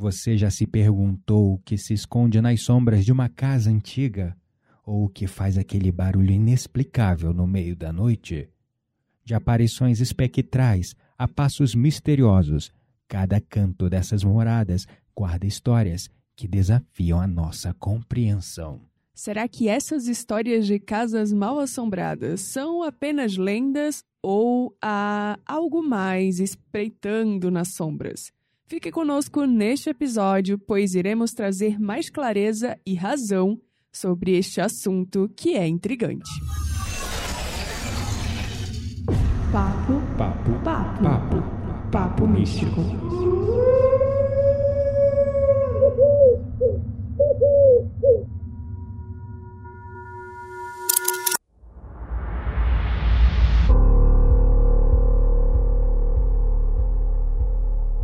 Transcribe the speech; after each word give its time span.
Você 0.00 0.34
já 0.34 0.50
se 0.50 0.66
perguntou 0.66 1.52
o 1.52 1.58
que 1.58 1.76
se 1.76 1.92
esconde 1.92 2.40
nas 2.40 2.62
sombras 2.62 3.04
de 3.04 3.12
uma 3.12 3.28
casa 3.28 3.68
antiga? 3.68 4.34
Ou 4.82 5.04
o 5.04 5.08
que 5.10 5.26
faz 5.26 5.58
aquele 5.58 5.92
barulho 5.92 6.30
inexplicável 6.30 7.34
no 7.34 7.46
meio 7.46 7.76
da 7.76 7.92
noite? 7.92 8.48
De 9.22 9.34
aparições 9.34 10.00
espectrais 10.00 10.94
a 11.18 11.28
passos 11.28 11.74
misteriosos, 11.74 12.72
cada 13.06 13.42
canto 13.42 13.90
dessas 13.90 14.24
moradas 14.24 14.86
guarda 15.14 15.46
histórias 15.46 16.08
que 16.34 16.48
desafiam 16.48 17.20
a 17.20 17.26
nossa 17.26 17.74
compreensão. 17.74 18.80
Será 19.12 19.46
que 19.46 19.68
essas 19.68 20.06
histórias 20.06 20.66
de 20.66 20.78
casas 20.78 21.30
mal 21.30 21.58
assombradas 21.58 22.40
são 22.40 22.82
apenas 22.82 23.36
lendas 23.36 24.02
ou 24.22 24.74
há 24.80 25.38
algo 25.44 25.82
mais 25.82 26.40
espreitando 26.40 27.50
nas 27.50 27.74
sombras? 27.74 28.32
Fique 28.70 28.92
conosco 28.92 29.46
neste 29.46 29.90
episódio, 29.90 30.56
pois 30.56 30.94
iremos 30.94 31.32
trazer 31.32 31.76
mais 31.80 32.08
clareza 32.08 32.78
e 32.86 32.94
razão 32.94 33.60
sobre 33.92 34.38
este 34.38 34.60
assunto 34.60 35.28
que 35.36 35.56
é 35.56 35.66
intrigante. 35.66 36.30
Papo, 39.50 39.94
Papo, 40.16 40.52
papo, 40.62 41.02
papo, 41.02 41.90
papo 41.90 42.28
místico. 42.28 42.80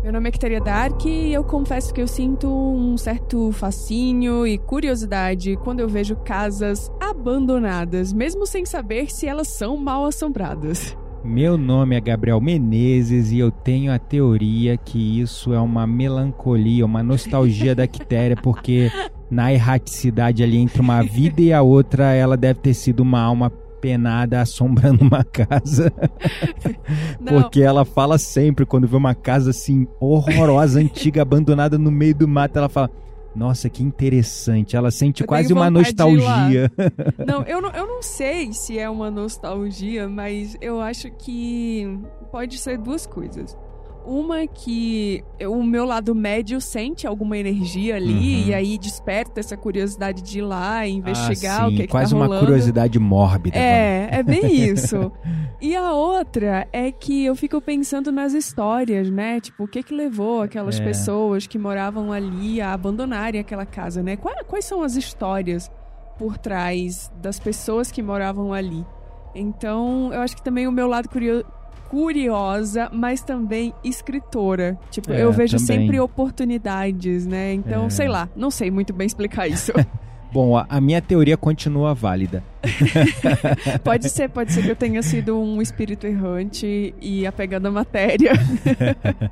Meu 0.06 0.12
nome 0.12 0.28
é 0.28 0.30
Kitaria 0.30 0.60
Dark 0.60 1.04
e 1.04 1.32
eu 1.32 1.42
confesso 1.42 1.92
que 1.92 2.00
eu 2.00 2.06
sinto 2.06 2.48
um 2.48 2.96
certo 2.96 3.50
fascínio 3.50 4.46
e 4.46 4.56
curiosidade 4.56 5.56
quando 5.56 5.80
eu 5.80 5.88
vejo 5.88 6.14
casas 6.14 6.92
abandonadas, 7.00 8.12
mesmo 8.12 8.46
sem 8.46 8.64
saber 8.64 9.12
se 9.12 9.26
elas 9.26 9.48
são 9.48 9.76
mal 9.76 10.06
assombradas. 10.06 10.96
Meu 11.24 11.58
nome 11.58 11.96
é 11.96 12.00
Gabriel 12.00 12.40
Menezes 12.40 13.32
e 13.32 13.40
eu 13.40 13.50
tenho 13.50 13.92
a 13.92 13.98
teoria 13.98 14.76
que 14.76 15.20
isso 15.20 15.52
é 15.52 15.58
uma 15.58 15.88
melancolia, 15.88 16.86
uma 16.86 17.02
nostalgia 17.02 17.74
da 17.74 17.88
Quitéria, 17.88 18.36
porque 18.36 18.92
na 19.28 19.52
erraticidade 19.52 20.40
ali 20.40 20.56
entre 20.56 20.80
uma 20.80 21.02
vida 21.02 21.42
e 21.42 21.52
a 21.52 21.62
outra, 21.62 22.14
ela 22.14 22.36
deve 22.36 22.60
ter 22.60 22.74
sido 22.74 23.00
uma 23.00 23.20
alma 23.20 23.50
penada 23.80 24.40
assombrando 24.40 25.04
uma 25.04 25.24
casa. 25.24 25.92
Porque 27.24 27.62
ela 27.62 27.84
fala 27.84 28.18
sempre, 28.18 28.66
quando 28.66 28.86
vê 28.86 28.96
uma 28.96 29.14
casa 29.14 29.50
assim 29.50 29.86
horrorosa, 30.00 30.80
antiga, 30.80 31.22
abandonada 31.22 31.78
no 31.78 31.90
meio 31.90 32.14
do 32.14 32.28
mato, 32.28 32.58
ela 32.58 32.68
fala: 32.68 32.90
Nossa, 33.34 33.68
que 33.68 33.82
interessante. 33.82 34.76
Ela 34.76 34.90
sente 34.90 35.22
Eu 35.22 35.26
quase 35.26 35.52
uma 35.52 35.70
nostalgia. 35.70 36.70
Não, 37.26 37.42
eu 37.42 37.60
não, 37.60 37.70
eu 37.70 37.86
não 37.86 38.02
sei 38.02 38.52
se 38.52 38.78
é 38.78 38.88
uma 38.88 39.10
nostalgia, 39.10 40.08
mas 40.08 40.56
eu 40.60 40.80
acho 40.80 41.10
que 41.10 41.98
pode 42.30 42.58
ser 42.58 42.78
duas 42.78 43.06
coisas. 43.06 43.56
Uma 44.06 44.40
é 44.42 44.46
que 44.46 45.24
o 45.48 45.62
meu 45.64 45.84
lado 45.84 46.14
médio 46.14 46.60
sente 46.60 47.06
alguma 47.06 47.36
energia 47.36 47.96
ali 47.96 48.12
Uhum. 48.42 48.48
e 48.48 48.54
aí 48.54 48.78
desperta 48.78 49.40
essa 49.40 49.56
curiosidade 49.56 50.22
de 50.22 50.38
ir 50.38 50.42
lá 50.42 50.86
e 50.86 50.92
investigar 50.92 51.62
Ah, 51.62 51.66
o 51.66 51.70
que, 51.70 51.82
é 51.82 51.86
que 51.86 51.88
quase 51.88 52.10
tá 52.12 52.16
uma 52.16 52.26
rolando. 52.26 52.46
curiosidade 52.46 52.98
mórbida. 53.00 53.58
É, 53.58 54.08
é 54.12 54.22
bem 54.22 54.40
isso. 54.70 55.10
E 55.60 55.74
a 55.74 55.92
outra 55.92 56.68
é 56.72 56.92
que 56.92 57.24
eu 57.24 57.34
fico 57.34 57.60
pensando 57.60 58.12
nas 58.12 58.32
histórias, 58.32 59.10
né? 59.10 59.40
Tipo, 59.40 59.64
o 59.64 59.68
que 59.68 59.82
que 59.82 59.92
levou 59.94 60.42
aquelas 60.42 60.78
É. 60.78 60.84
pessoas 60.84 61.46
que 61.48 61.58
moravam 61.58 62.12
ali 62.12 62.60
a 62.60 62.72
abandonarem 62.72 63.40
aquela 63.40 63.66
casa, 63.66 64.02
né? 64.02 64.16
Qua- 64.16 64.44
Quais, 64.46 64.64
são 64.64 64.82
as 64.82 64.94
histórias 64.94 65.68
por 66.18 66.38
trás 66.38 67.10
das 67.20 67.40
pessoas 67.40 67.90
que 67.90 68.02
moravam 68.02 68.52
ali? 68.52 68.86
Então, 69.34 70.10
eu 70.12 70.20
acho 70.20 70.36
que 70.36 70.42
também 70.42 70.66
o 70.66 70.72
meu 70.72 70.86
lado 70.86 71.08
curio- 71.08 71.44
curiosa, 71.88 72.88
mas 72.92 73.22
também 73.22 73.72
escritora. 73.84 74.78
Tipo, 74.90 75.12
É, 75.12 75.22
eu 75.22 75.32
vejo 75.32 75.56
também. 75.58 75.66
sempre 75.84 76.00
oportunidades, 76.00 77.26
né? 77.26 77.52
Então, 77.54 77.86
É. 77.86 77.90
sei 77.90 78.08
lá, 78.08 78.28
não 78.36 78.50
sei 78.50 78.70
muito 78.70 78.92
bem 78.92 79.06
explicar 79.06 79.46
isso. 79.48 79.72
Bom, 80.32 80.56
a, 80.68 80.80
minha 80.80 81.00
teoria 81.00 81.36
continua 81.36 81.94
válida. 81.94 82.42
Pode 83.82 84.10
ser, 84.10 84.28
pode 84.28 84.52
ser 84.52 84.62
que 84.64 84.70
eu 84.70 84.76
tenha 84.76 85.00
sido 85.02 85.38
um 85.40 85.62
espírito 85.62 86.06
errante 86.06 86.92
e 87.00 87.26
apegado 87.26 87.66
à 87.66 87.70
matéria. 87.70 88.32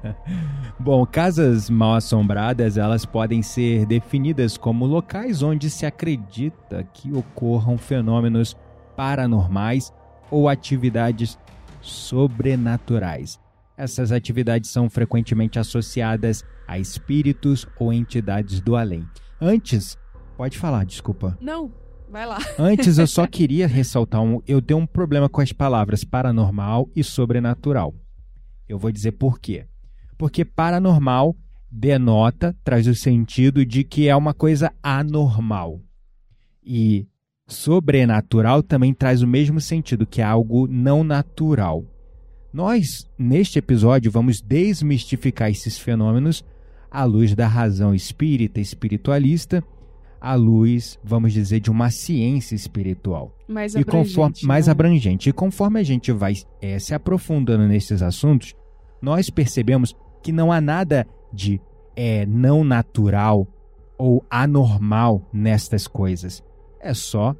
Bom, 0.78 1.04
casas 1.04 1.68
mal 1.68 1.94
assombradas, 1.94 2.76
elas 2.78 3.04
podem 3.04 3.42
ser 3.42 3.84
definidas 3.86 4.56
como 4.56 4.86
locais 4.86 5.42
onde 5.42 5.68
se 5.68 5.84
acredita 5.84 6.86
que 6.94 7.12
ocorram 7.12 7.76
fenômenos 7.76 8.56
paranormais 8.96 9.92
ou 10.30 10.48
atividades 10.48 11.38
sobrenaturais. 11.84 13.38
Essas 13.76 14.12
atividades 14.12 14.70
são 14.70 14.88
frequentemente 14.88 15.58
associadas 15.58 16.44
a 16.66 16.78
espíritos 16.78 17.66
ou 17.78 17.92
entidades 17.92 18.60
do 18.60 18.76
além. 18.76 19.06
Antes, 19.40 19.98
pode 20.36 20.58
falar, 20.58 20.84
desculpa. 20.84 21.36
Não, 21.40 21.72
vai 22.10 22.26
lá. 22.26 22.38
Antes 22.58 22.98
eu 22.98 23.06
só 23.06 23.26
queria 23.26 23.66
ressaltar 23.66 24.22
um, 24.22 24.40
eu 24.46 24.62
tenho 24.62 24.80
um 24.80 24.86
problema 24.86 25.28
com 25.28 25.40
as 25.40 25.52
palavras 25.52 26.04
paranormal 26.04 26.88
e 26.94 27.02
sobrenatural. 27.04 27.94
Eu 28.68 28.78
vou 28.78 28.90
dizer 28.90 29.12
por 29.12 29.38
quê. 29.38 29.66
Porque 30.16 30.44
paranormal 30.44 31.36
denota, 31.74 32.56
traz 32.62 32.86
o 32.86 32.94
sentido 32.94 33.66
de 33.66 33.82
que 33.82 34.08
é 34.08 34.14
uma 34.14 34.32
coisa 34.32 34.72
anormal. 34.80 35.80
E 36.62 37.06
sobrenatural 37.46 38.62
também 38.62 38.94
traz 38.94 39.22
o 39.22 39.26
mesmo 39.26 39.60
sentido, 39.60 40.06
que 40.06 40.20
é 40.20 40.24
algo 40.24 40.66
não 40.66 41.04
natural. 41.04 41.84
Nós, 42.52 43.10
neste 43.18 43.58
episódio, 43.58 44.10
vamos 44.10 44.40
desmistificar 44.40 45.50
esses 45.50 45.78
fenômenos 45.78 46.44
à 46.90 47.04
luz 47.04 47.34
da 47.34 47.48
razão 47.48 47.92
espírita, 47.94 48.60
espiritualista, 48.60 49.62
à 50.20 50.34
luz, 50.34 50.98
vamos 51.02 51.32
dizer, 51.32 51.60
de 51.60 51.70
uma 51.70 51.90
ciência 51.90 52.54
espiritual 52.54 53.36
Mais 53.48 53.74
e 53.74 53.84
conforme 53.84 54.22
abrangente, 54.22 54.46
mais 54.46 54.66
né? 54.66 54.70
abrangente. 54.70 55.28
E 55.28 55.32
conforme 55.32 55.80
a 55.80 55.82
gente 55.82 56.12
vai 56.12 56.34
eh, 56.62 56.78
se 56.78 56.94
aprofundando 56.94 57.66
nesses 57.66 58.00
assuntos, 58.00 58.54
nós 59.02 59.28
percebemos 59.28 59.94
que 60.22 60.32
não 60.32 60.52
há 60.52 60.60
nada 60.60 61.06
de 61.32 61.60
eh, 61.96 62.24
não 62.26 62.62
natural 62.62 63.46
ou 63.98 64.24
anormal 64.30 65.28
nestas 65.32 65.88
coisas. 65.88 66.42
É 66.84 66.92
só 66.92 67.34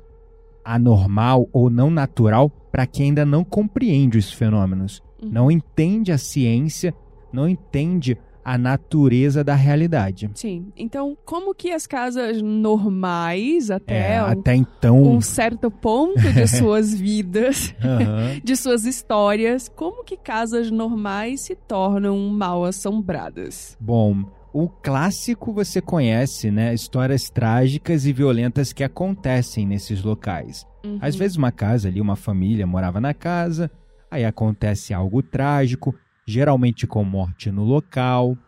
anormal 0.65 1.47
ou 1.53 1.69
não 1.69 1.91
natural 1.91 2.51
para 2.73 2.87
quem 2.87 3.09
ainda 3.09 3.25
não 3.27 3.45
compreende 3.45 4.17
os 4.19 4.33
fenômenos, 4.33 5.03
Uhum. 5.23 5.29
não 5.31 5.51
entende 5.51 6.11
a 6.11 6.17
ciência, 6.19 6.95
não 7.33 7.47
entende 7.49 8.17
a 8.43 8.57
natureza 8.59 9.45
da 9.45 9.55
realidade. 9.55 10.31
Sim. 10.35 10.73
Então, 10.77 11.17
como 11.25 11.55
que 11.55 11.71
as 11.71 11.87
casas 11.87 12.41
normais, 12.43 13.71
até, 13.71 14.15
É, 14.17 14.23
um, 14.23 14.27
até 14.27 14.55
então. 14.55 15.03
um 15.03 15.21
certo 15.21 15.71
ponto 15.71 16.21
de 16.33 16.47
suas 16.47 16.93
vidas, 16.99 17.75
Aham. 17.83 18.41
de 18.45 18.57
suas 18.57 18.85
histórias, 18.85 19.69
como 19.69 20.05
que 20.05 20.17
casas 20.17 20.71
normais 20.71 21.41
se 21.43 21.55
tornam 21.55 22.19
mal 22.31 22.65
assombradas? 22.65 23.77
Bom, 23.81 24.25
o 24.55 24.69
clássico 24.69 25.53
você 25.53 25.81
conhece, 25.81 26.49
né? 26.49 26.73
Histórias 26.73 27.29
trágicas 27.29 28.07
e 28.07 28.13
violentas 28.13 28.73
que 28.73 28.85
acontecem 28.85 29.67
nesses 29.67 30.01
locais. 30.05 30.65
Uhum. 30.85 30.97
Às 31.01 31.17
vezes 31.17 31.37
uma 31.37 31.51
casa 31.51 31.89
ali, 31.89 32.01
uma 32.01 32.15
família 32.15 32.65
morava 32.65 33.01
na 33.01 33.13
casa, 33.13 33.69
aí 34.09 34.25
acontece 34.25 34.95
algo 34.95 35.25
trágico, 35.25 35.93
geralmente 36.25 36.87
com 36.87 37.03
morte 37.03 37.51
no 37.51 37.65
local, 37.65 38.39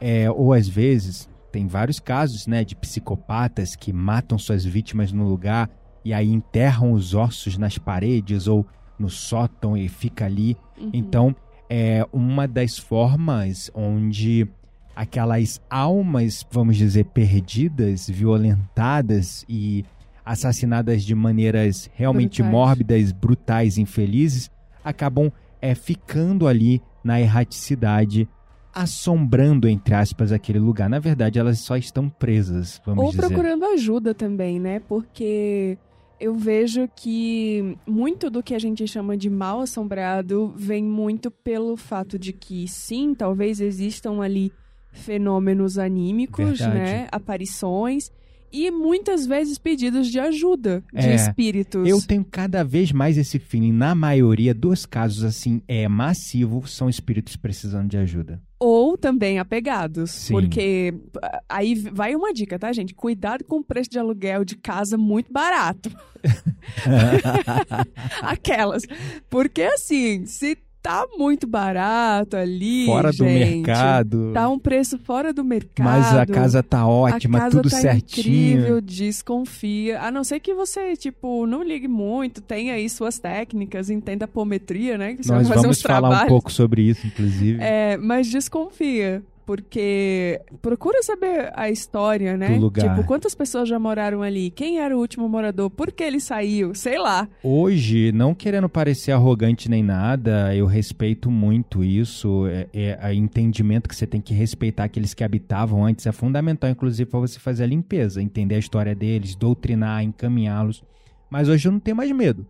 é, 0.00 0.30
ou 0.30 0.54
às 0.54 0.66
vezes 0.66 1.28
tem 1.52 1.66
vários 1.66 2.00
casos, 2.00 2.46
né, 2.46 2.64
de 2.64 2.74
psicopatas 2.74 3.76
que 3.76 3.92
matam 3.92 4.38
suas 4.38 4.64
vítimas 4.64 5.12
no 5.12 5.28
lugar 5.28 5.68
e 6.02 6.14
aí 6.14 6.32
enterram 6.32 6.92
os 6.92 7.14
ossos 7.14 7.58
nas 7.58 7.76
paredes 7.76 8.46
ou 8.46 8.66
no 8.98 9.10
sótão 9.10 9.76
e 9.76 9.86
fica 9.86 10.24
ali. 10.24 10.56
Uhum. 10.80 10.90
Então, 10.94 11.36
é 11.68 12.06
uma 12.10 12.48
das 12.48 12.78
formas 12.78 13.70
onde 13.74 14.48
aquelas 14.94 15.60
almas, 15.70 16.46
vamos 16.50 16.76
dizer, 16.76 17.04
perdidas, 17.06 18.08
violentadas 18.08 19.44
e 19.48 19.84
assassinadas 20.24 21.02
de 21.04 21.14
maneiras 21.14 21.90
realmente 21.94 22.42
Brutais. 22.42 22.52
mórbidas, 22.52 23.12
brutais, 23.12 23.78
infelizes, 23.78 24.50
acabam 24.84 25.32
é, 25.60 25.74
ficando 25.74 26.46
ali 26.46 26.80
na 27.02 27.20
erraticidade, 27.20 28.28
assombrando, 28.72 29.68
entre 29.68 29.94
aspas, 29.94 30.32
aquele 30.32 30.58
lugar. 30.58 30.88
Na 30.88 30.98
verdade, 30.98 31.38
elas 31.38 31.58
só 31.58 31.76
estão 31.76 32.08
presas, 32.08 32.80
vamos 32.86 33.04
Ou 33.04 33.10
dizer. 33.10 33.22
procurando 33.26 33.64
ajuda 33.66 34.14
também, 34.14 34.60
né? 34.60 34.80
Porque 34.80 35.76
eu 36.20 36.34
vejo 36.34 36.88
que 36.94 37.76
muito 37.86 38.30
do 38.30 38.42
que 38.42 38.54
a 38.54 38.58
gente 38.58 38.86
chama 38.86 39.16
de 39.16 39.28
mal 39.28 39.60
assombrado 39.60 40.52
vem 40.56 40.84
muito 40.84 41.30
pelo 41.30 41.76
fato 41.76 42.16
de 42.18 42.32
que, 42.32 42.68
sim, 42.68 43.14
talvez 43.14 43.60
existam 43.60 44.20
ali 44.20 44.52
fenômenos 44.92 45.78
anímicos, 45.78 46.58
Verdade. 46.58 46.74
né? 46.74 47.08
Aparições 47.10 48.10
e 48.52 48.70
muitas 48.70 49.26
vezes 49.26 49.56
pedidos 49.56 50.08
de 50.08 50.20
ajuda 50.20 50.84
de 50.92 51.08
É, 51.08 51.14
espíritos. 51.14 51.88
Eu 51.88 52.00
tenho 52.02 52.22
cada 52.22 52.62
vez 52.62 52.92
mais 52.92 53.16
esse 53.16 53.38
feeling. 53.38 53.72
Na 53.72 53.94
maioria 53.94 54.52
dos 54.52 54.84
casos, 54.84 55.24
assim, 55.24 55.62
é 55.66 55.88
massivo, 55.88 56.66
são 56.68 56.88
espíritos 56.88 57.34
precisando 57.34 57.88
de 57.88 57.96
ajuda. 57.96 58.40
Ou 58.60 58.96
também 58.98 59.38
apegados. 59.38 60.10
Sim. 60.10 60.34
Porque 60.34 60.94
ah, 61.22 61.42
aí 61.48 61.74
vai 61.74 62.14
uma 62.14 62.32
dica, 62.32 62.58
tá, 62.58 62.72
gente? 62.72 62.94
Cuidado 62.94 63.42
com 63.44 63.56
o 63.56 63.64
preço 63.64 63.90
de 63.90 63.98
aluguel 63.98 64.44
de 64.44 64.56
casa 64.56 64.98
muito 64.98 65.32
barato. 65.32 65.90
Aquelas. 68.20 68.82
Porque 69.30 69.62
assim, 69.62 70.26
se 70.26 70.58
tá 70.82 71.06
muito 71.16 71.46
barato 71.46 72.36
ali. 72.36 72.86
Fora 72.86 73.10
do 73.10 73.24
gente, 73.24 73.60
mercado. 73.60 74.32
Tá 74.34 74.48
um 74.48 74.58
preço 74.58 74.98
fora 74.98 75.32
do 75.32 75.44
mercado. 75.44 75.86
Mas 75.86 76.12
a 76.14 76.26
casa 76.26 76.62
tá 76.62 76.86
ótima, 76.86 77.38
a 77.38 77.40
casa 77.42 77.56
tudo 77.56 77.70
tá 77.70 77.76
certinho. 77.76 78.58
incrível, 78.58 78.80
desconfia. 78.80 80.00
A 80.00 80.10
não 80.10 80.24
ser 80.24 80.40
que 80.40 80.52
você, 80.52 80.96
tipo, 80.96 81.46
não 81.46 81.62
ligue 81.62 81.86
muito, 81.86 82.40
tenha 82.40 82.74
aí 82.74 82.88
suas 82.90 83.18
técnicas, 83.18 83.88
entenda 83.90 84.24
a 84.24 84.26
apometria, 84.26 84.98
né? 84.98 85.14
Que 85.14 85.22
você 85.22 85.32
Nós 85.32 85.46
vai 85.46 85.56
fazer 85.56 85.62
vamos 85.62 85.78
uns 85.78 85.82
falar 85.82 85.98
um 85.98 86.10
trabalhos. 86.10 86.28
pouco 86.28 86.52
sobre 86.52 86.82
isso, 86.82 87.06
inclusive. 87.06 87.58
É, 87.62 87.96
mas 87.96 88.28
desconfia. 88.28 89.22
Porque 89.44 90.40
procura 90.60 91.02
saber 91.02 91.52
a 91.54 91.68
história, 91.68 92.36
né? 92.36 92.54
Do 92.54 92.60
lugar. 92.60 92.88
Tipo, 92.88 93.06
quantas 93.06 93.34
pessoas 93.34 93.68
já 93.68 93.78
moraram 93.78 94.22
ali? 94.22 94.50
Quem 94.50 94.78
era 94.78 94.96
o 94.96 95.00
último 95.00 95.28
morador? 95.28 95.68
Por 95.68 95.90
que 95.90 96.04
ele 96.04 96.20
saiu? 96.20 96.74
Sei 96.74 96.98
lá. 96.98 97.28
Hoje, 97.42 98.12
não 98.12 98.34
querendo 98.34 98.68
parecer 98.68 99.12
arrogante 99.12 99.68
nem 99.68 99.82
nada, 99.82 100.54
eu 100.54 100.66
respeito 100.66 101.30
muito 101.30 101.82
isso. 101.82 102.46
É, 102.46 102.68
é, 102.72 102.98
a 103.00 103.12
entendimento 103.12 103.88
que 103.88 103.96
você 103.96 104.06
tem 104.06 104.20
que 104.20 104.32
respeitar 104.32 104.84
aqueles 104.84 105.12
que 105.12 105.24
habitavam 105.24 105.84
antes 105.84 106.06
é 106.06 106.12
fundamental, 106.12 106.70
inclusive, 106.70 107.10
para 107.10 107.20
você 107.20 107.38
fazer 107.38 107.64
a 107.64 107.66
limpeza, 107.66 108.22
entender 108.22 108.54
a 108.54 108.58
história 108.58 108.94
deles, 108.94 109.34
doutrinar, 109.34 110.04
encaminhá-los. 110.04 110.84
Mas 111.28 111.48
hoje 111.48 111.66
eu 111.66 111.72
não 111.72 111.80
tenho 111.80 111.96
mais 111.96 112.10
medo. 112.12 112.46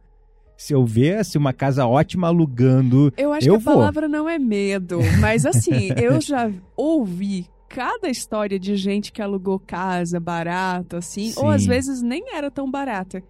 Se 0.62 0.72
eu 0.72 0.86
ver 0.86 1.16
assim, 1.18 1.38
uma 1.38 1.52
casa 1.52 1.84
ótima 1.88 2.28
alugando, 2.28 3.12
Eu 3.16 3.32
acho 3.32 3.48
Eu 3.48 3.54
que 3.54 3.62
a 3.62 3.64
vou. 3.64 3.74
palavra 3.74 4.06
não 4.06 4.28
é 4.28 4.38
medo, 4.38 5.00
mas 5.20 5.44
assim, 5.44 5.88
eu 6.00 6.20
já 6.20 6.52
ouvi 6.76 7.48
cada 7.68 8.08
história 8.08 8.60
de 8.60 8.76
gente 8.76 9.10
que 9.10 9.20
alugou 9.20 9.58
casa 9.58 10.20
barata, 10.20 10.98
assim, 10.98 11.32
ou 11.36 11.48
às 11.48 11.62
Sim. 11.62 11.68
vezes 11.68 12.00
nem 12.00 12.32
era 12.32 12.48
tão 12.48 12.70
barata. 12.70 13.24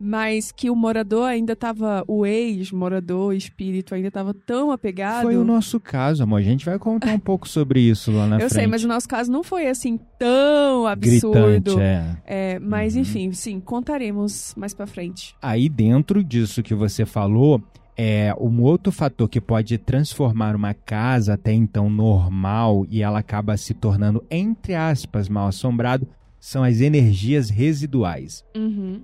Mas 0.00 0.52
que 0.52 0.70
o 0.70 0.76
morador 0.76 1.24
ainda 1.24 1.56
tava, 1.56 2.04
o 2.06 2.24
ex-morador, 2.24 3.34
espírito, 3.34 3.94
ainda 3.94 4.10
tava 4.10 4.32
tão 4.32 4.70
apegado. 4.70 5.22
foi 5.24 5.36
o 5.36 5.44
nosso 5.44 5.80
caso, 5.80 6.22
amor. 6.22 6.36
A 6.38 6.42
gente 6.42 6.64
vai 6.64 6.78
contar 6.78 7.12
um 7.12 7.18
pouco 7.18 7.48
sobre 7.48 7.80
isso 7.80 8.12
lá 8.12 8.26
na 8.26 8.36
Eu 8.40 8.48
frente. 8.48 8.54
sei, 8.54 8.66
mas 8.66 8.84
o 8.84 8.88
nosso 8.88 9.08
caso 9.08 9.30
não 9.32 9.42
foi 9.42 9.66
assim 9.68 9.98
tão 10.18 10.86
absurdo. 10.86 11.76
Gritante, 11.76 11.80
é. 11.80 12.16
É, 12.26 12.58
mas 12.60 12.94
Uhum. 12.94 13.00
enfim, 13.02 13.32
sim, 13.32 13.58
contaremos 13.60 14.54
mais 14.56 14.72
pra 14.72 14.86
frente. 14.86 15.34
Aí 15.42 15.68
dentro 15.68 16.22
disso 16.22 16.62
que 16.62 16.74
você 16.74 17.04
falou, 17.04 17.60
é 17.96 18.32
um 18.40 18.62
outro 18.62 18.92
fator 18.92 19.28
que 19.28 19.40
pode 19.40 19.76
transformar 19.78 20.54
uma 20.54 20.72
casa 20.74 21.34
até 21.34 21.52
então 21.52 21.90
normal 21.90 22.86
e 22.88 23.02
ela 23.02 23.18
acaba 23.18 23.56
se 23.56 23.74
tornando 23.74 24.22
entre 24.30 24.76
aspas 24.76 25.28
mal 25.28 25.48
assombrado 25.48 26.06
são 26.38 26.62
as 26.62 26.80
energias 26.80 27.50
residuais. 27.50 28.44
Uhum. 28.56 29.00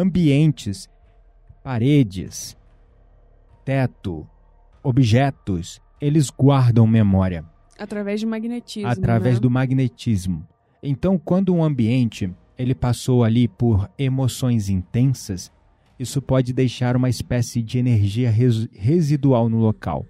Ambientes, 0.00 0.90
paredes, 1.64 2.54
teto, 3.64 4.26
objetos, 4.82 5.80
eles 5.98 6.28
guardam 6.28 6.86
memória 6.86 7.46
Através 7.78 8.20
de 8.20 8.26
magnetismo. 8.26 8.90
através 8.90 9.36
né? 9.36 9.40
do 9.40 9.50
magnetismo. 9.50 10.46
Então, 10.82 11.16
quando 11.18 11.54
um 11.54 11.64
ambiente 11.64 12.30
ele 12.58 12.74
passou 12.74 13.24
ali 13.24 13.48
por 13.48 13.90
emoções 13.98 14.68
intensas, 14.68 15.50
isso 15.98 16.20
pode 16.20 16.52
deixar 16.52 16.94
uma 16.94 17.08
espécie 17.08 17.62
de 17.62 17.78
energia 17.78 18.30
res- 18.30 18.68
residual 18.74 19.48
no 19.48 19.56
local. 19.60 20.04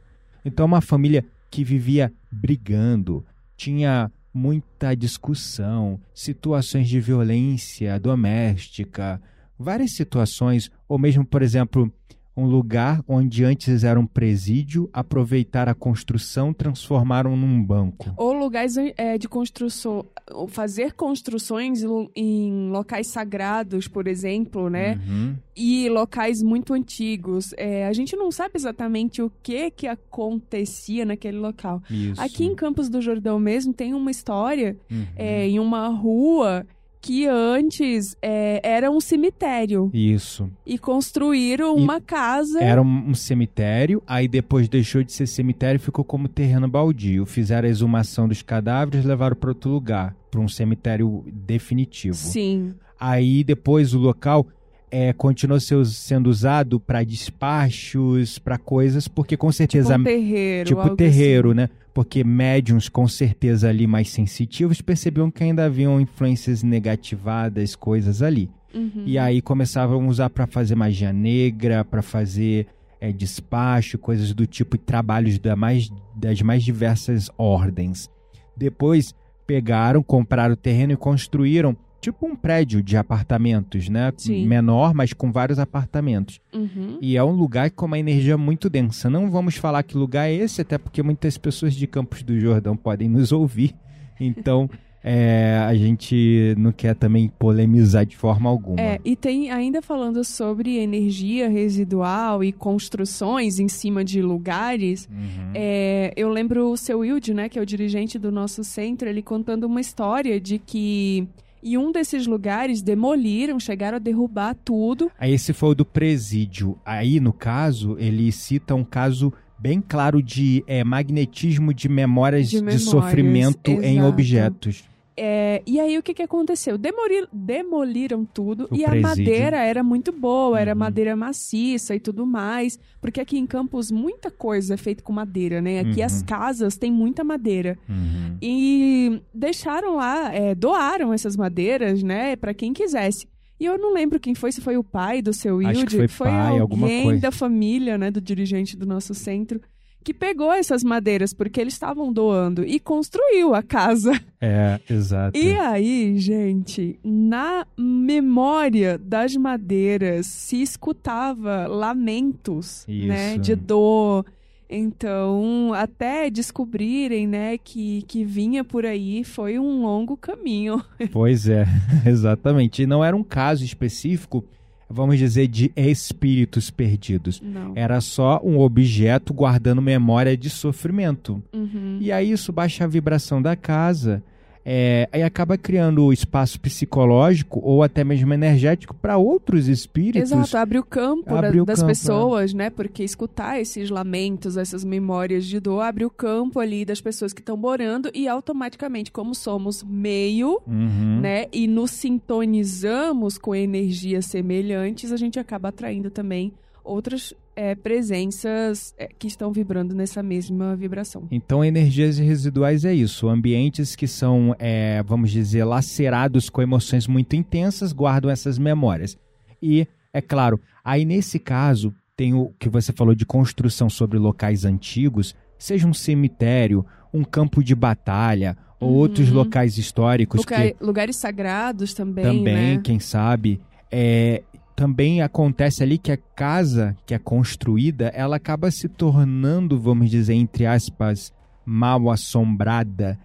Então, 0.44 0.66
uma 0.66 0.80
família 0.80 1.24
que 1.48 1.62
vivia 1.62 2.12
brigando, 2.28 3.24
tinha 3.56 4.10
muita 4.34 4.96
discussão, 4.96 6.00
situações 6.12 6.88
de 6.88 6.98
violência 6.98 8.00
doméstica, 8.00 9.22
várias 9.58 9.92
situações, 9.92 10.70
ou 10.88 10.98
mesmo, 10.98 11.24
por 11.24 11.42
exemplo, 11.42 11.92
um 12.38 12.44
lugar 12.44 13.02
onde 13.08 13.44
antes 13.44 13.82
era 13.82 13.98
um 13.98 14.06
presídio, 14.06 14.90
aproveitar 14.92 15.70
a 15.70 15.74
construção, 15.74 16.52
transformaram 16.52 17.34
num 17.34 17.62
banco. 17.64 18.12
Ou 18.14 18.34
lugares 18.34 18.76
é, 18.76 19.16
de 19.16 19.26
construção. 19.26 20.04
Fazer 20.48 20.92
construções 20.92 21.82
em- 21.82 22.10
em 22.14 22.68
locais 22.70 23.06
sagrados, 23.06 23.88
por 23.88 24.06
exemplo, 24.06 24.68
né? 24.68 25.00
Uhum. 25.08 25.34
E 25.56 25.88
locais 25.88 26.42
muito 26.42 26.74
antigos. 26.74 27.54
É, 27.56 27.86
a 27.86 27.92
gente 27.94 28.14
não 28.14 28.30
sabe 28.30 28.52
exatamente 28.56 29.22
o 29.22 29.32
que 29.42 29.70
que 29.70 29.86
acontecia 29.86 31.06
naquele 31.06 31.38
local. 31.38 31.82
Isso. 31.90 32.20
Aqui 32.20 32.44
em 32.44 32.54
Campos 32.54 32.90
do 32.90 33.00
Jordão 33.00 33.38
mesmo 33.38 33.72
tem 33.72 33.94
uma 33.94 34.10
história 34.10 34.76
Uhum. 34.90 35.06
é, 35.16 35.48
em 35.48 35.58
uma 35.58 35.88
rua 35.88 36.66
que 37.00 37.26
antes 37.26 38.16
é, 38.20 38.60
era 38.62 38.90
um 38.90 39.00
cemitério. 39.00 39.90
Isso. 39.92 40.50
E 40.64 40.78
construíram 40.78 41.76
E 41.76 41.80
uma 41.80 42.00
casa. 42.00 42.60
Era 42.60 42.82
um, 42.82 43.10
um 43.10 43.14
cemitério, 43.14 44.02
aí 44.06 44.26
depois 44.28 44.68
deixou 44.68 45.02
de 45.02 45.12
ser 45.12 45.26
cemitério 45.26 45.76
e 45.76 45.80
ficou 45.80 46.04
como 46.04 46.28
terreno 46.28 46.68
baldio. 46.68 47.26
Fizeram 47.26 47.68
a 47.68 47.70
exumação 47.70 48.26
dos 48.28 48.42
cadáveres 48.42 49.04
e 49.04 49.08
levaram 49.08 49.36
para 49.36 49.50
outro 49.50 49.70
lugar, 49.70 50.16
para 50.30 50.40
um 50.40 50.48
cemitério 50.48 51.24
definitivo. 51.26 52.16
Sim. 52.16 52.74
Aí 52.98 53.44
depois 53.44 53.92
o 53.94 53.98
local 53.98 54.46
é, 54.90 55.12
continuou 55.12 55.58
seu- 55.60 55.84
sendo 55.84 56.28
usado 56.30 56.78
para 56.78 57.02
despachos, 57.04 58.38
para 58.38 58.58
coisas, 58.58 59.08
porque 59.08 59.36
com 59.36 59.48
Tipo 59.48 59.56
certeza 59.56 59.96
um 59.96 60.04
terreiro. 60.04 60.68
tipo 60.68 60.96
terreiro, 60.96 61.48
assim. 61.50 61.56
né? 61.56 61.68
Porque 61.92 62.22
médiums, 62.22 62.88
com 62.88 63.08
certeza 63.08 63.68
ali 63.68 63.86
mais 63.86 64.10
sensitivos, 64.10 64.80
percebiam 64.82 65.30
que 65.30 65.42
ainda 65.42 65.64
haviam 65.64 66.00
influências 66.00 66.62
negativadas, 66.62 67.74
coisas 67.74 68.20
ali. 68.22 68.50
Uhum. 68.74 69.04
E 69.06 69.18
aí 69.18 69.40
começavam 69.40 70.04
a 70.04 70.06
usar 70.06 70.28
para 70.30 70.46
fazer 70.46 70.74
magia 70.74 71.12
negra, 71.12 71.82
para 71.84 72.02
fazer 72.02 72.66
é, 73.00 73.10
despacho, 73.12 73.96
coisas 73.98 74.32
do 74.34 74.46
tipo, 74.46 74.76
e 74.76 74.78
trabalhos 74.78 75.38
da 75.38 75.56
mais, 75.56 75.90
das 76.14 76.42
mais 76.42 76.62
diversas 76.62 77.30
ordens. 77.38 78.10
Depois 78.56 79.14
pegaram, 79.46 80.02
compraram 80.02 80.52
o 80.54 80.56
terreno 80.56 80.92
e 80.92 80.96
construíram 80.96 81.74
tipo 82.00 82.26
um 82.26 82.36
prédio 82.36 82.82
de 82.82 82.96
apartamentos, 82.96 83.88
né? 83.88 84.12
Sim. 84.16 84.46
Menor, 84.46 84.94
mas 84.94 85.12
com 85.12 85.32
vários 85.32 85.58
apartamentos. 85.58 86.40
Uhum. 86.52 86.98
E 87.00 87.16
é 87.16 87.24
um 87.24 87.32
lugar 87.32 87.70
com 87.70 87.86
uma 87.86 87.98
energia 87.98 88.36
muito 88.36 88.70
densa. 88.70 89.10
Não 89.10 89.30
vamos 89.30 89.56
falar 89.56 89.82
que 89.82 89.96
lugar 89.96 90.28
é 90.28 90.34
esse, 90.34 90.60
até 90.60 90.78
porque 90.78 91.02
muitas 91.02 91.36
pessoas 91.36 91.74
de 91.74 91.86
Campos 91.86 92.22
do 92.22 92.38
Jordão 92.38 92.76
podem 92.76 93.08
nos 93.08 93.32
ouvir. 93.32 93.74
Então, 94.20 94.70
é, 95.08 95.58
a 95.64 95.74
gente 95.76 96.54
não 96.58 96.72
quer 96.72 96.94
também 96.96 97.28
polemizar 97.38 98.04
de 98.04 98.16
forma 98.16 98.50
alguma. 98.50 98.80
É, 98.80 98.98
e 99.04 99.14
tem 99.14 99.52
ainda 99.52 99.80
falando 99.80 100.24
sobre 100.24 100.78
energia 100.78 101.48
residual 101.48 102.42
e 102.42 102.50
construções 102.52 103.60
em 103.60 103.68
cima 103.68 104.04
de 104.04 104.20
lugares. 104.20 105.08
Uhum. 105.08 105.52
É, 105.54 106.12
eu 106.16 106.28
lembro 106.28 106.70
o 106.72 106.76
seu 106.76 106.98
Wilde, 106.98 107.32
né, 107.32 107.48
que 107.48 107.56
é 107.56 107.62
o 107.62 107.66
dirigente 107.66 108.18
do 108.18 108.32
nosso 108.32 108.64
centro, 108.64 109.08
ele 109.08 109.22
contando 109.22 109.64
uma 109.64 109.80
história 109.80 110.40
de 110.40 110.58
que 110.58 111.28
em 111.66 111.78
um 111.78 111.90
desses 111.90 112.26
lugares 112.26 112.82
demoliram, 112.82 113.58
chegaram 113.58 113.96
a 113.96 113.98
derrubar 114.00 114.54
tudo. 114.64 115.10
Aí 115.18 115.32
esse 115.32 115.52
foi 115.52 115.70
o 115.70 115.74
do 115.74 115.84
presídio. 115.84 116.78
Aí, 116.84 117.18
no 117.18 117.32
caso, 117.32 117.96
ele 117.98 118.30
cita 118.30 118.74
um 118.74 118.84
caso 118.84 119.32
bem 119.58 119.80
claro 119.80 120.22
de 120.22 120.62
é, 120.66 120.84
magnetismo 120.84 121.72
de 121.74 121.88
memórias 121.88 122.48
De 122.48 122.56
de, 122.58 122.62
memórias, 122.62 122.82
sofrimento 122.84 123.70
em 123.70 123.94
exato. 123.96 124.08
objetos. 124.08 124.84
É, 125.18 125.62
e 125.66 125.80
aí 125.80 125.96
o 125.96 126.02
que, 126.02 126.12
que 126.12 126.22
aconteceu? 126.22 126.76
Demoli- 126.76 127.26
demoliram 127.32 128.24
tudo 128.24 128.68
O 128.70 128.76
e 128.76 128.84
a 128.84 128.88
presídio. 128.90 129.08
madeira 129.08 129.56
era 129.64 129.82
muito 129.82 130.12
boa, 130.12 130.60
era 130.60 130.72
Uhum. 130.72 130.78
madeira 130.78 131.16
maciça 131.16 131.94
e 131.94 132.00
tudo 132.00 132.26
mais. 132.26 132.78
Porque 133.00 133.20
aqui 133.20 133.38
em 133.38 133.46
Campos 133.46 133.90
muita 133.90 134.30
coisa 134.30 134.74
é 134.74 134.76
feita 134.76 135.02
com 135.02 135.12
madeira, 135.14 135.62
né? 135.62 135.80
Aqui 135.80 136.00
Uhum. 136.00 136.04
as 136.06 136.22
casas 136.22 136.76
têm 136.76 136.92
muita 136.92 137.24
madeira. 137.24 137.78
Uhum. 137.88 138.36
E 138.42 139.22
deixaram 139.32 139.96
lá, 139.96 140.34
é, 140.34 140.54
doaram 140.54 141.12
essas 141.14 141.36
madeiras, 141.36 142.02
né, 142.02 142.36
Pra 142.36 142.52
quem 142.52 142.72
quisesse. 142.72 143.26
E 143.58 143.64
eu 143.64 143.78
não 143.78 143.94
lembro 143.94 144.20
quem 144.20 144.34
foi, 144.34 144.52
se 144.52 144.60
foi 144.60 144.76
o 144.76 144.84
pai 144.84 145.22
do 145.22 145.32
seu 145.32 145.58
Acho 145.60 145.68
Wilde, 145.80 145.96
que 145.96 146.08
foi 146.08 146.26
pai, 146.28 146.58
alguém 146.58 147.18
da 147.18 147.30
família, 147.30 147.96
né, 147.96 148.10
do 148.10 148.20
dirigente 148.20 148.76
do 148.76 148.84
nosso 148.84 149.14
centro, 149.14 149.58
que 150.06 150.14
pegou 150.14 150.52
essas 150.52 150.84
madeiras 150.84 151.34
porque 151.34 151.60
eles 151.60 151.72
estavam 151.72 152.12
doando 152.12 152.64
e 152.64 152.78
construiu 152.78 153.56
a 153.56 153.60
casa. 153.60 154.12
É, 154.40 154.78
exato. 154.88 155.36
E 155.36 155.52
aí, 155.52 156.16
gente, 156.16 156.96
na 157.02 157.66
memória 157.76 158.96
das 158.98 159.34
madeiras 159.34 160.26
se 160.26 160.62
escutava 160.62 161.66
lamentos, 161.66 162.84
Isso. 162.86 163.08
né, 163.08 163.36
de 163.36 163.56
dor. 163.56 164.24
Então, 164.70 165.72
até 165.74 166.30
descobrirem, 166.30 167.26
né, 167.26 167.58
que, 167.58 168.02
que 168.02 168.24
vinha 168.24 168.62
por 168.62 168.86
aí, 168.86 169.24
foi 169.24 169.58
um 169.58 169.82
longo 169.82 170.16
caminho. 170.16 170.80
Pois 171.10 171.48
é, 171.48 171.66
exatamente. 172.06 172.82
E 172.82 172.86
não 172.86 173.04
era 173.04 173.16
um 173.16 173.24
caso 173.24 173.64
específico, 173.64 174.44
vamos 174.88 175.18
dizer, 175.18 175.48
de 175.48 175.72
espíritos 175.76 176.70
perdidos. 176.70 177.40
Não. 177.40 177.72
Era 177.74 178.00
só 178.00 178.40
um 178.42 178.58
objeto 178.58 179.34
guardando 179.34 179.82
memória 179.82 180.36
de 180.36 180.48
sofrimento. 180.48 181.42
Uhum. 181.52 181.98
E 182.00 182.12
aí 182.12 182.30
isso 182.30 182.52
baixa 182.52 182.84
a 182.84 182.88
vibração 182.88 183.42
da 183.42 183.56
casa. 183.56 184.22
É, 184.68 185.08
aí 185.12 185.22
acaba 185.22 185.56
criando 185.56 186.04
o 186.04 186.12
espaço 186.12 186.60
psicológico 186.60 187.60
ou 187.62 187.84
até 187.84 188.02
mesmo 188.02 188.34
energético 188.34 188.92
para 188.94 189.16
outros 189.16 189.68
espíritos. 189.68 190.32
Exato, 190.32 190.56
abre 190.56 190.76
o 190.76 190.82
campo 190.84 191.24
da- 191.30 191.38
Abre 191.38 191.60
o 191.60 191.64
das 191.64 191.78
campo, 191.78 191.90
é. 191.90 191.94
pessoas, 191.94 192.52
né? 192.52 192.68
Porque 192.68 193.04
escutar 193.04 193.60
esses 193.60 193.90
lamentos, 193.90 194.56
essas 194.56 194.82
memórias 194.84 195.44
de 195.44 195.60
dor, 195.60 195.82
abre 195.82 196.04
o 196.04 196.10
campo 196.10 196.58
ali 196.58 196.84
das 196.84 197.00
pessoas 197.00 197.32
que 197.32 197.40
estão 197.40 197.56
morando 197.56 198.10
e 198.12 198.26
automaticamente, 198.26 199.12
como 199.12 199.36
somos 199.36 199.84
meio, 199.84 200.60
Uhum. 200.66 201.20
né? 201.20 201.46
E 201.52 201.68
nos 201.68 201.92
sintonizamos 201.92 203.38
com 203.38 203.54
energias 203.54 204.26
semelhantes, 204.26 205.12
a 205.12 205.16
gente 205.16 205.38
acaba 205.38 205.68
atraindo 205.68 206.10
também 206.10 206.52
outras 206.82 207.32
é, 207.56 207.74
presenças 207.74 208.94
é, 208.98 209.08
que 209.18 209.26
estão 209.26 209.50
vibrando 209.50 209.94
nessa 209.94 210.22
mesma 210.22 210.76
vibração. 210.76 211.26
Então, 211.30 211.64
energias 211.64 212.18
residuais 212.18 212.84
é 212.84 212.94
isso. 212.94 213.28
Ambientes 213.28 213.96
que 213.96 214.06
são, 214.06 214.54
é, 214.58 215.02
vamos 215.02 215.30
dizer, 215.30 215.64
lacerados 215.64 216.48
com 216.50 216.62
emoções 216.62 217.06
muito 217.06 217.34
intensas 217.34 217.92
guardam 217.92 218.30
essas 218.30 218.58
memórias. 218.58 219.16
E, 219.62 219.86
é 220.12 220.20
claro, 220.20 220.60
aí 220.84 221.04
nesse 221.04 221.38
caso, 221.38 221.94
tem 222.16 222.34
o 222.34 222.52
que 222.58 222.68
você 222.68 222.92
falou 222.92 223.14
de 223.14 223.24
construção 223.26 223.88
sobre 223.90 224.18
locais 224.18 224.64
antigos, 224.64 225.34
seja 225.58 225.86
um 225.88 225.94
cemitério, 225.94 226.84
um 227.12 227.24
campo 227.24 227.64
de 227.64 227.74
batalha, 227.74 228.56
ou 228.78 228.90
Uhum. 228.90 228.96
outros 228.96 229.30
locais 229.30 229.78
históricos 229.78 230.40
Lugar- 230.40 230.70
que 230.72 230.84
Lugares 230.84 231.16
sagrados 231.16 231.94
também, 231.94 232.24
também, 232.24 232.76
né? 232.76 232.80
quem 232.84 232.98
sabe, 233.00 233.58
é, 233.90 234.42
também 234.76 235.22
acontece 235.22 235.82
ali 235.82 235.96
que 235.96 236.12
a 236.12 236.18
casa 236.18 236.94
que 237.06 237.14
é 237.14 237.18
construída, 237.18 238.08
ela 238.14 238.36
acaba 238.36 238.70
se 238.70 238.88
tornando, 238.88 239.80
vamos 239.80 240.10
dizer, 240.10 240.34
entre 240.34 240.66
aspas, 240.66 241.32
mal 241.64 242.10
assombrada. 242.10 243.18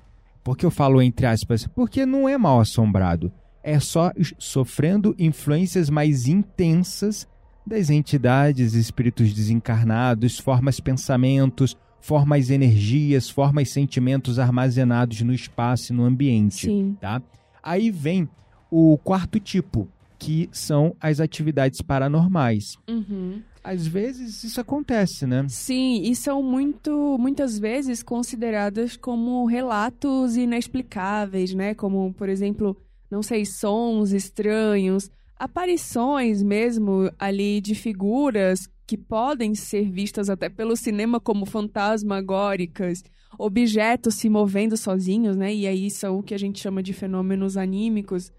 Por 0.44 0.58
que 0.58 0.66
eu 0.66 0.72
falo 0.72 1.02
entre 1.02 1.26
aspas? 1.26 1.68
Porque 1.68 2.06
não 2.06 2.28
é 2.28 2.38
mal 2.38 2.62
assombrado. 2.62 3.32
É 3.62 3.80
só 3.80 4.12
sofrendo 4.40 5.14
influências 5.20 5.90
mais 5.90 6.26
intensas 6.26 7.28
das 7.68 7.90
entidades, 7.90 8.74
espíritos 8.74 9.34
desencarnados, 9.34 10.40
formas 10.40 10.80
pensamentos, 10.80 11.78
formas 12.00 12.50
energias, 12.50 13.30
formas 13.30 13.70
sentimentos 13.70 14.40
armazenados 14.40 15.22
no 15.22 15.34
espaço 15.34 15.92
e 15.92 15.96
no 15.96 16.06
ambiente 16.06 16.66
Sim. 16.68 16.98
tá? 17.00 17.22
Aí 17.62 17.92
vem 17.92 18.28
o 18.72 18.98
quarto 18.98 19.40
tipo, 19.40 19.88
que 20.22 20.48
são 20.52 20.96
as 21.02 21.20
atividades 21.20 21.82
paranormais. 21.82 22.78
Uhum. 22.88 23.42
Às 23.64 23.88
vezes 23.88 24.44
isso 24.44 24.62
acontece, 24.62 25.26
né? 25.26 25.44
Sim, 25.50 26.04
e 26.04 26.16
são 26.16 26.44
muito, 26.44 27.18
muitas 27.20 27.58
vezes 27.58 28.04
consideradas 28.04 28.96
como 28.96 29.46
relatos 29.46 30.38
inexplicáveis, 30.38 31.56
né? 31.56 31.74
Como, 31.74 32.14
por 32.14 32.30
exemplo, 32.30 32.78
não 33.10 33.24
sei, 33.24 33.46
sons 33.46 34.12
estranhos, 34.12 35.10
aparições 35.40 36.44
mesmo 36.44 37.12
ali 37.18 37.60
de 37.60 37.74
figuras 37.74 38.70
que 38.92 38.98
podem 38.98 39.56
ser 39.56 39.90
vistas 39.90 40.30
até 40.30 40.50
pelo 40.50 40.76
cinema 40.76 41.18
como 41.18 41.46
fantasmagóricas, 41.46 43.02
objetos 43.40 44.16
se 44.16 44.30
movendo 44.30 44.76
sozinhos, 44.76 45.38
né? 45.38 45.56
E 45.56 45.66
aí 45.66 45.90
são 45.90 46.20
o 46.20 46.22
que 46.22 46.34
a 46.34 46.38
gente 46.38 46.60
chama 46.60 46.84
de 46.84 46.92
fenômenos 46.92 47.56
anímicos. 47.56 48.34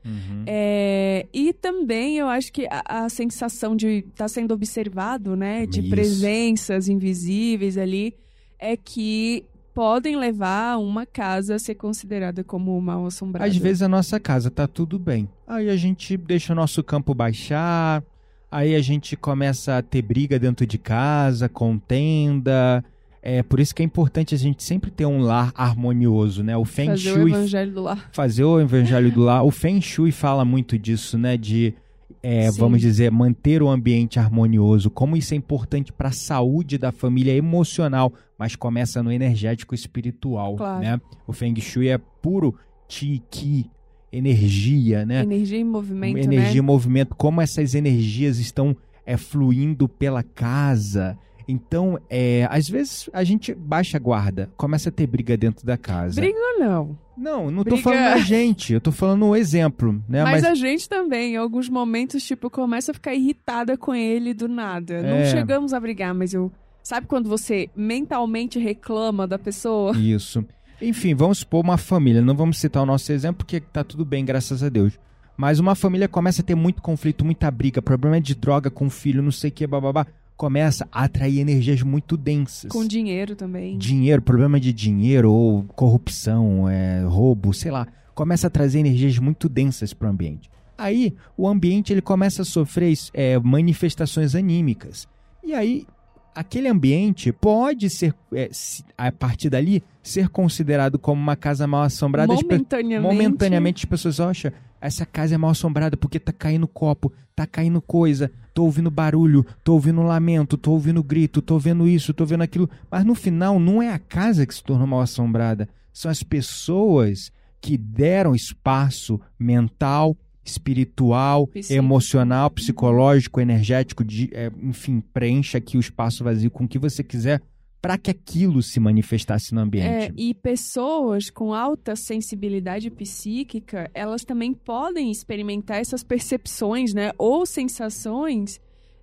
É, 0.46 1.26
e 1.32 1.54
também 1.54 2.18
eu 2.18 2.28
acho 2.28 2.52
que 2.52 2.66
a, 2.66 3.04
a 3.04 3.08
sensação 3.08 3.74
de 3.74 4.04
estar 4.10 4.28
sendo 4.28 4.52
observado, 4.52 5.34
né? 5.34 5.64
De 5.64 5.80
Isso. 5.80 5.88
presenças 5.88 6.86
invisíveis 6.86 7.78
ali, 7.78 8.14
é 8.58 8.76
que 8.76 9.46
podem 9.72 10.16
levar 10.16 10.76
uma 10.76 11.06
casa 11.06 11.54
a 11.54 11.58
ser 11.58 11.76
considerada 11.76 12.44
como 12.44 12.78
mal 12.78 13.06
assombrada. 13.06 13.50
Às 13.50 13.56
vezes 13.56 13.80
a 13.80 13.88
nossa 13.88 14.20
casa 14.20 14.50
tá 14.50 14.68
tudo 14.68 14.98
bem. 14.98 15.26
Aí 15.46 15.70
a 15.70 15.76
gente 15.76 16.14
deixa 16.14 16.52
o 16.52 16.56
nosso 16.56 16.84
campo 16.84 17.14
baixar, 17.14 18.04
aí 18.52 18.74
a 18.74 18.80
gente 18.80 19.16
começa 19.16 19.78
a 19.78 19.82
ter 19.82 20.02
briga 20.02 20.38
dentro 20.38 20.66
de 20.66 20.78
casa, 20.78 21.48
contenda. 21.48 22.84
É 23.24 23.42
por 23.42 23.60
isso 23.60 23.74
que 23.74 23.82
é 23.82 23.84
importante 23.84 24.34
a 24.34 24.38
gente 24.38 24.62
sempre 24.64 24.90
ter 24.90 25.06
um 25.06 25.20
lar 25.20 25.52
harmonioso, 25.54 26.42
né? 26.42 26.56
O 26.56 26.64
Feng 26.64 26.88
Fazer 26.90 27.10
o 27.12 27.14
Shui 27.14 27.30
evangelho 27.32 27.72
do 27.72 27.82
lar. 27.82 28.10
fazer 28.12 28.44
o 28.44 28.60
evangelho 28.60 29.12
do 29.12 29.20
lar. 29.22 29.44
O 29.44 29.50
Feng 29.50 29.80
Shui 29.80 30.10
fala 30.10 30.44
muito 30.44 30.76
disso, 30.76 31.16
né? 31.16 31.36
De, 31.36 31.72
é, 32.20 32.50
vamos 32.50 32.80
dizer, 32.80 33.12
manter 33.12 33.62
o 33.62 33.68
ambiente 33.68 34.18
harmonioso. 34.18 34.90
Como 34.90 35.16
isso 35.16 35.34
é 35.34 35.36
importante 35.36 35.92
para 35.92 36.08
a 36.08 36.12
saúde 36.12 36.76
da 36.78 36.90
família 36.90 37.32
emocional, 37.32 38.12
mas 38.36 38.56
começa 38.56 39.02
no 39.04 39.12
energético 39.12 39.72
espiritual, 39.72 40.56
Claro. 40.56 40.80
né? 40.80 41.00
O 41.24 41.32
Feng 41.32 41.54
Shui 41.60 41.88
é 41.90 41.98
puro 41.98 42.56
Qi, 42.88 43.22
Qi, 43.30 43.70
energia, 44.12 45.06
né? 45.06 45.22
Energia 45.22 45.58
em 45.58 45.64
movimento, 45.64 46.18
energia 46.18 46.52
e 46.52 46.54
né? 46.56 46.60
movimento. 46.60 47.14
Como 47.14 47.40
essas 47.40 47.74
energias 47.74 48.38
estão 48.38 48.76
é, 49.06 49.16
fluindo 49.16 49.88
pela 49.88 50.22
casa. 50.22 51.18
Então, 51.48 51.98
é, 52.08 52.46
às 52.50 52.68
vezes 52.68 53.10
a 53.12 53.24
gente 53.24 53.52
baixa 53.52 53.96
a 53.96 54.00
guarda, 54.00 54.50
começa 54.56 54.90
a 54.90 54.92
ter 54.92 55.06
briga 55.06 55.36
dentro 55.36 55.66
da 55.66 55.76
casa. 55.76 56.20
Briga 56.20 56.38
ou 56.38 56.60
não? 56.60 56.98
Não, 57.16 57.50
não 57.50 57.64
tô 57.64 57.74
Briga. 57.74 57.82
falando 57.82 58.04
da 58.04 58.18
gente, 58.18 58.72
eu 58.72 58.80
tô 58.80 58.90
falando 58.90 59.26
um 59.26 59.36
exemplo, 59.36 59.92
né? 60.08 60.22
Mas, 60.22 60.42
Mas, 60.42 60.44
a 60.44 60.54
gente 60.54 60.88
também, 60.88 61.34
em 61.34 61.36
alguns 61.36 61.68
momentos, 61.68 62.24
tipo, 62.24 62.48
começa 62.48 62.92
a 62.92 62.94
ficar 62.94 63.14
irritada 63.14 63.76
com 63.76 63.94
ele 63.94 64.32
do 64.32 64.48
nada. 64.48 65.02
Não 65.02 65.16
É. 65.16 65.24
chegamos 65.26 65.72
a 65.74 65.80
brigar, 65.80 66.14
mas 66.14 66.32
eu. 66.32 66.50
Sabe 66.82 67.06
quando 67.06 67.28
você 67.28 67.68
mentalmente 67.76 68.58
reclama 68.58 69.26
da 69.26 69.38
pessoa? 69.38 69.96
Isso. 69.96 70.44
Enfim, 70.82 71.14
vamos 71.14 71.38
supor 71.38 71.64
uma 71.64 71.78
família, 71.78 72.20
não 72.20 72.34
vamos 72.34 72.58
citar 72.58 72.82
o 72.82 72.86
nosso 72.86 73.12
exemplo 73.12 73.38
porque 73.38 73.60
tá 73.60 73.84
tudo 73.84 74.04
bem, 74.04 74.24
graças 74.24 74.64
a 74.64 74.68
Deus. 74.68 74.98
Mas 75.36 75.60
uma 75.60 75.76
família 75.76 76.08
começa 76.08 76.42
a 76.42 76.44
ter 76.44 76.56
muito 76.56 76.82
conflito, 76.82 77.24
muita 77.24 77.48
briga, 77.50 77.80
problema 77.80 78.20
de 78.20 78.34
droga 78.34 78.68
com 78.68 78.86
o 78.86 78.90
filho, 78.90 79.22
não 79.22 79.30
sei 79.30 79.50
o 79.50 79.52
que, 79.52 79.66
bababá. 79.66 80.06
Começa 80.36 80.88
a 80.90 81.04
atrair 81.04 81.38
energias 81.38 81.82
muito 81.82 82.16
densas. 82.16 82.70
Com 82.70 82.84
dinheiro 82.84 83.36
também. 83.36 83.78
dinheiro, 83.78 84.20
problema 84.20 84.58
de 84.58 84.72
dinheiro 84.72 85.32
ou 85.32 85.62
corrupção, 85.76 86.68
é, 86.68 87.04
roubo, 87.04 87.54
sei 87.54 87.70
lá, 87.70 87.86
começa 88.12 88.48
a 88.48 88.50
trazer 88.50 88.80
energias 88.80 89.16
muito 89.18 89.48
densas 89.48 89.94
para 89.94 90.08
o 90.08 90.10
ambiente. 90.10 90.50
Aí 90.76 91.14
o 91.36 91.46
ambiente 91.46 91.92
ele 91.92 92.02
começa 92.02 92.42
a 92.42 92.44
sofrer 92.44 92.92
é, 93.14 93.38
manifestações 93.38 94.34
anímicas. 94.34 95.06
E 95.44 95.54
aí 95.54 95.86
aquele 96.34 96.68
ambiente 96.68 97.32
pode 97.32 97.88
ser, 97.90 98.14
é, 98.32 98.50
a 98.96 99.12
partir 99.12 99.50
dali, 99.50 99.82
ser 100.02 100.28
considerado 100.28 100.98
como 100.98 101.20
uma 101.20 101.36
casa 101.36 101.66
mal 101.66 101.82
assombrada. 101.82 102.32
As 102.32 102.42
Momentaneamente. 102.42 103.02
Momentaneamente 103.02 103.84
as 103.84 103.90
pessoas 103.90 104.20
acham, 104.20 104.52
essa 104.80 105.06
casa 105.06 105.34
é 105.34 105.38
mal 105.38 105.50
assombrada 105.50 105.96
porque 105.96 106.18
tá 106.18 106.32
caindo 106.32 106.66
copo, 106.66 107.12
tá 107.36 107.46
caindo 107.46 107.80
coisa, 107.80 108.30
tô 108.52 108.64
ouvindo 108.64 108.90
barulho, 108.90 109.46
tô 109.62 109.74
ouvindo 109.74 110.02
lamento, 110.02 110.56
tô 110.56 110.72
ouvindo 110.72 111.02
grito, 111.02 111.40
tô 111.40 111.58
vendo 111.58 111.86
isso, 111.86 112.12
tô 112.12 112.26
vendo 112.26 112.42
aquilo. 112.42 112.68
Mas 112.90 113.04
no 113.04 113.14
final 113.14 113.60
não 113.60 113.82
é 113.82 113.92
a 113.92 113.98
casa 113.98 114.46
que 114.46 114.54
se 114.54 114.62
tornou 114.62 114.86
mal 114.86 115.00
assombrada, 115.00 115.68
são 115.92 116.10
as 116.10 116.22
pessoas 116.22 117.30
que 117.60 117.78
deram 117.78 118.34
espaço 118.34 119.20
mental, 119.38 120.16
espiritual, 120.44 121.46
Psíquico. 121.46 121.72
emocional, 121.74 122.50
psicológico, 122.50 123.40
energético, 123.40 124.04
de, 124.04 124.30
é, 124.32 124.50
enfim, 124.62 125.00
preencha 125.12 125.58
aqui 125.58 125.76
o 125.76 125.80
espaço 125.80 126.24
vazio 126.24 126.50
com 126.50 126.64
o 126.64 126.68
que 126.68 126.78
você 126.78 127.02
quiser 127.02 127.40
para 127.80 127.98
que 127.98 128.10
aquilo 128.12 128.62
se 128.62 128.78
manifestasse 128.78 129.52
no 129.52 129.60
É, 129.60 129.64
ambiente. 129.64 130.12
e 130.16 130.32
pessoas 130.34 131.28
com 131.30 131.52
alta 131.52 131.96
sensibilidade 131.96 132.88
psíquica, 132.90 133.90
elas 133.92 134.24
também 134.24 134.54
podem 134.54 135.10
experimentar 135.10 135.78
essas 135.80 136.04
percepções, 136.04 136.94
né? 136.94 137.10
Ou 137.18 137.44
sensações 137.44 138.60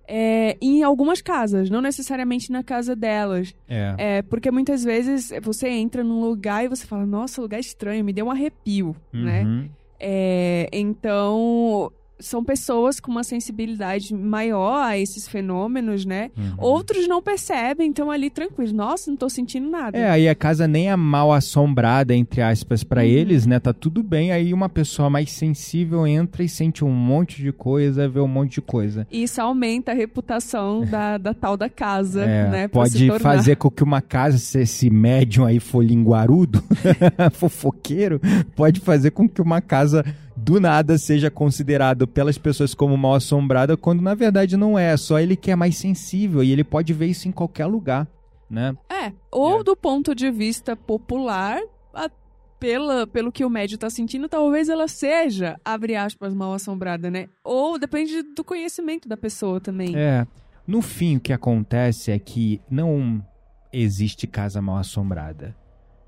é, 0.08 0.56
em 0.62 0.82
algumas 0.82 1.20
casas, 1.20 1.68
não 1.70 1.80
necessariamente 1.82 2.50
na 2.50 2.64
casa 2.64 2.96
delas. 2.96 3.54
É. 3.68 3.94
É, 3.98 4.22
porque 4.22 4.50
muitas 4.50 4.82
vezes 4.82 5.30
você 5.42 5.68
entra 5.68 6.02
num 6.02 6.20
lugar 6.20 6.64
e 6.64 6.68
você 6.68 6.86
fala, 6.86 7.04
nossa, 7.06 7.40
lugar 7.42 7.60
estranho, 7.60 8.02
me 8.04 8.12
deu 8.14 8.26
um 8.26 8.30
arrepio, 8.30 8.96
né? 9.12 9.68
É, 10.00 10.68
então, 10.72 11.92
são 12.20 12.44
pessoas 12.44 13.00
com 13.00 13.10
uma 13.10 13.24
sensibilidade 13.24 14.14
maior 14.14 14.82
a 14.82 14.98
esses 14.98 15.26
fenômenos, 15.26 16.04
né? 16.04 16.30
Uhum. 16.36 16.54
Outros 16.58 17.08
não 17.08 17.22
percebem, 17.22 17.90
estão 17.90 18.10
ali 18.10 18.30
tranquilos. 18.30 18.72
Nossa, 18.72 19.10
não 19.10 19.16
tô 19.16 19.28
sentindo 19.28 19.68
nada. 19.68 19.96
É, 19.98 20.08
aí 20.10 20.28
a 20.28 20.34
casa 20.34 20.68
nem 20.68 20.90
é 20.90 20.96
mal 20.96 21.32
assombrada, 21.32 22.14
entre 22.14 22.40
aspas, 22.42 22.84
pra 22.84 23.00
Uhum. 23.02 23.06
eles, 23.08 23.46
né? 23.46 23.58
Tá 23.58 23.72
tudo 23.72 24.02
bem. 24.02 24.32
Aí 24.32 24.52
uma 24.52 24.68
pessoa 24.68 25.08
mais 25.10 25.30
sensível 25.32 26.06
entra 26.06 26.42
e 26.42 26.48
sente 26.48 26.84
um 26.84 26.90
monte 26.92 27.42
de 27.42 27.52
coisa, 27.52 28.08
vê 28.08 28.20
um 28.20 28.28
monte 28.28 28.52
de 28.54 28.60
coisa. 28.60 29.06
Isso 29.10 29.40
aumenta 29.40 29.92
a 29.92 29.94
reputação 29.94 30.84
da, 30.84 31.18
da 31.18 31.34
tal 31.34 31.56
da 31.56 31.68
casa, 31.68 32.22
É, 32.24 32.48
né? 32.50 32.68
pode 32.68 33.08
fazer 33.18 33.56
com 33.56 33.70
que 33.70 33.82
uma 33.82 34.00
casa, 34.00 34.38
se 34.38 34.60
esse 34.60 34.90
médium 34.90 35.44
aí 35.44 35.58
for 35.60 35.82
linguarudo, 35.84 36.62
fofoqueiro, 37.32 38.20
pode 38.54 38.80
fazer 38.80 39.10
com 39.10 39.28
que 39.28 39.40
uma 39.40 39.60
casa 39.60 40.04
do 40.42 40.58
nada 40.60 40.96
seja 40.98 41.30
considerada 41.30 42.06
pelas 42.06 42.38
pessoas 42.38 42.74
como 42.74 42.96
mal 42.96 43.14
assombrada, 43.14 43.76
quando 43.76 44.00
na 44.00 44.14
verdade 44.14 44.56
não 44.56 44.78
é. 44.78 44.96
Só 44.96 45.18
ele 45.18 45.36
que 45.36 45.50
é 45.50 45.56
mais 45.56 45.76
sensível 45.76 46.42
e 46.42 46.50
ele 46.50 46.64
pode 46.64 46.92
ver 46.92 47.06
isso 47.06 47.28
em 47.28 47.32
qualquer 47.32 47.66
lugar, 47.66 48.08
né? 48.48 48.74
É, 48.90 49.12
ou 49.30 49.60
É. 49.60 49.62
do 49.64 49.76
ponto 49.76 50.14
de 50.14 50.30
vista 50.30 50.74
popular, 50.74 51.60
a- 51.94 52.10
pela, 52.58 53.06
pelo 53.06 53.32
que 53.32 53.44
o 53.44 53.50
médio 53.50 53.78
tá 53.78 53.88
sentindo, 53.88 54.28
talvez 54.28 54.68
ela 54.68 54.86
seja, 54.88 55.58
abre 55.64 55.94
aspas, 55.96 56.34
mal 56.34 56.52
assombrada, 56.52 57.10
né? 57.10 57.28
Ou 57.44 57.78
depende 57.78 58.22
do 58.22 58.44
conhecimento 58.44 59.08
da 59.08 59.16
pessoa 59.16 59.60
também. 59.60 59.96
É. 59.96 60.26
No 60.66 60.82
fim, 60.82 61.16
o 61.16 61.20
que 61.20 61.32
acontece 61.32 62.10
é 62.12 62.18
que 62.18 62.60
não 62.70 63.24
existe 63.72 64.26
casa 64.26 64.60
mal 64.60 64.76
assombrada. 64.76 65.56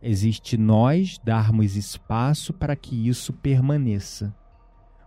Existe 0.03 0.57
nós 0.57 1.19
darmos 1.23 1.77
espaço 1.77 2.53
para 2.53 2.75
que 2.75 3.09
isso 3.09 3.33
permaneça. 3.33 4.35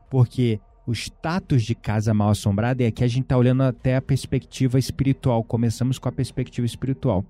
Porque 0.10 0.60
o 0.88 0.94
status 0.94 1.64
de 1.64 1.76
casa 1.76 2.14
mal 2.14 2.30
assombrada 2.30 2.84
é 2.84 2.92
que 2.92 3.04
a 3.04 3.08
gente 3.08 3.24
está 3.24 3.38
olhando 3.38 3.64
até 3.64 3.98
a 3.98 4.02
perspectiva 4.02 4.80
espiritual. 4.80 5.44
Começamos 5.44 6.00
com 6.00 6.08
a 6.08 6.14
perspectiva 6.14 6.66
espiritual. 6.66 7.26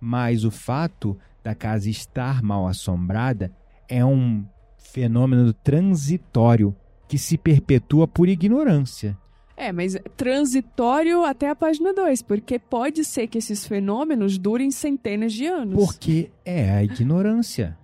Mas 0.00 0.44
o 0.44 0.50
fato 0.50 1.16
da 1.44 1.54
casa 1.54 1.88
estar 1.88 2.42
mal 2.42 2.66
assombrada 2.66 3.52
é 3.88 4.04
um 4.04 4.44
fenômeno 4.76 5.52
transitório 5.52 6.74
que 7.06 7.18
se 7.18 7.38
perpetua 7.38 8.08
por 8.08 8.28
ignorância. 8.28 9.16
É, 9.56 9.72
mas 9.72 9.96
transitório 10.16 11.24
até 11.24 11.48
a 11.48 11.56
página 11.56 11.94
2, 11.94 12.20
porque 12.22 12.58
pode 12.58 13.04
ser 13.04 13.26
que 13.26 13.38
esses 13.38 13.66
fenômenos 13.66 14.36
durem 14.36 14.70
centenas 14.70 15.32
de 15.32 15.46
anos. 15.46 15.74
Porque 15.74 16.30
é 16.44 16.70
a 16.70 16.84
ignorância. 16.84 17.76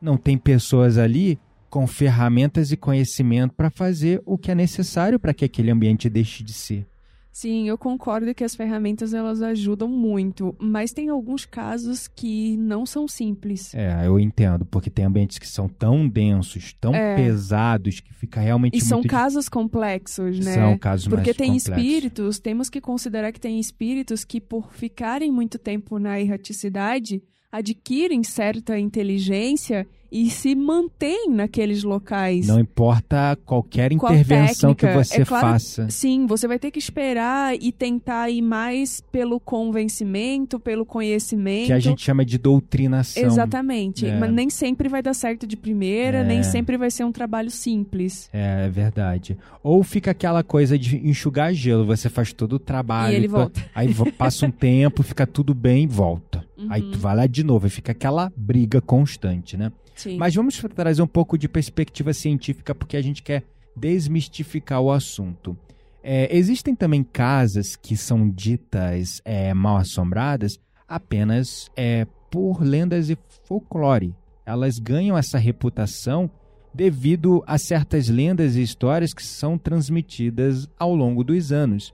Não 0.00 0.16
tem 0.16 0.38
pessoas 0.38 0.96
ali 0.96 1.38
com 1.68 1.86
ferramentas 1.86 2.70
e 2.70 2.76
conhecimento 2.76 3.54
para 3.54 3.70
fazer 3.70 4.22
o 4.24 4.38
que 4.38 4.50
é 4.50 4.54
necessário 4.54 5.18
para 5.18 5.34
que 5.34 5.44
aquele 5.44 5.70
ambiente 5.70 6.08
deixe 6.08 6.44
de 6.44 6.52
ser. 6.52 6.86
Sim, 7.32 7.68
eu 7.68 7.78
concordo 7.78 8.34
que 8.34 8.42
as 8.42 8.56
ferramentas 8.56 9.14
elas 9.14 9.40
ajudam 9.40 9.86
muito, 9.88 10.54
mas 10.58 10.92
tem 10.92 11.08
alguns 11.08 11.46
casos 11.46 12.08
que 12.08 12.56
não 12.56 12.84
são 12.84 13.06
simples. 13.06 13.72
É, 13.72 14.04
eu 14.06 14.18
entendo, 14.18 14.64
porque 14.64 14.90
tem 14.90 15.04
ambientes 15.04 15.38
que 15.38 15.46
são 15.46 15.68
tão 15.68 16.08
densos, 16.08 16.72
tão 16.80 16.92
É. 16.94 17.14
pesados, 17.14 18.00
que 18.00 18.12
fica 18.12 18.40
realmente 18.40 18.76
E 18.76 18.80
são 18.80 19.00
casos 19.02 19.48
complexos, 19.48 20.40
né? 20.44 20.54
São 20.54 20.76
casos 20.76 21.06
Porque 21.06 21.32
tem 21.32 21.52
complexos. 21.56 21.68
espíritos, 21.84 22.38
temos 22.40 22.68
que 22.68 22.80
considerar 22.80 23.30
que 23.32 23.40
tem 23.40 23.60
espíritos 23.60 24.24
que, 24.24 24.40
por 24.40 24.72
ficarem 24.72 25.30
muito 25.30 25.56
tempo 25.56 25.98
na 26.00 26.20
erraticidade, 26.20 27.22
adquirem 27.52 28.22
certa 28.22 28.78
inteligência 28.78 29.86
e 30.12 30.28
se 30.28 30.56
mantêm 30.56 31.30
naqueles 31.30 31.84
locais. 31.84 32.48
Não 32.48 32.58
importa 32.58 33.38
qualquer 33.46 33.94
Qual 33.96 34.12
intervenção 34.12 34.74
que 34.74 34.80
técnica? 34.84 35.04
você 35.04 35.22
É 35.22 35.24
claro- 35.24 35.46
faça. 35.52 35.88
Sim, 35.88 36.26
você 36.26 36.48
vai 36.48 36.58
ter 36.58 36.72
que 36.72 36.80
esperar 36.80 37.54
e 37.54 37.70
tentar 37.70 38.28
ir 38.28 38.42
mais 38.42 39.00
pelo 39.12 39.38
convencimento, 39.38 40.58
pelo 40.58 40.84
conhecimento. 40.84 41.66
Que 41.66 41.72
a 41.72 41.78
gente 41.78 42.02
chama 42.02 42.24
de 42.24 42.38
doutrinação. 42.38 43.22
Exatamente. 43.22 44.04
É. 44.06 44.18
Mas 44.18 44.32
nem 44.32 44.50
sempre 44.50 44.88
vai 44.88 45.00
dar 45.00 45.14
certo 45.14 45.46
de 45.46 45.56
primeira, 45.56 46.18
É. 46.18 46.24
nem 46.24 46.42
sempre 46.42 46.76
vai 46.76 46.90
ser 46.90 47.04
um 47.04 47.12
trabalho 47.12 47.50
simples. 47.50 48.28
É, 48.32 48.66
é 48.66 48.68
verdade. 48.68 49.38
Ou 49.62 49.80
fica 49.84 50.10
aquela 50.10 50.42
coisa 50.42 50.76
de 50.76 50.96
enxugar 51.08 51.54
gelo, 51.54 51.86
você 51.86 52.08
faz 52.08 52.32
todo 52.32 52.54
o 52.54 52.58
trabalho. 52.58 53.12
E 53.12 53.16
ele 53.16 53.28
volta. 53.28 53.64
Aí 53.72 53.94
passa 54.18 54.44
um 54.44 54.50
tempo, 54.50 55.04
fica 55.04 55.24
tudo 55.24 55.54
bem 55.54 55.84
e 55.84 55.86
volta. 55.86 56.44
Aí 56.68 56.82
Uhum. 56.82 56.90
tu 56.90 56.98
vai 56.98 57.16
lá 57.16 57.26
de 57.26 57.42
novo 57.44 57.66
e 57.66 57.70
fica 57.70 57.92
aquela 57.92 58.32
briga 58.36 58.80
constante, 58.80 59.56
né? 59.56 59.72
Sim. 59.94 60.16
Mas 60.16 60.34
vamos 60.34 60.60
trazer 60.74 61.02
um 61.02 61.06
pouco 61.06 61.36
de 61.38 61.48
perspectiva 61.48 62.12
científica 62.12 62.74
porque 62.74 62.96
a 62.96 63.02
gente 63.02 63.22
quer 63.22 63.44
desmistificar 63.76 64.80
o 64.80 64.90
assunto. 64.90 65.56
É, 66.02 66.34
existem 66.34 66.74
também 66.74 67.02
casas 67.04 67.76
que 67.76 67.96
são 67.96 68.28
ditas 68.30 69.20
é, 69.24 69.52
mal 69.52 69.76
assombradas 69.76 70.58
apenas 70.88 71.70
é, 71.76 72.06
por 72.30 72.62
lendas 72.62 73.10
e 73.10 73.18
folclore. 73.44 74.14
Elas 74.46 74.78
ganham 74.78 75.16
essa 75.16 75.38
reputação 75.38 76.30
devido 76.72 77.42
a 77.46 77.58
certas 77.58 78.08
lendas 78.08 78.56
e 78.56 78.62
histórias 78.62 79.12
que 79.12 79.22
são 79.24 79.58
transmitidas 79.58 80.68
ao 80.78 80.94
longo 80.94 81.22
dos 81.22 81.52
anos. 81.52 81.92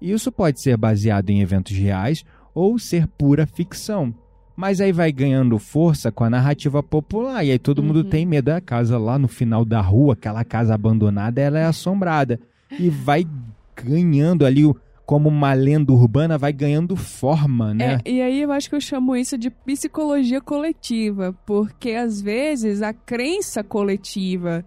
E 0.00 0.12
isso 0.12 0.30
pode 0.30 0.62
ser 0.62 0.76
baseado 0.76 1.30
em 1.30 1.40
eventos 1.40 1.76
reais 1.76 2.22
ou 2.54 2.78
ser 2.78 3.06
pura 3.06 3.46
ficção. 3.46 4.14
Mas 4.56 4.80
aí 4.80 4.92
vai 4.92 5.10
ganhando 5.10 5.58
força 5.58 6.12
com 6.12 6.22
a 6.24 6.28
narrativa 6.30 6.82
popular. 6.82 7.42
E 7.44 7.50
aí 7.50 7.58
todo 7.58 7.82
mundo 7.82 8.00
Uhum. 8.00 8.10
tem 8.10 8.26
medo. 8.26 8.50
A 8.50 8.60
casa 8.60 8.98
lá 8.98 9.18
no 9.18 9.26
final 9.28 9.64
da 9.64 9.80
rua, 9.80 10.12
aquela 10.12 10.44
casa 10.44 10.74
abandonada, 10.74 11.40
ela 11.40 11.58
é 11.58 11.64
assombrada. 11.64 12.38
E 12.78 12.88
vai 12.90 13.24
ganhando 13.76 14.44
ali, 14.44 14.64
o- 14.66 14.76
como 15.06 15.28
uma 15.28 15.52
lenda 15.54 15.92
urbana, 15.92 16.36
vai 16.38 16.52
ganhando 16.52 16.94
forma, 16.94 17.72
né? 17.74 18.00
É, 18.04 18.10
e 18.10 18.22
aí 18.22 18.42
eu 18.42 18.52
acho 18.52 18.68
que 18.68 18.76
eu 18.76 18.80
chamo 18.80 19.16
isso 19.16 19.36
de 19.38 19.50
psicologia 19.50 20.40
coletiva, 20.40 21.34
porque 21.46 21.92
às 21.92 22.20
vezes 22.20 22.80
a 22.82 22.92
crença 22.92 23.64
coletiva 23.64 24.64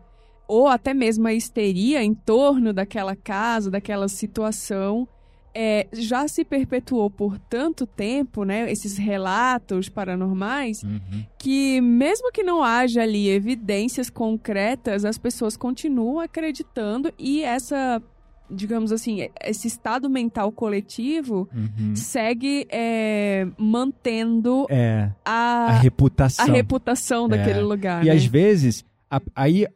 ou 0.47 0.67
até 0.67 0.93
mesmo 0.93 1.25
a 1.27 1.33
histeria 1.33 2.03
em 2.03 2.13
torno 2.13 2.73
daquela 2.73 3.15
casa, 3.15 3.71
daquela 3.71 4.07
situação, 4.09 5.07
é, 5.55 5.87
já 5.93 6.27
se 6.27 6.43
perpetuou 6.43 7.09
por 7.09 7.37
tanto 7.37 7.85
tempo, 7.85 8.43
né? 8.43 8.71
Esses 8.71 8.97
relatos 8.97 9.87
paranormais, 9.89 10.81
Uhum. 10.83 11.23
que 11.37 11.79
mesmo 11.81 12.31
que 12.31 12.41
não 12.43 12.63
haja 12.63 13.01
ali 13.03 13.29
evidências 13.29 14.09
concretas, 14.09 15.05
as 15.05 15.17
pessoas 15.17 15.55
continuam 15.55 16.19
acreditando 16.19 17.13
e 17.19 17.43
essa, 17.43 18.01
digamos 18.49 18.91
assim, 18.91 19.27
esse 19.43 19.67
estado 19.67 20.09
mental 20.09 20.51
coletivo 20.51 21.47
Uhum. 21.55 21.95
segue 21.95 22.65
é, 22.71 23.45
mantendo 23.57 24.65
É, 24.69 25.09
a, 25.23 25.67
a, 25.67 25.71
reputação. 25.79 26.45
a 26.45 26.51
reputação 26.51 27.29
daquele 27.29 27.59
É. 27.59 27.63
lugar. 27.63 28.03
E 28.03 28.07
né? 28.07 28.13
às 28.15 28.25
vezes, 28.25 28.83
a- 29.09 29.21
aí, 29.35 29.67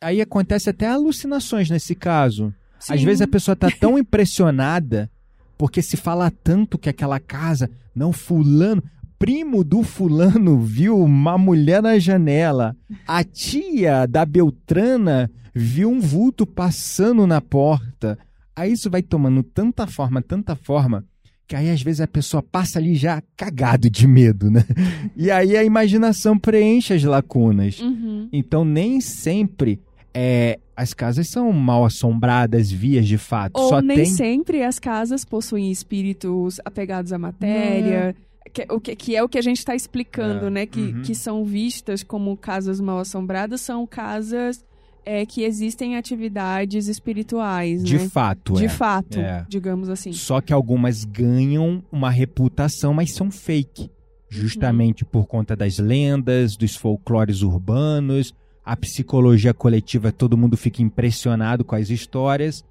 aí 0.00 0.20
acontece 0.20 0.68
até 0.68 0.86
alucinações 0.88 1.70
nesse 1.70 1.94
caso. 1.94 2.52
Às 2.78 3.00
Sim. 3.00 3.04
vezes 3.04 3.22
a 3.22 3.26
pessoa 3.26 3.56
tá 3.56 3.68
tão 3.70 3.98
impressionada 3.98 5.10
porque 5.58 5.80
se 5.80 5.96
fala 5.96 6.30
tanto 6.30 6.78
que 6.78 6.88
aquela 6.88 7.18
casa, 7.18 7.70
não 7.94 8.12
fulano, 8.12 8.82
primo 9.18 9.64
do 9.64 9.82
fulano 9.82 10.60
viu 10.60 10.98
uma 10.98 11.38
mulher 11.38 11.82
na 11.82 11.98
janela. 11.98 12.76
A 13.06 13.24
tia 13.24 14.06
da 14.06 14.24
Beltrana 14.24 15.30
viu 15.54 15.90
um 15.90 16.00
vulto 16.00 16.46
passando 16.46 17.26
na 17.26 17.40
porta. 17.40 18.18
Aí 18.54 18.72
isso 18.72 18.90
vai 18.90 19.02
tomando 19.02 19.42
tanta 19.42 19.86
forma, 19.86 20.20
tanta 20.20 20.54
forma, 20.54 21.04
que 21.46 21.56
aí 21.56 21.70
às 21.70 21.80
vezes 21.80 22.00
a 22.00 22.06
pessoa 22.06 22.42
passa 22.42 22.78
ali 22.78 22.94
já 22.94 23.22
cagado 23.36 23.88
de 23.88 24.06
medo, 24.06 24.50
né? 24.50 24.64
E 25.16 25.30
aí 25.30 25.56
a 25.56 25.64
imaginação 25.64 26.38
preenche 26.38 26.92
as 26.92 27.02
lacunas. 27.02 27.80
Uhum. 27.80 28.28
Então 28.32 28.64
nem 28.64 29.00
sempre 29.00 29.80
é, 30.18 30.58
as 30.74 30.94
casas 30.94 31.28
são 31.28 31.52
mal 31.52 31.84
assombradas, 31.84 32.70
vias 32.70 33.06
de 33.06 33.18
fato. 33.18 33.54
Ou 33.58 33.68
Só 33.68 33.82
nem 33.82 33.98
tem. 33.98 34.06
sempre 34.06 34.62
as 34.62 34.78
casas 34.78 35.26
possuem 35.26 35.70
espíritos 35.70 36.58
apegados 36.64 37.12
à 37.12 37.18
matéria. 37.18 38.16
Que, 38.50 38.66
o 38.70 38.80
que, 38.80 38.96
que 38.96 39.14
é 39.14 39.22
o 39.22 39.28
que 39.28 39.36
a 39.36 39.42
gente 39.42 39.58
está 39.58 39.74
explicando, 39.74 40.46
É, 40.46 40.50
né? 40.50 40.66
Que, 40.66 40.80
uhum. 40.80 41.02
que 41.02 41.14
são 41.14 41.44
vistas 41.44 42.02
como 42.02 42.34
casas 42.34 42.80
mal 42.80 42.98
assombradas, 42.98 43.60
são 43.60 43.86
casas 43.86 44.64
é, 45.04 45.26
que 45.26 45.42
existem 45.44 45.96
atividades 45.96 46.88
espirituais, 46.88 47.84
De 47.84 47.98
né? 47.98 48.08
fato, 48.08 48.54
De 48.54 48.64
é. 48.64 48.68
fato, 48.70 49.18
É. 49.18 49.44
digamos 49.50 49.90
assim. 49.90 50.12
Só 50.14 50.40
que 50.40 50.52
algumas 50.52 51.04
ganham 51.04 51.84
uma 51.92 52.08
reputação, 52.10 52.94
mas 52.94 53.12
são 53.12 53.30
fake. 53.30 53.90
Justamente 54.28 55.04
por 55.04 55.26
conta 55.26 55.54
das 55.54 55.78
lendas, 55.78 56.56
dos 56.56 56.74
folclores 56.74 57.42
urbanos, 57.42 58.34
a 58.66 58.76
psicologia 58.76 59.54
coletiva, 59.54 60.10
todo 60.10 60.36
mundo 60.36 60.56
fica 60.56 60.82
impressionado 60.82 61.64
com 61.64 61.76
as 61.76 61.88
histórias. 61.88 62.64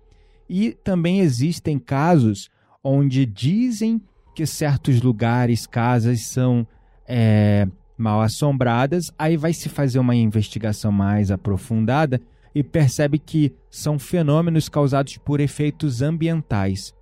E 0.49 0.71
também 0.84 1.21
existem 1.21 1.79
casos 1.79 2.49
onde 2.84 3.25
dizem 3.25 4.01
que 4.36 4.45
certos 4.45 5.01
lugares, 5.01 5.65
casas 5.65 6.23
são 6.23 6.67
é, 7.08 7.65
mal 7.97 8.21
assombradas, 8.21 9.10
aí 9.17 9.38
vai 9.38 9.53
se 9.53 9.69
fazer 9.69 9.97
uma 9.97 10.13
investigação 10.13 10.91
mais 10.91 11.31
aprofundada 11.31 12.19
e 12.53 12.62
percebe 12.62 13.17
que 13.17 13.53
são 13.71 13.97
fenômenos 13.97 14.67
causados 14.67 15.17
por 15.17 15.39
efeitos 15.39 16.01
ambientais. 16.01 16.93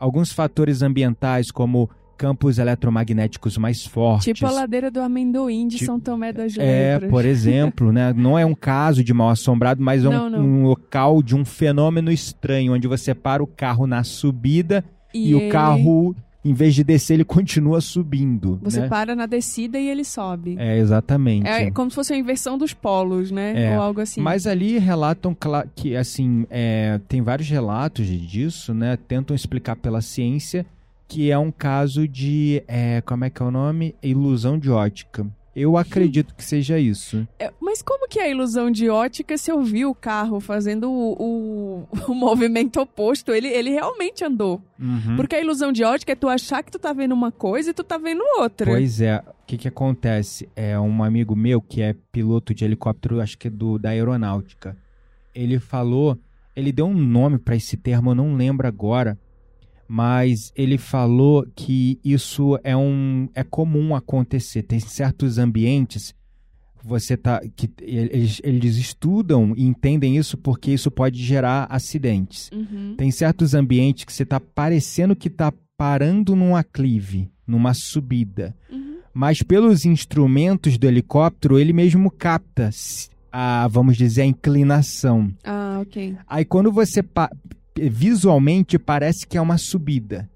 Alguns 0.00 0.32
fatores 0.32 0.82
ambientais, 0.82 1.52
como 1.52 1.88
campos 2.16 2.58
eletromagnéticos 2.58 3.56
mais 3.58 3.84
fortes. 3.86 4.24
Tipo 4.24 4.46
a 4.46 4.50
ladeira 4.50 4.90
do 4.90 5.00
amendoim 5.00 5.66
de 5.66 5.76
Tipo- 5.78 5.86
São 5.86 6.00
Tomé 6.00 6.32
das 6.32 6.56
É, 6.56 6.92
Letras. 6.94 7.10
por 7.10 7.24
exemplo, 7.24 7.92
né? 7.92 8.12
Não 8.16 8.38
é 8.38 8.44
um 8.46 8.54
caso 8.54 9.02
de 9.02 9.12
mal 9.12 9.30
assombrado, 9.30 9.82
mas 9.82 10.04
é 10.04 10.08
um, 10.08 10.12
Não, 10.12 10.30
não. 10.30 10.40
um 10.40 10.62
local 10.64 11.22
de 11.22 11.34
um 11.34 11.44
fenômeno 11.44 12.10
estranho, 12.12 12.74
onde 12.74 12.86
você 12.86 13.14
para 13.14 13.42
o 13.42 13.46
carro 13.46 13.86
na 13.86 14.04
subida 14.04 14.84
e, 15.14 15.34
o 15.34 15.38
ele- 15.40 15.50
carro, 15.50 16.14
em 16.44 16.52
vez 16.54 16.74
de 16.74 16.82
descer, 16.82 17.14
ele 17.14 17.24
continua 17.24 17.80
subindo. 17.80 18.58
Você 18.62 18.80
né? 18.80 18.88
para 18.88 19.14
na 19.14 19.26
descida 19.26 19.78
e 19.78 19.88
ele 19.88 20.04
sobe. 20.04 20.56
É, 20.58 20.76
exatamente. 20.78 21.46
É 21.48 21.70
como 21.70 21.90
se 21.90 21.94
fosse 21.94 22.12
a 22.12 22.16
inversão 22.16 22.58
dos 22.58 22.72
polos, 22.74 23.30
né? 23.30 23.52
É, 23.72 23.76
Ou 23.76 23.82
algo 23.82 24.00
assim. 24.00 24.20
Mas 24.20 24.46
ali 24.46 24.78
relatam 24.78 25.36
que, 25.76 25.94
assim, 25.96 26.46
é, 26.50 27.00
tem 27.08 27.22
vários 27.22 27.48
relatos 27.48 28.06
disso, 28.06 28.74
né? 28.74 28.96
Tentam 29.08 29.34
explicar 29.36 29.76
pela 29.76 30.00
ciência 30.00 30.66
que 31.12 31.30
é 31.30 31.38
um 31.38 31.50
caso 31.50 32.08
de, 32.08 32.62
é, 32.66 33.00
como 33.02 33.24
é 33.24 33.30
que 33.30 33.42
é 33.42 33.44
o 33.44 33.50
nome? 33.50 33.94
Ilusão 34.02 34.58
de 34.58 34.70
ótica. 34.70 35.26
Eu 35.54 35.76
acredito 35.76 36.34
que 36.34 36.42
seja 36.42 36.78
isso. 36.78 37.28
É, 37.38 37.52
mas 37.60 37.82
como 37.82 38.08
que 38.08 38.18
é 38.18 38.22
a 38.24 38.28
ilusão 38.30 38.70
de 38.70 38.88
ótica 38.88 39.36
se 39.36 39.50
eu 39.52 39.62
vi 39.62 39.84
o 39.84 39.94
carro 39.94 40.40
fazendo 40.40 40.90
o, 40.90 41.12
o- 41.20 41.88
o 42.10 42.14
movimento 42.14 42.80
oposto? 42.80 43.32
Ele, 43.32 43.48
ele 43.48 43.68
realmente 43.68 44.24
andou. 44.24 44.62
Uhum. 44.80 45.14
Porque 45.16 45.36
a 45.36 45.40
ilusão 45.42 45.70
de 45.70 45.84
ótica 45.84 46.12
é 46.12 46.14
tu 46.14 46.26
achar 46.26 46.62
que 46.62 46.70
tu 46.70 46.78
tá 46.78 46.94
vendo 46.94 47.12
uma 47.12 47.30
coisa 47.30 47.68
e 47.70 47.74
tu 47.74 47.84
tá 47.84 47.98
vendo 47.98 48.22
outra. 48.38 48.64
Pois 48.70 49.02
é, 49.02 49.18
o 49.18 49.46
que 49.46 49.58
que 49.58 49.68
acontece? 49.68 50.48
É 50.56 50.80
um 50.80 51.04
amigo 51.04 51.36
meu 51.36 51.60
que 51.60 51.82
é 51.82 51.94
piloto 52.10 52.54
de 52.54 52.64
helicóptero, 52.64 53.20
acho 53.20 53.36
que 53.36 53.48
é 53.48 53.50
do, 53.50 53.78
da 53.78 53.90
aeronáutica. 53.90 54.74
Ele 55.34 55.58
falou, 55.58 56.16
ele 56.56 56.72
deu 56.72 56.86
um 56.86 56.94
nome 56.96 57.38
para 57.38 57.56
esse 57.56 57.76
termo, 57.76 58.12
eu 58.12 58.14
não 58.14 58.34
lembro 58.36 58.66
agora, 58.66 59.18
mas 59.88 60.52
ele 60.56 60.78
falou 60.78 61.46
que 61.54 62.00
isso 62.04 62.58
é 62.64 62.76
um 62.76 63.28
é 63.34 63.42
comum 63.42 63.94
acontecer. 63.94 64.62
Tem 64.62 64.80
certos 64.80 65.38
ambientes 65.38 66.14
você 66.84 67.16
tá 67.16 67.40
que 67.54 67.70
eles, 67.80 68.40
eles 68.42 68.76
estudam 68.76 69.54
e 69.56 69.64
entendem 69.64 70.16
isso 70.16 70.36
porque 70.36 70.72
isso 70.72 70.90
pode 70.90 71.22
gerar 71.22 71.66
acidentes. 71.70 72.50
Uhum. 72.52 72.94
Tem 72.96 73.10
certos 73.10 73.54
ambientes 73.54 74.04
que 74.04 74.12
você 74.12 74.24
tá 74.24 74.40
parecendo 74.40 75.14
que 75.14 75.30
tá 75.30 75.52
parando 75.76 76.34
num 76.34 76.56
aclive, 76.56 77.30
numa 77.46 77.72
subida. 77.74 78.54
Uhum. 78.70 78.96
Mas 79.14 79.42
pelos 79.42 79.84
instrumentos 79.84 80.76
do 80.78 80.86
helicóptero, 80.86 81.58
ele 81.58 81.72
mesmo 81.72 82.10
capta 82.10 82.70
a, 83.30 83.68
vamos 83.68 83.96
dizer, 83.96 84.22
a 84.22 84.26
inclinação. 84.26 85.32
Ah, 85.44 85.78
ok. 85.82 86.16
Aí 86.26 86.44
quando 86.44 86.72
você 86.72 87.02
visualmente 87.76 88.78
parece 88.78 89.26
que 89.26 89.36
é 89.36 89.40
uma 89.40 89.58
subida. 89.58 90.28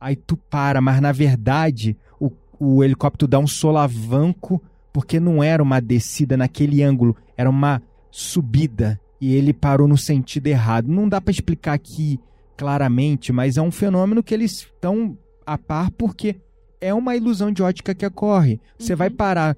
Aí 0.00 0.16
tu 0.16 0.36
para, 0.36 0.80
mas 0.80 1.00
na 1.00 1.12
verdade 1.12 1.96
o, 2.20 2.30
o 2.58 2.82
helicóptero 2.82 3.28
dá 3.28 3.38
um 3.38 3.46
solavanco 3.46 4.60
porque 4.92 5.18
não 5.20 5.42
era 5.42 5.62
uma 5.62 5.80
descida 5.80 6.36
naquele 6.36 6.82
ângulo, 6.82 7.16
era 7.36 7.48
uma 7.48 7.80
subida 8.10 9.00
e 9.20 9.34
ele 9.34 9.52
parou 9.52 9.86
no 9.88 9.96
sentido 9.96 10.48
errado. 10.48 10.88
Não 10.88 11.08
dá 11.08 11.20
para 11.20 11.30
explicar 11.30 11.72
aqui 11.74 12.18
claramente, 12.56 13.32
mas 13.32 13.56
é 13.56 13.62
um 13.62 13.70
fenômeno 13.70 14.22
que 14.22 14.34
eles 14.34 14.52
estão 14.52 15.16
a 15.46 15.56
par 15.56 15.90
porque 15.92 16.36
é 16.80 16.92
uma 16.92 17.16
ilusão 17.16 17.50
de 17.52 17.62
ótica 17.62 17.94
que 17.94 18.04
ocorre. 18.04 18.60
Você 18.78 18.92
Uhum. 18.92 18.98
vai 18.98 19.10
parar 19.10 19.56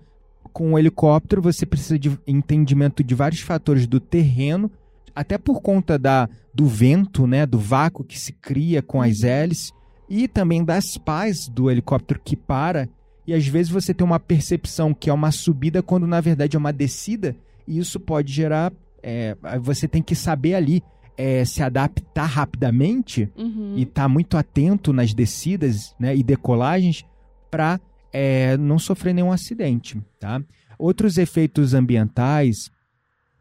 com 0.52 0.74
o 0.74 0.78
helicóptero, 0.78 1.42
você 1.42 1.66
precisa 1.66 1.98
de 1.98 2.16
entendimento 2.26 3.02
de 3.02 3.14
vários 3.14 3.40
fatores 3.40 3.86
do 3.86 3.98
terreno, 3.98 4.70
até 5.14 5.38
por 5.38 5.60
conta 5.60 5.98
da, 5.98 6.28
do 6.52 6.66
vento, 6.66 7.26
né, 7.26 7.46
do 7.46 7.58
vácuo 7.58 8.04
que 8.04 8.18
se 8.18 8.32
cria 8.32 8.82
com 8.82 9.00
as 9.00 9.22
hélices 9.22 9.72
e 10.08 10.26
também 10.28 10.64
das 10.64 10.96
pás 10.98 11.48
do 11.48 11.70
helicóptero 11.70 12.20
que 12.22 12.36
para. 12.36 12.88
E 13.26 13.32
às 13.32 13.46
vezes 13.46 13.70
você 13.72 13.94
tem 13.94 14.04
uma 14.06 14.20
percepção 14.20 14.92
que 14.92 15.08
é 15.08 15.12
uma 15.12 15.30
subida 15.30 15.82
quando 15.82 16.06
na 16.06 16.20
verdade 16.20 16.56
é 16.56 16.58
uma 16.58 16.72
descida, 16.72 17.34
e 17.66 17.78
isso 17.78 17.98
pode 17.98 18.32
gerar. 18.32 18.72
é, 19.02 19.36
você 19.60 19.86
tem 19.88 20.02
que 20.02 20.14
saber 20.14 20.54
ali 20.54 20.82
é, 21.16 21.44
se 21.44 21.62
adaptar 21.62 22.24
rapidamente 22.26 23.30
Uhum. 23.36 23.74
e 23.76 23.82
estar 23.82 24.08
muito 24.08 24.36
atento 24.36 24.92
nas 24.92 25.14
descidas 25.14 25.94
né, 25.98 26.14
e 26.16 26.22
decolagens 26.22 27.04
para 27.50 27.78
não 28.60 28.78
sofrer 28.78 29.12
nenhum 29.12 29.32
acidente. 29.32 30.00
Tá? 30.20 30.40
Outros 30.78 31.18
efeitos 31.18 31.74
ambientais 31.74 32.70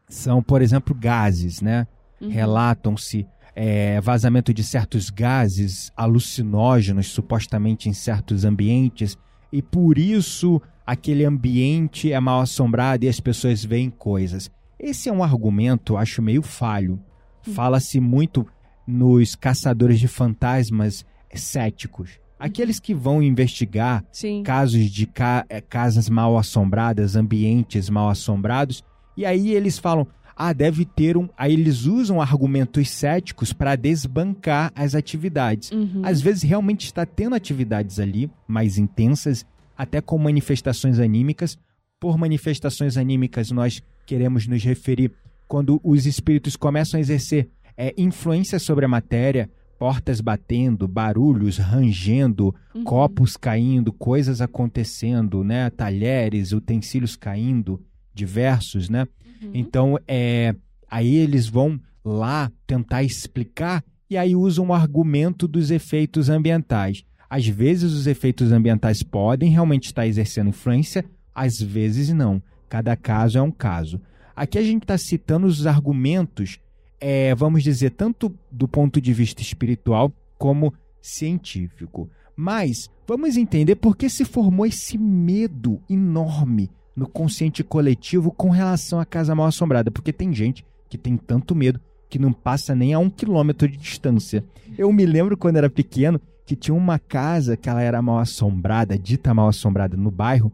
são, 0.08 0.42
por 0.42 0.62
exemplo, 0.62 0.94
gases. 0.94 1.60
Né? 1.60 1.86
Uhum. 2.20 2.28
Relatam-se 2.28 3.26
é, 3.56 4.00
vazamento 4.00 4.52
de 4.52 4.62
certos 4.64 5.10
gases 5.10 5.92
alucinógenos, 5.96 7.06
supostamente 7.08 7.88
em 7.88 7.92
certos 7.92 8.44
ambientes, 8.44 9.16
e 9.52 9.62
por 9.62 9.98
isso 9.98 10.60
aquele 10.86 11.24
ambiente 11.24 12.12
é 12.12 12.18
mal 12.20 12.40
assombrado 12.40 13.04
e 13.04 13.08
as 13.08 13.20
pessoas 13.20 13.64
veem 13.64 13.90
coisas. 13.90 14.50
Esse 14.78 15.08
é 15.08 15.12
um 15.12 15.22
argumento, 15.22 15.96
acho, 15.96 16.20
meio 16.20 16.42
falho. 16.42 17.00
Fala-se 17.42 18.00
muito 18.00 18.46
nos 18.86 19.34
caçadores 19.34 20.00
de 20.00 20.08
fantasmas 20.08 21.04
céticos. 21.32 22.18
Aqueles 22.38 22.80
que 22.80 22.92
vão 22.94 23.22
investigar 23.22 24.04
Sim. 24.12 24.42
casos 24.42 24.90
de 24.90 25.06
ca- 25.06 25.46
eh, 25.48 25.60
casas 25.60 26.08
mal 26.08 26.36
assombradas, 26.36 27.16
ambientes 27.16 27.88
mal 27.88 28.08
assombrados, 28.10 28.82
e 29.16 29.24
aí 29.24 29.50
eles 29.52 29.78
falam: 29.78 30.06
ah, 30.36 30.52
deve 30.52 30.84
ter 30.84 31.16
um. 31.16 31.28
Aí 31.36 31.52
eles 31.52 31.84
usam 31.86 32.20
argumentos 32.20 32.90
céticos 32.90 33.52
para 33.52 33.76
desbancar 33.76 34.72
as 34.74 34.94
atividades. 34.94 35.70
Uhum. 35.70 36.02
Às 36.04 36.20
vezes 36.20 36.42
realmente 36.42 36.86
está 36.86 37.06
tendo 37.06 37.34
atividades 37.36 38.00
ali 38.00 38.30
mais 38.46 38.78
intensas, 38.78 39.46
até 39.76 40.00
com 40.00 40.18
manifestações 40.18 40.98
anímicas. 40.98 41.56
Por 42.00 42.18
manifestações 42.18 42.96
anímicas, 42.96 43.50
nós 43.50 43.80
queremos 44.04 44.46
nos 44.46 44.62
referir 44.62 45.12
quando 45.48 45.80
os 45.82 46.04
espíritos 46.06 46.56
começam 46.56 46.98
a 46.98 47.00
exercer 47.00 47.48
é, 47.76 47.94
influência 47.96 48.58
sobre 48.58 48.84
a 48.84 48.88
matéria, 48.88 49.48
portas 49.78 50.20
batendo, 50.20 50.86
barulhos 50.88 51.58
rangendo, 51.58 52.54
Uhum. 52.74 52.84
copos 52.84 53.36
caindo, 53.36 53.92
coisas 53.92 54.40
acontecendo, 54.40 55.44
né? 55.44 55.70
Talheres, 55.70 56.52
utensílios 56.52 57.14
caindo, 57.16 57.80
diversos, 58.14 58.88
né? 58.88 59.06
Uhum. 59.42 59.50
Então, 59.52 59.98
é, 60.06 60.54
aí 60.90 61.16
eles 61.16 61.48
vão 61.48 61.80
lá 62.04 62.50
tentar 62.66 63.02
explicar 63.02 63.82
e 64.08 64.16
aí 64.16 64.36
usam 64.36 64.68
o 64.68 64.72
argumento 64.72 65.48
dos 65.48 65.70
efeitos 65.70 66.28
ambientais. 66.28 67.04
Às 67.28 67.46
vezes 67.46 67.92
os 67.92 68.06
efeitos 68.06 68.52
ambientais 68.52 69.02
podem 69.02 69.50
realmente 69.50 69.86
estar 69.86 70.06
exercendo 70.06 70.50
influência, 70.50 71.04
às 71.34 71.60
vezes 71.60 72.10
não. 72.10 72.42
Cada 72.68 72.94
caso 72.96 73.38
é 73.38 73.42
um 73.42 73.50
caso. 73.50 74.00
Aqui 74.36 74.58
a 74.58 74.62
gente 74.62 74.82
está 74.82 74.98
citando 74.98 75.46
os 75.46 75.66
argumentos, 75.66 76.58
é, 77.00 77.34
vamos 77.34 77.62
dizer, 77.62 77.90
tanto 77.90 78.32
do 78.50 78.68
ponto 78.68 79.00
de 79.00 79.12
vista 79.12 79.42
espiritual 79.42 80.12
como 80.38 80.72
científico. 81.00 82.08
Mas 82.36 82.88
vamos 83.06 83.36
entender 83.36 83.76
por 83.76 83.96
que 83.96 84.08
se 84.08 84.24
formou 84.24 84.66
esse 84.66 84.98
medo 84.98 85.80
enorme 85.88 86.70
no 86.96 87.08
consciente 87.08 87.64
coletivo 87.64 88.30
com 88.30 88.50
relação 88.50 89.00
à 89.00 89.04
casa 89.04 89.34
mal 89.34 89.46
assombrada. 89.46 89.90
Porque 89.90 90.12
tem 90.12 90.32
gente 90.32 90.64
que 90.88 90.98
tem 90.98 91.16
tanto 91.16 91.54
medo 91.54 91.80
que 92.08 92.18
não 92.18 92.32
passa 92.32 92.74
nem 92.74 92.94
a 92.94 92.98
um 92.98 93.10
quilômetro 93.10 93.68
de 93.68 93.76
distância. 93.76 94.44
Eu 94.78 94.92
me 94.92 95.04
lembro 95.04 95.36
quando 95.36 95.56
era 95.56 95.68
pequeno 95.68 96.20
que 96.46 96.54
tinha 96.54 96.74
uma 96.74 96.98
casa 96.98 97.56
que 97.56 97.68
ela 97.68 97.82
era 97.82 98.00
mal 98.02 98.18
assombrada, 98.18 98.98
dita 98.98 99.34
mal 99.34 99.48
assombrada 99.48 99.96
no 99.96 100.10
bairro. 100.10 100.52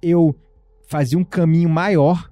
Eu 0.00 0.34
fazia 0.88 1.18
um 1.18 1.24
caminho 1.24 1.68
maior 1.68 2.30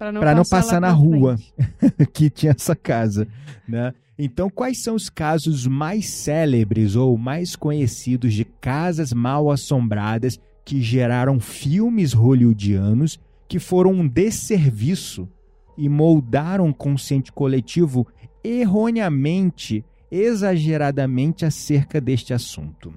Pra 0.00 0.10
não, 0.10 0.22
não 0.22 0.44
passar 0.44 0.80
na 0.80 0.90
rua. 0.90 1.36
que 2.14 2.30
tinha 2.30 2.54
essa 2.56 2.74
casa, 2.74 3.28
né? 3.68 3.92
Então, 4.18 4.48
quais 4.48 4.82
são 4.82 4.94
os 4.94 5.10
casos 5.10 5.66
mais 5.66 6.08
célebres 6.08 6.96
ou 6.96 7.18
mais 7.18 7.54
conhecidos 7.54 8.32
de 8.32 8.44
casas 8.44 9.12
mal 9.12 9.50
assombradas 9.50 10.40
que 10.64 10.80
geraram 10.80 11.40
filmes 11.40 12.12
hollywoodianos 12.12 13.18
que 13.48 13.58
foram 13.58 13.92
um 13.92 14.06
desserviço 14.06 15.28
e 15.76 15.88
moldaram 15.88 16.68
o 16.68 16.74
consciente 16.74 17.32
coletivo 17.32 18.06
erroneamente, 18.44 19.84
exageradamente 20.10 21.44
acerca 21.44 22.00
deste 22.00 22.32
assunto? 22.32 22.92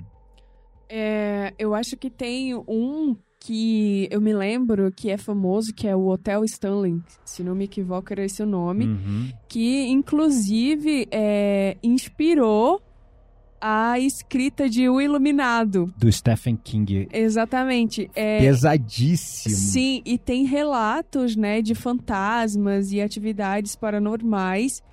É, 0.89 1.53
eu 1.57 1.73
acho 1.73 1.97
que 1.97 2.09
tem 2.09 2.53
um 2.55 3.15
que 3.39 4.07
eu 4.09 4.21
me 4.21 4.33
lembro 4.33 4.91
que 4.91 5.09
é 5.09 5.17
famoso, 5.17 5.73
que 5.73 5.85
é 5.85 5.95
o 5.95 6.07
Hotel 6.07 6.45
Stanley. 6.45 7.01
Se 7.25 7.43
não 7.43 7.53
me 7.53 7.65
equivoco, 7.65 8.13
era 8.13 8.23
esse 8.23 8.41
o 8.41 8.45
nome. 8.45 8.85
Uhum. 8.85 9.29
que 9.49 9.85
inclusive 9.87 11.07
é, 11.11 11.77
inspirou 11.83 12.81
a 13.65 13.97
escrita 13.97 14.69
de 14.69 14.89
O 14.89 14.99
Iluminado. 14.99 15.93
Do 15.97 16.11
Stephen 16.11 16.57
King. 16.61 17.07
Exatamente. 17.13 18.11
É, 18.13 18.39
Pesadíssimo. 18.39 19.55
Sim, 19.55 20.01
e 20.05 20.17
tem 20.17 20.43
relatos, 20.45 21.37
né, 21.37 21.61
de 21.61 21.73
fantasmas 21.73 22.91
e 22.91 22.99
atividades 22.99 23.73
paranormais 23.77 24.83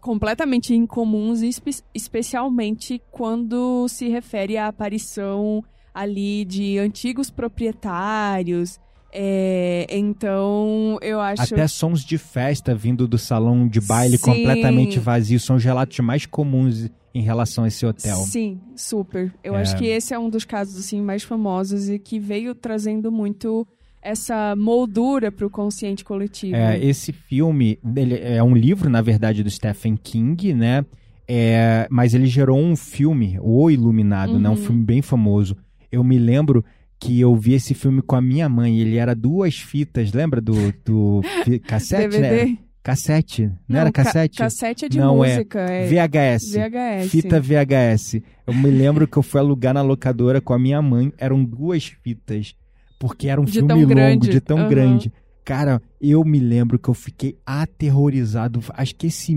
completamente 0.00 0.74
incomuns, 0.74 1.42
espe- 1.42 1.82
especialmente 1.94 3.00
quando 3.10 3.86
se 3.88 4.08
refere 4.08 4.56
à 4.56 4.66
aparição 4.68 5.62
ali 5.94 6.44
de 6.44 6.78
antigos 6.78 7.30
proprietários. 7.30 8.80
É, 9.12 9.86
então, 9.90 10.98
eu 11.02 11.20
acho 11.20 11.42
Até 11.42 11.66
sons 11.68 12.04
de 12.04 12.16
festa 12.16 12.74
vindo 12.74 13.06
do 13.06 13.18
salão 13.18 13.68
de 13.68 13.80
baile 13.80 14.16
Sim. 14.16 14.24
completamente 14.24 14.98
vazio 14.98 15.38
são 15.38 15.56
os 15.56 15.64
relatos 15.64 15.98
mais 16.00 16.24
comuns 16.26 16.88
em 17.14 17.22
relação 17.22 17.64
a 17.64 17.68
esse 17.68 17.84
hotel. 17.84 18.16
Sim, 18.18 18.60
super. 18.76 19.32
Eu 19.44 19.54
É. 19.56 19.60
acho 19.62 19.76
que 19.76 19.84
esse 19.86 20.14
é 20.14 20.18
um 20.18 20.30
dos 20.30 20.44
casos 20.44 20.78
assim 20.78 21.00
mais 21.00 21.22
famosos 21.22 21.88
e 21.88 21.98
que 21.98 22.18
veio 22.18 22.54
trazendo 22.54 23.10
muito 23.12 23.66
essa 24.00 24.56
moldura 24.56 25.30
para 25.30 25.46
o 25.46 25.50
consciente 25.50 26.04
coletivo. 26.04 26.56
É, 26.56 26.82
esse 26.84 27.12
filme 27.12 27.78
ele 27.96 28.18
é 28.18 28.42
um 28.42 28.54
livro, 28.54 28.90
na 28.90 29.00
verdade, 29.00 29.42
do 29.44 29.50
Stephen 29.50 29.96
King, 29.96 30.52
né? 30.54 30.84
É, 31.28 31.86
mas 31.90 32.12
ele 32.14 32.26
gerou 32.26 32.58
um 32.58 32.74
filme, 32.74 33.38
O 33.40 33.70
Iluminado, 33.70 34.38
né? 34.38 34.48
Um 34.48 34.52
Uhum. 34.52 34.56
filme 34.56 34.82
bem 34.84 35.00
famoso. 35.02 35.56
Eu 35.90 36.02
me 36.02 36.18
lembro 36.18 36.64
que 36.98 37.20
eu 37.20 37.34
vi 37.36 37.54
esse 37.54 37.74
filme 37.74 38.02
com 38.02 38.16
a 38.16 38.20
minha 38.20 38.48
mãe. 38.48 38.78
Ele 38.80 38.96
era 38.96 39.14
duas 39.14 39.56
fitas, 39.56 40.12
lembra 40.12 40.40
do, 40.40 40.54
do 40.84 41.20
cassete, 41.66 42.18
DVD? 42.18 42.44
né? 42.52 42.58
Cassete, 42.82 43.48
não, 43.68 43.78
era 43.80 43.92
ca- 43.92 44.02
cassete? 44.04 44.38
cassete 44.38 44.84
é 44.86 44.88
de 44.88 44.98
Não, 44.98 45.24
é 45.24 45.34
música. 45.36 45.60
É, 45.60 45.86
VHS. 45.86 46.52
VHS. 46.52 47.10
Fita 47.10 47.40
VHS. 47.40 48.20
Eu 48.46 48.54
me 48.54 48.70
lembro 48.70 49.06
que 49.06 49.16
eu 49.16 49.22
fui 49.22 49.40
alugar 49.40 49.72
na 49.72 49.82
locadora 49.82 50.40
com 50.40 50.52
a 50.52 50.58
minha 50.58 50.82
mãe. 50.82 51.12
Eram 51.16 51.44
duas 51.44 51.84
fitas. 51.84 52.56
Porque 52.98 53.28
era 53.28 53.40
um 53.40 53.44
De 53.44 53.52
filme 53.52 53.72
longo, 53.72 53.86
grande. 53.86 54.28
de 54.28 54.40
tão 54.40 54.58
Aham. 54.58 54.68
grande. 54.68 55.12
Cara, 55.44 55.80
eu 56.00 56.24
me 56.24 56.38
lembro 56.40 56.78
que 56.78 56.88
eu 56.88 56.94
fiquei 56.94 57.36
aterrorizado. 57.46 58.60
Acho 58.70 58.94
que 58.94 59.06
esse 59.08 59.32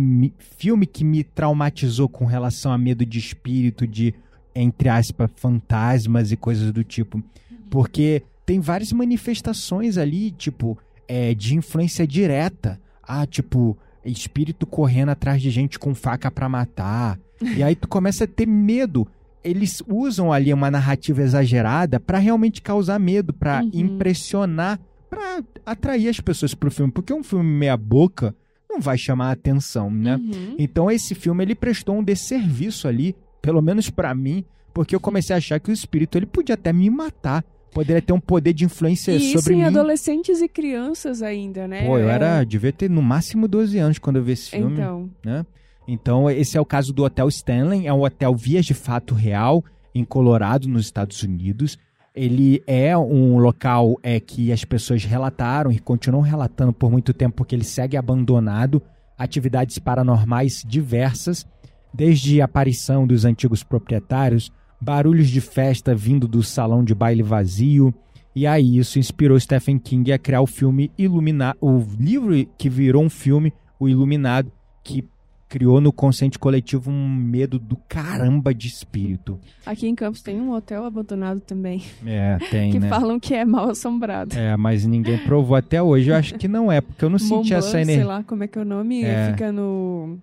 filme 0.58 0.86
que 0.86 1.04
me 1.04 1.24
traumatizou 1.24 2.08
com 2.10 2.26
relação 2.26 2.72
a 2.72 2.78
medo 2.78 3.06
de 3.06 3.18
espírito, 3.20 3.86
de, 3.88 4.14
entre 4.56 4.90
aspas, 4.90 5.30
fantasmas 5.36 6.32
e 6.32 6.36
coisas 6.38 6.72
do 6.72 6.84
tipo. 6.84 7.24
Porque 7.70 8.24
tem 8.46 8.60
várias 8.60 8.92
manifestações 8.92 9.98
ali, 9.98 10.32
tipo, 10.32 10.78
é, 11.08 11.34
de 11.34 11.56
influência 11.56 12.06
direta. 12.08 12.80
Ah, 13.08 13.26
tipo, 13.26 13.78
espírito 14.04 14.66
correndo 14.66 15.10
atrás 15.10 15.42
de 15.42 15.50
gente 15.50 15.78
com 15.80 15.94
faca 15.96 16.30
pra 16.32 16.50
matar. 16.50 17.20
E 17.56 17.62
aí 17.64 17.76
tu 17.76 17.88
começa 17.88 18.24
a 18.24 18.28
ter 18.28 18.46
medo. 18.48 19.08
Eles 19.44 19.84
usam 19.88 20.32
ali 20.34 20.52
uma 20.54 20.72
narrativa 20.72 21.22
exagerada 21.22 22.00
pra 22.00 22.18
realmente 22.18 22.62
causar 22.62 23.00
medo, 23.00 23.32
pra 23.34 23.62
Uhum. 23.62 23.70
impressionar, 23.74 24.80
pra 25.10 25.44
atrair 25.66 26.10
as 26.10 26.20
pessoas 26.20 26.54
pro 26.54 26.72
filme, 26.72 26.92
porque 26.92 27.14
um 27.14 27.24
filme 27.24 27.50
meia 27.50 27.78
boca 27.78 28.36
não 28.70 28.80
vai 28.80 28.98
chamar 28.98 29.30
a 29.30 29.32
atenção, 29.34 29.90
né? 29.92 30.16
Uhum. 30.16 30.56
Então 30.58 30.90
esse 30.90 31.14
filme 31.16 31.44
ele 31.44 31.56
prestou 31.56 31.98
um 31.98 32.04
desserviço 32.04 32.88
ali, 32.88 33.16
pelo 33.42 33.62
menos 33.62 33.90
pra 33.90 34.14
mim, 34.16 34.44
porque 34.74 34.96
eu 34.96 35.00
comecei 35.00 35.34
a 35.34 35.38
achar 35.38 35.60
que 35.60 35.70
o 35.70 35.74
espírito 35.74 36.18
ele 36.18 36.26
podia 36.26 36.56
até 36.56 36.74
me 36.74 36.90
matar, 36.90 37.44
poderia 37.76 38.02
ter 38.02 38.14
um 38.14 38.20
poder 38.22 38.54
de 38.54 38.64
influência 38.64 39.12
E 39.12 39.18
isso 39.18 39.40
sobre 39.40 39.56
em 39.56 39.58
mim. 39.58 39.64
adolescentes 39.64 40.42
e 40.42 40.48
crianças 40.48 41.22
ainda, 41.22 41.68
né? 41.68 41.86
Pô, 41.86 41.98
eu 41.98 42.10
É, 42.10 42.14
era, 42.14 42.44
devia 42.46 42.72
ter 42.72 42.90
no 42.90 43.02
máximo 43.02 43.50
12 43.50 43.78
anos 43.78 44.00
quando 44.00 44.16
eu 44.16 44.24
vi 44.24 44.32
esse 44.32 44.52
filme, 44.52 44.74
Então, 44.74 45.10
né? 45.24 45.46
Então 45.86 46.32
esse 46.32 46.58
é 46.58 46.62
o 46.62 46.66
caso 46.66 46.94
do 46.94 47.04
Hotel 47.04 47.28
Stanley, 47.28 47.86
é 47.86 47.94
um 47.94 48.02
hotel 48.02 48.34
vias 48.34 48.66
de 48.66 48.74
fato 48.74 49.14
real 49.14 49.64
em 49.94 50.06
Colorado, 50.06 50.70
nos 50.70 50.86
Estados 50.86 51.22
Unidos. 51.22 51.78
Ele 52.16 52.64
é 52.66 52.98
um 52.98 53.38
local 53.38 54.00
é 54.02 54.22
que 54.22 54.54
as 54.54 54.64
pessoas 54.64 55.04
relataram 55.04 55.70
e 55.70 55.78
continuam 55.78 56.24
relatando 56.24 56.72
por 56.72 56.90
muito 56.90 57.14
tempo 57.14 57.36
porque 57.36 57.54
ele 57.54 57.66
segue 57.66 57.98
abandonado, 57.98 58.82
atividades 59.18 59.78
paranormais 59.80 60.64
diversas, 60.66 61.46
desde 61.94 62.42
a 62.42 62.46
aparição 62.46 63.06
dos 63.06 63.26
antigos 63.26 63.64
proprietários, 63.64 64.50
barulhos 64.86 65.30
de 65.30 65.42
festa 65.42 65.96
vindo 65.96 66.28
do 66.28 66.44
salão 66.44 66.84
de 66.84 66.94
baile 66.94 67.24
vazio. 67.24 67.92
E 68.36 68.46
aí 68.46 68.78
isso 68.78 69.00
inspirou 69.00 69.40
Stephen 69.40 69.80
King 69.80 70.12
a 70.12 70.20
criar 70.20 70.42
o 70.42 70.46
filme 70.46 70.92
Iluminado, 70.98 71.58
o 71.60 71.84
livro 72.00 72.34
que 72.58 72.70
virou 72.70 73.04
um 73.04 73.10
filme, 73.10 73.52
O 73.80 73.90
Iluminado, 73.90 74.52
que 74.84 75.04
criou 75.48 75.80
no 75.80 75.92
consciente 75.94 76.38
coletivo 76.38 76.90
um 76.92 77.08
medo 77.08 77.58
do 77.58 77.78
caramba 77.88 78.54
de 78.54 78.68
espírito. 78.68 79.40
aqui 79.66 79.88
em 79.88 79.96
Campos 79.96 80.22
tem 80.22 80.40
um 80.42 80.52
hotel 80.52 80.84
abandonado 80.84 81.40
também, 81.40 81.82
É, 82.06 82.38
tem, 82.52 82.72
que 82.74 82.80
né? 82.80 82.90
falam 82.90 83.20
que 83.20 83.34
é 83.34 83.46
mal 83.46 83.70
assombrado. 83.70 84.36
É, 84.38 84.56
mas 84.58 84.86
ninguém 84.86 85.18
provou 85.20 85.56
até 85.56 85.82
hoje. 85.82 86.10
Eu 86.10 86.16
acho 86.16 86.36
que 86.36 86.48
não 86.48 86.70
é, 86.72 86.82
porque 86.82 87.06
eu 87.06 87.10
não 87.10 87.18
senti 87.20 87.32
Mont 87.34 87.48
Blanc, 87.50 87.54
essa 87.66 87.72
sei 87.72 87.82
energia. 87.82 88.06
lá 88.06 88.24
como 88.24 88.44
é 88.44 88.48
que 88.48 88.58
é 88.60 88.62
o 88.62 88.66
nome, 88.66 89.04
É. 89.04 89.32
fica 89.32 89.52
no 89.52 90.18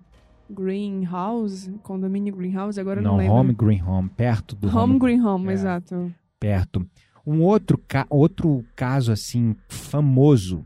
Greenhouse, 0.49 1.71
condomínio 1.83 2.35
Greenhouse, 2.35 2.79
agora 2.79 3.01
não, 3.01 3.11
Não, 3.11 3.17
lembro. 3.17 3.33
Home 3.35 3.53
Green 3.53 3.81
Home, 3.81 4.09
perto 4.09 4.55
do 4.55 4.67
Home 4.67 4.77
Home, 4.93 4.99
Green 4.99 5.21
Home, 5.21 5.49
É. 5.49 5.53
exato. 5.53 6.13
perto. 6.39 6.85
Um 7.25 7.41
outro, 7.41 7.77
ca- 7.87 8.05
outro 8.09 8.65
caso 8.75 9.11
assim 9.11 9.55
famoso 9.69 10.65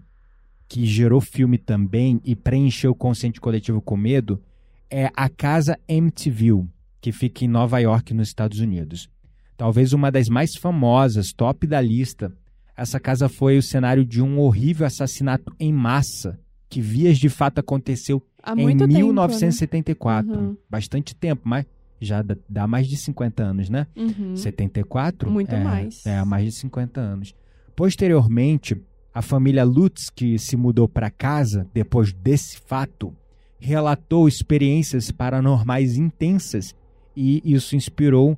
que 0.68 0.86
gerou 0.86 1.22
filme 1.22 1.58
também 1.58 2.20
e 2.26 2.36
preencheu 2.36 2.92
o 2.92 2.96
consciente 2.96 3.40
coletivo 3.40 3.80
com 3.82 3.96
medo 3.96 4.42
é 4.90 5.12
a 5.16 5.30
casa 5.30 5.78
Amityville, 5.90 6.68
que 7.00 7.12
fica 7.12 7.46
em 7.46 7.48
Nova 7.48 7.78
York, 7.80 8.14
nos 8.14 8.30
Estados 8.30 8.60
Unidos. 8.60 9.08
Talvez 9.56 9.94
uma 9.94 10.12
das 10.12 10.30
mais 10.30 10.56
famosas, 10.56 11.32
top 11.32 11.68
da 11.68 11.80
lista. 11.80 12.34
Essa 12.76 13.00
casa 13.00 13.30
foi 13.30 13.58
o 13.58 13.62
cenário 13.64 14.04
de 14.06 14.22
um 14.22 14.40
horrível 14.40 14.86
assassinato 14.88 15.54
em 15.60 15.72
massa, 15.74 16.40
que 16.70 16.82
vias 16.82 17.18
de 17.18 17.30
fato 17.30 17.60
aconteceu 17.60 18.22
Há 18.44 18.54
em 18.54 18.64
muito 18.64 18.80
tempo, 18.80 18.94
né? 18.94 19.00
1974. 19.00 20.32
Uhum. 20.32 20.58
Bastante 20.70 21.16
tempo, 21.16 21.42
mas 21.46 21.66
já 22.00 22.24
dá- 22.48 22.68
mais 22.68 22.88
de 22.88 22.98
50 22.98 23.44
anos, 23.44 23.70
né? 23.70 23.88
Uhum. 23.96 24.36
74? 24.36 25.30
Muito 25.30 25.54
é, 25.54 25.64
mais. 25.64 26.06
É, 26.06 26.18
há 26.18 26.26
mais 26.26 26.46
de 26.46 26.52
50 26.52 27.00
anos. 27.00 27.34
Posteriormente, 27.76 28.80
a 29.14 29.22
família 29.22 29.64
Lutz, 29.64 30.10
que 30.10 30.38
se 30.38 30.56
mudou 30.56 30.88
para 30.88 31.10
casa 31.10 31.68
depois 31.74 32.14
desse 32.14 32.60
fato, 32.60 33.14
relatou 33.60 34.28
experiências 34.28 35.12
paranormais 35.12 35.98
intensas 35.98 36.76
e 37.16 37.42
isso 37.44 37.76
inspirou 37.76 38.38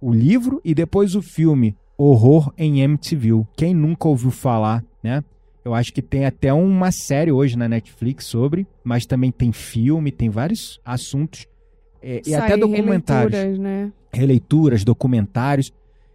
o 0.00 0.12
livro 0.12 0.60
e 0.64 0.74
depois 0.74 1.14
o 1.14 1.22
filme 1.22 1.76
Horror 1.98 2.52
em 2.56 2.84
Amityville. 2.84 3.46
Quem 3.56 3.74
nunca 3.74 4.06
ouviu 4.06 4.30
falar, 4.30 4.84
né? 5.02 5.24
Eu 5.66 5.74
acho 5.74 5.92
que 5.92 6.00
tem 6.00 6.24
até 6.24 6.52
uma 6.52 6.92
série 6.92 7.32
hoje 7.32 7.58
na 7.58 7.68
Netflix 7.68 8.26
sobre, 8.26 8.68
mas 8.84 9.04
também 9.04 9.32
tem 9.32 9.50
filme, 9.50 10.12
tem 10.12 10.30
vários 10.30 10.80
assuntos 10.84 11.44
é, 12.00 12.22
e 12.24 12.36
até 12.36 12.56
documentários 12.56 13.32
releituras, 13.32 13.58
né? 13.58 13.92
releituras, 14.12 14.84
documentários. 14.84 15.72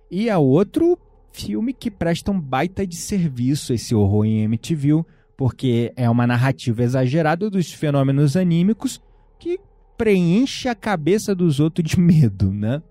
E 0.09 0.29
é 0.29 0.37
outro 0.37 0.97
filme 1.33 1.73
que 1.73 1.91
presta 1.91 2.31
um 2.31 2.39
baita 2.39 2.87
de 2.87 2.95
serviço 2.95 3.73
esse 3.73 3.93
horror 3.93 4.23
em 4.23 4.43
MTV, 4.43 5.03
porque 5.35 5.91
é 5.97 6.09
uma 6.09 6.25
narrativa 6.25 6.81
exagerada 6.81 7.49
dos 7.49 7.73
fenômenos 7.73 8.37
anímicos 8.37 9.01
que 9.37 9.59
preenche 9.97 10.69
a 10.69 10.75
cabeça 10.75 11.35
dos 11.35 11.59
outros 11.59 11.91
de 11.91 11.99
medo, 11.99 12.53
né? 12.53 12.81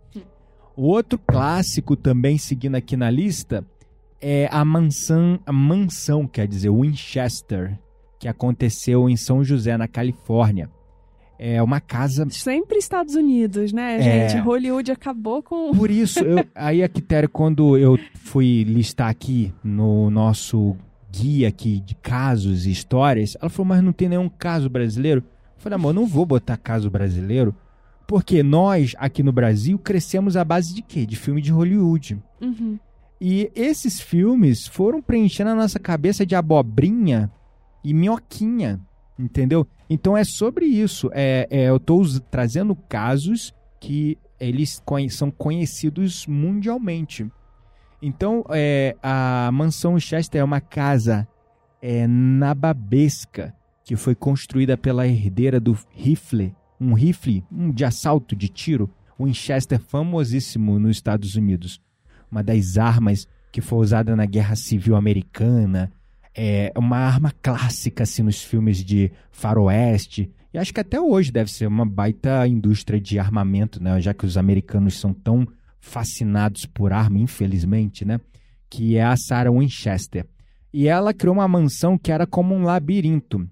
O 0.77 0.89
outro 0.89 1.19
clássico 1.19 1.97
também 1.97 2.37
seguindo 2.37 2.75
aqui 2.75 2.99
na 2.99 3.11
lista 3.11 3.65
é 4.21 4.49
a 4.51 4.65
mansão, 4.65 5.39
a 5.47 5.53
mansão, 5.53 6.27
quer 6.27 6.47
dizer, 6.47 6.71
Winchester, 6.71 7.79
que 8.19 8.29
aconteceu 8.29 9.09
em 9.09 9.17
São 9.17 9.43
José, 9.43 9.77
na 9.77 9.89
Califórnia. 9.89 10.71
É 11.39 11.63
uma 11.63 11.81
casa 11.81 12.27
Sempre 12.29 12.77
Estados 12.77 13.15
Unidos, 13.15 13.73
né, 13.73 13.97
É. 13.99 14.29
gente? 14.29 14.43
Hollywood 14.43 14.93
acabou 14.93 15.43
com. 15.43 15.73
Por 15.75 15.91
isso, 15.91 16.19
eu, 16.21 16.45
aí 16.55 16.83
a 16.83 16.89
Quitéria, 16.89 17.29
quando 17.29 17.79
eu 17.79 17.99
fui 18.15 18.63
listar 18.65 19.09
aqui 19.09 19.51
no 19.65 20.11
nosso 20.11 20.77
guia 21.11 21.49
aqui 21.49 21.81
de 21.81 21.95
casos 21.95 22.67
e 22.67 22.71
histórias, 22.71 23.37
ela 23.41 23.49
falou, 23.49 23.69
mas 23.69 23.83
não 23.83 23.91
tem 23.93 24.09
nenhum 24.11 24.29
caso 24.29 24.69
brasileiro. 24.69 25.21
Eu 25.57 25.63
falei, 25.63 25.77
amor, 25.77 25.95
não 25.95 26.07
vou 26.07 26.27
botar 26.27 26.59
caso 26.59 26.91
brasileiro, 26.91 27.55
porque 28.07 28.43
nós, 28.43 28.95
aqui 28.99 29.23
no 29.23 29.33
Brasil, 29.33 29.79
crescemos 29.79 30.37
à 30.37 30.45
base 30.45 30.75
de 30.75 30.83
quê? 30.83 31.07
De 31.07 31.17
filme 31.17 31.41
de 31.41 31.51
Hollywood. 31.51 32.19
Uhum. 32.41 32.79
E 33.21 33.51
esses 33.55 34.01
filmes 34.01 34.67
foram 34.67 35.03
preenchendo 35.03 35.51
a 35.51 35.55
nossa 35.55 35.79
cabeça 35.79 36.25
de 36.25 36.35
abobrinha 36.35 37.31
e 37.85 37.93
minhoquinha, 37.93 38.81
entendeu? 39.19 39.67
Então 39.89 40.17
é 40.17 40.25
sobre 40.25 40.65
isso. 40.65 41.11
É, 41.13 41.47
é, 41.51 41.69
eu 41.69 41.77
estou 41.77 42.03
trazendo 42.31 42.75
casos 42.75 43.53
que 43.79 44.17
eles 44.39 44.81
conhe- 44.85 45.11
são 45.11 45.31
conhecidos 45.31 46.27
mundialmente. 46.27 47.31
Então, 48.01 48.43
é, 48.49 48.97
a 49.03 49.51
mansão 49.53 49.99
Chester 50.01 50.41
é 50.41 50.45
uma 50.45 50.61
casa 50.61 51.29
é, 51.83 52.07
nababesca 52.07 53.55
que 53.85 53.97
foi 53.97 54.15
construída 54.15 54.79
pela 54.79 55.07
herdeira 55.07 55.61
do 55.61 55.77
rifle, 55.91 56.55
um 56.81 56.95
rifle 56.95 57.45
um 57.53 57.71
de 57.71 57.85
assalto 57.85 58.35
de 58.35 58.49
tiro, 58.49 58.89
Winchester 59.19 59.79
famosíssimo 59.79 60.79
nos 60.79 60.93
Estados 60.97 61.35
Unidos. 61.35 61.81
Uma 62.31 62.43
das 62.43 62.77
armas 62.79 63.27
que 63.53 63.61
foi 63.61 63.79
usada 63.79 64.15
na 64.15 64.27
Guerra 64.27 64.57
Civil 64.57 64.97
Americana. 64.97 65.91
É 66.35 66.73
uma 66.77 66.99
arma 66.99 67.33
clássica 67.43 68.05
assim, 68.05 68.23
nos 68.23 68.43
filmes 68.43 68.85
de 68.85 69.11
faroeste. 69.31 70.31
E 70.53 70.59
acho 70.59 70.73
que 70.73 70.81
até 70.81 71.01
hoje 71.01 71.31
deve 71.31 71.51
ser 71.51 71.67
uma 71.67 71.85
baita 71.85 72.47
indústria 72.47 73.01
de 73.01 73.19
armamento, 73.19 73.83
né? 73.83 74.01
Já 74.01 74.15
que 74.15 74.27
os 74.27 74.37
americanos 74.37 74.99
são 74.99 75.13
tão 75.13 75.47
fascinados 75.81 76.67
por 76.67 76.93
arma, 76.93 77.19
infelizmente, 77.19 78.05
né? 78.05 78.21
Que 78.69 78.97
é 78.97 79.05
a 79.05 79.17
Sarah 79.17 79.51
Winchester. 79.51 80.27
E 80.73 80.87
ela 80.87 81.13
criou 81.13 81.35
uma 81.35 81.49
mansão 81.49 81.99
que 81.99 82.13
era 82.13 82.27
como 82.27 82.55
um 82.55 82.63
labirinto. 82.63 83.49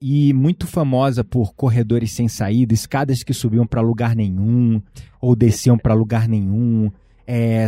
E 0.00 0.32
muito 0.32 0.66
famosa 0.66 1.24
por 1.24 1.54
corredores 1.54 2.12
sem 2.12 2.28
saída, 2.28 2.74
escadas 2.74 3.22
que 3.22 3.32
subiam 3.32 3.66
para 3.66 3.80
lugar 3.80 4.14
nenhum 4.14 4.80
ou 5.20 5.34
desciam 5.34 5.78
para 5.78 5.94
lugar 5.94 6.28
nenhum, 6.28 6.90
é, 7.26 7.66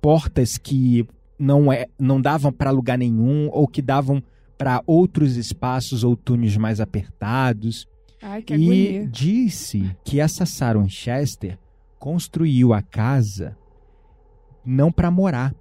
portas 0.00 0.58
que 0.58 1.06
não, 1.38 1.72
é, 1.72 1.86
não 1.98 2.20
davam 2.20 2.52
para 2.52 2.70
lugar 2.70 2.98
nenhum 2.98 3.48
ou 3.52 3.66
que 3.68 3.80
davam 3.80 4.22
para 4.56 4.82
outros 4.86 5.36
espaços 5.36 6.02
ou 6.02 6.16
túneis 6.16 6.56
mais 6.56 6.80
apertados. 6.80 7.86
Ai, 8.20 8.42
que 8.42 8.54
e 8.54 8.56
agonia. 8.56 9.06
disse 9.06 9.96
que 10.04 10.18
essa 10.18 10.44
Sarah 10.44 10.80
Winchester 10.80 11.56
construiu 11.98 12.72
a 12.72 12.82
casa 12.82 13.56
não 14.64 14.90
para 14.90 15.10
morar. 15.10 15.54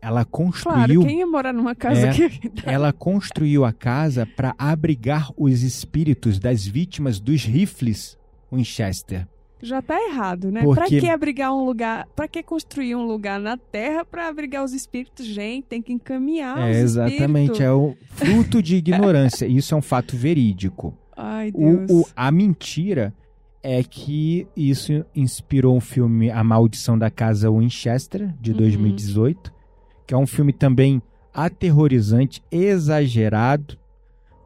Ela 0.00 0.24
Claro, 0.24 0.30
construiu, 0.30 1.02
quem 1.02 1.18
ia 1.18 1.26
morar 1.26 1.52
numa 1.52 1.74
casa 1.74 2.08
É, 2.08 2.12
que. 2.12 2.52
ela 2.64 2.92
construiu 2.92 3.64
a 3.64 3.72
casa 3.72 4.24
para 4.24 4.54
abrigar 4.56 5.30
os 5.36 5.62
espíritos 5.62 6.38
das 6.38 6.64
vítimas 6.64 7.18
dos 7.18 7.44
rifles 7.44 8.16
Winchester. 8.52 9.26
Já 9.60 9.82
tá 9.82 9.98
errado, 10.08 10.50
né? 10.52 10.62
Porque- 10.62 10.80
Pra 10.80 11.00
que 11.00 11.08
abrigar 11.08 11.52
um 11.52 11.64
lugar. 11.64 12.06
Pra 12.14 12.28
que 12.28 12.42
construir 12.42 12.94
um 12.94 13.04
lugar 13.06 13.40
na 13.40 13.56
terra 13.56 14.04
pra 14.04 14.28
abrigar 14.28 14.64
os 14.64 14.72
espíritos? 14.72 15.26
Gente, 15.26 15.64
tem 15.64 15.82
que 15.82 15.92
encaminhar 15.92 16.58
é 16.58 16.70
os 16.70 16.76
exatamente, 16.76 17.52
espíritos. 17.52 17.60
é 17.60 17.72
o 17.72 17.96
fruto 18.10 18.62
de 18.62 18.76
ignorância. 18.76 19.46
Isso 19.48 19.74
é 19.74 19.76
um 19.76 19.82
fato 19.82 20.16
verídico. 20.16 20.94
Ai, 21.16 21.50
Deus. 21.50 21.90
O, 21.90 22.00
o- 22.02 22.06
a 22.14 22.30
mentira 22.30 23.12
é 23.60 23.82
que 23.82 24.46
isso 24.56 25.04
inspirou 25.14 25.76
o 25.76 25.80
filme 25.80 26.30
A 26.30 26.44
Maldição 26.44 26.96
da 26.96 27.10
Casa 27.10 27.50
Winchester, 27.50 28.32
de 28.40 28.52
Uhum. 28.52 28.58
2018, 28.58 29.52
que 30.06 30.14
é 30.14 30.16
um 30.16 30.26
filme 30.28 30.52
também 30.52 31.02
aterrorizante, 31.34 32.40
exagerado, 32.52 33.76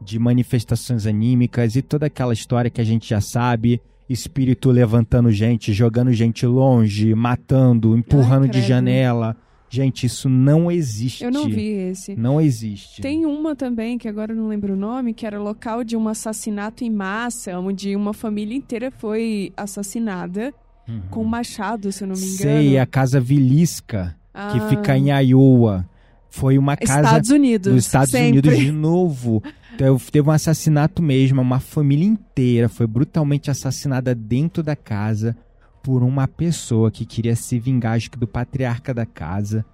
de 0.01 0.17
manifestações 0.19 1.05
anímicas 1.05 1.75
e 1.75 1.81
toda 1.81 2.07
aquela 2.07 2.33
história 2.33 2.69
que 2.71 2.81
a 2.81 2.83
gente 2.83 3.07
já 3.07 3.21
sabe. 3.21 3.79
Espírito 4.13 4.69
levantando 4.71 5.31
gente, 5.31 5.73
jogando 5.73 6.11
gente 6.13 6.45
longe, 6.45 7.13
matando, 7.15 7.97
empurrando 7.97 8.43
de 8.45 8.51
credo. 8.51 8.67
janela. 8.67 9.35
Gente, 9.69 10.05
isso 10.05 10.29
não 10.29 10.71
existe. 10.71 11.23
Eu 11.23 11.31
não 11.31 11.49
vi 11.49 11.69
esse. 11.69 12.15
Não 12.15 12.39
existe. 12.39 13.01
Tem 13.01 13.25
uma 13.25 13.55
também, 13.55 13.97
que 13.97 14.07
agora 14.07 14.31
eu 14.31 14.35
não 14.37 14.47
lembro 14.47 14.73
o 14.73 14.75
nome, 14.77 15.15
que 15.15 15.25
era 15.25 15.39
local 15.41 15.83
de 15.83 15.97
um 15.97 16.07
assassinato 16.07 16.83
em 16.83 16.91
massa, 16.91 17.57
onde 17.59 17.95
uma 17.95 18.13
família 18.13 18.55
inteira 18.55 18.91
foi 18.91 19.51
assassinada 19.57 20.53
Uhum. 20.87 21.01
com 21.09 21.21
um 21.21 21.27
machado, 21.27 21.91
se 21.93 22.03
eu 22.03 22.07
não 22.09 22.15
me 22.15 22.21
engano. 22.21 22.37
Sei, 22.37 22.77
a 22.77 22.85
casa 22.85 23.19
Vilisca. 23.19 24.15
que 24.33 24.59
Ah, 24.59 24.67
fica 24.69 24.97
em 24.97 25.09
Iowa. 25.09 25.87
Foi 26.29 26.57
uma 26.57 26.75
casa 26.75 26.99
Estados 27.01 27.29
Unidos. 27.29 27.73
nos 27.73 27.85
Estados 27.85 28.09
sempre. 28.09 28.31
Unidos 28.49 28.57
de 28.59 28.71
novo. 28.71 29.41
Então, 29.75 29.97
Teve 29.97 30.29
um 30.29 30.31
assassinato 30.31 31.01
mesmo, 31.01 31.41
uma 31.41 31.59
família 31.59 32.05
inteira 32.05 32.69
foi 32.69 32.85
brutalmente 32.85 33.49
assassinada 33.49 34.13
dentro 34.13 34.61
da 34.61 34.75
casa 34.75 35.35
por 35.81 36.03
uma 36.03 36.27
pessoa 36.27 36.91
que 36.91 37.05
queria 37.05 37.35
se 37.35 37.59
vingar 37.59 37.95
acho 37.95 38.09
que 38.09 38.17
do 38.17 38.27
patriarca 38.27 38.93
da 38.93 39.05
casa. 39.05 39.65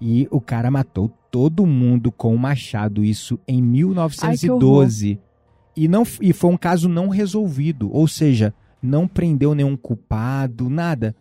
E 0.00 0.28
o 0.30 0.40
cara 0.40 0.70
matou 0.70 1.08
todo 1.30 1.66
mundo 1.66 2.12
com 2.12 2.34
um 2.34 2.38
machado, 2.38 3.04
isso 3.04 3.38
em 3.46 3.60
1912. 3.60 5.18
e, 5.76 5.88
não, 5.88 6.04
e 6.20 6.32
foi 6.32 6.50
um 6.50 6.56
caso 6.56 6.88
não 6.88 7.08
resolvido, 7.08 7.90
ou 7.92 8.06
seja, 8.06 8.54
não 8.80 9.08
prendeu 9.08 9.54
nenhum 9.54 9.76
culpado, 9.76 10.70
nada. 10.70 11.14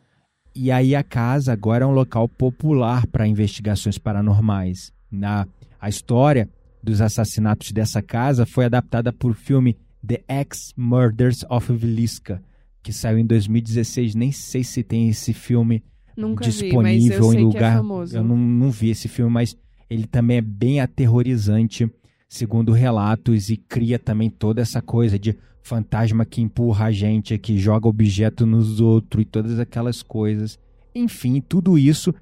E 0.55 0.71
aí 0.71 0.95
a 0.95 1.03
casa 1.03 1.51
agora 1.51 1.83
é 1.83 1.87
um 1.87 1.91
local 1.91 2.29
popular 2.29 3.05
para 3.07 3.27
investigações 3.27 3.97
paranormais. 3.97 4.93
Na, 5.11 5.47
a 5.79 5.89
história 5.89 6.49
dos 6.87 7.01
assassinatos 7.01 7.71
dessa 7.73 8.01
casa 8.01 8.45
foi 8.45 8.65
adaptada 8.65 9.11
por 9.11 9.35
filme 9.35 9.77
The 10.05 10.23
X 10.25 10.73
Murders 10.77 11.43
of 11.49 11.73
Villisca, 11.73 12.41
que 12.81 12.93
saiu 12.93 13.19
em 13.19 13.25
2016. 13.25 14.15
Nem 14.15 14.31
sei 14.31 14.63
se 14.63 14.83
tem 14.83 15.09
esse 15.09 15.33
filme 15.33 15.83
Nunca 16.15 16.45
vi, 16.45 16.51
disponível 16.51 17.23
sei 17.25 17.39
em 17.39 17.41
é 17.41 17.45
lugar. 17.45 17.77
famoso. 17.77 18.15
eu 18.15 18.23
não, 18.23 18.37
não 18.37 18.71
vi 18.71 18.89
esse 18.89 19.09
filme, 19.09 19.31
mas 19.31 19.55
ele 19.89 20.07
também 20.07 20.37
é 20.37 20.41
bem 20.41 20.79
aterrorizante, 20.79 21.91
segundo 22.29 22.71
relatos, 22.71 23.49
e 23.49 23.57
cria 23.57 23.99
também 23.99 24.29
toda 24.29 24.61
essa 24.61 24.81
coisa 24.81 25.19
de 25.19 25.37
fantasma 25.61 26.25
que 26.25 26.41
empurra 26.41 26.85
a 26.85 26.91
gente, 26.91 27.37
que 27.37 27.57
joga 27.57 27.89
objeto 27.89 28.45
nos 28.45 28.79
outros 28.79 29.23
e 29.23 29.25
todas 29.25 29.59
aquelas 29.59 30.01
coisas. 30.01 30.57
Enfim, 30.95 31.41
tudo 31.41 31.77
isso 31.77 32.15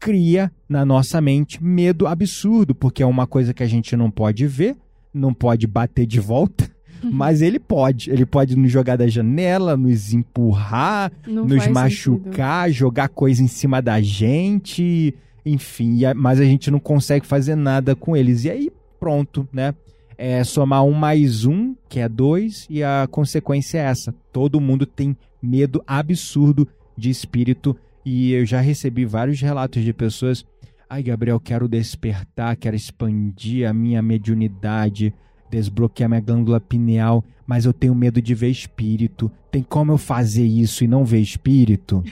cria 0.00 0.50
na 0.66 0.84
nossa 0.84 1.20
mente 1.20 1.62
medo 1.62 2.06
absurdo, 2.06 2.74
porque 2.74 3.02
é 3.02 3.06
uma 3.06 3.26
coisa 3.26 3.52
que 3.52 3.62
a 3.62 3.66
gente 3.66 3.94
não 3.94 4.10
pode 4.10 4.46
ver, 4.46 4.74
não 5.12 5.34
pode 5.34 5.66
bater 5.66 6.06
de 6.06 6.18
volta, 6.18 6.70
mas 7.04 7.42
ele 7.42 7.58
pode. 7.58 8.10
Ele 8.10 8.26
pode 8.26 8.56
nos 8.56 8.72
jogar 8.72 8.96
da 8.96 9.06
janela, 9.06 9.76
nos 9.76 10.12
empurrar, 10.12 11.12
Não 11.26 11.44
nos 11.44 11.66
machucar, 11.66 12.70
jogar 12.70 13.08
coisa 13.08 13.42
em 13.42 13.48
cima 13.48 13.80
da 13.82 14.00
gente, 14.00 15.14
enfim, 15.44 16.00
mas 16.16 16.40
a 16.40 16.44
gente 16.44 16.70
não 16.70 16.80
consegue 16.80 17.26
fazer 17.26 17.54
nada 17.54 17.94
com 17.94 18.16
eles. 18.16 18.44
E 18.44 18.50
aí, 18.50 18.72
pronto, 18.98 19.46
né? 19.52 19.74
É 20.16 20.44
somar 20.44 20.84
um 20.84 20.92
mais 20.92 21.46
um, 21.46 21.74
que 21.88 21.98
é 21.98 22.08
dois, 22.08 22.66
e 22.68 22.82
a 22.82 23.08
consequência 23.10 23.78
é 23.78 23.82
essa. 23.82 24.14
Todo 24.30 24.60
mundo 24.60 24.84
tem 24.84 25.16
medo 25.42 25.82
absurdo 25.86 26.68
de 26.94 27.08
espírito, 27.08 27.74
e 28.12 28.32
eu 28.32 28.44
já 28.44 28.60
recebi 28.60 29.04
vários 29.04 29.40
relatos 29.40 29.84
de 29.84 29.92
pessoas. 29.92 30.44
Ai, 30.88 31.00
Gabriel, 31.00 31.38
quero 31.38 31.68
despertar, 31.68 32.56
quero 32.56 32.74
expandir 32.74 33.68
a 33.68 33.72
minha 33.72 34.02
mediunidade, 34.02 35.14
desbloquear 35.48 36.10
minha 36.10 36.20
glândula 36.20 36.58
pineal, 36.58 37.24
mas 37.46 37.64
eu 37.64 37.72
tenho 37.72 37.94
medo 37.94 38.20
de 38.20 38.34
ver 38.34 38.48
espírito. 38.48 39.30
Tem 39.48 39.62
como 39.62 39.92
eu 39.92 39.96
fazer 39.96 40.44
isso 40.44 40.82
e 40.82 40.88
não 40.88 41.04
ver 41.04 41.20
espírito? 41.20 42.02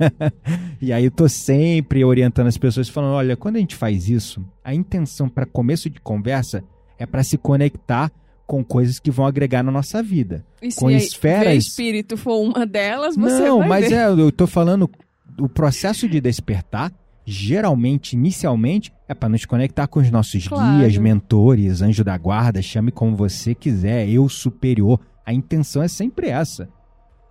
e 0.80 0.90
aí 0.94 1.04
eu 1.04 1.10
tô 1.10 1.28
sempre 1.28 2.02
orientando 2.02 2.46
as 2.46 2.56
pessoas 2.56 2.88
falando, 2.88 3.12
olha, 3.12 3.36
quando 3.36 3.56
a 3.56 3.60
gente 3.60 3.76
faz 3.76 4.08
isso, 4.08 4.42
a 4.64 4.74
intenção 4.74 5.28
para 5.28 5.44
começo 5.44 5.90
de 5.90 6.00
conversa 6.00 6.64
é 6.98 7.04
para 7.04 7.22
se 7.22 7.36
conectar 7.36 8.10
com 8.46 8.62
coisas 8.64 8.98
que 8.98 9.10
vão 9.10 9.24
agregar 9.26 9.62
na 9.62 9.70
nossa 9.72 10.02
vida. 10.02 10.44
E 10.60 10.70
se 10.70 10.78
com 10.78 10.90
esferas- 10.90 11.44
ver 11.48 11.54
espírito 11.56 12.16
for 12.16 12.40
uma 12.40 12.66
delas, 12.66 13.16
você 13.16 13.40
não, 13.48 13.58
vai 13.60 13.68
mas 13.68 13.88
ver. 13.88 13.94
é, 13.96 14.06
eu 14.08 14.30
tô 14.32 14.46
falando 14.46 14.90
o 15.38 15.48
processo 15.48 16.06
de 16.08 16.20
despertar, 16.20 16.92
geralmente, 17.24 18.12
inicialmente, 18.14 18.92
é 19.08 19.14
para 19.14 19.28
nos 19.28 19.44
conectar 19.44 19.86
com 19.86 20.00
os 20.00 20.10
nossos 20.10 20.46
Claro. 20.46 20.78
guias, 20.78 20.96
mentores, 20.98 21.80
anjo 21.80 22.04
da 22.04 22.16
guarda, 22.18 22.60
chame 22.60 22.90
como 22.92 23.16
você 23.16 23.54
quiser, 23.54 24.08
eu 24.08 24.28
superior. 24.28 25.00
A 25.24 25.32
intenção 25.32 25.82
é 25.82 25.88
sempre 25.88 26.28
essa. 26.28 26.68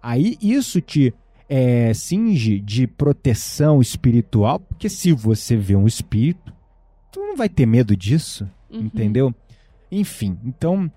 Aí 0.02 0.38
isso 0.41 0.82
te 0.82 1.13
é, 1.54 1.93
cinge 1.93 2.62
de 2.62 2.88
proteção 2.88 3.82
espiritual, 3.82 4.58
porque 4.62 4.88
se 4.88 5.12
você 5.12 5.58
vê 5.58 5.76
um 5.76 5.86
espírito, 5.86 6.54
tu 7.12 7.19
não 7.19 7.36
vai 7.36 7.50
ter 7.50 7.65
medo 7.65 7.93
disso, 7.95 8.50
Uhum. 8.69 8.80
entendeu? 8.86 9.36
Enfim, 9.91 10.38
então 10.45 10.89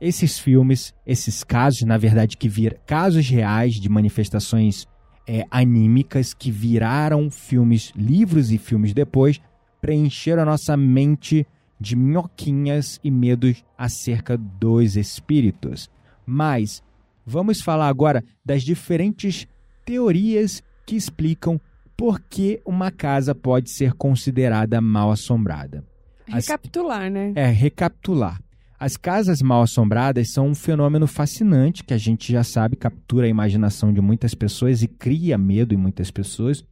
esses 0.00 0.38
filmes, 0.38 0.92
esses 1.06 1.42
casos, 1.44 1.82
na 1.82 1.96
verdade, 1.96 2.36
que 2.36 2.48
viram 2.48 2.76
casos 2.86 3.28
reais 3.28 3.74
de 3.74 3.88
manifestações 3.88 4.86
é, 5.26 5.44
anímicas 5.50 6.34
que 6.34 6.50
viraram 6.50 7.30
filmes, 7.30 7.92
livros 7.96 8.50
e 8.52 8.58
filmes 8.58 8.92
depois, 8.92 9.40
preencheram 9.80 10.42
a 10.42 10.46
nossa 10.46 10.76
mente 10.76 11.46
de 11.80 11.96
minhoquinhas 11.96 12.98
e 13.02 13.10
medos 13.10 13.64
acerca 13.76 14.36
dos 14.36 14.96
espíritos. 14.96 15.90
Mas 16.26 16.82
vamos 17.26 17.60
falar 17.60 17.88
agora 17.88 18.22
das 18.44 18.62
diferentes 18.62 19.46
teorias 19.84 20.62
que 20.86 20.96
explicam 20.96 21.60
por 21.96 22.20
que 22.20 22.60
uma 22.66 22.90
casa 22.90 23.34
pode 23.34 23.70
ser 23.70 23.92
considerada 23.94 24.80
mal 24.80 25.10
assombrada. 25.10 25.84
As- 26.30 26.46
Recapitular, 26.48 27.10
né? 27.10 27.32
é, 27.34 27.46
recapitular. 27.50 28.40
As 28.78 28.96
casas 28.96 29.40
mal 29.40 29.62
assombradas 29.62 30.32
são 30.32 30.48
um 30.48 30.54
fenômeno 30.54 31.06
fascinante 31.06 31.84
que 31.84 31.94
a 31.94 31.98
gente 31.98 32.32
já 32.32 32.42
sabe 32.42 32.76
captura 32.76 33.26
a 33.26 33.30
imaginação 33.30 33.92
de 33.92 34.00
muitas 34.00 34.34
pessoas 34.34 34.82
e 34.82 34.88
cria 34.88 35.38
medo 35.38 35.72
em 35.72 35.76
muitas 35.76 36.10
pessoas. 36.10 36.64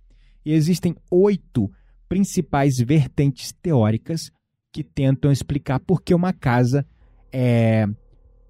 E 0.45 0.53
existem 0.53 0.97
oito 1.11 1.71
principais 2.09 2.79
vertentes 2.79 3.53
teóricas 3.53 4.31
que 4.73 4.83
tentam 4.83 5.31
explicar 5.31 5.79
por 5.79 6.03
que 6.03 6.15
uma 6.15 6.33
casa 6.33 6.85
é, 7.33 7.87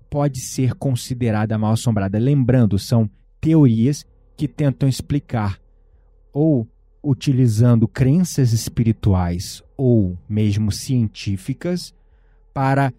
pode 0.08 0.40
ser 0.40 0.74
considerada 0.74 1.58
mal 1.58 1.72
assombrada. 1.72 2.18
Lembrando, 2.18 2.78
são 2.78 3.08
teorias 3.40 4.04
que 4.36 4.48
tentam 4.48 4.88
explicar 4.88 5.60
ou 6.32 6.66
utilizando 7.04 7.86
crenças 7.86 8.52
espirituais 8.52 9.62
ou 9.76 10.16
mesmo 10.28 10.72
científicas 10.72 11.94
para 12.54 12.92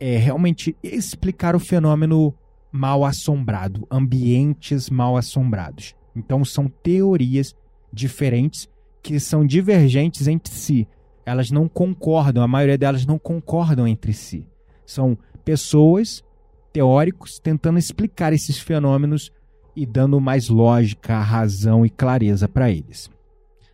é, 0.00 0.16
realmente 0.16 0.74
explicar 0.82 1.54
o 1.54 1.60
fenômeno 1.60 2.34
mal 2.72 3.04
assombrado, 3.04 3.86
ambientes 3.90 4.88
mal 4.88 5.16
assombrados. 5.16 5.94
Então 6.16 6.44
são 6.44 6.68
teorias 6.68 7.54
diferentes 7.92 8.68
que 9.02 9.20
são 9.20 9.46
divergentes 9.46 10.26
entre 10.26 10.52
si. 10.52 10.88
Elas 11.24 11.50
não 11.50 11.68
concordam, 11.68 12.42
a 12.42 12.48
maioria 12.48 12.78
delas 12.78 13.04
não 13.04 13.18
concordam 13.18 13.86
entre 13.86 14.12
si. 14.12 14.46
São 14.86 15.16
pessoas, 15.44 16.24
teóricos, 16.72 17.38
tentando 17.38 17.78
explicar 17.78 18.32
esses 18.32 18.58
fenômenos 18.58 19.30
e 19.76 19.86
dando 19.86 20.20
mais 20.20 20.48
lógica, 20.48 21.18
razão 21.20 21.84
e 21.86 21.90
clareza 21.90 22.48
para 22.48 22.70
eles. 22.70 23.10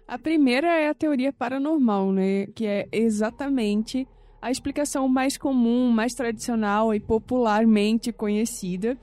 A 0.06 0.18
primeira 0.18 0.68
é 0.68 0.88
a 0.88 0.94
teoria 0.94 1.32
paranormal, 1.32 2.12
né? 2.12 2.46
Que 2.54 2.66
é 2.66 2.88
exatamente 2.92 4.06
a 4.46 4.50
explicação 4.50 5.08
mais 5.08 5.36
comum, 5.36 5.90
mais 5.90 6.14
tradicional 6.14 6.94
e 6.94 7.00
popularmente 7.00 8.12
conhecida. 8.12 8.96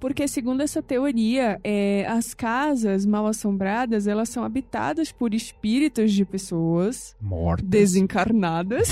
Porque, 0.00 0.26
segundo 0.26 0.62
essa 0.62 0.82
teoria, 0.82 1.60
é, 1.62 2.06
as 2.08 2.32
casas 2.32 3.04
mal 3.04 3.26
assombradas 3.26 4.06
elas 4.06 4.30
são 4.30 4.42
habitadas 4.42 5.12
por 5.12 5.34
espíritos 5.34 6.12
de 6.12 6.24
pessoas 6.24 7.14
Mortas. 7.20 7.68
desencarnadas 7.68 8.88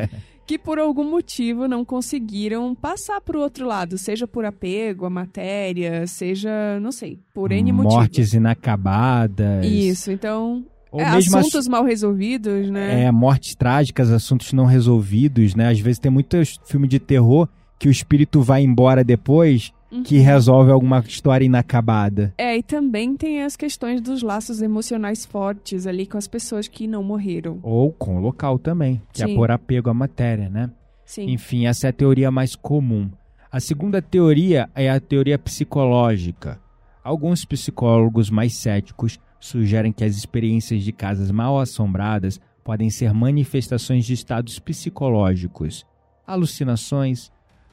que, 0.46 0.58
por 0.58 0.78
algum 0.78 1.04
motivo, 1.04 1.66
não 1.66 1.86
conseguiram 1.86 2.74
passar 2.74 3.20
para 3.22 3.38
o 3.38 3.40
outro 3.40 3.66
lado, 3.66 3.96
seja 3.96 4.26
por 4.26 4.44
apego 4.44 5.06
à 5.06 5.10
matéria, 5.10 6.06
seja, 6.06 6.78
não 6.80 6.92
sei, 6.92 7.18
por 7.32 7.50
N 7.50 7.72
motivos. 7.72 7.94
Mortes 7.94 8.34
inacabadas. 8.34 9.64
Isso, 9.64 10.10
então 10.10 10.66
Ou 10.96 11.02
é, 11.02 11.12
mesmo 11.12 11.36
ass- 11.36 11.46
assuntos 11.46 11.68
mal 11.68 11.84
resolvidos, 11.84 12.70
né? 12.70 13.04
É, 13.04 13.12
mortes 13.12 13.54
trágicas, 13.54 14.10
assuntos 14.10 14.52
não 14.54 14.64
resolvidos, 14.64 15.54
né? 15.54 15.68
Às 15.68 15.78
vezes 15.78 15.98
tem 15.98 16.10
muitos 16.10 16.58
filmes 16.64 16.88
de 16.88 16.98
terror 16.98 17.46
que 17.78 17.86
o 17.86 17.90
espírito 17.90 18.40
vai 18.40 18.62
embora 18.62 19.04
depois 19.04 19.72
que 20.04 20.18
resolve 20.18 20.70
alguma 20.70 20.98
história 21.06 21.44
inacabada. 21.44 22.32
É, 22.38 22.56
e 22.56 22.62
também 22.62 23.16
tem 23.16 23.42
as 23.42 23.56
questões 23.56 24.00
dos 24.00 24.22
laços 24.22 24.60
emocionais 24.62 25.24
fortes 25.24 25.86
ali 25.86 26.06
com 26.06 26.18
as 26.18 26.26
pessoas 26.26 26.66
que 26.66 26.86
não 26.86 27.02
morreram. 27.02 27.58
Ou 27.62 27.92
com 27.92 28.16
o 28.16 28.20
local 28.20 28.58
também, 28.58 29.00
que 29.12 29.22
é 29.22 29.26
Sim. 29.26 29.34
por 29.34 29.50
apego 29.50 29.90
à 29.90 29.94
matéria, 29.94 30.48
né? 30.48 30.70
Sim. 31.04 31.30
Enfim, 31.30 31.66
essa 31.66 31.86
é 31.86 31.90
a 31.90 31.92
teoria 31.92 32.30
mais 32.30 32.56
comum. 32.56 33.10
A 33.52 33.60
segunda 33.60 34.02
teoria 34.02 34.68
é 34.74 34.90
a 34.90 34.98
teoria 34.98 35.38
psicológica. 35.38 36.58
Alguns 37.04 37.44
psicólogos 37.44 38.28
mais 38.28 38.56
céticos 38.56 39.18
sugerem 39.40 39.92
que 39.92 40.04
as 40.04 40.16
experiências 40.16 40.82
de 40.82 40.92
casas 40.92 41.30
mal 41.30 41.58
assombradas 41.58 42.40
podem 42.64 42.90
ser 42.90 43.12
manifestações 43.14 44.04
de 44.04 44.12
estados 44.14 44.58
psicológicos, 44.58 45.86
alucinações, 46.26 47.30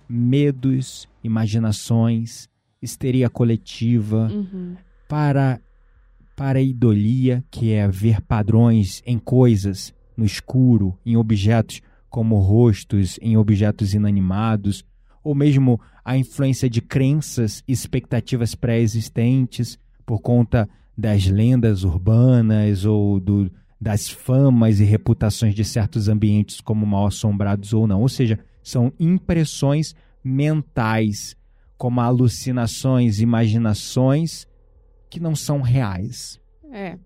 medos, 0.08 1.08
imaginações, 1.24 2.48
histeria 2.82 3.30
coletiva, 3.30 4.30
Uhum. 4.32 4.76
para 5.08 5.60
pareidolia, 6.36 7.44
que 7.52 7.72
é 7.72 7.88
ver 7.88 8.22
padrões 8.22 9.02
em 9.06 9.18
coisas, 9.20 9.94
no 10.18 10.26
escuro, 10.26 10.98
em 11.06 11.16
objetos 11.16 11.82
como 12.10 12.38
rostos, 12.40 13.18
em 13.22 13.38
objetos 13.38 13.94
inanimados, 13.94 14.84
ou 15.24 15.34
mesmo 15.34 15.80
a 16.04 16.18
influência 16.18 16.70
de 16.70 16.82
crenças 16.82 17.64
e 17.68 17.72
expectativas 17.72 18.54
pré-existentes 18.56 19.80
por 20.06 20.20
conta 20.20 20.68
das 20.98 21.26
lendas 21.26 21.84
urbanas 21.84 22.86
ou 22.86 23.20
do, 23.20 23.52
das 23.80 24.10
famas 24.10 24.80
e 24.80 24.84
reputações 24.84 25.54
de 25.54 25.66
certos 25.66 26.08
ambientes 26.08 26.62
como 26.62 26.86
mal 26.86 27.08
assombrados 27.08 27.74
ou 27.74 27.86
não. 27.88 28.02
Ou 28.02 28.10
seja, 28.10 28.40
são 28.64 28.94
impressões 29.00 29.96
mentais, 30.24 31.36
como 31.78 32.00
alucinações, 32.00 33.20
imaginações 33.20 34.48
que 35.10 35.20
não 35.20 35.36
são 35.36 35.62
reais. 35.62 36.40
É. 36.72 36.98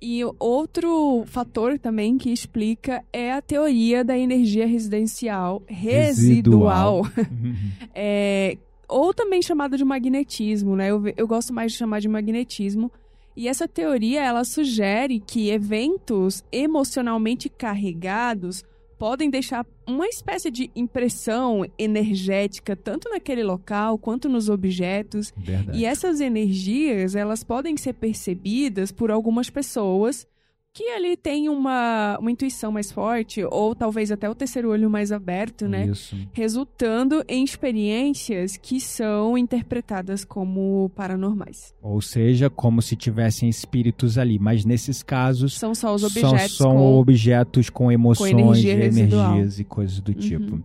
E 0.00 0.22
outro 0.38 1.24
fator 1.26 1.78
também 1.78 2.18
que 2.18 2.30
explica 2.30 3.02
é 3.12 3.32
a 3.32 3.42
teoria 3.42 4.04
da 4.04 4.18
energia 4.18 4.66
residencial 4.66 5.62
residual, 5.66 7.02
é, 7.94 8.58
ou 8.88 9.14
também 9.14 9.40
chamada 9.40 9.76
de 9.76 9.84
magnetismo, 9.84 10.76
né? 10.76 10.90
Eu, 10.90 11.02
eu 11.16 11.26
gosto 11.26 11.52
mais 11.52 11.72
de 11.72 11.78
chamar 11.78 12.00
de 12.00 12.08
magnetismo. 12.08 12.90
E 13.36 13.48
essa 13.48 13.66
teoria 13.66 14.22
ela 14.22 14.44
sugere 14.44 15.18
que 15.20 15.50
eventos 15.50 16.44
emocionalmente 16.52 17.48
carregados 17.48 18.62
podem 18.98 19.28
deixar 19.28 19.66
uma 19.86 20.06
espécie 20.06 20.50
de 20.50 20.70
impressão 20.74 21.64
energética 21.78 22.76
tanto 22.76 23.10
naquele 23.10 23.42
local 23.42 23.98
quanto 23.98 24.28
nos 24.28 24.48
objetos 24.48 25.32
Verdade. 25.36 25.78
e 25.78 25.84
essas 25.84 26.20
energias, 26.20 27.14
elas 27.14 27.42
podem 27.42 27.76
ser 27.76 27.94
percebidas 27.94 28.92
por 28.92 29.10
algumas 29.10 29.50
pessoas 29.50 30.26
que 30.74 30.90
ali 30.90 31.16
têm 31.16 31.48
uma, 31.48 32.18
uma 32.20 32.32
intuição 32.32 32.72
mais 32.72 32.90
forte, 32.90 33.44
ou 33.44 33.76
talvez 33.76 34.10
até 34.10 34.28
o 34.28 34.34
terceiro 34.34 34.70
olho 34.70 34.90
mais 34.90 35.12
aberto, 35.12 35.68
né? 35.68 35.86
Isso. 35.86 36.16
Resultando 36.32 37.24
em 37.28 37.44
experiências 37.44 38.56
que 38.56 38.80
são 38.80 39.38
interpretadas 39.38 40.24
como 40.24 40.90
paranormais. 40.96 41.72
Ou 41.80 42.00
seja, 42.00 42.50
como 42.50 42.82
se 42.82 42.96
tivessem 42.96 43.48
espíritos 43.48 44.18
ali. 44.18 44.36
Mas 44.36 44.64
nesses 44.64 45.00
casos, 45.00 45.56
São 45.56 45.76
só 45.76 45.94
os 45.94 46.00
são, 46.00 46.08
objetos 46.10 46.56
são 46.56 46.76
com... 46.76 46.94
objetos 46.98 47.70
com 47.70 47.92
emoções, 47.92 48.32
energia 48.32 48.72
e 48.72 48.76
residual. 48.76 49.32
energias 49.34 49.60
e 49.60 49.64
coisas 49.64 50.00
do 50.00 50.10
Uhum. 50.10 50.18
tipo. 50.18 50.64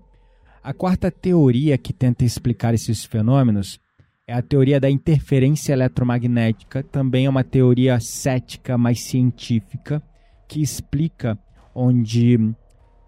A 0.64 0.74
quarta 0.74 1.12
teoria 1.12 1.78
que 1.78 1.94
tenta 1.94 2.26
explicar 2.26 2.74
esses 2.74 3.06
fenômenos 3.06 3.80
é 4.30 4.34
a 4.34 4.44
teoria 4.44 4.80
da 4.80 4.88
interferência 4.88 5.74
eletromagnética, 5.74 6.84
também 6.84 7.26
é 7.26 7.30
uma 7.30 7.44
teoria 7.44 8.00
cética, 8.00 8.78
mais 8.78 9.02
científica, 9.02 10.04
que 10.48 10.62
explica 10.62 11.36
onde, 11.74 12.38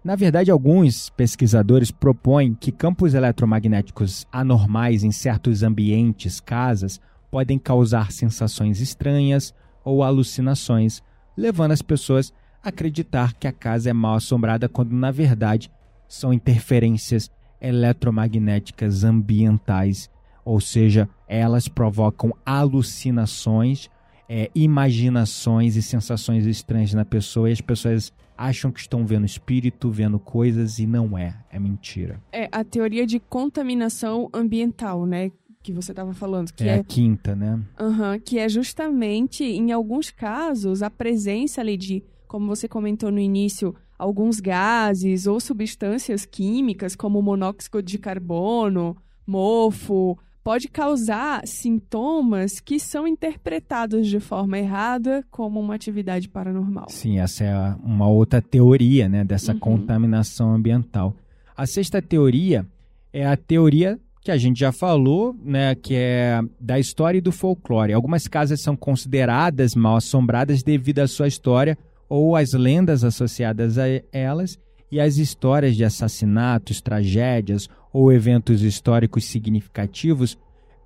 na 0.02 0.16
verdade, 0.16 0.50
alguns 0.50 1.10
pesquisadores 1.10 1.92
propõem 1.92 2.54
que 2.54 2.72
campos 2.72 3.14
eletromagnéticos 3.14 4.26
anormais 4.32 5.04
em 5.04 5.12
certos 5.12 5.62
ambientes, 5.62 6.40
casas, 6.40 7.00
podem 7.30 7.56
causar 7.56 8.10
sensações 8.10 8.80
estranhas 8.80 9.54
ou 9.84 10.02
alucinações, 10.02 11.04
levando 11.36 11.70
as 11.70 11.82
pessoas 11.82 12.32
a 12.64 12.70
acreditar 12.70 13.34
que 13.34 13.46
a 13.46 13.52
casa 13.52 13.90
é 13.90 13.92
mal 13.92 14.16
assombrada 14.16 14.68
quando, 14.68 14.90
na 14.90 15.12
verdade, 15.12 15.70
são 16.08 16.32
interferências 16.32 17.30
eletromagnéticas 17.60 19.04
ambientais, 19.04 20.10
ou 20.44 20.60
seja, 20.60 21.08
elas 21.26 21.68
provocam 21.68 22.34
alucinações, 22.44 23.88
é, 24.28 24.50
imaginações 24.54 25.76
e 25.76 25.82
sensações 25.82 26.46
estranhas 26.46 26.94
na 26.94 27.04
pessoa 27.04 27.48
e 27.48 27.52
as 27.52 27.60
pessoas 27.60 28.12
acham 28.36 28.72
que 28.72 28.80
estão 28.80 29.06
vendo 29.06 29.26
espírito, 29.26 29.90
vendo 29.90 30.18
coisas 30.18 30.78
e 30.78 30.86
não 30.86 31.16
é, 31.16 31.36
é 31.50 31.58
mentira. 31.58 32.20
É 32.32 32.48
a 32.50 32.64
teoria 32.64 33.06
de 33.06 33.20
contaminação 33.20 34.28
ambiental, 34.32 35.06
né? 35.06 35.30
Que 35.62 35.72
você 35.72 35.92
estava 35.92 36.12
falando, 36.12 36.52
que 36.52 36.64
é, 36.64 36.68
é 36.68 36.74
a 36.80 36.84
quinta, 36.84 37.36
né? 37.36 37.60
Aham, 37.78 38.18
que 38.18 38.38
é 38.38 38.48
justamente, 38.48 39.44
em 39.44 39.70
alguns 39.70 40.10
casos, 40.10 40.82
a 40.82 40.90
presença 40.90 41.60
ali 41.60 41.76
de, 41.76 42.02
como 42.26 42.46
você 42.46 42.66
comentou 42.66 43.12
no 43.12 43.20
início, 43.20 43.74
alguns 43.96 44.40
gases 44.40 45.28
ou 45.28 45.38
substâncias 45.38 46.26
químicas, 46.26 46.96
como 46.96 47.22
monóxido 47.22 47.80
de 47.80 47.96
carbono, 47.96 48.96
mofo, 49.24 50.18
pode 50.44 50.68
causar 50.68 51.46
sintomas 51.46 52.58
que 52.60 52.78
são 52.80 53.06
interpretados 53.06 54.08
de 54.08 54.18
forma 54.20 54.58
errada 54.58 55.24
como 55.30 55.60
uma 55.60 55.74
atividade 55.74 56.28
paranormal. 56.28 56.86
Sim, 56.88 57.18
essa 57.18 57.44
é 57.44 57.74
uma 57.82 58.08
outra 58.08 58.42
teoria, 58.42 59.08
né, 59.08 59.24
dessa 59.24 59.52
Uhum. 59.52 59.58
contaminação 59.58 60.52
ambiental. 60.54 61.14
A 61.56 61.66
sexta 61.66 62.02
teoria 62.02 62.66
é 63.12 63.26
a 63.26 63.36
teoria 63.36 63.98
que 64.22 64.30
a 64.30 64.36
gente 64.36 64.58
já 64.60 64.70
falou, 64.72 65.34
né, 65.44 65.74
que 65.74 65.94
é 65.94 66.40
da 66.60 66.78
história 66.78 67.18
e 67.18 67.20
do 67.20 67.32
folclore. 67.32 67.92
Algumas 67.92 68.26
casas 68.28 68.62
são 68.62 68.76
consideradas 68.76 69.74
mal 69.74 69.96
assombradas 69.96 70.62
devido 70.62 71.00
à 71.00 71.08
sua 71.08 71.26
história 71.28 71.76
ou 72.08 72.36
às 72.36 72.52
lendas 72.52 73.04
associadas 73.04 73.78
a 73.78 73.84
elas 74.12 74.58
e 74.90 75.00
as 75.00 75.16
histórias 75.16 75.74
de 75.76 75.84
assassinatos, 75.84 76.80
tragédias 76.80 77.68
ou 77.92 78.12
eventos 78.12 78.62
históricos 78.62 79.24
significativos 79.24 80.38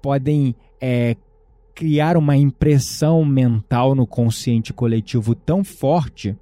podem 0.03 0.55
é, 0.81 1.17
criar 1.75 2.17
uma 2.17 2.37
impressão 2.37 3.25
mental 3.25 3.95
no 3.95 4.07
consciente 4.07 4.73
coletivo 4.73 5.35
tão 5.35 5.63
forte 5.63 6.37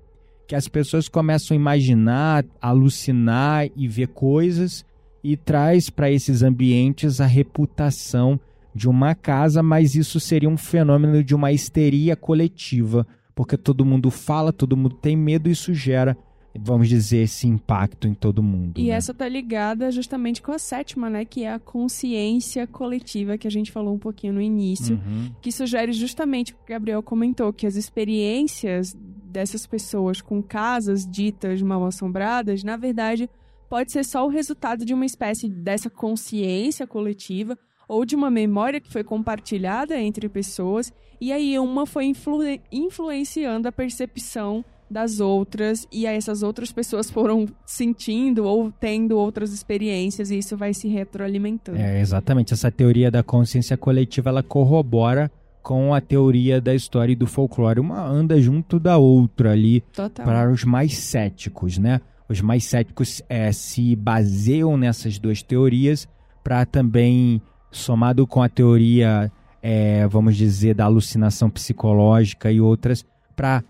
que 0.47 0.55
as 0.55 0.69
pessoas 0.69 1.09
começam 1.09 1.55
a 1.55 1.61
imaginar, 1.61 2.45
alucinar 2.61 3.69
e 3.77 3.89
ver 3.89 4.09
coisas 4.09 4.85
e 5.23 5.37
traz 5.37 5.89
para 5.89 6.11
esses 6.11 6.43
ambientes 6.43 7.21
a 7.21 7.27
reputação 7.27 8.39
de 8.75 8.89
uma 8.89 9.15
casa, 9.15 9.62
mas 9.62 9.95
isso 9.95 10.21
seria 10.21 10.49
um 10.49 10.57
fenômeno 10.57 11.23
de 11.23 11.35
uma 11.35 11.53
histeria 11.53 12.15
coletiva, 12.15 13.07
porque 13.35 13.57
todo 13.57 13.85
mundo 13.85 14.11
fala, 14.11 14.53
todo 14.53 14.77
mundo 14.77 14.97
tem 14.97 15.17
medo 15.17 15.49
e 15.49 15.53
isso 15.53 15.73
gera, 15.73 16.17
vamos 16.57 16.89
dizer, 16.89 17.19
esse 17.19 17.47
impacto 17.47 18.07
em 18.07 18.15
todo 18.15 18.43
mundo. 18.43 18.79
E 18.79 18.85
né? 18.85 18.91
essa 18.91 19.13
tá 19.13 19.29
ligada 19.29 19.91
justamente 19.91 20.41
com 20.41 20.53
a 20.53 20.59
sétima, 20.59 21.11
né? 21.11 21.25
Que 21.25 21.45
é 21.45 21.53
a 21.53 21.59
consciência 21.59 22.67
coletiva, 22.67 23.37
que 23.37 23.47
a 23.47 23.51
gente 23.51 23.73
falou 23.73 23.95
um 23.95 23.99
pouquinho 23.99 24.35
no 24.35 24.41
início. 24.41 24.97
Uhum. 24.97 25.33
Que 25.43 25.51
sugere 25.51 25.93
justamente 25.93 26.53
o 26.53 26.57
que 26.57 26.63
o 26.63 26.69
Gabriel 26.69 27.03
comentou, 27.03 27.53
que 27.53 27.67
as 27.67 27.77
experiências 27.77 28.95
dessas 28.95 29.67
pessoas 29.67 30.21
com 30.21 30.41
casas 30.43 31.05
ditas 31.05 31.61
mal 31.61 31.85
assombradas, 31.85 32.63
na 32.63 32.77
verdade, 32.77 33.29
pode 33.69 33.91
ser 33.91 34.05
só 34.05 34.25
o 34.25 34.31
resultado 34.31 34.85
de 34.85 34.95
uma 34.95 35.05
espécie 35.05 35.49
dessa 35.49 35.91
consciência 35.91 36.87
coletiva 36.87 37.59
ou 37.89 38.05
de 38.05 38.15
uma 38.15 38.31
memória 38.31 38.81
que 38.81 38.93
foi 38.93 39.03
compartilhada 39.03 39.99
entre 40.01 40.29
pessoas 40.29 40.93
e 41.21 41.33
aí 41.33 41.59
uma 41.59 41.85
foi 41.85 42.05
influ 42.07 42.41
influenciando 42.71 43.69
a 43.69 43.73
percepção 43.73 44.65
das 44.91 45.20
outras 45.20 45.87
e 45.91 46.07
aí 46.07 46.16
essas 46.16 46.43
outras 46.43 46.70
pessoas 46.70 47.11
foram 47.11 47.47
sentindo 47.66 48.45
ou 48.45 48.70
tendo 48.70 49.16
outras 49.16 49.53
experiências 49.53 50.30
e 50.30 50.39
isso 50.39 50.57
vai 50.57 50.74
se 50.74 50.89
retroalimentando. 50.89 51.78
É, 51.78 52.01
exatamente. 52.01 52.53
Essa 52.53 52.70
teoria 52.70 53.11
da 53.11 53.22
consciência 53.22 53.76
coletiva 53.76 54.30
ela 54.30 54.43
corrobora 54.43 55.30
com 55.62 55.95
a 55.95 56.01
teoria 56.01 56.61
da 56.61 56.74
história 56.74 57.12
e 57.12 57.16
do 57.16 57.26
folclore. 57.26 57.80
Uma 57.80 58.05
anda 58.05 58.41
junto 58.41 58.78
da 58.78 58.99
outra 58.99 59.53
ali 59.53 59.80
Total. 59.93 60.24
para 60.24 60.51
os 60.51 60.62
mais 60.62 60.97
céticos, 60.97 61.78
né? 61.78 62.01
Os 62.28 62.41
mais 62.41 62.64
céticos 62.64 63.22
é, 63.28 63.51
se 63.53 63.97
baseiam 63.97 64.76
nessas 64.76 65.18
duas 65.18 65.43
teorias 65.43 66.07
para 66.43 66.66
também, 66.66 67.41
somado 67.70 68.26
com 68.26 68.43
a 68.43 68.49
teoria, 68.49 69.32
é, 69.62 70.07
vamos 70.07 70.37
dizer, 70.37 70.74
da 70.74 70.85
alucinação 70.85 71.49
psicológica 71.49 72.53
e 72.53 72.61
outras, 72.61 73.05
para 73.35 73.64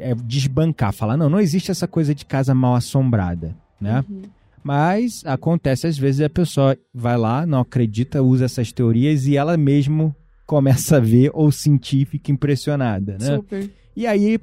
é, 0.00 0.14
desbancar, 0.14 0.92
falar, 0.92 1.16
não, 1.16 1.28
não 1.28 1.40
existe 1.40 1.70
essa 1.70 1.86
coisa 1.86 2.14
de 2.14 2.24
casa 2.24 2.54
mal 2.54 2.74
assombrada, 2.74 3.56
né? 3.80 4.04
Uhum. 4.08 4.22
Mas 4.62 5.22
acontece 5.24 5.86
às 5.86 5.96
vezes 5.96 6.20
a 6.20 6.28
pessoa 6.28 6.76
vai 6.92 7.16
lá, 7.16 7.46
não 7.46 7.60
acredita, 7.60 8.22
usa 8.22 8.44
essas 8.44 8.72
teorias 8.72 9.26
e 9.26 9.36
ela 9.36 9.56
mesmo 9.56 10.14
começa 10.46 10.96
a 10.96 11.00
ver 11.00 11.30
ou 11.34 11.50
sentir 11.52 12.02
e 12.02 12.04
fica 12.04 12.32
impressionada, 12.32 13.16
né? 13.18 13.36
Super. 13.36 13.70
E 13.96 14.06
aí, 14.06 14.38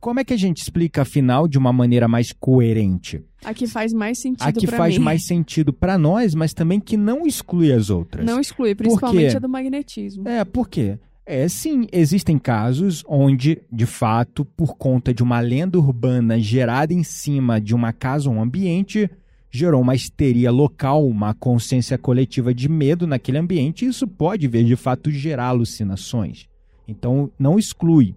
como 0.00 0.20
é 0.20 0.24
que 0.24 0.34
a 0.34 0.36
gente 0.36 0.58
explica 0.58 1.02
afinal 1.02 1.48
de 1.48 1.56
uma 1.56 1.72
maneira 1.72 2.06
mais 2.06 2.32
coerente? 2.32 3.24
Aqui 3.44 3.66
faz 3.66 3.92
mais 3.92 4.18
sentido 4.18 4.46
A 4.46 4.52
que 4.52 4.66
faz 4.66 4.98
mim. 4.98 5.04
mais 5.04 5.26
sentido 5.26 5.72
para 5.72 5.96
nós, 5.96 6.34
mas 6.34 6.52
também 6.52 6.78
que 6.78 6.96
não 6.96 7.26
exclui 7.26 7.72
as 7.72 7.90
outras. 7.90 8.24
Não 8.24 8.40
exclui, 8.40 8.74
principalmente 8.74 9.36
a 9.36 9.38
do 9.38 9.48
magnetismo. 9.48 10.28
É, 10.28 10.44
por 10.44 10.68
quê? 10.68 10.98
É, 11.26 11.48
sim, 11.48 11.86
existem 11.90 12.38
casos 12.38 13.02
onde, 13.08 13.62
de 13.72 13.86
fato, 13.86 14.44
por 14.44 14.76
conta 14.76 15.14
de 15.14 15.22
uma 15.22 15.40
lenda 15.40 15.78
urbana 15.78 16.38
gerada 16.38 16.92
em 16.92 17.02
cima 17.02 17.58
de 17.58 17.74
uma 17.74 17.94
casa 17.94 18.28
ou 18.28 18.36
um 18.36 18.42
ambiente, 18.42 19.10
gerou 19.50 19.80
uma 19.80 19.94
histeria 19.94 20.50
local, 20.50 21.06
uma 21.06 21.32
consciência 21.32 21.96
coletiva 21.96 22.52
de 22.52 22.68
medo 22.68 23.06
naquele 23.06 23.38
ambiente, 23.38 23.84
e 23.84 23.88
isso 23.88 24.06
pode, 24.06 24.46
ver, 24.48 24.64
de 24.64 24.76
fato, 24.76 25.10
gerar 25.10 25.46
alucinações. 25.46 26.46
Então, 26.86 27.30
não 27.38 27.58
exclui. 27.58 28.14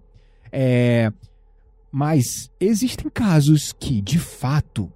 É, 0.52 1.10
mas 1.90 2.50
existem 2.60 3.08
casos 3.08 3.72
que, 3.72 4.02
de 4.02 4.18
fato, 4.18 4.92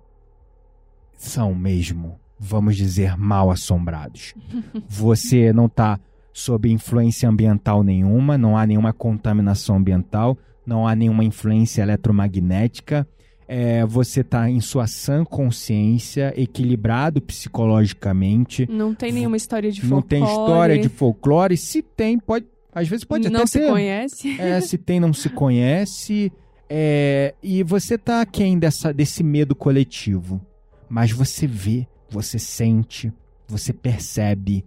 são 1.16 1.54
mesmo, 1.54 2.18
vamos 2.38 2.76
dizer, 2.76 3.16
mal 3.16 3.50
assombrados. 3.50 4.34
Você 4.86 5.50
não 5.50 5.66
está 5.66 5.98
sob 6.32 6.70
influência 6.70 7.28
ambiental 7.28 7.82
nenhuma, 7.82 8.38
não 8.38 8.56
há 8.56 8.66
nenhuma 8.66 8.92
contaminação 8.92 9.76
ambiental, 9.76 10.36
não 10.66 10.86
há 10.86 10.94
nenhuma 10.94 11.24
influência 11.24 11.82
eletromagnética. 11.82 13.06
É, 13.46 13.84
você 13.84 14.20
está 14.20 14.48
em 14.48 14.60
sua 14.60 14.86
sã 14.86 15.24
consciência, 15.24 16.32
equilibrado 16.40 17.20
psicologicamente. 17.20 18.66
Não 18.70 18.94
tem 18.94 19.12
nenhuma 19.12 19.36
história 19.36 19.70
de 19.70 19.82
Não 19.82 20.00
folclore. 20.00 20.08
tem 20.08 20.24
história 20.24 20.78
de 20.78 20.88
folclore. 20.88 21.56
Se 21.56 21.82
tem, 21.82 22.18
pode. 22.18 22.46
Às 22.74 22.88
vezes 22.88 23.04
pode 23.04 23.28
Não 23.28 23.40
até 23.40 23.46
se 23.46 23.58
ter. 23.60 23.68
conhece. 23.68 24.40
É, 24.40 24.60
se 24.60 24.78
tem, 24.78 24.98
não 24.98 25.12
se 25.12 25.28
conhece. 25.28 26.32
É, 26.70 27.34
e 27.42 27.62
você 27.62 27.98
tá 27.98 28.22
aquém 28.22 28.58
dessa, 28.58 28.92
desse 28.94 29.22
medo 29.22 29.54
coletivo. 29.54 30.40
Mas 30.88 31.10
você 31.12 31.46
vê, 31.46 31.86
você 32.08 32.38
sente, 32.38 33.12
você 33.46 33.72
percebe. 33.74 34.64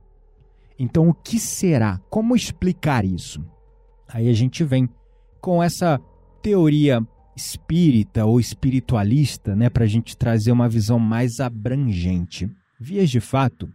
Então, 0.77 1.09
o 1.09 1.13
que 1.13 1.39
será? 1.39 1.99
Como 2.09 2.35
explicar 2.35 3.05
isso? 3.05 3.45
Aí 4.07 4.29
a 4.29 4.33
gente 4.33 4.63
vem 4.63 4.89
com 5.41 5.61
essa 5.63 5.99
teoria 6.41 7.05
espírita 7.35 8.25
ou 8.25 8.39
espiritualista, 8.39 9.55
né, 9.55 9.69
para 9.69 9.83
a 9.83 9.87
gente 9.87 10.15
trazer 10.15 10.51
uma 10.51 10.69
visão 10.69 10.97
mais 10.99 11.39
abrangente. 11.39 12.49
Vias 12.79 13.09
de 13.09 13.19
fato, 13.19 13.69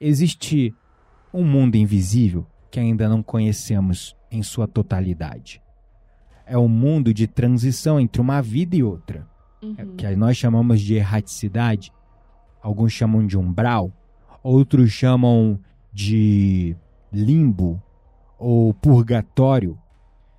existe 0.00 0.74
um 1.32 1.44
mundo 1.44 1.76
invisível 1.76 2.46
que 2.70 2.78
ainda 2.80 3.08
não 3.08 3.22
conhecemos 3.22 4.16
em 4.30 4.42
sua 4.42 4.66
totalidade. 4.68 5.60
É 6.44 6.56
um 6.56 6.68
mundo 6.68 7.12
de 7.12 7.26
transição 7.26 7.98
entre 7.98 8.20
uma 8.20 8.40
vida 8.40 8.76
e 8.76 8.82
outra, 8.82 9.26
é 9.76 9.84
o 9.84 9.88
Uhum. 9.88 9.96
que 9.96 10.16
nós 10.16 10.36
chamamos 10.36 10.80
de 10.80 10.94
erraticidade. 10.94 11.90
Alguns 12.62 12.92
chamam 12.92 13.26
de 13.26 13.36
umbral, 13.36 13.92
outros 14.42 14.90
chamam 14.90 15.58
de 15.96 16.76
limbo 17.10 17.82
ou 18.38 18.74
purgatório. 18.74 19.78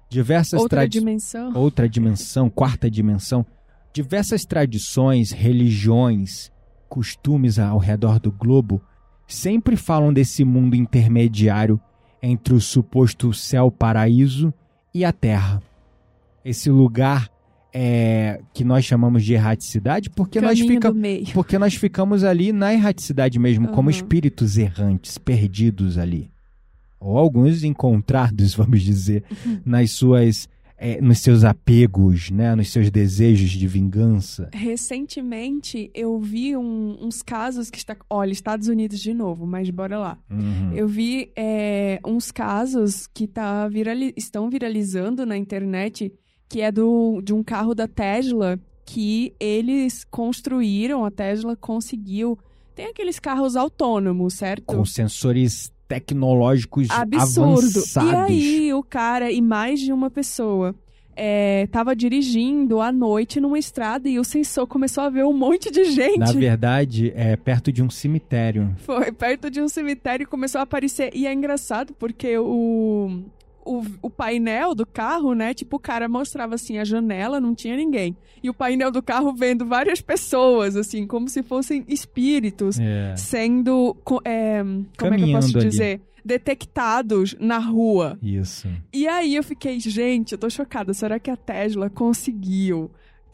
Diversas 0.08 0.62
Outra 0.62 0.88
dimensão. 0.88 1.52
outra 1.56 1.90
dimensão, 1.90 2.48
quarta 2.48 2.92
dimensão, 2.92 3.44
diversas 3.92 4.46
tradições, 4.46 5.32
religiões, 5.32 6.52
costumes 6.88 7.58
ao 7.58 7.80
redor 7.80 8.20
do 8.20 8.32
globo 8.32 8.80
sempre 9.28 9.76
falam 9.76 10.14
desse 10.14 10.46
mundo 10.46 10.76
intermediário 10.76 11.82
entre 12.22 12.54
o 12.54 12.62
suposto 12.62 13.34
céu-paraíso 13.34 14.54
e 14.94 15.04
a 15.04 15.12
terra. 15.12 15.60
Esse 16.46 16.70
lugar 16.70 17.30
é, 17.74 18.42
que 18.54 18.64
nós 18.64 18.86
chamamos 18.86 19.24
de 19.24 19.34
erraticidade 19.34 20.10
porque 20.10 20.40
nós, 20.42 20.60
fica, 20.60 20.92
porque 21.34 21.60
nós 21.60 21.76
ficamos 21.76 22.24
ali 22.24 22.52
na 22.52 22.74
erraticidade 22.74 23.38
mesmo, 23.38 23.68
como 23.70 23.90
Uhum. 23.90 23.96
espíritos 23.96 24.58
errantes, 24.58 25.18
perdidos 25.18 25.98
ali. 25.98 26.32
Ou 27.00 27.18
alguns 27.18 27.64
encontrados, 27.64 28.54
vamos 28.56 28.82
dizer, 28.82 29.24
Uhum. 29.46 29.60
nas 29.66 29.92
suas, 29.92 30.50
eh, 30.80 31.00
nos 31.02 31.20
seus 31.20 31.44
apegos, 31.44 32.32
né, 32.32 32.56
nos 32.56 32.70
seus 32.72 32.90
desejos 32.90 33.52
de 33.52 33.68
vingança. 33.68 34.50
Recentemente 34.54 35.92
eu 35.94 36.20
vi 36.20 36.56
um- 36.58 36.98
uns 37.02 37.22
casos 37.22 37.70
que 37.70 37.78
está. 37.78 37.96
Olha, 38.10 38.32
Estados 38.32 38.68
Unidos 38.68 39.00
de 39.00 39.14
novo, 39.14 39.46
mas 39.46 39.70
bora 39.70 39.98
lá. 40.00 40.18
Uhum. 40.30 40.72
Eu 40.74 40.88
vi 40.88 41.32
é, 41.36 42.00
uns 42.06 42.32
casos 42.32 43.08
que 43.14 43.28
tá 43.28 43.68
virali- 43.68 44.14
estão 44.18 44.50
viralizando 44.50 45.26
na 45.26 45.38
internet, 45.38 46.12
que 46.50 46.62
é 46.62 46.72
do, 46.72 47.22
de 47.22 47.34
um 47.34 47.44
carro 47.44 47.76
da 47.76 47.88
Tesla 47.88 48.60
que 48.86 49.34
eles 49.40 50.06
construíram, 50.10 51.04
a 51.04 51.12
Tesla 51.12 51.56
conseguiu. 51.56 52.38
Tem 52.74 52.88
aqueles 52.88 53.20
carros 53.20 53.56
autônomos, 53.56 54.36
certo? 54.36 54.66
Com 54.66 54.86
sensores 54.86 55.72
tecnológicos 55.88 56.90
Absurdo. 56.90 57.52
avançados. 57.52 58.12
E 58.12 58.16
aí, 58.16 58.74
o 58.74 58.84
cara 58.84 59.32
e 59.32 59.42
mais 59.42 59.80
de 59.80 59.92
uma 59.92 60.10
pessoa 60.10 60.76
é, 61.18 61.68
tava 61.72 61.96
dirigindo 61.96 62.80
à 62.80 62.92
noite 62.92 63.40
numa 63.40 63.58
estrada 63.58 64.08
e 64.08 64.20
o 64.20 64.24
sensor 64.24 64.68
começou 64.68 65.04
a 65.04 65.10
ver 65.10 65.26
um 65.26 65.34
monte 65.34 65.72
de 65.72 65.86
gente. 65.86 66.20
Na 66.20 66.32
verdade, 66.32 67.12
é 67.16 67.36
perto 67.36 67.72
de 67.72 67.82
um 67.82 67.90
cemitério. 67.90 68.72
Foi 68.78 69.12
perto 69.12 69.50
de 69.50 69.60
um 69.60 69.68
cemitério 69.68 70.24
e 70.24 70.28
começou 70.28 70.60
a 70.60 70.64
aparecer. 70.64 71.12
E 71.16 71.26
é 71.26 71.34
engraçado 71.34 71.94
porque 71.98 72.38
o, 72.38 73.24
o, 73.68 73.84
o 74.02 74.10
painel 74.10 74.74
do 74.74 74.86
carro, 74.86 75.34
né? 75.34 75.54
Tipo, 75.54 75.76
o 75.78 75.80
cara 75.80 76.08
mostrava 76.08 76.56
assim 76.56 76.78
a 76.78 76.84
janela, 76.84 77.40
não 77.42 77.54
tinha 77.54 77.76
ninguém. 77.76 78.16
E 78.42 78.50
o 78.50 78.54
painel 78.54 78.92
do 78.92 79.02
carro 79.04 79.34
vendo 79.34 79.66
várias 79.66 80.00
pessoas, 80.02 80.76
assim, 80.76 81.06
como 81.06 81.28
se 81.28 81.44
fossem 81.44 81.84
espíritos 81.88 82.80
É. 82.80 83.16
sendo. 83.18 83.96
é, 84.24 84.62
como 84.64 84.80
é 84.80 84.84
que 84.96 85.04
eu 85.04 85.10
Caminhando 85.10 85.34
posso 85.46 85.58
ali. 85.58 85.68
dizer? 85.70 86.02
Detectados 86.24 87.36
na 87.40 87.58
rua. 87.58 88.18
Isso. 88.22 88.68
E 88.94 89.08
aí 89.08 89.36
eu 89.36 89.44
fiquei, 89.44 89.80
gente, 89.80 90.32
eu 90.34 90.38
tô 90.38 90.50
chocada. 90.50 90.94
Será 90.94 91.20
que 91.20 91.30
a 91.32 91.36
Tesla 91.38 91.90
conseguiu 91.90 92.90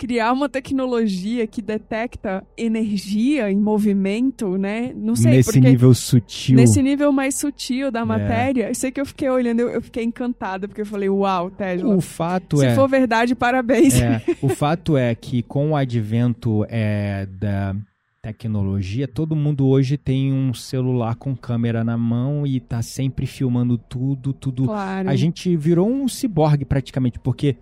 criar 0.05 0.33
uma 0.33 0.49
tecnologia 0.49 1.47
que 1.47 1.61
detecta 1.61 2.43
energia 2.57 3.49
em 3.49 3.55
movimento, 3.55 4.57
né? 4.57 4.91
Não 4.93 5.15
sei, 5.15 5.37
Nesse 5.37 5.61
nível 5.61 5.93
sutil. 5.93 6.57
nesse 6.57 6.81
nível 6.81 7.09
mais 7.13 7.35
sutil 7.35 7.87
É. 7.87 7.91
da 7.91 8.03
matéria, 8.03 8.67
eu 8.67 8.75
sei 8.75 8.91
que 8.91 8.99
eu 8.99 9.05
fiquei 9.05 9.29
olhando, 9.29 9.61
eu, 9.61 9.69
eu 9.69 9.81
fiquei 9.81 10.03
encantada, 10.03 10.67
porque 10.67 10.81
eu 10.81 10.85
falei, 10.85 11.07
uau, 11.07 11.49
Tesla. 11.49 11.95
O 11.95 12.01
fato 12.01 12.57
Se 12.57 12.65
é. 12.65 12.75
for 12.75 12.89
verdade, 12.89 13.33
parabéns. 13.33 13.93
É, 14.01 14.21
o 14.41 14.49
fato 14.49 14.97
é 14.97 15.15
que 15.15 15.41
com 15.41 15.71
o 15.71 15.75
advento 15.77 16.65
é, 16.67 17.25
da, 17.25 17.73
tecnologia, 18.21 19.07
todo 19.07 19.35
mundo 19.37 19.65
hoje 19.67 19.97
tem 19.97 20.33
um 20.33 20.53
celular 20.53 21.15
com 21.15 21.33
câmera 21.35 21.83
na 21.83 21.97
mão 21.97 22.45
e 22.45 22.59
tá 22.59 22.81
sempre 22.81 23.25
filmando 23.25 23.77
tudo, 23.77 24.33
tudo. 24.33 24.65
Claro. 24.65 25.09
A 25.09 25.15
gente 25.15 25.55
virou 25.55 25.89
um 25.89 26.07
ciborgue 26.09 26.65
praticamente, 26.65 27.19
porque 27.19 27.55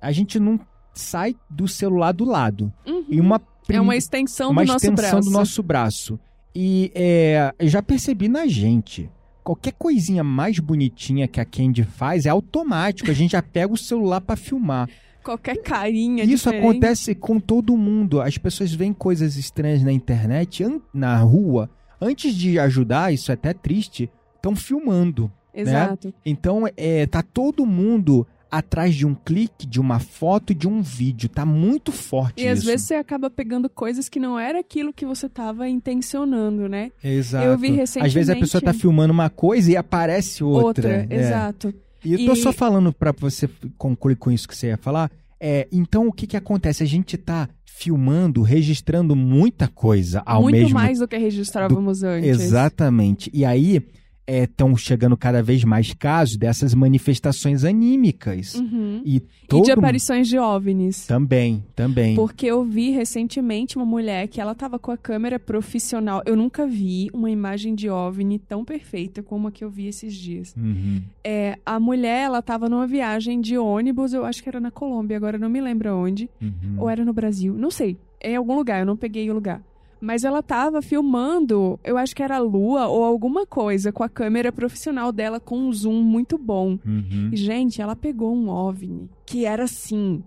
a 0.00 0.12
gente 0.12 0.38
não 0.38 0.58
sai 0.98 1.36
do 1.48 1.66
celular 1.68 2.12
do 2.12 2.24
lado. 2.24 2.72
Uhum. 2.86 3.04
E 3.08 3.20
uma 3.20 3.40
É 3.68 3.80
uma 3.80 3.96
extensão 3.96 4.50
uma 4.50 4.64
do 4.64 4.68
nosso 4.68 4.86
extensão 4.86 5.10
braço. 5.10 5.30
do 5.30 5.32
nosso 5.32 5.62
braço. 5.62 6.20
E 6.54 6.90
é, 6.94 7.52
eu 7.58 7.68
já 7.68 7.82
percebi 7.82 8.28
na 8.28 8.46
gente. 8.46 9.10
Qualquer 9.44 9.72
coisinha 9.72 10.24
mais 10.24 10.58
bonitinha 10.58 11.28
que 11.28 11.40
a 11.40 11.44
Candy 11.44 11.84
faz 11.84 12.26
é 12.26 12.30
automático. 12.30 13.10
A 13.10 13.14
gente 13.14 13.32
já 13.32 13.42
pega 13.42 13.72
o 13.72 13.76
celular 13.76 14.20
pra 14.20 14.34
filmar. 14.36 14.88
Qualquer 15.22 15.56
carinha 15.62 16.24
Isso 16.24 16.48
diferente. 16.48 16.60
acontece 16.60 17.14
com 17.14 17.38
todo 17.38 17.76
mundo. 17.76 18.20
As 18.20 18.38
pessoas 18.38 18.72
veem 18.72 18.92
coisas 18.92 19.36
estranhas 19.36 19.82
na 19.82 19.92
internet, 19.92 20.64
na 20.94 21.16
rua. 21.18 21.68
Antes 22.00 22.34
de 22.34 22.58
ajudar, 22.58 23.12
isso 23.12 23.30
é 23.30 23.34
até 23.34 23.52
triste, 23.52 24.08
estão 24.36 24.54
filmando. 24.54 25.30
Exato. 25.52 26.12
Então, 26.24 26.64
é, 26.76 27.06
tá 27.06 27.22
todo 27.22 27.64
mundo 27.66 28.26
atrás 28.50 28.94
de 28.94 29.06
um 29.06 29.14
clique, 29.14 29.66
de 29.66 29.80
uma 29.80 29.98
foto 29.98 30.52
e 30.52 30.54
de 30.54 30.66
um 30.68 30.80
vídeo. 30.82 31.28
Tá 31.28 31.44
muito 31.44 31.90
forte 31.92 32.42
E 32.42 32.48
às 32.48 32.58
isso. 32.58 32.66
vezes 32.68 32.86
você 32.86 32.94
acaba 32.94 33.28
pegando 33.28 33.68
coisas 33.68 34.08
que 34.08 34.18
não 34.20 34.38
era 34.38 34.60
aquilo 34.60 34.92
que 34.92 35.04
você 35.06 35.28
tava 35.28 35.68
intencionando, 35.68 36.68
né? 36.68 36.90
Exato. 37.02 37.44
Eu 37.46 37.58
vi 37.58 37.68
Às 37.68 37.74
vezes 37.74 37.96
a 37.96 38.00
recentemente- 38.02 38.40
pessoa 38.40 38.60
tá 38.60 38.72
filmando 38.72 39.12
uma 39.12 39.28
coisa 39.30 39.70
e 39.72 39.76
aparece 39.76 40.42
outra. 40.44 41.06
É. 41.10 41.14
exato. 41.20 41.74
E 42.04 42.12
eu 42.12 42.24
tô 42.26 42.32
E- 42.34 42.36
só 42.36 42.52
falando 42.52 42.92
pra 42.92 43.12
você 43.12 43.48
concluir 43.76 44.16
com 44.16 44.30
isso 44.30 44.46
que 44.46 44.56
você 44.56 44.68
ia 44.68 44.76
falar. 44.76 45.10
É, 45.40 45.66
então 45.72 46.06
o 46.06 46.12
que 46.12 46.26
que 46.26 46.36
acontece? 46.36 46.82
A 46.82 46.86
gente 46.86 47.16
tá 47.18 47.48
filmando, 47.64 48.40
registrando 48.40 49.14
muita 49.14 49.68
coisa 49.68 50.22
ao 50.24 50.42
Muito 50.42 50.54
mesmo 50.56 50.74
mais 50.74 50.98
do 51.00 51.06
que 51.06 51.16
registrávamos 51.18 52.02
antes. 52.02 52.40
Exatamente. 52.40 53.30
E 53.34 53.44
aí 53.44 53.82
estão 54.26 54.76
chegando 54.76 55.16
cada 55.16 55.42
vez 55.42 55.62
mais 55.64 55.92
casos 55.94 56.36
dessas 56.36 56.74
manifestações 56.74 57.64
anímicas. 57.64 58.54
Uhum. 58.54 59.00
E 59.04 59.16
E 59.16 59.20
todo 59.48 59.62
de 59.64 59.70
mundo- 59.70 59.78
aparições 59.78 60.28
de 60.28 60.38
OVNIs. 60.38 61.06
Também, 61.06 61.64
também. 61.74 62.14
Porque 62.16 62.46
eu 62.46 62.64
vi 62.64 62.90
recentemente 62.90 63.76
uma 63.76 63.86
mulher 63.86 64.26
que 64.28 64.40
ela 64.40 64.54
tava 64.54 64.78
com 64.78 64.90
a 64.90 64.96
câmera 64.96 65.38
profissional. 65.38 66.22
Eu 66.26 66.34
nunca 66.36 66.66
vi 66.66 67.08
uma 67.12 67.30
imagem 67.30 67.74
de 67.74 67.88
OVNI 67.88 68.38
tão 68.40 68.64
perfeita 68.64 69.22
como 69.22 69.48
a 69.48 69.52
que 69.52 69.62
eu 69.64 69.70
vi 69.70 69.86
esses 69.86 70.14
dias. 70.14 70.54
Uhum. 70.56 71.00
É, 71.22 71.56
a 71.64 71.78
mulher, 71.78 72.24
ela 72.24 72.42
tava 72.42 72.68
numa 72.68 72.86
viagem 72.86 73.40
de 73.40 73.56
ônibus, 73.56 74.12
eu 74.12 74.24
acho 74.24 74.42
que 74.42 74.48
era 74.48 74.58
na 74.60 74.70
Colômbia, 74.70 75.16
agora 75.16 75.36
eu 75.36 75.40
não 75.40 75.48
me 75.48 75.60
lembro 75.60 75.94
onde. 75.96 76.28
Uhum. 76.42 76.74
Ou 76.78 76.90
era 76.90 77.04
no 77.04 77.12
Brasil, 77.12 77.54
não 77.54 77.70
sei. 77.70 77.96
É 78.20 78.32
em 78.32 78.36
algum 78.36 78.56
lugar, 78.56 78.80
eu 78.80 78.86
não 78.86 78.96
peguei 78.96 79.30
o 79.30 79.34
lugar. 79.34 79.62
Mas 80.06 80.22
ela 80.22 80.40
tava 80.40 80.80
filmando, 80.80 81.80
eu 81.82 81.98
acho 81.98 82.14
que 82.14 82.22
era 82.22 82.36
a 82.36 82.40
lua 82.40 82.86
ou 82.86 83.02
alguma 83.02 83.44
coisa, 83.44 83.90
com 83.90 84.04
a 84.04 84.08
câmera 84.08 84.52
profissional 84.52 85.10
dela 85.10 85.40
com 85.40 85.58
um 85.58 85.72
zoom 85.72 86.00
muito 86.00 86.38
bom. 86.38 86.78
Uhum. 86.86 87.30
E, 87.32 87.36
gente, 87.36 87.82
ela 87.82 87.96
pegou 87.96 88.32
um 88.32 88.48
OVNI 88.48 89.10
que 89.26 89.44
era 89.44 89.64
assim, 89.64 90.22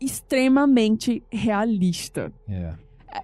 extremamente 0.00 1.22
realista. 1.30 2.32
É. 2.48 2.72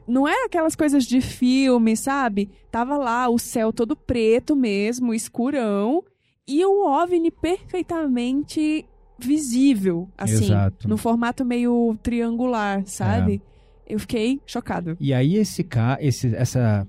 Não 0.06 0.28
era 0.28 0.44
aquelas 0.44 0.76
coisas 0.76 1.06
de 1.06 1.22
filme, 1.22 1.96
sabe? 1.96 2.50
Tava 2.70 2.98
lá 2.98 3.26
o 3.30 3.38
céu 3.38 3.72
todo 3.72 3.96
preto 3.96 4.54
mesmo, 4.54 5.14
escurão, 5.14 6.04
e 6.46 6.62
o 6.62 6.86
OVNI 6.86 7.30
perfeitamente 7.30 8.84
visível, 9.18 10.10
assim, 10.18 10.44
Exato. 10.44 10.86
no 10.86 10.98
formato 10.98 11.42
meio 11.42 11.96
triangular, 12.02 12.82
sabe? 12.84 13.40
Eu 13.88 13.98
fiquei 13.98 14.40
chocada. 14.46 14.96
E 14.98 15.12
aí 15.14 15.36
esse 15.36 15.62
ca 15.62 15.98
esse 16.00 16.34
essa 16.34 16.86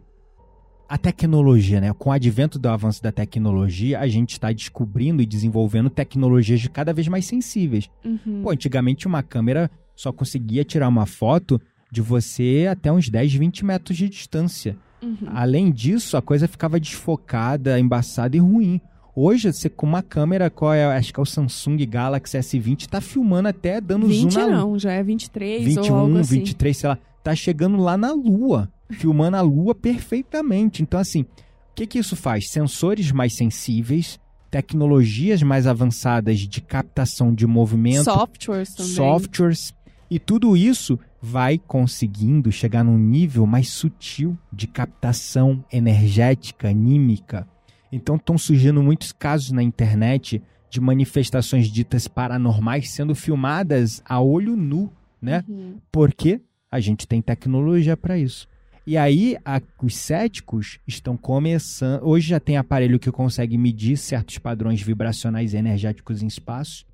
a 0.89 0.97
tecnologia, 0.97 1.81
né? 1.81 1.93
Com 1.93 2.09
o 2.09 2.13
advento 2.13 2.57
do 2.57 2.69
avanço 2.69 3.03
da 3.03 3.11
tecnologia, 3.11 3.99
a 3.99 4.07
gente 4.07 4.33
está 4.33 4.51
descobrindo 4.51 5.21
e 5.21 5.25
desenvolvendo 5.25 5.89
tecnologias 5.89 6.61
de 6.61 6.69
cada 6.69 6.93
vez 6.93 7.07
mais 7.07 7.25
sensíveis. 7.25 7.89
Uhum. 8.05 8.41
Pô, 8.43 8.51
antigamente 8.51 9.05
uma 9.05 9.21
câmera 9.21 9.69
só 9.95 10.11
conseguia 10.11 10.63
tirar 10.63 10.87
uma 10.87 11.05
foto 11.05 11.59
de 11.91 12.01
você 12.01 12.67
até 12.69 12.91
uns 12.91 13.09
10, 13.09 13.33
20 13.33 13.65
metros 13.65 13.97
de 13.97 14.07
distância. 14.07 14.77
Uhum. 15.01 15.27
Além 15.27 15.71
disso, 15.71 16.15
a 16.15 16.21
coisa 16.21 16.47
ficava 16.47 16.79
desfocada, 16.79 17.79
embaçada 17.79 18.35
e 18.35 18.39
ruim. 18.39 18.81
Hoje, 19.19 19.51
você 19.51 19.67
com 19.67 19.87
uma 19.87 20.03
câmera, 20.03 20.47
qual 20.47 20.71
é, 20.71 20.85
acho 20.95 21.11
que 21.11 21.19
é 21.19 21.23
o 21.23 21.25
Samsung 21.25 21.83
Galaxy 21.87 22.37
S20, 22.37 22.85
tá 22.85 23.01
filmando 23.01 23.47
até 23.47 23.81
dando 23.81 24.05
20 24.05 24.31
zoom 24.31 24.39
na 24.41 24.47
não, 24.47 24.77
já 24.77 24.91
é 24.91 25.01
23 25.01 25.75
ou 25.75 25.83
21, 25.83 25.95
algo 25.95 26.17
assim. 26.19 26.35
23, 26.35 26.77
sei 26.77 26.87
lá, 26.87 26.99
tá 27.23 27.33
chegando 27.33 27.77
lá 27.77 27.97
na 27.97 28.11
Lua, 28.13 28.71
filmando 28.91 29.35
a 29.35 29.41
Lua 29.41 29.73
perfeitamente. 29.73 30.83
Então, 30.83 30.99
assim, 30.99 31.21
o 31.21 31.27
que 31.73 31.87
que 31.87 31.97
isso 31.97 32.15
faz? 32.15 32.51
Sensores 32.51 33.11
mais 33.11 33.35
sensíveis, 33.35 34.19
tecnologias 34.51 35.41
mais 35.41 35.65
avançadas 35.65 36.37
de 36.41 36.61
captação 36.61 37.33
de 37.33 37.47
movimento, 37.47 38.03
Softwares 38.03 38.75
também. 38.75 38.91
softwares, 38.91 39.73
e 40.11 40.19
tudo 40.19 40.55
isso 40.55 40.99
vai 41.19 41.57
conseguindo 41.57 42.51
chegar 42.51 42.83
num 42.83 42.99
nível 42.99 43.47
mais 43.47 43.69
sutil 43.69 44.37
de 44.53 44.67
captação 44.67 45.65
energética, 45.73 46.69
anímica. 46.69 47.47
Então 47.91 48.15
estão 48.15 48.37
surgindo 48.37 48.81
muitos 48.83 49.11
casos 49.11 49.51
na 49.51 49.63
internet 49.63 50.41
de 50.69 50.81
manifestações 50.81 51.67
ditas 51.67 52.07
paranormais 52.07 52.89
sendo 52.89 53.15
filmadas 53.15 54.01
a 54.05 54.19
olho 54.19 54.55
nu, 54.57 54.91
né? 55.21 55.43
Uhum. 55.47 55.77
Porque 55.91 56.41
a 56.69 56.79
gente 56.79 57.07
tem 57.07 57.21
tecnologia 57.21 57.95
para 57.95 58.17
isso. 58.17 58.47
E 58.85 58.97
aí, 58.97 59.37
a- 59.43 59.61
os 59.83 59.95
céticos 59.95 60.79
estão 60.87 61.17
começando. 61.17 62.03
Hoje 62.03 62.29
já 62.29 62.39
tem 62.39 62.55
aparelho 62.57 62.99
que 62.99 63.11
consegue 63.11 63.57
medir 63.57 63.97
certos 63.97 64.37
padrões 64.37 64.81
vibracionais 64.81 65.53
e 65.53 65.57
energéticos 65.57 66.21
em 66.23 66.27
espaço. 66.27 66.85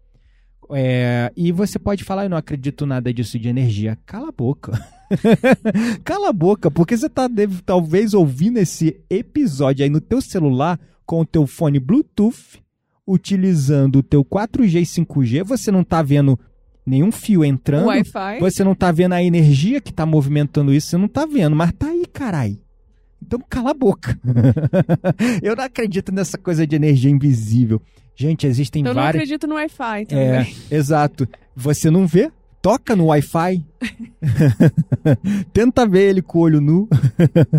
É, 0.71 1.31
e 1.35 1.51
você 1.51 1.77
pode 1.77 2.03
falar, 2.03 2.23
eu 2.23 2.29
não 2.29 2.37
acredito 2.37 2.85
nada 2.85 3.13
disso 3.13 3.37
de 3.37 3.47
energia. 3.47 3.97
Cala 4.05 4.29
a 4.29 4.31
boca. 4.31 4.71
Cala 6.03 6.29
a 6.29 6.33
boca, 6.33 6.69
porque 6.71 6.97
você 6.97 7.09
tá 7.09 7.27
deve, 7.27 7.61
talvez 7.61 8.13
ouvindo 8.13 8.57
esse 8.57 8.99
episódio 9.09 9.83
aí 9.83 9.89
no 9.89 10.01
teu 10.01 10.21
celular 10.21 10.79
com 11.05 11.21
o 11.21 11.25
teu 11.25 11.45
fone 11.45 11.79
Bluetooth, 11.79 12.61
utilizando 13.05 13.97
o 13.99 14.03
teu 14.03 14.23
4G 14.23 14.81
e 14.81 14.85
5G, 15.05 15.43
você 15.43 15.71
não 15.71 15.83
tá 15.83 16.01
vendo 16.01 16.39
nenhum 16.85 17.11
fio 17.11 17.43
entrando. 17.43 17.87
Wi-Fi. 17.87 18.39
Você 18.39 18.63
não 18.63 18.73
tá 18.75 18.91
vendo 18.91 19.13
a 19.13 19.23
energia 19.23 19.79
que 19.81 19.93
tá 19.93 20.05
movimentando 20.05 20.73
isso, 20.73 20.87
você 20.87 20.97
não 20.97 21.07
tá 21.07 21.25
vendo, 21.25 21.55
mas 21.55 21.71
tá 21.73 21.87
aí, 21.87 22.05
carai. 22.11 22.59
Então 23.21 23.39
cala 23.49 23.71
a 23.71 23.73
boca. 23.73 24.19
Eu 25.41 25.55
não 25.55 25.63
acredito 25.63 26.11
nessa 26.11 26.37
coisa 26.37 26.67
de 26.67 26.75
energia 26.75 27.09
invisível. 27.11 27.81
Gente, 28.15 28.45
existem 28.45 28.83
Eu 28.85 28.93
não 28.93 29.01
várias. 29.01 29.21
acredito 29.23 29.47
no 29.47 29.55
Wi-Fi 29.55 30.01
É, 30.01 30.05
também. 30.05 30.55
exato. 30.69 31.27
Você 31.55 31.89
não 31.89 32.05
vê? 32.05 32.31
Toca 32.63 32.95
no 32.95 33.07
Wi-Fi. 33.07 33.61
Tenta 35.51 35.85
ver 35.85 36.11
ele 36.11 36.21
com 36.21 36.39
o 36.39 36.41
olho 36.43 36.61
nu. 36.61 36.87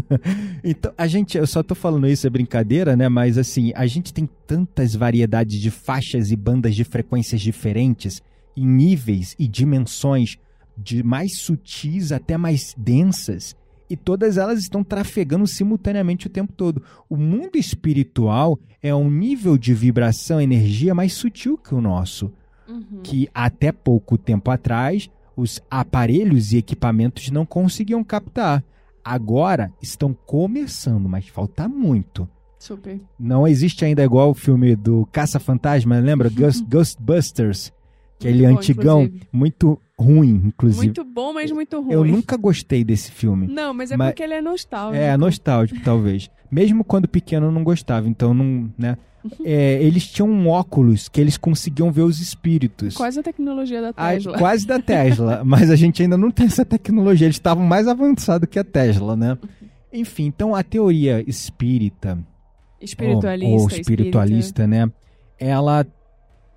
então, 0.65 0.95
a 0.97 1.07
gente, 1.07 1.37
eu 1.37 1.47
só 1.47 1.63
tô 1.63 1.75
falando 1.75 2.09
isso, 2.09 2.27
é 2.27 2.31
brincadeira, 2.31 2.97
né? 2.97 3.07
Mas 3.07 3.37
assim, 3.37 3.71
a 3.77 3.87
gente 3.87 4.15
tem 4.15 4.27
tantas 4.47 4.95
variedades 4.95 5.61
de 5.61 5.71
faixas 5.71 6.31
e 6.31 6.37
bandas 6.37 6.75
de 6.75 6.85
frequências 6.85 7.43
diferentes, 7.43 8.23
em 8.57 8.67
níveis 8.67 9.37
e 9.39 9.47
dimensões, 9.47 10.39
de 10.75 11.03
mais 11.03 11.39
sutis 11.39 12.11
até 12.11 12.39
mais 12.39 12.75
densas. 12.75 13.55
E 13.91 13.99
todas 13.99 14.39
elas 14.39 14.59
estão 14.59 14.83
trafegando 14.83 15.47
simultaneamente 15.47 16.29
o 16.29 16.31
tempo 16.31 16.55
todo. 16.55 16.83
O 17.11 17.17
mundo 17.19 17.57
espiritual 17.57 18.59
é 18.83 18.95
um 18.95 19.11
nível 19.11 19.59
de 19.59 19.75
vibração, 19.75 20.41
energia 20.41 20.95
mais 20.95 21.13
sutil 21.13 21.59
que 21.59 21.75
o 21.75 21.81
nosso 21.83 22.33
Uhum. 22.69 23.01
que 23.03 23.29
até 23.35 23.71
pouco 23.73 24.17
tempo 24.17 24.51
atrás 24.51 25.11
os 25.37 25.61
aparelhos 25.71 26.53
e 26.53 26.57
equipamentos 26.59 27.31
não 27.31 27.45
conseguiam 27.45 28.03
captar. 28.05 28.63
Agora 29.05 29.71
estão 29.83 30.15
começando, 30.27 31.09
mas 31.09 31.29
falta 31.29 31.69
muito. 31.69 32.29
Super. 32.59 32.99
Não 33.19 33.47
existe 33.47 33.85
ainda 33.85 34.03
igual 34.03 34.31
o 34.31 34.35
filme 34.35 34.75
do 34.75 35.07
Caça-Fantasma, 35.13 35.99
lembra? 35.99 36.31
Ghost- 36.35 36.65
Ghostbusters. 36.67 37.73
Aquele 38.19 38.39
Muito 38.47 38.53
bom, 38.55 38.59
antigão, 38.59 39.03
inclusive. 39.03 39.29
muito 39.33 39.81
ruim, 39.99 40.43
inclusive. 40.47 40.87
Muito 40.87 41.05
bom, 41.05 41.33
mas 41.35 41.51
muito 41.51 41.81
ruim. 41.83 41.93
Eu 41.93 42.05
nunca 42.05 42.37
gostei 42.39 42.83
desse 42.83 43.11
filme. 43.11 43.47
Não, 43.49 43.75
mas 43.75 43.91
é 43.91 43.97
Mas- 43.97 44.11
porque 44.11 44.23
ele 44.23 44.35
é 44.35 44.41
nostálgico. 44.41 44.97
É, 45.05 45.15
nostálgico, 45.17 45.81
talvez. 45.85 46.31
Mesmo 46.51 46.85
quando 46.85 47.07
pequeno 47.09 47.47
eu 47.47 47.53
não 47.53 47.63
gostava, 47.63 48.09
então 48.09 48.33
não, 48.33 48.73
né? 48.79 48.97
É, 49.45 49.83
eles 49.83 50.07
tinham 50.07 50.29
um 50.29 50.49
óculos 50.49 51.09
que 51.09 51.21
eles 51.21 51.37
conseguiam 51.37 51.91
ver 51.91 52.03
os 52.03 52.21
espíritos. 52.21 52.95
Quase 52.95 53.21
a 53.21 53.23
tecnologia 53.23 53.81
da 53.81 53.93
Tesla. 53.93 54.39
quase 54.39 54.67
da 54.67 54.79
Tesla, 54.83 55.43
mas 55.45 55.71
a 55.71 55.77
gente 55.77 56.03
ainda 56.03 56.17
não 56.17 56.31
tem 56.31 56.47
essa 56.47 56.65
tecnologia. 56.65 57.27
Eles 57.27 57.37
estavam 57.37 57.65
mais 57.65 57.89
avançados 57.89 58.49
que 58.49 58.59
a 58.59 58.65
Tesla, 58.65 59.17
né? 59.17 59.39
Enfim, 59.93 60.27
então 60.27 60.55
a 60.55 60.63
teoria 60.63 61.25
espírita 61.27 62.19
Espiritualista. 62.81 63.55
ou, 63.55 63.63
ou 63.63 63.69
espiritualista, 63.69 64.67
né? 64.67 64.91
Ela 65.39 65.87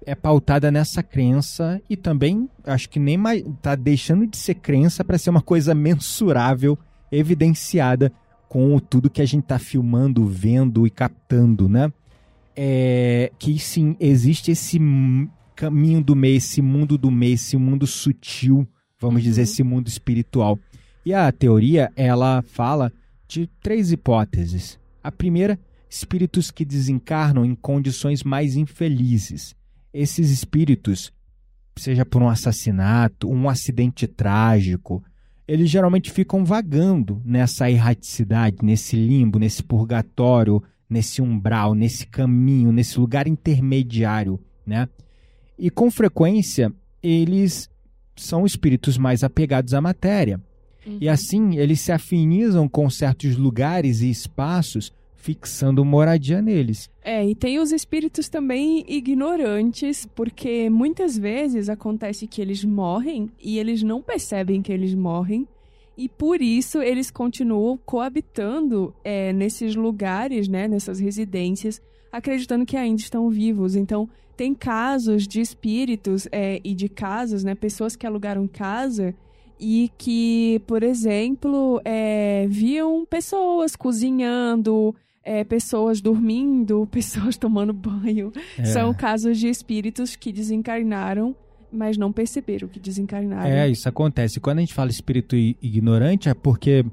é 0.06 0.16
pautada 0.16 0.72
nessa 0.72 1.04
crença 1.04 1.82
e 1.90 1.96
também 1.96 2.50
acho 2.66 2.90
que 2.90 3.00
nem 3.00 3.18
mais 3.18 3.44
tá 3.62 3.76
deixando 3.76 4.26
de 4.26 4.38
ser 4.38 4.56
crença 4.56 5.04
para 5.04 5.18
ser 5.18 5.30
uma 5.30 5.42
coisa 5.42 5.76
mensurável 5.76 6.78
evidenciada 7.12 8.12
com 8.48 8.80
tudo 8.80 9.10
que 9.10 9.22
a 9.22 9.26
gente 9.26 9.44
está 9.44 9.60
filmando, 9.60 10.26
vendo 10.26 10.88
e 10.88 10.90
captando, 10.90 11.68
né? 11.68 11.92
É, 12.60 13.32
que 13.38 13.60
sim, 13.60 13.96
existe 14.00 14.50
esse 14.50 14.80
caminho 15.56 16.04
do 16.04 16.16
meio, 16.16 16.38
esse 16.38 16.60
mundo 16.60 16.98
do 16.98 17.12
meio, 17.12 17.36
esse 17.36 17.56
mundo 17.56 17.86
sutil, 17.86 18.68
vamos 19.00 19.22
dizer, 19.22 19.44
esse 19.44 19.62
mundo 19.62 19.88
espiritual. 19.88 20.58
E 21.06 21.14
a 21.14 21.32
teoria, 21.32 21.92
ela 21.96 22.42
fala 22.42 22.92
de 23.28 23.48
três 23.62 23.92
hipóteses. 23.92 24.80
A 25.04 25.12
primeira, 25.12 25.60
espíritos 25.90 26.52
que 26.52 26.66
desencarnam 26.66 27.46
em 27.46 27.56
condições 27.56 28.24
mais 28.24 28.56
infelizes. 28.56 29.56
Esses 29.94 30.32
espíritos, 30.32 31.14
seja 31.78 32.06
por 32.06 32.22
um 32.22 32.30
assassinato, 32.30 33.30
um 33.30 33.48
acidente 33.48 34.08
trágico, 34.08 35.04
eles 35.48 35.70
geralmente 35.70 36.12
ficam 36.12 36.44
vagando 36.44 37.22
nessa 37.24 37.72
erraticidade, 37.72 38.58
nesse 38.62 38.96
limbo, 38.96 39.40
nesse 39.40 39.64
purgatório, 39.64 40.62
nesse 40.90 41.22
umbral, 41.22 41.74
nesse 41.74 42.08
caminho, 42.08 42.72
nesse 42.72 43.00
lugar 43.00 43.28
intermediário, 43.28 44.40
né? 44.66 44.88
E 45.58 45.70
com 45.70 45.90
frequência 45.90 46.72
eles 47.02 47.70
são 48.16 48.46
espíritos 48.46 48.98
mais 48.98 49.24
apegados 49.24 49.74
à 49.74 49.82
matéria. 49.82 50.42
Uhum. 50.86 50.98
E 51.02 51.10
assim 51.10 51.58
eles 51.58 51.82
se 51.82 51.92
afinizam 51.92 52.68
com 52.68 52.90
certos 52.90 53.36
lugares 53.36 54.02
e 54.02 54.10
espaços 54.10 54.92
fixando 55.28 55.84
moradia 55.84 56.42
neles. 56.42 56.90
É, 57.04 57.28
e 57.28 57.36
tem 57.36 57.60
os 57.60 57.74
espíritos 57.74 58.30
também 58.30 58.86
ignorantes, 58.88 60.08
porque 60.16 60.70
muitas 60.70 61.18
vezes 61.18 61.68
acontece 61.68 62.28
que 62.28 62.42
eles 62.42 62.64
morrem 62.64 63.30
e 63.42 63.60
eles 63.60 63.84
não 63.84 64.02
percebem 64.02 64.62
que 64.62 64.72
eles 64.72 64.94
morrem. 64.94 65.46
E 65.98 66.08
por 66.08 66.42
isso 66.42 66.82
eles 66.82 67.10
continuam 67.10 67.80
coabitando 67.86 68.94
é, 69.04 69.34
nesses 69.34 69.76
lugares, 69.76 70.48
né, 70.48 70.68
nessas 70.68 71.00
residências, 71.00 71.82
acreditando 72.12 72.66
que 72.66 72.78
ainda 72.78 73.02
estão 73.02 73.30
vivos. 73.30 73.76
Então, 73.76 74.08
tem 74.36 74.54
casos 74.54 75.28
de 75.28 75.42
espíritos 75.42 76.28
é, 76.32 76.62
e 76.64 76.76
de 76.76 76.88
casas, 76.88 77.44
né, 77.44 77.56
pessoas 77.56 77.96
que 77.96 78.06
alugaram 78.06 78.48
casa 78.48 79.16
e 79.60 79.92
que, 79.98 80.62
por 80.68 80.84
exemplo, 80.84 81.82
é, 81.84 82.46
viam 82.48 83.04
pessoas 83.06 83.76
cozinhando, 83.76 84.96
é, 85.24 85.44
pessoas 85.44 86.00
dormindo, 86.00 86.88
pessoas 86.92 87.38
tomando 87.38 87.74
banho. 87.74 88.32
É. 88.58 88.66
São 88.66 88.94
casos 88.94 89.40
de 89.40 89.48
espíritos 89.48 90.16
que 90.16 90.32
desencarnaram, 90.32 91.36
mas 91.72 91.98
não 91.98 92.12
perceberam 92.12 92.68
que 92.68 92.80
desencarnaram. 92.80 93.50
É, 93.50 93.70
isso 93.70 93.88
acontece. 93.88 94.40
Quando 94.40 94.60
a 94.60 94.62
gente 94.62 94.74
fala 94.74 94.90
espírito 94.90 95.36
ignorante, 95.36 96.30
é 96.30 96.34
porque. 96.34 96.86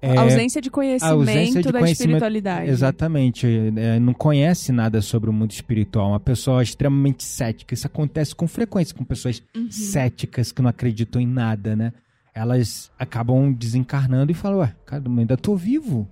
É, 0.00 0.16
ausência 0.16 0.62
de 0.62 0.70
conhecimento 0.70 1.12
ausência 1.12 1.60
de 1.60 1.72
da 1.72 1.78
conhecimento, 1.78 1.92
espiritualidade. 1.92 2.70
Exatamente. 2.70 3.46
É, 3.76 3.98
não 3.98 4.14
conhece 4.14 4.72
nada 4.72 5.02
sobre 5.02 5.28
o 5.28 5.32
mundo 5.32 5.50
espiritual. 5.50 6.10
Uma 6.10 6.20
pessoa 6.20 6.62
extremamente 6.62 7.24
cética. 7.24 7.74
Isso 7.74 7.86
acontece 7.86 8.34
com 8.34 8.46
frequência 8.46 8.94
com 8.94 9.04
pessoas 9.04 9.42
uhum. 9.54 9.70
céticas 9.70 10.52
que 10.52 10.62
não 10.62 10.70
acreditam 10.70 11.20
em 11.20 11.26
nada, 11.26 11.76
né? 11.76 11.92
Elas 12.32 12.90
acabam 12.98 13.52
desencarnando 13.52 14.30
e 14.30 14.34
falam, 14.34 14.60
ué, 14.60 14.74
cara, 14.86 15.02
ainda 15.06 15.36
tô 15.36 15.56
vivo. 15.56 16.08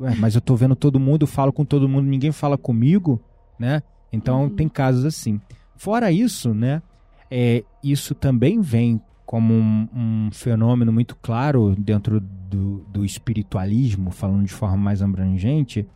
Ué, 0.00 0.14
mas 0.16 0.34
eu 0.34 0.40
tô 0.40 0.56
vendo 0.56 0.74
todo 0.74 0.98
mundo, 0.98 1.26
falo 1.26 1.52
com 1.52 1.64
todo 1.64 1.88
mundo, 1.88 2.06
ninguém 2.06 2.32
fala 2.32 2.56
comigo, 2.56 3.22
né? 3.58 3.82
Então 4.10 4.44
uhum. 4.44 4.48
tem 4.50 4.68
casos 4.68 5.04
assim. 5.04 5.38
Fora 5.76 6.10
isso, 6.10 6.52
né? 6.54 6.82
É, 7.30 7.64
isso 7.82 8.14
também 8.14 8.60
vem 8.60 9.00
como 9.24 9.54
um, 9.54 9.88
um 9.94 10.30
fenômeno 10.32 10.92
muito 10.92 11.16
claro 11.16 11.76
dentro 11.78 12.20
do, 12.20 12.84
do, 12.88 13.04
espiritualismo, 13.04 14.10
falando 14.10 14.44
de 14.44 14.52
forma 14.52 14.76
mais 14.76 15.00
abrangente, 15.00 15.86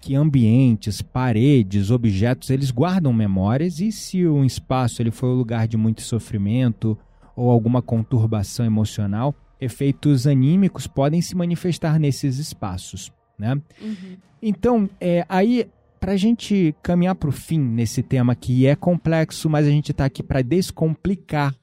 que 0.00 0.14
ambientes, 0.14 1.02
paredes, 1.02 1.90
objetos, 1.90 2.50
eles 2.50 2.70
guardam 2.70 3.12
memórias 3.12 3.80
e 3.80 3.90
se 3.90 4.26
um 4.28 4.44
espaço 4.44 5.02
ele 5.02 5.10
foi 5.10 5.28
um 5.28 5.34
lugar 5.34 5.66
de 5.66 5.76
muito 5.76 6.02
sofrimento 6.02 6.96
ou 7.34 7.50
alguma 7.50 7.82
conturbação 7.82 8.64
emocional, 8.64 9.34
efeitos 9.60 10.26
anímicos 10.26 10.86
podem 10.86 11.20
se 11.20 11.34
manifestar 11.34 11.98
nesses 11.98 12.38
espaços 12.38 13.12
né? 13.38 13.54
Uhum. 13.80 14.16
Então, 14.42 14.90
é, 15.00 15.24
aí, 15.28 15.68
para 15.98 16.12
a 16.12 16.16
gente 16.16 16.74
caminhar 16.82 17.14
para 17.14 17.28
o 17.28 17.32
fim 17.32 17.58
nesse 17.58 18.02
tema 18.02 18.34
que 18.34 18.66
é 18.66 18.74
complexo, 18.74 19.48
mas 19.50 19.66
a 19.66 19.70
gente 19.70 19.90
está 19.90 20.04
aqui 20.04 20.22
para 20.22 20.42
descomplicar 20.42 21.54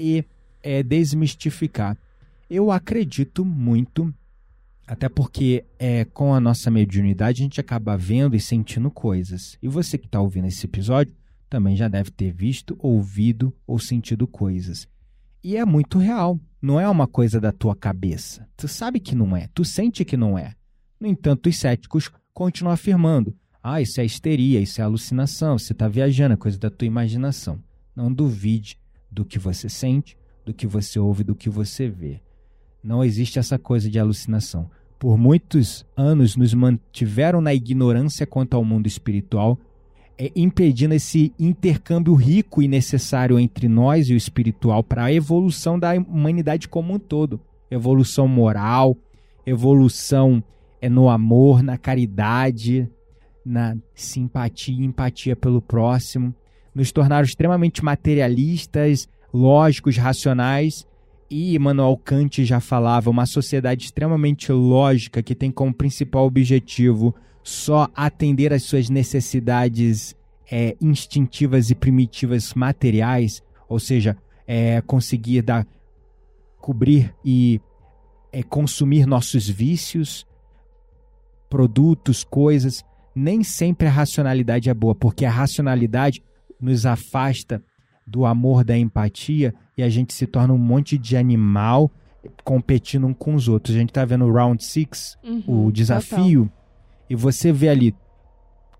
e 0.00 0.24
é, 0.62 0.82
desmistificar. 0.82 1.96
Eu 2.48 2.70
acredito 2.70 3.44
muito, 3.44 4.12
até 4.86 5.08
porque 5.08 5.64
é, 5.78 6.04
com 6.04 6.34
a 6.34 6.40
nossa 6.40 6.70
mediunidade 6.70 7.42
a 7.42 7.44
gente 7.44 7.60
acaba 7.60 7.96
vendo 7.96 8.36
e 8.36 8.40
sentindo 8.40 8.90
coisas. 8.90 9.58
E 9.62 9.68
você 9.68 9.98
que 9.98 10.06
está 10.06 10.20
ouvindo 10.20 10.46
esse 10.46 10.64
episódio 10.66 11.14
também 11.48 11.76
já 11.76 11.88
deve 11.88 12.10
ter 12.10 12.32
visto, 12.32 12.76
ouvido 12.78 13.54
ou 13.66 13.78
sentido 13.78 14.26
coisas. 14.26 14.86
E 15.42 15.56
é 15.56 15.64
muito 15.64 15.98
real. 15.98 16.38
Não 16.60 16.80
é 16.80 16.88
uma 16.88 17.06
coisa 17.06 17.40
da 17.40 17.52
tua 17.52 17.74
cabeça. 17.74 18.46
Tu 18.56 18.66
sabe 18.66 19.00
que 19.00 19.14
não 19.14 19.36
é. 19.36 19.48
Tu 19.54 19.64
sente 19.64 20.04
que 20.04 20.16
não 20.16 20.38
é. 20.38 20.54
No 21.00 21.06
entanto, 21.06 21.48
os 21.48 21.56
céticos 21.56 22.10
continuam 22.34 22.74
afirmando: 22.74 23.34
ah, 23.74 23.82
isso 23.82 24.00
é 24.00 24.04
histeria, 24.04 24.60
isso 24.60 24.80
é 24.80 24.84
alucinação, 24.84 25.58
você 25.58 25.72
está 25.72 25.88
viajando, 25.88 26.34
é 26.34 26.36
coisa 26.36 26.58
da 26.58 26.70
tua 26.70 26.86
imaginação. 26.86 27.58
Não 27.94 28.12
duvide 28.12 28.78
do 29.10 29.24
que 29.24 29.38
você 29.38 29.68
sente, 29.68 30.16
do 30.44 30.54
que 30.54 30.66
você 30.66 30.98
ouve, 30.98 31.22
do 31.24 31.34
que 31.34 31.50
você 31.50 31.88
vê. 31.88 32.20
Não 32.82 33.04
existe 33.04 33.38
essa 33.38 33.58
coisa 33.58 33.90
de 33.90 33.98
alucinação. 33.98 34.70
Por 34.98 35.18
muitos 35.18 35.84
anos 35.96 36.36
nos 36.36 36.54
mantiveram 36.54 37.40
na 37.40 37.52
ignorância 37.52 38.26
quanto 38.26 38.54
ao 38.54 38.64
mundo 38.64 38.86
espiritual, 38.86 39.58
é, 40.16 40.32
impedindo 40.34 40.94
esse 40.94 41.32
intercâmbio 41.38 42.14
rico 42.14 42.62
e 42.62 42.68
necessário 42.68 43.38
entre 43.38 43.68
nós 43.68 44.08
e 44.08 44.14
o 44.14 44.16
espiritual 44.16 44.82
para 44.82 45.04
a 45.04 45.12
evolução 45.12 45.78
da 45.78 45.92
humanidade 45.92 46.68
como 46.68 46.94
um 46.94 46.98
todo. 46.98 47.40
Evolução 47.70 48.26
moral, 48.26 48.96
evolução 49.44 50.42
é 50.80 50.88
no 50.88 51.08
amor, 51.08 51.62
na 51.62 51.76
caridade, 51.76 52.88
na 53.44 53.76
simpatia 53.94 54.74
e 54.74 54.84
empatia 54.84 55.34
pelo 55.34 55.60
próximo. 55.60 56.34
Nos 56.74 56.92
tornaram 56.92 57.24
extremamente 57.24 57.84
materialistas, 57.84 59.08
lógicos, 59.32 59.96
racionais. 59.96 60.86
E 61.30 61.54
Immanuel 61.54 61.96
Kant 62.02 62.44
já 62.44 62.60
falava, 62.60 63.10
uma 63.10 63.26
sociedade 63.26 63.84
extremamente 63.84 64.50
lógica 64.50 65.22
que 65.22 65.34
tem 65.34 65.50
como 65.50 65.74
principal 65.74 66.24
objetivo 66.24 67.14
só 67.42 67.88
atender 67.94 68.52
às 68.52 68.62
suas 68.62 68.88
necessidades 68.88 70.14
é, 70.50 70.76
instintivas 70.80 71.70
e 71.70 71.74
primitivas 71.74 72.54
materiais, 72.54 73.42
ou 73.68 73.78
seja, 73.78 74.16
é, 74.46 74.80
conseguir 74.82 75.42
dar, 75.42 75.66
cobrir 76.58 77.14
e 77.24 77.60
é, 78.32 78.42
consumir 78.42 79.06
nossos 79.06 79.48
vícios, 79.48 80.26
produtos, 81.48 82.24
coisas, 82.24 82.84
nem 83.18 83.42
sempre 83.42 83.86
a 83.86 83.90
racionalidade 83.90 84.70
é 84.70 84.74
boa, 84.74 84.94
porque 84.94 85.24
a 85.24 85.30
racionalidade 85.30 86.22
nos 86.60 86.86
afasta 86.86 87.62
do 88.06 88.24
amor, 88.24 88.64
da 88.64 88.76
empatia 88.76 89.54
e 89.76 89.82
a 89.82 89.88
gente 89.88 90.14
se 90.14 90.26
torna 90.26 90.54
um 90.54 90.58
monte 90.58 90.96
de 90.96 91.16
animal 91.16 91.90
competindo 92.44 93.06
um 93.06 93.14
com 93.14 93.34
os 93.34 93.48
outros. 93.48 93.76
A 93.76 93.78
gente 93.78 93.90
está 93.90 94.04
vendo 94.04 94.24
o 94.24 94.32
Round 94.32 94.62
6, 94.62 95.18
uhum, 95.22 95.66
o 95.66 95.72
desafio, 95.72 96.44
total. 96.44 97.04
e 97.10 97.14
você 97.14 97.52
vê 97.52 97.68
ali 97.68 97.94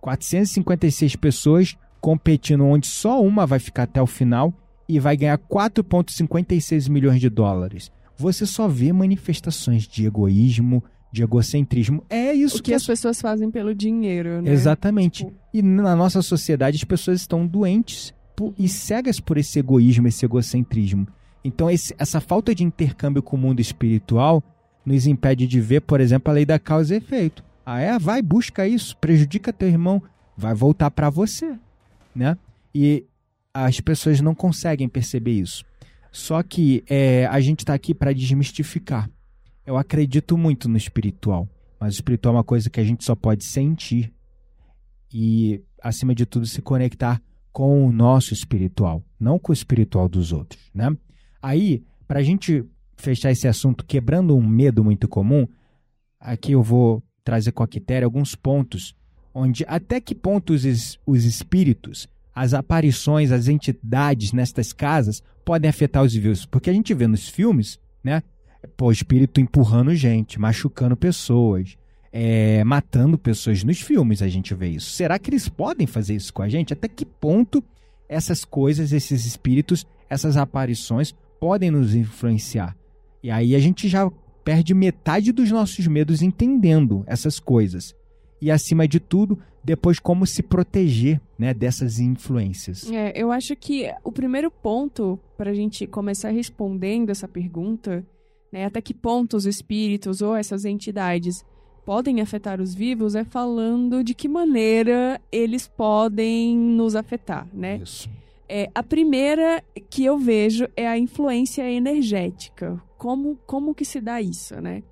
456 0.00 1.16
pessoas 1.16 1.76
competindo, 2.00 2.64
onde 2.64 2.86
só 2.86 3.22
uma 3.22 3.46
vai 3.46 3.58
ficar 3.58 3.84
até 3.84 4.00
o 4.00 4.06
final 4.06 4.54
e 4.88 4.98
vai 4.98 5.16
ganhar 5.16 5.38
4,56 5.38 6.88
milhões 6.88 7.20
de 7.20 7.28
dólares. 7.28 7.90
Você 8.16 8.46
só 8.46 8.66
vê 8.66 8.92
manifestações 8.92 9.86
de 9.86 10.06
egoísmo, 10.06 10.82
de 11.10 11.22
egocentrismo. 11.22 12.04
É 12.08 12.32
isso 12.32 12.58
o 12.58 12.62
que, 12.62 12.70
que 12.70 12.74
as 12.74 12.84
pessoas 12.84 13.20
fazem 13.20 13.50
pelo 13.50 13.74
dinheiro, 13.74 14.42
né? 14.42 14.50
Exatamente. 14.50 15.24
Tipo... 15.24 15.34
E 15.52 15.62
na 15.62 15.96
nossa 15.96 16.22
sociedade 16.22 16.76
as 16.76 16.84
pessoas 16.84 17.20
estão 17.20 17.46
doentes 17.46 18.14
por... 18.36 18.54
e 18.58 18.68
cegas 18.68 19.18
por 19.18 19.38
esse 19.38 19.58
egoísmo, 19.58 20.08
esse 20.08 20.24
egocentrismo. 20.24 21.06
Então 21.42 21.70
esse, 21.70 21.94
essa 21.98 22.20
falta 22.20 22.54
de 22.54 22.64
intercâmbio 22.64 23.22
com 23.22 23.36
o 23.36 23.40
mundo 23.40 23.60
espiritual 23.60 24.42
nos 24.84 25.06
impede 25.06 25.46
de 25.46 25.60
ver, 25.60 25.80
por 25.80 26.00
exemplo, 26.00 26.30
a 26.30 26.34
lei 26.34 26.44
da 26.44 26.58
causa 26.58 26.94
e 26.94 26.98
efeito. 26.98 27.42
Ah, 27.64 27.80
é? 27.80 27.98
Vai, 27.98 28.22
busca 28.22 28.66
isso, 28.66 28.96
prejudica 28.96 29.52
teu 29.52 29.68
irmão, 29.68 30.02
vai 30.36 30.54
voltar 30.54 30.90
para 30.90 31.10
você, 31.10 31.54
né? 32.14 32.36
E 32.74 33.04
as 33.52 33.80
pessoas 33.80 34.20
não 34.20 34.34
conseguem 34.34 34.88
perceber 34.88 35.32
isso. 35.32 35.64
Só 36.10 36.42
que 36.42 36.82
é, 36.88 37.26
a 37.26 37.40
gente 37.40 37.60
está 37.60 37.74
aqui 37.74 37.92
para 37.92 38.14
desmistificar. 38.14 39.10
Eu 39.68 39.76
acredito 39.76 40.38
muito 40.38 40.66
no 40.66 40.78
espiritual, 40.78 41.46
mas 41.78 41.92
o 41.92 41.96
espiritual 41.96 42.34
é 42.34 42.38
uma 42.38 42.42
coisa 42.42 42.70
que 42.70 42.80
a 42.80 42.84
gente 42.84 43.04
só 43.04 43.14
pode 43.14 43.44
sentir 43.44 44.10
e, 45.12 45.62
acima 45.82 46.14
de 46.14 46.24
tudo, 46.24 46.46
se 46.46 46.62
conectar 46.62 47.20
com 47.52 47.86
o 47.86 47.92
nosso 47.92 48.32
espiritual, 48.32 49.04
não 49.20 49.38
com 49.38 49.52
o 49.52 49.54
espiritual 49.54 50.08
dos 50.08 50.32
outros, 50.32 50.70
né? 50.72 50.88
Aí, 51.42 51.84
para 52.06 52.20
a 52.20 52.22
gente 52.22 52.64
fechar 52.96 53.30
esse 53.30 53.46
assunto 53.46 53.84
quebrando 53.84 54.34
um 54.34 54.40
medo 54.40 54.82
muito 54.82 55.06
comum, 55.06 55.46
aqui 56.18 56.52
eu 56.52 56.62
vou 56.62 57.02
trazer 57.22 57.52
com 57.52 57.62
a 57.62 57.68
Quitéria 57.68 58.06
alguns 58.06 58.34
pontos 58.34 58.96
onde 59.34 59.66
até 59.68 60.00
que 60.00 60.14
ponto 60.14 60.54
os, 60.54 60.98
os 61.04 61.24
espíritos, 61.26 62.08
as 62.34 62.54
aparições, 62.54 63.30
as 63.30 63.48
entidades 63.48 64.32
nestas 64.32 64.72
casas 64.72 65.22
podem 65.44 65.68
afetar 65.68 66.02
os 66.02 66.14
vivos. 66.14 66.46
Porque 66.46 66.70
a 66.70 66.72
gente 66.72 66.94
vê 66.94 67.06
nos 67.06 67.28
filmes, 67.28 67.78
né? 68.02 68.22
Pô, 68.76 68.90
espírito 68.90 69.40
empurrando 69.40 69.94
gente, 69.94 70.38
machucando 70.38 70.96
pessoas, 70.96 71.76
é, 72.12 72.64
matando 72.64 73.18
pessoas. 73.18 73.62
Nos 73.62 73.80
filmes 73.80 74.22
a 74.22 74.28
gente 74.28 74.54
vê 74.54 74.68
isso. 74.68 74.90
Será 74.90 75.18
que 75.18 75.30
eles 75.30 75.48
podem 75.48 75.86
fazer 75.86 76.14
isso 76.14 76.32
com 76.32 76.42
a 76.42 76.48
gente? 76.48 76.72
Até 76.72 76.88
que 76.88 77.04
ponto 77.04 77.62
essas 78.08 78.44
coisas, 78.44 78.92
esses 78.92 79.24
espíritos, 79.24 79.86
essas 80.08 80.36
aparições 80.36 81.14
podem 81.38 81.70
nos 81.70 81.94
influenciar? 81.94 82.76
E 83.22 83.30
aí 83.30 83.54
a 83.54 83.58
gente 83.58 83.88
já 83.88 84.10
perde 84.44 84.74
metade 84.74 85.30
dos 85.32 85.50
nossos 85.50 85.86
medos 85.86 86.22
entendendo 86.22 87.04
essas 87.06 87.38
coisas. 87.38 87.94
E 88.40 88.50
acima 88.50 88.86
de 88.86 89.00
tudo, 89.00 89.38
depois 89.62 89.98
como 89.98 90.26
se 90.26 90.42
proteger 90.42 91.20
né, 91.38 91.52
dessas 91.52 91.98
influências. 91.98 92.90
É, 92.90 93.12
eu 93.14 93.30
acho 93.30 93.54
que 93.56 93.92
o 94.02 94.10
primeiro 94.10 94.50
ponto 94.50 95.18
para 95.36 95.50
a 95.50 95.54
gente 95.54 95.86
começar 95.86 96.30
respondendo 96.30 97.10
essa 97.10 97.28
pergunta, 97.28 98.06
né, 98.52 98.64
até 98.64 98.80
que 98.80 98.94
ponto 98.94 99.36
os 99.36 99.46
espíritos 99.46 100.22
ou 100.22 100.34
essas 100.34 100.64
entidades 100.64 101.44
podem 101.84 102.20
afetar 102.20 102.60
os 102.60 102.74
vivos, 102.74 103.14
é 103.14 103.24
falando 103.24 104.04
de 104.04 104.14
que 104.14 104.28
maneira 104.28 105.20
eles 105.32 105.66
podem 105.66 106.56
nos 106.56 106.94
afetar, 106.94 107.48
né? 107.52 107.80
Isso. 107.82 108.10
É, 108.46 108.70
a 108.74 108.82
primeira 108.82 109.62
que 109.90 110.04
eu 110.04 110.18
vejo 110.18 110.68
é 110.76 110.86
a 110.86 110.98
influência 110.98 111.70
energética. 111.70 112.78
Como, 112.96 113.38
como 113.46 113.74
que 113.74 113.84
se 113.84 114.00
dá 114.00 114.20
isso, 114.20 114.60
né? 114.60 114.82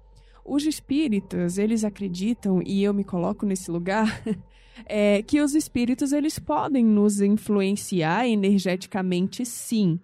Os 0.44 0.64
espíritos, 0.64 1.58
eles 1.58 1.84
acreditam, 1.84 2.62
e 2.64 2.82
eu 2.82 2.94
me 2.94 3.02
coloco 3.02 3.44
nesse 3.44 3.70
lugar, 3.70 4.22
é, 4.86 5.22
que 5.22 5.40
os 5.40 5.54
espíritos 5.54 6.12
eles 6.12 6.38
podem 6.38 6.84
nos 6.84 7.20
influenciar 7.20 8.28
energeticamente, 8.28 9.44
sim. 9.44 9.98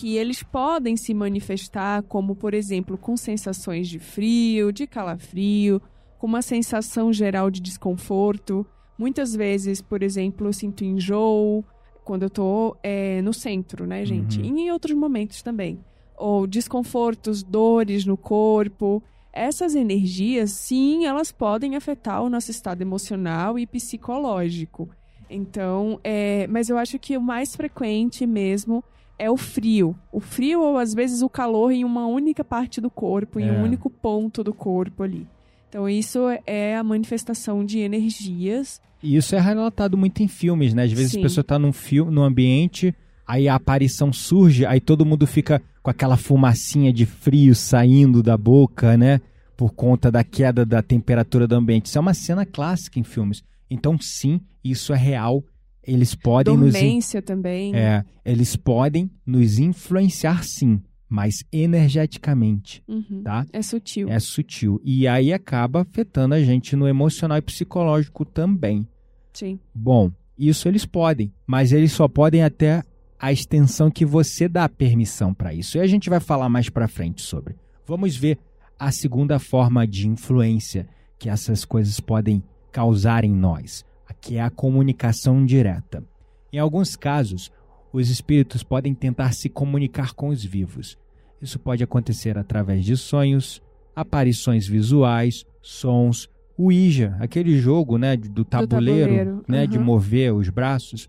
Que 0.00 0.16
eles 0.16 0.42
podem 0.42 0.96
se 0.96 1.12
manifestar, 1.12 2.02
como 2.04 2.34
por 2.34 2.54
exemplo, 2.54 2.96
com 2.96 3.18
sensações 3.18 3.86
de 3.86 3.98
frio, 3.98 4.72
de 4.72 4.86
calafrio, 4.86 5.78
com 6.18 6.26
uma 6.26 6.40
sensação 6.40 7.12
geral 7.12 7.50
de 7.50 7.60
desconforto. 7.60 8.66
Muitas 8.96 9.36
vezes, 9.36 9.82
por 9.82 10.02
exemplo, 10.02 10.46
eu 10.46 10.54
sinto 10.54 10.86
enjoo 10.86 11.62
quando 12.02 12.22
eu 12.22 12.30
tô 12.30 12.74
é, 12.82 13.20
no 13.20 13.34
centro, 13.34 13.86
né, 13.86 14.02
gente? 14.06 14.38
Uhum. 14.40 14.46
E 14.46 14.62
em 14.62 14.70
outros 14.70 14.96
momentos 14.96 15.42
também. 15.42 15.84
Ou 16.16 16.46
desconfortos, 16.46 17.42
dores 17.42 18.06
no 18.06 18.16
corpo. 18.16 19.02
Essas 19.30 19.74
energias, 19.74 20.52
sim, 20.52 21.04
elas 21.04 21.30
podem 21.30 21.76
afetar 21.76 22.22
o 22.22 22.30
nosso 22.30 22.50
estado 22.50 22.80
emocional 22.80 23.58
e 23.58 23.66
psicológico. 23.66 24.88
Então, 25.28 26.00
é, 26.02 26.46
mas 26.46 26.70
eu 26.70 26.78
acho 26.78 26.98
que 26.98 27.18
o 27.18 27.20
mais 27.20 27.54
frequente 27.54 28.26
mesmo 28.26 28.82
é 29.20 29.30
o 29.30 29.36
frio. 29.36 29.94
O 30.10 30.18
frio 30.20 30.60
ou 30.62 30.78
às 30.78 30.94
vezes 30.94 31.22
o 31.22 31.28
calor 31.28 31.70
em 31.70 31.84
uma 31.84 32.06
única 32.06 32.42
parte 32.42 32.80
do 32.80 32.90
corpo, 32.90 33.38
em 33.38 33.48
É. 33.48 33.52
um 33.52 33.62
único 33.62 33.90
ponto 33.90 34.42
do 34.42 34.52
corpo 34.54 35.02
ali. 35.02 35.26
Então, 35.68 35.88
isso 35.88 36.20
é 36.46 36.76
a 36.76 36.82
manifestação 36.82 37.64
de 37.64 37.78
energias. 37.78 38.80
E 39.02 39.16
isso 39.16 39.36
é 39.36 39.40
relatado 39.40 39.96
muito 39.96 40.22
em 40.22 40.26
filmes, 40.28 40.74
né? 40.74 40.84
Às 40.84 40.92
vezes 40.92 41.12
Sim. 41.12 41.20
a 41.20 41.22
pessoa 41.22 41.44
tá 41.44 41.58
num 41.58 41.72
filme, 41.72 42.10
num 42.12 42.22
ambiente, 42.22 42.94
aí 43.26 43.48
a 43.48 43.54
aparição 43.54 44.12
surge, 44.12 44.66
aí 44.66 44.80
todo 44.80 45.06
mundo 45.06 45.26
fica 45.26 45.62
com 45.82 45.90
aquela 45.90 46.16
fumacinha 46.16 46.92
de 46.92 47.06
frio 47.06 47.54
saindo 47.54 48.22
da 48.22 48.36
boca, 48.36 48.96
né? 48.96 49.20
Por 49.56 49.72
conta 49.72 50.10
da 50.10 50.24
queda 50.24 50.66
da 50.66 50.82
temperatura 50.82 51.46
do 51.46 51.54
ambiente. 51.54 51.86
Isso 51.86 51.98
é 51.98 52.00
uma 52.00 52.14
cena 52.14 52.44
clássica 52.44 52.98
em 52.98 53.04
filmes. 53.04 53.42
Então, 53.70 53.96
sim, 54.00 54.40
isso 54.64 54.92
é 54.92 54.96
real. 54.96 55.44
Eles 55.82 56.14
podem 56.14 56.56
nos 56.56 56.72
dormência 56.72 57.22
também. 57.22 57.74
é, 57.74 58.04
eles 58.24 58.54
podem 58.56 59.10
nos 59.26 59.58
influenciar 59.58 60.44
sim, 60.44 60.80
mas 61.08 61.42
energeticamente, 61.52 62.82
Uhum. 62.86 63.22
tá? 63.22 63.46
É 63.52 63.62
sutil. 63.62 64.08
É 64.08 64.18
sutil. 64.20 64.80
E 64.84 65.06
aí 65.08 65.32
acaba 65.32 65.82
afetando 65.82 66.34
a 66.34 66.40
gente 66.42 66.76
no 66.76 66.86
emocional 66.86 67.38
e 67.38 67.42
psicológico 67.42 68.24
também. 68.24 68.86
Sim. 69.32 69.58
Bom, 69.74 70.10
isso 70.38 70.68
eles 70.68 70.84
podem, 70.86 71.32
mas 71.46 71.72
eles 71.72 71.92
só 71.92 72.06
podem 72.08 72.42
até 72.42 72.82
a 73.18 73.32
extensão 73.32 73.90
que 73.90 74.04
você 74.06 74.48
dá 74.48 74.68
permissão 74.68 75.34
para 75.34 75.52
isso. 75.52 75.76
E 75.76 75.80
a 75.80 75.86
gente 75.86 76.08
vai 76.08 76.20
falar 76.20 76.48
mais 76.48 76.68
para 76.70 76.88
frente 76.88 77.22
sobre. 77.22 77.54
Vamos 77.86 78.16
ver 78.16 78.38
a 78.78 78.90
segunda 78.90 79.38
forma 79.38 79.86
de 79.86 80.08
influência 80.08 80.88
que 81.18 81.28
essas 81.28 81.64
coisas 81.64 82.00
podem 82.00 82.42
causar 82.72 83.24
em 83.24 83.32
nós, 83.34 83.84
que 84.20 84.36
é 84.36 84.42
a 84.42 84.50
comunicação 84.50 85.44
direta. 85.44 86.04
Em 86.52 86.58
alguns 86.58 86.96
casos, 86.96 87.50
os 87.92 88.08
espíritos 88.08 88.62
podem 88.62 88.94
tentar 88.94 89.32
se 89.32 89.48
comunicar 89.48 90.12
com 90.12 90.28
os 90.28 90.44
vivos. 90.44 90.98
Isso 91.40 91.58
pode 91.58 91.82
acontecer 91.82 92.36
através 92.36 92.84
de 92.84 92.96
sonhos, 92.96 93.62
aparições 93.94 94.66
visuais, 94.66 95.44
sons, 95.62 96.28
Ouija, 96.62 97.16
aquele 97.18 97.58
jogo 97.58 97.96
né, 97.96 98.18
do 98.18 98.44
tabuleiro, 98.44 99.10
tabuleiro, 99.10 99.44
né, 99.48 99.66
de 99.66 99.78
aham. 99.78 99.84
mover 99.84 100.34
os 100.34 100.50
braços. 100.50 101.08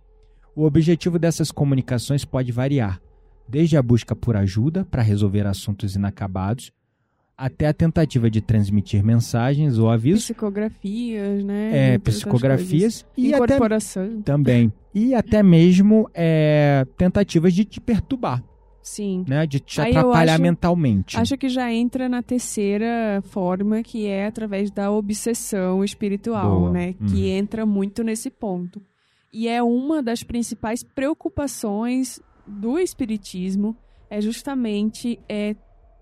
O 0.55 0.63
objetivo 0.63 1.19
dessas 1.19 1.51
comunicações 1.51 2.23
pode 2.23 2.53
variar, 2.53 3.01
desde 3.49 3.75
a 3.75 3.81
busca 3.81 4.15
por 4.15 4.37
ajuda 4.37 4.85
para 4.85 5.01
resolver 5.01 5.45
assuntos 5.45 5.93
inacabados, 5.93 6.71
até 7.45 7.67
a 7.67 7.73
tentativa 7.73 8.29
de 8.29 8.39
transmitir 8.41 9.03
mensagens 9.03 9.77
ou 9.77 9.89
avisos, 9.89 10.23
Psicografias, 10.25 11.43
né? 11.43 11.93
é, 11.93 11.97
psicografias 11.97 13.05
e 13.17 13.33
até 13.33 13.45
Incorporação. 13.55 14.21
também 14.21 14.71
e 14.93 15.15
até 15.15 15.41
mesmo 15.41 16.09
é, 16.13 16.85
tentativas 16.97 17.53
de 17.53 17.65
te 17.65 17.79
perturbar, 17.81 18.43
Sim. 18.83 19.23
né, 19.27 19.45
de 19.47 19.59
te 19.59 19.79
Aí 19.81 19.89
atrapalhar 19.95 20.33
acho- 20.33 20.41
mentalmente. 20.43 21.17
Acho 21.17 21.37
que 21.37 21.49
já 21.49 21.71
entra 21.71 22.07
na 22.09 22.21
terceira 22.21 23.21
forma, 23.29 23.81
que 23.81 24.05
é 24.05 24.25
através 24.27 24.69
da 24.69 24.91
obsessão 24.91 25.83
espiritual, 25.83 26.59
Boa. 26.59 26.71
né? 26.71 26.95
Uhum. 26.99 27.07
Que 27.07 27.29
entra 27.29 27.65
muito 27.65 28.03
nesse 28.03 28.29
ponto. 28.29 28.81
E 29.33 29.47
é 29.47 29.63
uma 29.63 30.03
das 30.03 30.23
principais 30.23 30.83
preocupações 30.83 32.19
do 32.45 32.77
espiritismo, 32.77 33.75
é 34.09 34.19
justamente 34.19 35.17
é, 35.29 35.55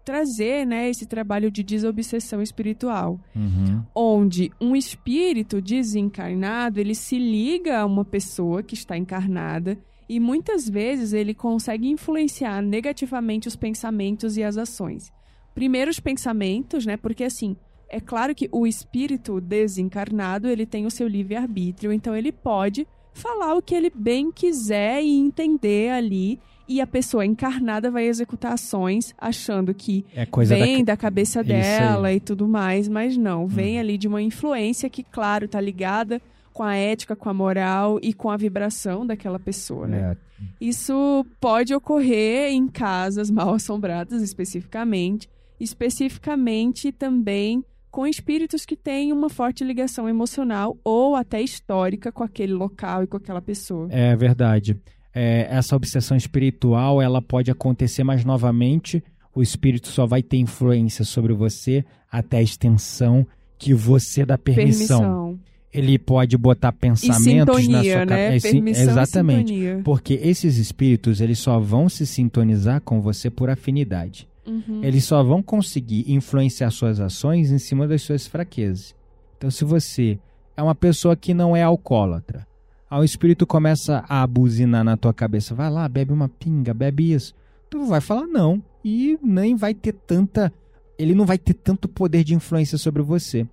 trazer 0.04 0.66
né, 0.66 0.90
esse 0.90 1.06
trabalho 1.06 1.52
de 1.52 1.64
desobsessão 1.64 2.42
espiritual. 2.42 3.20
Uhum. 3.36 3.84
onde 3.94 4.52
um 4.60 4.76
espírito 4.76 5.62
desencarnado 5.62 6.80
ele 6.80 6.96
se 6.96 7.18
liga 7.18 7.80
a 7.80 7.86
uma 7.86 8.06
pessoa 8.06 8.64
que 8.64 8.74
está 8.74 8.98
encarnada 8.98 9.78
e 10.08 10.20
muitas 10.20 10.68
vezes 10.68 11.14
ele 11.14 11.34
consegue 11.34 11.88
influenciar 11.88 12.62
negativamente 12.62 13.48
os 13.48 13.56
pensamentos 13.56 14.38
e 14.38 14.44
as 14.44 14.58
ações. 14.58 15.12
Primeiro 15.54 15.92
os 15.92 16.00
pensamentos, 16.00 16.86
né? 16.86 16.98
Porque 16.98 17.24
assim, 17.24 17.56
é 17.88 18.00
claro 18.00 18.34
que 18.34 18.50
o 18.52 18.66
espírito 18.66 19.40
desencarnado, 19.40 20.48
ele 20.48 20.66
tem 20.66 20.86
o 20.86 20.92
seu 20.92 21.08
livre-arbítrio, 21.08 21.92
então 21.92 22.16
ele 22.16 22.32
pode 22.32 22.88
falar 23.14 23.56
o 23.56 23.62
que 23.62 23.76
ele 23.76 23.92
bem 23.94 24.32
quiser 24.32 25.04
e 25.04 25.18
entender 25.18 25.92
ali, 25.92 26.40
e 26.70 26.80
a 26.80 26.86
pessoa 26.88 27.26
encarnada 27.26 27.90
vai 27.90 28.06
executar 28.06 28.54
ações 28.54 29.14
achando 29.18 29.74
que 29.74 30.06
É 30.16 30.26
coisa 30.26 30.56
da 30.56 30.64
vem 30.64 30.84
da, 30.86 30.96
cabeça 30.96 31.44
dela 31.44 32.14
e 32.14 32.20
tudo 32.20 32.48
mais, 32.48 32.88
mas 32.88 33.18
não, 33.18 33.48
vem 33.48 33.74
Uhum. 33.76 33.80
ali 33.80 33.98
de 33.98 34.08
uma 34.08 34.22
influência 34.22 34.88
que, 34.90 35.04
claro, 35.04 35.48
tá 35.48 35.60
ligada 35.60 36.22
com 36.54 36.62
a 36.64 36.76
ética, 36.76 37.16
com 37.16 37.28
a 37.30 37.34
moral 37.34 38.00
e 38.04 38.14
com 38.14 38.30
a 38.30 38.38
vibração 38.38 39.06
daquela 39.06 39.40
pessoa, 39.40 39.88
né? 39.88 40.12
É, 40.12 40.44
Isso 40.62 41.26
pode 41.40 41.74
ocorrer 41.74 42.52
em 42.52 42.68
casas 42.68 43.32
mal 43.32 43.54
assombradas, 43.54 44.22
especificamente, 44.22 45.28
especificamente 45.60 46.92
também 46.92 47.64
com 47.90 48.06
espíritos 48.06 48.66
que 48.66 48.76
têm 48.76 49.12
uma 49.12 49.30
forte 49.30 49.64
ligação 49.64 50.08
emocional 50.08 50.78
ou 50.84 51.16
até 51.16 51.42
histórica 51.42 52.12
com 52.12 52.24
aquele 52.24 52.54
local 52.54 53.04
e 53.04 53.08
com 53.08 53.18
aquela 53.18 53.42
pessoa. 53.42 53.88
É 53.90 54.16
verdade. 54.16 54.78
É, 55.14 55.48
essa 55.50 55.76
obsessão 55.76 56.16
espiritual 56.16 57.02
ela 57.02 57.22
pode 57.22 57.50
acontecer, 57.50 58.04
mas 58.04 58.24
novamente 58.24 59.04
o 59.34 59.42
espírito 59.42 59.88
só 59.88 60.06
vai 60.06 60.22
ter 60.22 60.38
influência 60.38 61.04
sobre 61.06 61.34
você 61.34 61.84
até 62.12 62.38
a 62.38 62.42
extensão 62.42 63.26
que 63.58 63.74
você 63.74 64.26
dá 64.26 64.38
permissão. 64.38 65.00
Permissão. 65.00 65.40
Ele 65.72 66.00
pode 66.00 66.36
botar 66.36 66.72
pensamentos 66.72 67.28
na 67.28 67.82
sintonia, 67.82 67.94
sua 67.94 68.06
né? 68.06 68.26
cabeça. 68.26 68.50
Permissão 68.50 68.90
Exatamente. 68.90 69.82
Porque 69.84 70.16
esses 70.16 70.58
espíritos 70.58 71.22
eles 71.22 71.38
só 71.38 71.60
vão 71.60 71.88
se 71.88 72.08
sintonizar 72.08 72.82
com 72.82 73.02
você 73.02 73.30
por 73.30 73.50
afinidade. 73.50 74.28
Uhum. 74.48 74.84
Eles 74.84 75.04
só 75.04 75.22
vão 75.24 75.44
conseguir 75.44 76.12
influenciar 76.12 76.72
suas 76.72 77.00
ações 77.00 77.52
em 77.52 77.60
cima 77.60 77.88
das 77.88 78.02
suas 78.02 78.26
fraquezas. 78.26 78.96
Então, 79.38 79.52
se 79.52 79.64
você 79.64 80.18
é 80.58 80.64
uma 80.64 80.74
pessoa 80.74 81.16
que 81.16 81.34
não 81.34 81.56
é 81.56 81.62
alcoólatra, 81.62 82.48
aí 82.90 83.00
o 83.00 83.04
espírito 83.04 83.46
começa 83.46 84.04
a 84.08 84.26
buzinar 84.26 84.84
na 84.84 84.98
tua 84.98 85.14
cabeça, 85.14 85.54
vai 85.54 85.70
lá, 85.70 85.88
bebe 85.88 86.12
uma 86.12 86.28
pinga, 86.28 86.74
bebe 86.74 87.14
isso. 87.14 87.34
Tu 87.70 87.86
vai 87.86 88.02
falar 88.02 88.26
não. 88.26 88.62
e 88.84 89.20
nem 89.22 89.56
vai 89.56 89.74
ter 89.74 89.94
tanta. 89.94 90.52
Ele 90.98 91.14
não 91.14 91.26
vai 91.26 91.38
ter 91.38 91.54
tanto 91.54 91.88
poder 91.88 92.24
de 92.24 92.34
influência 92.34 92.78
sobre 92.78 93.02
você. 93.02 93.48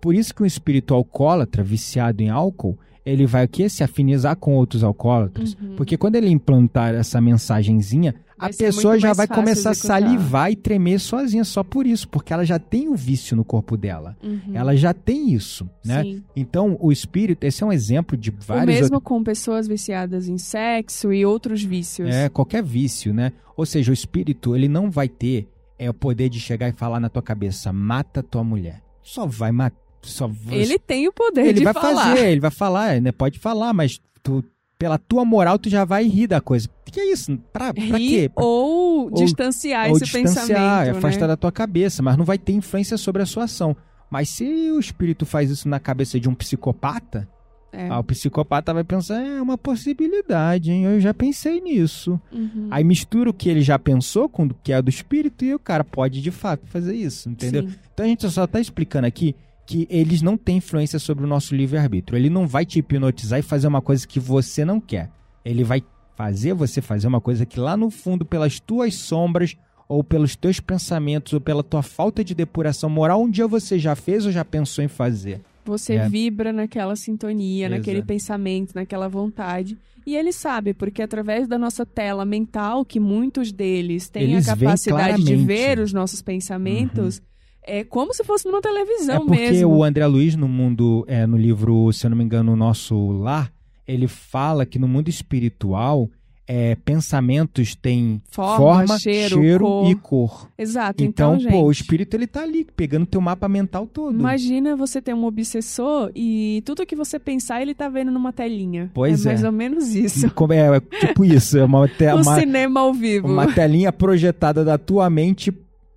Por 0.00 0.14
isso 0.14 0.34
que 0.34 0.42
um 0.42 0.46
espírito 0.46 0.94
alcoólatra, 0.94 1.62
viciado 1.62 2.22
em 2.22 2.28
álcool, 2.28 2.78
ele 3.04 3.26
vai 3.26 3.44
o 3.44 3.48
quê? 3.48 3.68
Se 3.68 3.82
afinizar 3.82 4.36
com 4.36 4.54
outros 4.54 4.84
alcoólatras. 4.84 5.56
Uhum. 5.60 5.74
Porque 5.76 5.96
quando 5.96 6.16
ele 6.16 6.28
implantar 6.28 6.94
essa 6.94 7.20
mensagenzinha, 7.20 8.14
a 8.38 8.48
pessoa 8.48 8.98
já 8.98 9.12
vai 9.12 9.28
começar 9.28 9.70
a 9.70 9.74
salivar 9.74 10.50
e 10.50 10.56
tremer 10.56 10.98
sozinha 10.98 11.44
só 11.44 11.62
por 11.62 11.86
isso, 11.86 12.08
porque 12.08 12.32
ela 12.32 12.44
já 12.44 12.58
tem 12.58 12.88
o 12.88 12.94
vício 12.94 13.36
no 13.36 13.44
corpo 13.44 13.76
dela. 13.76 14.16
Uhum. 14.22 14.52
Ela 14.52 14.74
já 14.76 14.92
tem 14.92 15.32
isso, 15.32 15.68
né? 15.84 16.02
Sim. 16.02 16.24
Então, 16.34 16.76
o 16.80 16.90
espírito, 16.90 17.44
esse 17.44 17.62
é 17.62 17.66
um 17.66 17.72
exemplo 17.72 18.16
de 18.16 18.30
O 18.30 18.34
vários 18.44 18.80
mesmo 18.80 19.00
com 19.00 19.22
pessoas 19.22 19.68
viciadas 19.68 20.28
em 20.28 20.38
sexo 20.38 21.12
e 21.12 21.24
outros 21.24 21.62
vícios. 21.62 22.08
É, 22.08 22.28
qualquer 22.28 22.62
vício, 22.62 23.14
né? 23.14 23.32
Ou 23.56 23.64
seja, 23.64 23.92
o 23.92 23.94
espírito, 23.94 24.56
ele 24.56 24.66
não 24.66 24.90
vai 24.90 25.08
ter 25.08 25.46
é, 25.78 25.88
o 25.88 25.94
poder 25.94 26.28
de 26.28 26.40
chegar 26.40 26.68
e 26.68 26.72
falar 26.72 26.98
na 26.98 27.08
tua 27.08 27.22
cabeça, 27.22 27.72
mata 27.72 28.22
tua 28.22 28.42
mulher. 28.42 28.82
Só 29.02 29.26
vai 29.26 29.52
matar. 29.52 29.82
Só 30.02 30.30
Ele 30.50 30.78
tem 30.78 31.06
o 31.08 31.12
poder 31.12 31.42
ele 31.46 31.58
de 31.60 31.64
vai 31.64 31.72
falar. 31.72 32.08
fazer, 32.14 32.26
ele 32.28 32.40
vai 32.40 32.50
falar, 32.50 33.00
né? 33.00 33.12
Pode 33.12 33.38
falar, 33.38 33.72
mas 33.72 34.00
tu, 34.22 34.44
pela 34.78 34.98
tua 34.98 35.24
moral, 35.24 35.58
tu 35.58 35.70
já 35.70 35.84
vai 35.84 36.04
rir 36.04 36.26
da 36.26 36.40
coisa. 36.40 36.68
Que 36.84 37.00
é 37.00 37.12
isso? 37.12 37.38
Pra, 37.52 37.72
quê? 37.72 38.30
Pra- 38.34 38.44
ou, 38.44 39.10
distanciar 39.12 39.88
ou 39.88 39.96
esse 39.96 40.04
distanciar, 40.04 40.46
pensamento, 40.84 40.96
afastar 40.98 41.20
né? 41.22 41.26
da 41.28 41.36
tua 41.36 41.52
cabeça, 41.52 42.02
mas 42.02 42.16
não 42.18 42.24
vai 42.24 42.36
ter 42.36 42.52
influência 42.52 42.98
sobre 42.98 43.22
a 43.22 43.26
sua 43.26 43.44
ação. 43.44 43.74
Mas 44.10 44.28
se 44.28 44.44
o 44.72 44.78
espírito 44.78 45.24
faz 45.24 45.50
isso 45.50 45.66
na 45.68 45.80
cabeça 45.80 46.20
de 46.20 46.28
um 46.28 46.34
psicopata, 46.34 47.26
É. 47.72 47.88
ah, 47.88 48.00
o 48.00 48.04
psicopata 48.04 48.74
vai 48.74 48.84
pensar, 48.84 49.22
é 49.24 49.40
uma 49.40 49.56
possibilidade, 49.56 50.70
hein? 50.70 50.84
Eu 50.84 51.00
já 51.00 51.14
pensei 51.14 51.60
nisso. 51.60 52.20
Uhum. 52.32 52.68
Aí 52.70 52.84
mistura 52.84 53.30
o 53.30 53.32
que 53.32 53.48
ele 53.48 53.62
já 53.62 53.78
pensou 53.78 54.28
com 54.28 54.44
o 54.44 54.54
que 54.62 54.72
é 54.72 54.82
do 54.82 54.90
espírito 54.90 55.44
e 55.44 55.54
o 55.54 55.58
cara 55.58 55.84
pode 55.84 56.20
de 56.20 56.30
fato 56.30 56.66
fazer 56.66 56.94
isso, 56.94 57.30
entendeu? 57.30 57.62
Sim. 57.68 57.74
Então 57.94 58.04
a 58.04 58.08
gente 58.08 58.28
só 58.28 58.46
tá 58.46 58.60
explicando 58.60 59.06
aqui 59.06 59.34
que 59.66 59.86
eles 59.90 60.22
não 60.22 60.36
têm 60.36 60.56
influência 60.58 60.98
sobre 60.98 61.24
o 61.24 61.28
nosso 61.28 61.54
livre-arbítrio. 61.54 62.16
Ele 62.16 62.28
não 62.30 62.46
vai 62.46 62.64
te 62.66 62.78
hipnotizar 62.78 63.38
e 63.38 63.42
fazer 63.42 63.66
uma 63.66 63.80
coisa 63.80 64.06
que 64.06 64.18
você 64.20 64.64
não 64.64 64.80
quer. 64.80 65.10
Ele 65.44 65.64
vai 65.64 65.82
fazer 66.16 66.52
você 66.52 66.80
fazer 66.80 67.06
uma 67.08 67.20
coisa 67.20 67.46
que 67.46 67.58
lá 67.58 67.76
no 67.76 67.90
fundo, 67.90 68.24
pelas 68.24 68.60
tuas 68.60 68.94
sombras, 68.94 69.56
ou 69.88 70.02
pelos 70.02 70.34
teus 70.36 70.58
pensamentos, 70.58 71.32
ou 71.32 71.40
pela 71.40 71.62
tua 71.62 71.82
falta 71.82 72.24
de 72.24 72.34
depuração 72.34 72.88
moral, 72.88 73.22
um 73.22 73.30
dia 73.30 73.46
você 73.46 73.78
já 73.78 73.94
fez 73.94 74.24
ou 74.24 74.32
já 74.32 74.44
pensou 74.44 74.82
em 74.84 74.88
fazer. 74.88 75.40
Você 75.64 75.94
É. 75.94 76.08
vibra 76.08 76.52
naquela 76.52 76.96
sintonia, 76.96 77.68
naquele 77.68 77.98
Exato. 77.98 78.08
pensamento, 78.08 78.74
naquela 78.74 79.08
vontade. 79.08 79.78
E 80.04 80.16
ele 80.16 80.32
sabe, 80.32 80.74
porque 80.74 81.02
através 81.02 81.46
da 81.46 81.56
nossa 81.56 81.86
tela 81.86 82.24
mental, 82.24 82.84
que 82.84 82.98
muitos 82.98 83.52
deles 83.52 84.08
têm 84.08 84.24
Eles 84.32 84.48
a 84.48 84.56
capacidade 84.56 85.22
de 85.22 85.36
ver 85.36 85.78
os 85.78 85.92
nossos 85.92 86.20
pensamentos, 86.22 87.22
é 87.64 87.84
como 87.84 88.12
se 88.14 88.24
fosse 88.24 88.46
numa 88.46 88.60
televisão 88.60 89.16
é 89.16 89.18
porque 89.20 89.50
mesmo. 89.50 89.68
o 89.76 89.84
André 89.84 90.06
Luiz, 90.06 90.34
no 90.36 90.48
mundo, 90.48 91.04
é, 91.08 91.26
no 91.26 91.36
livro, 91.36 91.92
se 91.92 92.06
eu 92.06 92.10
não 92.10 92.16
me 92.16 92.24
engano, 92.24 92.52
o 92.52 92.56
Nosso 92.56 93.10
Lar, 93.12 93.52
ele 93.86 94.06
fala 94.08 94.64
que 94.66 94.78
no 94.78 94.88
mundo 94.88 95.08
espiritual, 95.08 96.08
é, 96.46 96.74
pensamentos 96.84 97.74
têm 97.74 98.20
Forma, 98.30 98.98
cheiro, 98.98 99.64
cor. 99.64 99.90
e 99.90 99.94
cor. 99.94 100.48
Exato, 100.58 101.02
Então, 101.02 101.36
então, 101.36 101.50
pô, 101.50 101.62
o 101.66 101.72
gente, 101.72 101.82
espírito 101.82 102.14
ele 102.16 102.26
tá 102.26 102.42
ali, 102.42 102.64
pegando 102.76 103.06
teu 103.06 103.20
mapa 103.20 103.48
mental 103.48 103.86
todo. 103.86 104.18
Imagina 104.18 104.74
você 104.76 105.00
ter 105.00 105.14
um 105.14 105.24
obsessor 105.24 106.10
e 106.14 106.60
tudo 106.66 106.84
que 106.84 106.96
você 106.96 107.18
pensar 107.18 107.62
ele 107.62 107.74
tá 107.74 107.88
vendo 107.88 108.10
numa 108.10 108.32
telinha. 108.32 108.90
Pois 108.92 109.24
é. 109.24 109.30
é. 109.30 109.32
mais 109.32 109.44
ou 109.44 109.52
menos 109.52 109.94
isso. 109.94 110.30
Como 110.32 110.52
é, 110.52 110.76
é 110.76 110.80
tipo 110.98 111.24
isso, 111.24 111.56
é 111.58 111.64
uma, 111.64 111.86
te- 111.88 112.06
o 112.08 112.16
uma, 112.16 112.38
cinema 112.38 112.80
ao 112.80 112.92
vivo. 112.92 113.28
uma 113.28 113.46
telinha 113.52 113.92
projetada 113.92 114.64
da 114.64 114.76
tua 114.76 115.08
mente 115.08 115.52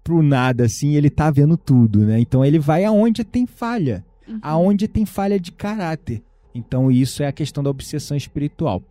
pro 0.06 0.22
nada, 0.22 0.66
assim, 0.66 0.93
ele 0.93 1.10
tá 1.10 1.32
vendo 1.32 1.58
tudo, 1.58 2.06
né? 2.06 2.20
Então 2.20 2.45
ele 2.45 2.60
vai 2.60 2.86
aonde 2.86 3.24
tem 3.24 3.47
falha, 3.47 4.06
Uhum. 4.28 4.38
aonde 4.39 4.88
tem 4.88 5.03
falha 5.03 5.39
de 5.39 5.51
caráter. 5.51 6.22
Então 6.53 6.91
isso 6.91 7.24
é 7.24 7.28
a 7.28 7.32
questão 7.32 7.64
da 7.64 7.72
obsessão 7.72 8.16
espiritual. 8.16 8.84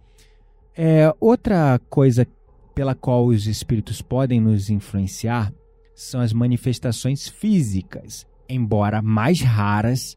É, 0.76 1.14
outra 1.20 1.80
coisa 1.88 2.26
pela 2.74 2.96
qual 2.96 3.26
os 3.26 3.46
espíritos 3.46 4.02
podem 4.02 4.40
nos 4.40 4.68
influenciar 4.70 5.52
são 5.94 6.20
as 6.20 6.32
manifestações 6.32 7.28
físicas, 7.28 8.26
embora 8.48 9.00
mais 9.00 9.40
raras, 9.40 10.16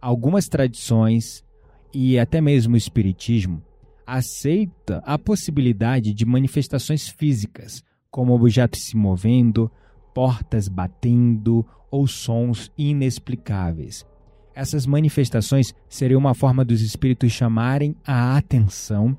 algumas 0.00 0.48
tradições 0.48 1.44
e 1.92 2.18
até 2.18 2.40
mesmo 2.40 2.74
o 2.74 2.78
espiritismo 2.78 3.62
aceita 4.06 5.02
a 5.04 5.18
possibilidade 5.18 6.12
de 6.12 6.24
manifestações 6.24 7.08
físicas, 7.08 7.84
como 8.10 8.34
objetos 8.34 8.82
se 8.82 8.96
movendo, 8.96 9.70
portas 10.14 10.68
batendo 10.68 11.64
ou 11.90 12.06
sons 12.06 12.70
inexplicáveis. 12.76 14.06
Essas 14.54 14.86
manifestações 14.86 15.74
seriam 15.88 16.18
uma 16.18 16.34
forma 16.34 16.64
dos 16.64 16.82
espíritos 16.82 17.32
chamarem 17.32 17.94
a 18.06 18.36
atenção 18.36 19.16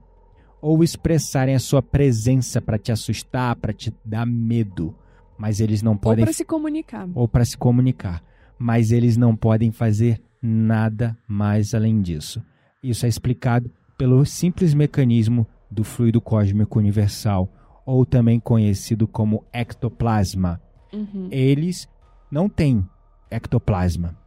ou 0.61 0.83
expressarem 0.83 1.55
a 1.55 1.59
sua 1.59 1.81
presença 1.81 2.61
para 2.61 2.77
te 2.77 2.91
assustar, 2.91 3.55
para 3.55 3.73
te 3.73 3.93
dar 4.05 4.25
medo, 4.25 4.93
mas 5.37 5.59
eles 5.59 5.81
não 5.81 5.93
Ou 5.93 5.97
podem 5.97 6.25
para 6.25 6.33
se 6.33 6.45
comunicar. 6.45 7.09
ou 7.15 7.27
para 7.27 7.43
se 7.45 7.57
comunicar, 7.57 8.23
mas 8.59 8.91
eles 8.91 9.17
não 9.17 9.35
podem 9.35 9.71
fazer 9.71 10.21
nada 10.41 11.17
mais 11.27 11.73
além 11.73 12.01
disso. 12.01 12.43
Isso 12.83 13.05
é 13.05 13.09
explicado 13.09 13.71
pelo 13.97 14.23
simples 14.25 14.73
mecanismo 14.73 15.47
do 15.69 15.83
fluido 15.83 16.19
cósmico 16.21 16.77
universal, 16.77 17.49
ou 17.85 18.05
também 18.05 18.39
conhecido 18.39 19.07
como 19.07 19.43
ectoplasma. 19.51 20.61
Uhum. 20.93 21.27
Eles 21.31 21.87
não 22.29 22.47
têm 22.49 22.87
ectoplasma. 23.29 24.17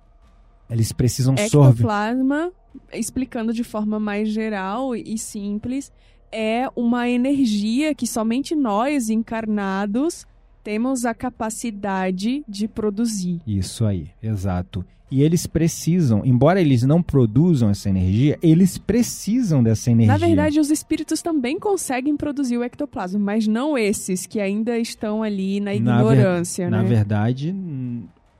Eles 0.68 0.92
precisam 0.92 1.36
sorver. 1.36 1.72
Ectoplasma, 1.72 2.52
explicando 2.92 3.52
de 3.52 3.62
forma 3.62 4.00
mais 4.00 4.28
geral 4.28 4.96
e 4.96 5.18
simples, 5.18 5.92
é 6.32 6.68
uma 6.74 7.08
energia 7.08 7.94
que 7.94 8.06
somente 8.06 8.54
nós, 8.54 9.08
encarnados, 9.08 10.26
temos 10.64 11.04
a 11.04 11.12
capacidade 11.14 12.42
de 12.48 12.66
produzir. 12.66 13.40
Isso 13.46 13.84
aí, 13.84 14.08
exato. 14.22 14.84
E 15.10 15.22
eles 15.22 15.46
precisam, 15.46 16.22
embora 16.24 16.60
eles 16.60 16.82
não 16.82 17.00
produzam 17.00 17.70
essa 17.70 17.88
energia, 17.88 18.36
eles 18.42 18.78
precisam 18.78 19.62
dessa 19.62 19.90
energia. 19.90 20.12
Na 20.12 20.18
verdade, 20.26 20.58
os 20.58 20.70
espíritos 20.70 21.22
também 21.22 21.58
conseguem 21.60 22.16
produzir 22.16 22.56
o 22.58 22.64
ectoplasma, 22.64 23.20
mas 23.20 23.46
não 23.46 23.78
esses 23.78 24.26
que 24.26 24.40
ainda 24.40 24.76
estão 24.78 25.22
ali 25.22 25.60
na 25.60 25.66
Na 25.78 26.02
ver- 26.02 26.14
ignorância, 26.14 26.68
na 26.70 26.82
né? 26.82 26.88
verdade, 26.88 27.54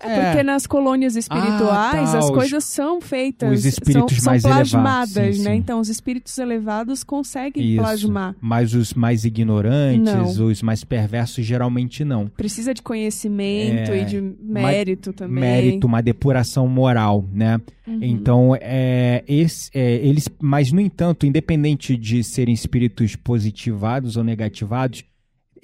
É 0.07 0.25
porque 0.27 0.43
nas 0.43 0.67
colônias 0.67 1.17
espirituais 1.17 2.11
Ah, 2.11 2.13
tá, 2.13 2.19
as 2.19 2.31
coisas 2.31 2.65
são 2.65 3.01
feitas, 3.01 3.51
os 3.59 3.65
espíritos 3.65 4.17
são, 4.19 4.33
mais 4.33 4.43
são 4.43 4.51
elevados, 4.51 4.71
plasmadas, 4.73 5.37
sim, 5.37 5.43
né? 5.43 5.51
sim. 5.53 5.57
Então 5.57 5.81
os 5.81 5.89
espíritos 5.89 6.39
elevados 6.39 7.03
conseguem 7.05 7.65
Isso. 7.73 7.83
plasmar. 7.83 8.35
Mas 8.41 8.75
os 8.75 8.95
mais 8.95 9.25
ignorantes, 9.25 10.39
os 10.39 10.63
mais 10.63 10.85
perversos, 10.85 11.45
geralmente 11.45 12.05
não. 12.05 12.29
Precisa 12.29 12.75
de 12.75 12.83
conhecimento 12.83 13.93
É, 13.93 14.03
e 14.03 14.05
de 14.05 14.21
mérito 14.41 15.13
também. 15.13 15.41
Mérito, 15.41 15.87
uma 15.87 16.03
depuração 16.03 16.67
moral, 16.69 17.25
né? 17.33 17.61
Uhum. 17.87 17.99
Então, 18.01 18.57
é, 18.61 19.23
esse, 19.29 19.71
é, 19.75 19.95
eles, 19.97 20.29
mas 20.41 20.73
no 20.73 20.81
entanto, 20.81 21.27
independente 21.27 21.97
de 21.97 22.25
serem 22.25 22.55
espíritos 22.55 23.15
positivados 23.17 24.17
ou 24.17 24.25
negativados, 24.25 25.05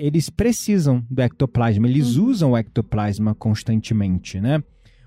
eles 0.00 0.30
precisam 0.30 1.04
do 1.10 1.20
ectoplasma, 1.20 1.86
eles 1.86 2.16
Uhum. 2.16 2.26
usam 2.26 2.50
o 2.52 2.56
ectoplasma 2.56 3.34
constantemente, 3.34 4.40
né? 4.40 4.62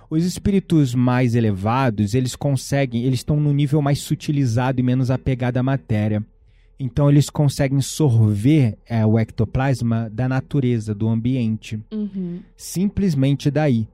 Os 0.09 0.23
espíritos 0.25 0.93
mais 0.93 1.33
elevados, 1.33 2.13
eles 2.13 2.35
conseguem, 2.35 3.03
eles 3.03 3.19
estão 3.21 3.39
no 3.39 3.51
nível 3.51 3.81
mais 3.81 3.99
sutilizado 3.99 4.79
e 4.79 4.83
menos 4.83 5.09
apegado 5.09 5.57
à 5.57 5.63
matéria. 5.63 6.23
Então, 6.79 7.09
eles 7.09 7.29
conseguem 7.29 7.81
sorver 7.81 8.77
é, 8.87 9.03
o 9.05 9.17
ectoplasma 9.17 10.09
da 10.11 10.27
natureza, 10.29 10.93
do 10.93 11.07
ambiente 11.07 11.79
Uhum. 11.91 12.39
simplesmente 12.55 13.49
daí. 13.49 13.87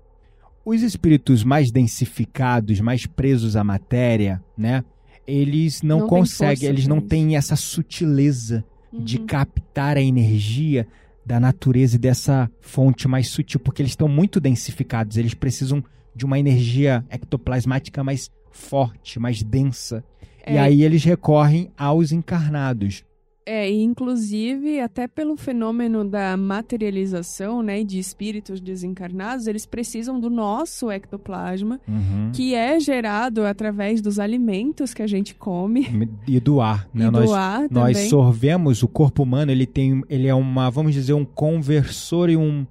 Os 0.65 0.81
espíritos 0.81 1.43
mais 1.43 1.71
densificados, 1.71 2.81
mais 2.81 3.05
presos 3.05 3.55
à 3.55 3.63
matéria, 3.63 4.43
né? 4.57 4.83
Eles 5.25 5.81
não, 5.81 5.99
Não 5.99 6.07
conseguem, 6.07 6.67
eles 6.67 6.87
não 6.87 6.99
têm 6.99 7.35
essa 7.37 7.55
sutileza 7.55 8.63
de 8.91 9.17
Uhum. 9.19 9.25
captar 9.25 9.97
a 9.97 10.01
energia 10.01 10.87
da 11.25 11.39
natureza 11.39 11.95
e 11.95 11.99
dessa 11.99 12.49
fonte 12.59 13.07
mais 13.07 13.27
sutil, 13.27 13.59
porque 13.59 13.81
eles 13.81 13.91
estão 13.91 14.07
muito 14.07 14.39
densificados, 14.39 15.15
eles 15.17 15.33
precisam 15.33 15.83
de 16.15 16.25
uma 16.25 16.39
energia 16.39 17.05
ectoplasmática 17.09 18.03
mais 18.03 18.31
forte, 18.51 19.19
mais 19.19 19.43
densa. 19.43 20.03
E 20.47 20.53
É, 20.53 20.59
aí 20.59 20.83
eles 20.83 21.03
recorrem 21.03 21.69
aos 21.77 22.11
encarnados. 22.11 23.03
É, 23.45 23.67
e 23.71 23.81
inclusive, 23.81 24.79
até 24.79 25.07
pelo 25.07 25.35
fenômeno 25.35 26.05
da 26.07 26.37
materialização, 26.37 27.63
né, 27.63 27.83
de 27.83 27.97
espíritos 27.97 28.61
desencarnados, 28.61 29.47
eles 29.47 29.65
precisam 29.65 30.19
do 30.19 30.29
nosso 30.29 30.91
ectoplasma, 30.91 31.79
Uhum. 31.87 32.31
que 32.33 32.53
é 32.53 32.79
gerado 32.79 33.43
através 33.45 34.01
dos 34.01 34.19
alimentos 34.19 34.93
que 34.93 35.01
a 35.01 35.07
gente 35.07 35.33
come 35.33 35.87
E 36.27 36.39
do 36.39 36.61
ar, 36.61 36.87
né? 36.93 37.05
e 37.07 37.11
nós, 37.11 37.25
do 37.29 37.33
ar 37.35 37.61
nós 37.71 37.93
também. 37.97 38.09
sorvemos 38.09 38.83
o 38.83 38.87
corpo 38.87 39.23
humano, 39.23 39.51
ele 39.51 39.65
tem, 39.65 40.03
ele 40.09 40.27
é 40.27 40.35
uma, 40.35 40.69
vamos 40.69 40.93
dizer, 40.93 41.13
um 41.13 41.25
conversor 41.25 42.29
e 42.29 42.37
um 42.37 42.67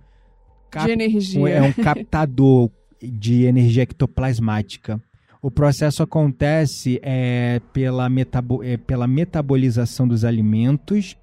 cap- 0.70 0.86
de 0.86 0.92
energia. 0.92 1.40
um- 1.40 1.46
é 1.48 1.60
um 1.62 1.72
captador 1.72 2.70
de 3.02 3.44
energia 3.44 3.82
ectoplasmática. 3.84 5.00
O 5.40 5.50
processo 5.50 6.02
acontece 6.02 7.00
é, 7.02 7.60
pela, 7.72 8.08
metabo- 8.08 8.62
é, 8.62 8.76
pela 8.76 9.06
metabolização 9.06 10.06
dos 10.06 10.24
alimentos 10.24 11.16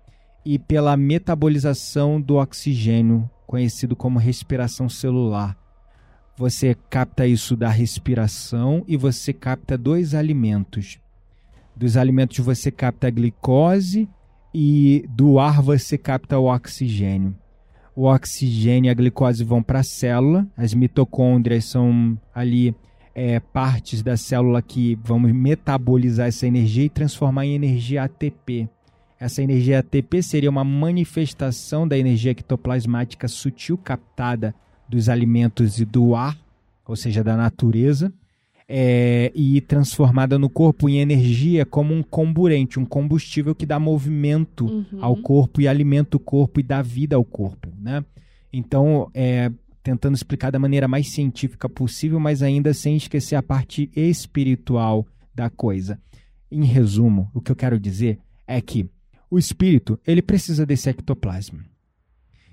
e 0.46 0.58
pela 0.58 0.96
metabolização 0.96 2.22
do 2.22 2.36
oxigênio, 2.36 3.30
conhecido 3.46 3.96
como 3.96 4.20
respiração 4.20 4.88
celular. 4.88 5.58
Você 6.38 6.76
capta 6.90 7.28
isso 7.28 7.56
da 7.56 7.70
respiração 7.70 8.84
e 8.88 8.96
você 8.96 9.34
capta 9.34 9.78
dois 9.78 10.14
alimentos. 10.14 11.00
Dos 11.76 11.98
alimentos 11.98 12.40
você 12.40 12.72
capta 12.72 13.08
a 13.08 13.12
glicose 13.12 14.08
e 14.54 15.06
do 15.10 15.40
ar 15.40 15.62
você 15.62 15.98
capta 15.98 16.40
o 16.40 16.46
oxigênio 16.46 17.36
o 17.96 18.04
oxigênio 18.04 18.90
e 18.90 18.92
a 18.92 18.94
glicose 18.94 19.44
vão 19.44 19.64
para 19.64 19.80
a 19.80 19.84
célula, 19.84 20.46
as 20.58 20.74
mitocôndrias 20.74 21.66
são 21.66 22.20
ali 22.34 22.76
é, 23.16 23.40
partes 23.40 24.04
da 24.04 24.18
célula 24.18 24.62
que 24.62 25.00
vão 25.02 25.18
metabolizar 25.18 26.28
essa 26.28 26.46
energia 26.46 26.84
e 26.84 26.90
transformar 26.90 27.46
em 27.46 27.56
energia 27.56 28.04
ATP. 28.04 28.68
Essa 29.18 29.42
energia 29.42 29.80
ATP 29.80 30.22
seria 30.22 30.50
uma 30.50 30.66
manifestação 30.66 31.88
da 31.88 31.98
energia 31.98 32.32
ectoplasmática 32.32 33.28
sutil 33.30 33.78
captada 33.78 34.54
dos 34.88 35.08
alimentos 35.08 35.80
e 35.80 35.86
do 35.86 36.14
ar, 36.14 36.38
ou 36.86 36.96
seja, 36.98 37.24
da 37.24 37.38
natureza, 37.38 38.14
é, 38.68 39.32
e 39.34 39.62
transformada 39.62 40.38
no 40.38 40.50
corpo 40.50 40.90
em 40.90 40.98
energia 41.00 41.66
como 41.66 41.94
um 41.94 42.04
comburente, 42.04 42.80
um 42.80 42.86
combustível 42.86 43.56
que 43.56 43.66
dá 43.66 43.80
movimento 43.80 44.66
Uhum. 44.66 45.00
ao 45.00 45.16
corpo 45.16 45.62
e 45.62 45.68
alimenta 45.68 46.18
o 46.18 46.20
corpo 46.20 46.60
e 46.60 46.64
dá 46.64 46.82
vida 46.82 47.16
ao 47.16 47.24
corpo, 47.24 47.70
né? 47.80 48.04
Então, 48.52 49.10
é, 49.14 49.52
tentando 49.86 50.16
explicar 50.16 50.52
da 50.52 50.58
maneira 50.58 50.88
mais 50.88 51.12
científica 51.12 51.70
possível, 51.70 52.20
mas 52.20 52.42
ainda 52.42 52.74
sem 52.74 52.98
esquecer 52.98 53.36
a 53.36 53.44
parte 53.44 53.88
espiritual 53.96 55.06
da 55.34 55.48
coisa. 55.48 56.00
Em 56.52 56.66
resumo, 56.66 57.30
o 57.36 57.40
que 57.40 57.52
eu 57.52 57.56
quero 57.56 57.80
dizer 57.80 58.18
é 58.48 58.60
que 58.60 58.90
o 59.30 59.38
espírito, 59.38 60.00
ele 60.06 60.24
precisa 60.24 60.66
desse 60.66 60.90
ectoplasma. 60.90 61.64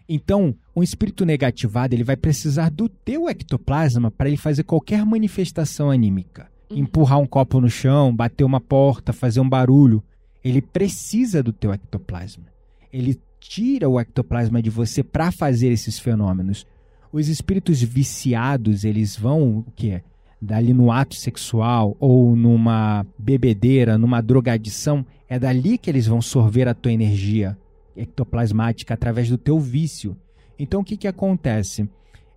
Então, 0.06 0.54
um 0.76 0.82
espírito 0.82 1.24
negativado, 1.24 1.94
ele 1.94 2.04
vai 2.04 2.16
precisar 2.16 2.70
do 2.70 2.86
teu 2.86 3.30
ectoplasma 3.30 4.10
para 4.10 4.28
ele 4.28 4.36
fazer 4.36 4.64
qualquer 4.64 5.02
manifestação 5.06 5.90
anímica. 5.90 6.50
Uhum. 6.70 6.80
Empurrar 6.80 7.18
um 7.18 7.26
copo 7.26 7.62
no 7.62 7.70
chão, 7.70 8.14
bater 8.14 8.44
uma 8.44 8.60
porta, 8.60 9.10
fazer 9.10 9.40
um 9.40 9.48
barulho. 9.48 10.04
Ele 10.44 10.60
precisa 10.60 11.42
do 11.42 11.50
teu 11.50 11.72
ectoplasma. 11.72 12.44
Ele 12.92 13.18
tira 13.40 13.88
o 13.88 13.98
ectoplasma 13.98 14.60
de 14.60 14.68
você 14.68 15.02
para 15.02 15.32
fazer 15.32 15.68
esses 15.68 15.98
fenômenos. 15.98 16.66
Os 17.12 17.28
espíritos 17.28 17.82
viciados, 17.82 18.84
eles 18.84 19.16
vão 19.16 19.58
o 19.58 19.64
quê? 19.76 20.02
Dali 20.40 20.72
no 20.72 20.90
ato 20.90 21.14
sexual 21.14 21.96
ou 22.00 22.34
numa 22.34 23.06
bebedeira, 23.18 23.98
numa 23.98 24.20
drogadição, 24.20 25.04
é 25.28 25.38
dali 25.38 25.78
que 25.78 25.88
eles 25.90 26.06
vão 26.06 26.20
sorver 26.22 26.66
a 26.66 26.74
tua 26.74 26.90
energia 26.92 27.56
ectoplasmática 27.96 28.94
através 28.94 29.28
do 29.28 29.38
teu 29.38 29.60
vício. 29.60 30.16
Então 30.58 30.80
o 30.80 30.84
que 30.84 30.96
que 30.96 31.06
acontece? 31.06 31.88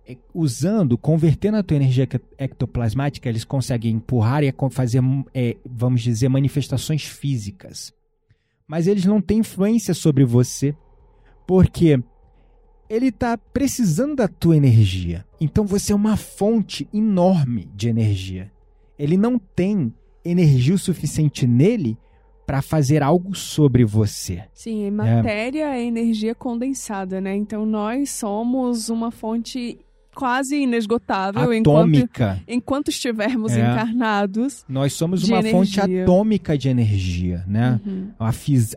É, 0.06 0.16
Usando, 0.32 0.96
convertendo 0.96 1.56
a 1.56 1.62
tua 1.62 1.76
energia 1.76 2.04
ec- 2.04 2.20
ectoplasmática, 2.38 3.28
eles 3.28 3.44
conseguem 3.44 3.94
empurrar 3.96 4.44
e 4.44 4.48
acon- 4.48 4.70
fazer, 4.70 5.02
é, 5.34 5.56
vamos 5.64 6.00
dizer, 6.02 6.28
manifestações 6.28 7.02
físicas. 7.02 7.92
Mas 8.68 8.86
eles 8.86 9.04
não 9.04 9.20
têm 9.20 9.38
influência 9.38 9.94
sobre 9.94 10.24
você, 10.24 10.74
porque 11.46 12.00
ele 12.88 13.08
está 13.08 13.36
precisando 13.36 14.16
da 14.16 14.28
tua 14.28 14.56
energia. 14.56 15.24
Então 15.40 15.64
você 15.66 15.92
é 15.92 15.96
uma 15.96 16.16
fonte 16.16 16.88
enorme 16.92 17.68
de 17.74 17.88
energia. 17.88 18.50
Ele 18.98 19.16
não 19.16 19.38
tem 19.38 19.92
energia 20.24 20.74
o 20.74 20.78
suficiente 20.78 21.46
nele 21.46 21.96
para 22.46 22.62
fazer 22.62 23.02
algo 23.02 23.34
sobre 23.34 23.84
você. 23.84 24.44
Sim, 24.54 24.90
matéria 24.90 25.76
é 25.76 25.82
energia 25.84 26.34
condensada, 26.34 27.20
né? 27.20 27.34
Então 27.34 27.66
nós 27.66 28.10
somos 28.10 28.88
uma 28.88 29.10
fonte 29.10 29.78
quase 30.14 30.56
inesgotável 30.62 31.52
enquanto, 31.52 31.76
Atômica. 31.78 32.40
enquanto 32.48 32.88
estivermos 32.88 33.52
É. 33.52 33.60
encarnados. 33.60 34.64
Nós 34.68 34.94
somos 34.94 35.24
uma 35.28 35.42
fonte 35.42 35.78
energia. 35.78 36.04
atômica 36.04 36.56
de 36.56 36.68
energia, 36.70 37.44
né? 37.46 37.78
Uhum. 37.84 38.10
A, 38.18 38.30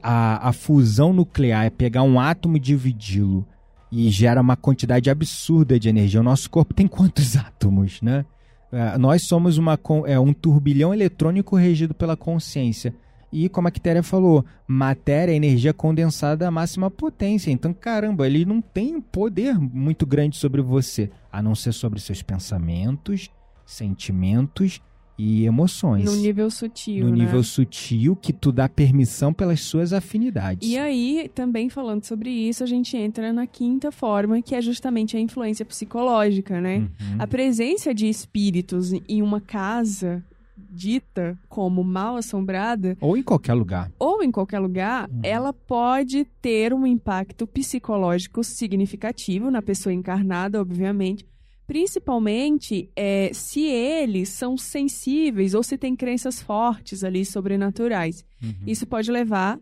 a- 0.03 0.49
a 0.49 0.51
fusão 0.51 1.14
nuclear 1.14 1.66
é 1.66 1.70
pegar 1.70 2.03
um 2.03 2.20
átomo 2.20 2.57
e 2.57 2.60
dividi-lo 2.60 3.47
e 3.92 4.10
gera 4.10 4.42
uma 4.42 4.56
quantidade 4.56 5.10
absurda 5.10 5.80
de 5.80 5.90
energia. 5.90 6.20
O 6.20 6.24
nosso 6.24 6.50
corpo 6.50 6.74
tem 6.74 6.88
quantos 6.88 7.36
átomos, 7.38 8.02
né? 8.02 8.26
É, 8.72 8.98
nós 8.98 9.24
somos 9.24 9.58
uma, 9.58 9.80
é, 10.06 10.20
um 10.20 10.32
turbilhão 10.32 10.94
eletrônico 10.94 11.56
regido 11.56 11.94
pela 11.94 12.16
consciência. 12.16 12.94
E, 13.32 13.48
como 13.48 13.68
a 13.68 13.72
Quitéria 13.72 14.02
falou, 14.02 14.44
matéria 14.68 15.32
é 15.32 15.36
energia 15.36 15.74
condensada 15.74 16.48
à 16.48 16.52
máxima 16.52 16.90
potência. 16.90 17.52
Então, 17.52 17.74
caramba, 17.74 18.26
ele 18.26 18.46
não 18.46 18.62
tem 18.62 18.96
um 18.96 19.02
poder 19.02 19.58
muito 19.58 20.06
grande 20.06 20.36
sobre 20.36 20.62
você, 20.62 21.12
a 21.32 21.42
não 21.42 21.54
ser 21.54 21.74
sobre 21.74 22.00
seus 22.00 22.22
pensamentos, 22.24 23.30
sentimentos 23.66 24.82
e 25.20 25.45
emoções 25.45 26.05
No 26.05 26.15
nível 26.15 26.49
sutil, 26.49 27.05
no 27.05 27.11
né? 27.11 27.26
nível 27.26 27.43
sutil 27.43 28.15
que 28.15 28.32
tu 28.32 28.51
dá 28.53 28.70
permissão 28.70 29.34
pelas 29.34 29.59
suas 29.59 29.91
afinidades. 29.91 30.67
E 30.70 30.78
aí, 30.78 31.30
também 31.36 31.67
falando 31.70 32.05
sobre 32.05 32.30
isso, 32.30 32.63
a 32.63 32.67
gente 32.67 32.95
entra 32.95 33.34
na 33.34 33.45
quinta 33.45 33.91
forma, 33.91 34.41
que 34.41 34.55
é 34.55 34.61
justamente 34.61 35.17
a 35.17 35.20
influência 35.20 35.65
psicológica, 35.65 36.61
né? 36.61 36.78
Uhum. 36.78 37.17
A 37.20 37.28
presença 37.28 37.93
de 37.93 38.07
espíritos 38.07 38.93
em 38.93 39.22
uma 39.22 39.41
casa 39.41 40.24
dita 40.72 41.38
como 41.47 41.84
mal 41.84 42.15
assombrada 42.17 42.97
Ou 43.01 43.17
em 43.17 43.24
qualquer 43.24 43.53
lugar. 43.53 43.91
ou 43.97 44.22
em 44.24 44.32
qualquer 44.32 44.59
lugar, 44.59 45.09
Uhum. 45.09 45.20
ela 45.24 45.51
pode 45.53 46.26
ter 46.41 46.74
um 46.74 46.86
impacto 46.86 47.47
psicológico 47.47 48.43
significativo 48.43 49.49
na 49.51 49.61
pessoa 49.61 49.91
encarnada, 49.93 50.61
obviamente. 50.61 51.26
Principalmente 51.70 52.89
é, 52.95 53.30
se 53.32 53.61
eles 53.63 54.30
são 54.30 54.57
sensíveis 54.57 55.53
ou 55.53 55.61
se 55.61 55.78
têm 55.78 55.95
crenças 55.95 56.41
fortes 56.41 57.03
ali 57.03 57.24
sobrenaturais. 57.24 58.26
Uhum. 58.41 58.55
Isso 58.65 58.88
pode 58.88 59.11
levar, 59.11 59.59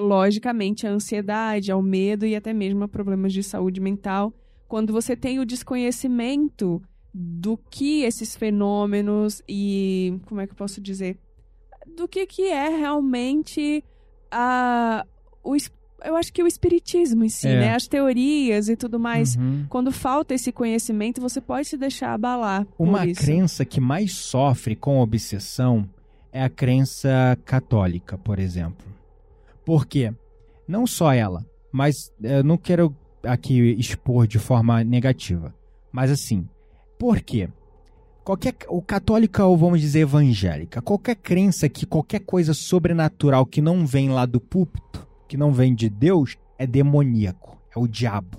logicamente, 0.00 0.86
à 0.86 0.90
ansiedade, 0.90 1.70
ao 1.70 1.82
medo 1.82 2.24
e 2.24 2.34
até 2.34 2.54
mesmo 2.54 2.84
a 2.84 2.88
problemas 2.88 3.34
de 3.34 3.42
saúde 3.42 3.82
mental. 3.82 4.32
Quando 4.66 4.94
você 4.94 5.14
tem 5.14 5.40
o 5.40 5.44
desconhecimento 5.44 6.82
do 7.12 7.58
que 7.58 8.02
esses 8.02 8.34
fenômenos 8.34 9.42
e. 9.46 10.18
Como 10.24 10.40
é 10.40 10.46
que 10.46 10.52
eu 10.52 10.56
posso 10.56 10.80
dizer? 10.80 11.18
Do 11.86 12.08
que, 12.08 12.24
que 12.24 12.48
é 12.48 12.70
realmente 12.70 13.84
a. 14.30 15.04
O, 15.44 15.54
es- 15.54 15.70
eu 16.04 16.16
acho 16.16 16.32
que 16.32 16.42
o 16.42 16.46
espiritismo 16.46 17.24
em 17.24 17.28
si, 17.28 17.48
É. 17.48 17.60
né? 17.60 17.74
As 17.74 17.86
teorias 17.86 18.68
e 18.68 18.76
tudo 18.76 18.98
mais. 18.98 19.36
Uhum. 19.36 19.66
Quando 19.68 19.90
falta 19.92 20.34
esse 20.34 20.50
conhecimento, 20.52 21.20
você 21.20 21.40
pode 21.40 21.66
se 21.68 21.76
deixar 21.76 22.12
abalar. 22.14 22.66
Uma 22.78 23.06
crença 23.12 23.64
que 23.64 23.80
mais 23.80 24.12
sofre 24.12 24.74
com 24.76 25.00
obsessão 25.00 25.88
é 26.32 26.42
a 26.42 26.48
crença 26.48 27.38
católica, 27.44 28.16
por 28.18 28.38
exemplo. 28.38 28.86
Por 29.64 29.86
quê? 29.86 30.12
Não 30.66 30.86
só 30.86 31.12
ela, 31.12 31.44
mas 31.70 32.12
eu 32.22 32.42
não 32.42 32.56
quero 32.56 32.94
aqui 33.22 33.60
expor 33.78 34.26
de 34.26 34.38
forma 34.38 34.82
negativa. 34.82 35.54
Mas 35.92 36.10
assim, 36.10 36.48
por 36.98 37.20
quê? 37.20 37.48
Qualquer, 38.24 38.54
o 38.68 38.80
católica 38.80 39.44
ou 39.44 39.56
vamos 39.56 39.80
dizer 39.80 40.00
evangélica, 40.00 40.80
qualquer 40.80 41.16
crença 41.16 41.68
que 41.68 41.84
qualquer 41.84 42.20
coisa 42.20 42.54
sobrenatural 42.54 43.44
que 43.44 43.60
não 43.60 43.84
vem 43.84 44.10
lá 44.10 44.24
do 44.24 44.40
púlpito, 44.40 45.06
que 45.28 45.36
não 45.36 45.52
vem 45.52 45.74
de 45.74 45.88
Deus, 45.88 46.36
é 46.58 46.66
demoníaco, 46.66 47.58
é 47.74 47.78
o 47.78 47.86
diabo. 47.86 48.38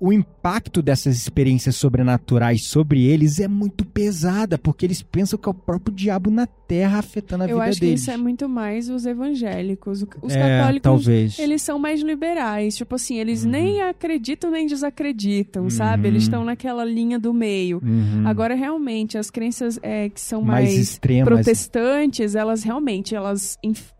o 0.00 0.12
impacto 0.12 0.80
dessas 0.80 1.16
experiências 1.16 1.74
sobrenaturais 1.74 2.66
sobre 2.68 3.02
eles 3.04 3.40
é 3.40 3.48
muito 3.48 3.84
pesada, 3.84 4.56
porque 4.56 4.86
eles 4.86 5.02
pensam 5.02 5.36
que 5.36 5.48
é 5.48 5.50
o 5.50 5.54
próprio 5.54 5.92
diabo 5.92 6.30
na 6.30 6.46
Terra 6.46 7.00
afetando 7.00 7.42
a 7.42 7.48
Eu 7.48 7.56
vida 7.56 7.68
acho 7.70 7.80
que 7.80 7.86
deles. 7.86 8.02
isso 8.02 8.10
é 8.12 8.16
muito 8.16 8.48
mais 8.48 8.88
os 8.88 9.04
evangélicos. 9.04 10.04
Os 10.22 10.32
É, 10.36 10.58
católicos, 10.60 10.82
talvez. 10.84 11.36
eles 11.40 11.62
são 11.62 11.80
mais 11.80 12.00
liberais. 12.00 12.76
Tipo 12.76 12.94
assim, 12.94 13.16
eles 13.18 13.42
Uhum. 13.44 13.50
nem 13.50 13.82
acreditam 13.82 14.52
nem 14.52 14.68
desacreditam, 14.68 15.68
sabe? 15.68 16.06
Eles 16.06 16.22
Uhum. 16.22 16.26
estão 16.28 16.44
naquela 16.44 16.84
linha 16.84 17.18
do 17.18 17.34
meio. 17.34 17.80
Uhum. 17.82 18.22
Agora, 18.24 18.54
realmente, 18.54 19.18
as 19.18 19.30
crenças 19.32 19.80
é, 19.82 20.08
que 20.08 20.20
são 20.20 20.42
mais, 20.42 20.68
mais, 20.68 20.78
extremas. 20.78 21.26
protestantes, 21.28 22.36
elas 22.36 22.62
realmente 22.62 23.16
elas 23.16 23.58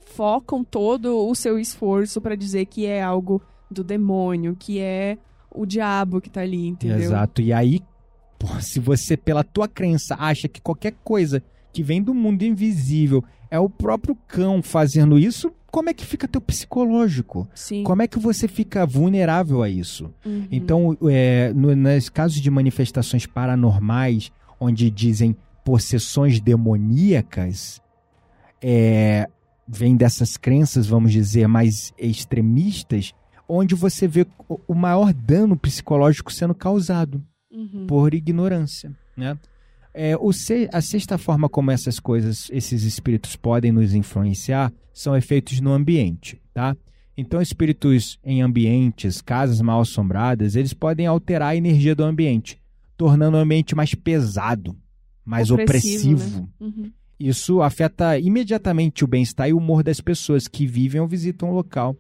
focam 0.09 0.64
todo 0.64 1.28
o 1.28 1.35
seu 1.35 1.59
esforço 1.59 2.20
para 2.20 2.35
dizer 2.35 2.66
que 2.66 2.86
é 2.86 3.02
algo 3.02 3.43
do 3.70 3.85
demônio, 3.85 4.56
que 4.59 4.78
é 4.80 5.18
o 5.51 5.66
diabo 5.66 6.20
que 6.20 6.30
tá 6.30 6.40
ali, 6.40 6.66
entendeu? 6.66 6.98
Exato. 6.98 7.43
E 7.43 7.52
aí, 7.52 7.80
pô, 8.39 8.48
se 8.60 8.80
você, 8.80 9.16
pela 9.16 9.44
tua 9.44 9.68
crença, 9.68 10.16
acha 10.18 10.48
que 10.48 10.60
qualquer 10.60 10.94
coisa 11.05 11.43
que 11.72 11.82
vem 11.82 12.02
do 12.02 12.14
mundo 12.14 12.43
invisível 12.43 13.22
é 13.51 13.59
o 13.59 13.68
próprio 13.68 14.16
cão 14.26 14.62
fazendo 14.62 15.18
isso, 15.18 15.52
como 15.70 15.90
é 15.90 15.94
que 15.94 16.05
fica 16.05 16.26
teu 16.26 16.40
psicológico? 16.40 17.48
Sim. 17.55 17.85
Como 17.85 18.02
é 18.02 18.09
que 18.09 18.18
você 18.18 18.48
fica 18.48 18.86
vulnerável 18.86 19.62
a 19.62 19.68
isso? 19.68 20.12
Uhum. 20.24 20.47
Então, 20.51 20.97
é, 21.09 21.52
no, 21.55 21.74
nos 21.76 22.09
casos 22.09 22.40
de 22.40 22.51
manifestações 22.51 23.26
paranormais, 23.26 24.32
onde 24.59 24.90
dizem 24.90 25.36
possessões 25.64 26.40
demoníacas, 26.40 27.82
é, 28.62 29.28
vem 29.68 29.96
dessas 29.96 30.36
crenças, 30.36 30.86
vamos 30.86 31.12
dizer, 31.12 31.46
mais 31.46 31.92
extremistas, 31.98 33.12
onde 33.48 33.74
você 33.74 34.06
vê 34.08 34.26
o- 34.48 34.74
maior 34.74 35.12
dano 35.12 35.56
psicológico 35.56 36.32
sendo 36.32 36.54
causado 36.54 37.22
Uhum. 37.50 37.86
por 37.86 38.14
ignorância, 38.14 38.92
né? 39.16 39.38
É, 39.94 40.16
o 40.16 40.32
se- 40.32 40.68
a 40.72 40.80
sexta 40.80 41.18
forma 41.18 41.48
como 41.48 41.70
essas 41.70 41.98
coisas, 41.98 42.48
esses 42.52 42.82
espíritos 42.84 43.34
podem 43.36 43.72
nos 43.72 43.94
influenciar, 43.94 44.72
são 44.92 45.16
efeitos 45.16 45.60
no 45.60 45.72
ambiente, 45.72 46.40
tá? 46.54 46.76
Então, 47.16 47.40
espíritos 47.42 48.18
em 48.22 48.42
ambientes, 48.42 49.20
casas 49.20 49.60
mal 49.60 49.80
assombradas, 49.80 50.54
eles 50.54 50.72
podem 50.72 51.06
alterar 51.06 51.48
a 51.50 51.56
energia 51.56 51.94
do 51.94 52.04
ambiente, 52.04 52.60
tornando 52.96 53.36
o 53.36 53.40
ambiente 53.40 53.74
mais 53.74 53.92
pesado, 53.94 54.76
mais 55.24 55.50
Opressivo, 55.50 56.14
opressivo. 56.14 56.48
Uhum. 56.60 56.92
Isso 57.18 57.62
afeta 57.62 58.18
imediatamente 58.18 59.04
o 59.04 59.08
bem-estar 59.08 59.48
e 59.48 59.52
o 59.52 59.58
humor 59.58 59.82
das 59.82 60.00
pessoas 60.00 60.46
que 60.46 60.66
vivem 60.66 61.00
ou 61.00 61.06
visitam 61.06 61.50
o 61.50 61.54
local. 61.54 61.96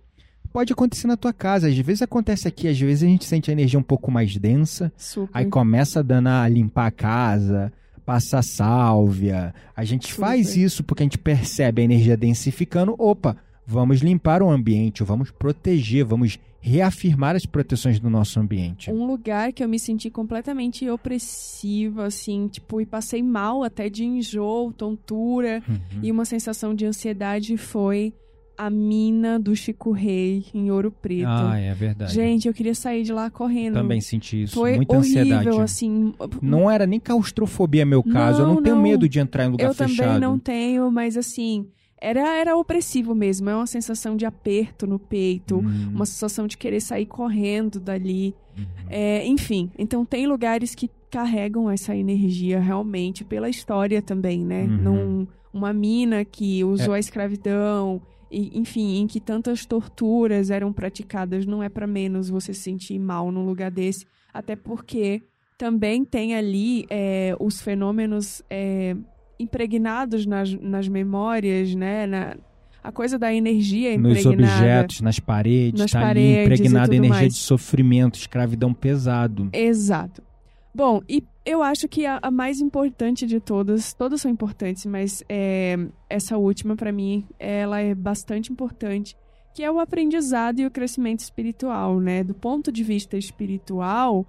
Pode 0.52 0.72
acontecer 0.72 1.06
na 1.06 1.16
tua 1.16 1.32
casa, 1.32 1.68
às 1.68 1.76
vezes 1.76 2.02
acontece 2.02 2.48
aqui, 2.48 2.68
às 2.68 2.78
vezes 2.78 3.02
a 3.02 3.06
gente 3.06 3.24
sente 3.24 3.50
a 3.50 3.52
energia 3.52 3.78
um 3.78 3.82
pouco 3.82 4.10
mais 4.10 4.34
densa, 4.36 4.90
Super. 4.96 5.30
aí 5.36 5.46
começa 5.46 6.00
a 6.00 6.02
dando 6.02 6.28
a 6.28 6.48
limpar 6.48 6.86
a 6.86 6.90
casa, 6.90 7.72
passar 8.06 8.42
sálvia. 8.42 9.54
A 9.76 9.84
gente 9.84 10.08
Super. 10.08 10.20
faz 10.20 10.56
isso 10.56 10.82
porque 10.82 11.02
a 11.02 11.04
gente 11.06 11.18
percebe 11.18 11.82
a 11.82 11.84
energia 11.84 12.16
densificando. 12.16 12.94
Opa, 12.98 13.36
vamos 13.66 14.00
limpar 14.00 14.42
o 14.42 14.48
ambiente, 14.48 15.04
vamos 15.04 15.30
proteger, 15.30 16.04
vamos 16.06 16.38
reafirmar 16.60 17.36
as 17.36 17.46
proteções 17.46 18.00
do 18.00 18.10
nosso 18.10 18.38
ambiente. 18.40 18.90
Um 18.90 19.06
lugar 19.06 19.52
que 19.52 19.62
eu 19.62 19.68
me 19.68 19.78
senti 19.78 20.10
completamente 20.10 20.88
opressiva, 20.90 22.06
assim, 22.06 22.48
tipo, 22.48 22.80
e 22.80 22.86
passei 22.86 23.22
mal 23.22 23.62
até 23.62 23.88
de 23.88 24.04
enjoo, 24.04 24.72
tontura 24.72 25.62
Uhum. 25.68 25.78
e 26.02 26.10
uma 26.10 26.24
sensação 26.24 26.74
de 26.74 26.84
ansiedade 26.84 27.56
foi 27.56 28.12
a 28.56 28.68
mina 28.68 29.38
do 29.38 29.54
Chico 29.54 29.92
Rei 29.92 30.44
em 30.52 30.68
Ouro 30.68 30.90
Preto. 30.90 31.28
Ah, 31.28 31.56
é 31.60 31.72
verdade. 31.74 32.12
Gente, 32.12 32.48
eu 32.48 32.52
queria 32.54 32.74
sair 32.74 33.04
de 33.04 33.12
lá 33.12 33.30
correndo. 33.30 33.74
Também 33.74 34.00
senti 34.00 34.42
isso, 34.42 34.54
Foi 34.56 34.74
muita 34.74 34.96
horrível, 34.96 35.20
ansiedade. 35.22 35.60
assim. 35.60 36.12
Não 36.42 36.68
era 36.68 36.84
nem 36.84 36.98
claustrofobia 36.98 37.86
meu 37.86 38.02
caso, 38.02 38.42
eu 38.42 38.46
Não, 38.48 38.54
não 38.56 38.62
tenho 38.62 38.74
não. 38.74 38.82
medo 38.82 39.08
de 39.08 39.20
entrar 39.20 39.44
em 39.46 39.50
lugar 39.50 39.68
eu 39.68 39.74
fechado. 39.74 39.96
também 40.06 40.20
não 40.20 40.36
tenho, 40.40 40.90
mas 40.90 41.16
assim, 41.16 41.68
era, 42.00 42.36
era 42.38 42.56
opressivo 42.56 43.14
mesmo. 43.14 43.48
É 43.50 43.56
uma 43.56 43.66
sensação 43.66 44.16
de 44.16 44.24
aperto 44.24 44.86
no 44.86 44.98
peito, 44.98 45.58
Hum, 45.58 45.90
uma 45.94 46.06
sensação 46.06 46.46
de 46.46 46.56
querer 46.56 46.80
sair 46.80 47.06
correndo 47.06 47.80
dali. 47.80 48.34
uhum. 48.56 48.64
É, 48.88 49.26
enfim, 49.26 49.70
então 49.78 50.04
tem 50.04 50.26
lugares 50.26 50.74
que 50.74 50.90
carregam 51.10 51.70
essa 51.70 51.96
energia 51.96 52.60
realmente 52.60 53.24
pela 53.24 53.48
história 53.48 54.02
também, 54.02 54.44
né? 54.44 54.64
Uhum. 54.64 54.76
Num, 54.76 55.26
uma 55.52 55.72
mina 55.72 56.24
que 56.24 56.62
usou 56.64 56.92
a 56.94 56.98
escravidão, 56.98 58.00
e, 58.30 58.58
enfim, 58.58 58.98
em 59.00 59.06
que 59.06 59.20
tantas 59.20 59.64
torturas 59.64 60.50
eram 60.50 60.72
praticadas, 60.72 61.46
não 61.46 61.62
é 61.62 61.68
para 61.68 61.86
menos 61.86 62.28
você 62.28 62.52
se 62.52 62.60
sentir 62.60 62.98
mal 62.98 63.32
num 63.32 63.44
lugar 63.46 63.70
desse, 63.70 64.06
até 64.32 64.54
porque 64.54 65.22
também 65.56 66.04
tem 66.04 66.34
ali 66.34 66.86
é, 66.90 67.34
os 67.40 67.60
fenômenos 67.60 68.42
é, 68.50 68.94
impregnados 69.38 70.26
nas, 70.26 70.52
nas 70.54 70.88
memórias, 70.88 71.74
né? 71.74 72.06
Na, 72.06 72.36
a 72.82 72.92
coisa 72.92 73.18
da 73.18 73.32
energia 73.34 73.98
Nos 73.98 74.18
impregnada. 74.20 74.54
objetos, 74.54 75.00
nas 75.00 75.18
paredes, 75.18 75.80
Nas 75.80 75.90
tá 75.90 76.00
paredes 76.00 76.36
ali 76.38 76.44
impregnada 76.44 76.86
tudo 76.86 76.94
energia 76.94 77.20
mais. 77.22 77.34
de 77.34 77.38
sofrimento, 77.40 78.18
escravidão 78.18 78.72
pesado. 78.72 79.48
Exato. 79.52 80.22
Bom, 80.74 81.02
e 81.08 81.24
eu 81.44 81.62
acho 81.62 81.88
que 81.88 82.06
a, 82.06 82.18
a 82.22 82.30
mais 82.30 82.60
importante 82.60 83.26
de 83.26 83.40
todas, 83.40 83.92
todas 83.94 84.20
são 84.20 84.30
importantes, 84.30 84.86
mas 84.86 85.24
é, 85.28 85.76
essa 86.08 86.36
última, 86.36 86.76
pra 86.76 86.92
mim, 86.92 87.26
ela 87.38 87.80
é 87.80 87.94
bastante 87.94 88.52
importante, 88.52 89.16
que 89.54 89.62
é 89.62 89.70
o 89.70 89.80
aprendizado 89.80 90.60
e 90.60 90.66
o 90.66 90.70
crescimento 90.70 91.20
espiritual, 91.20 91.98
né? 91.98 92.22
Do 92.22 92.34
ponto 92.34 92.70
de 92.70 92.84
vista 92.84 93.16
espiritual, 93.16 94.24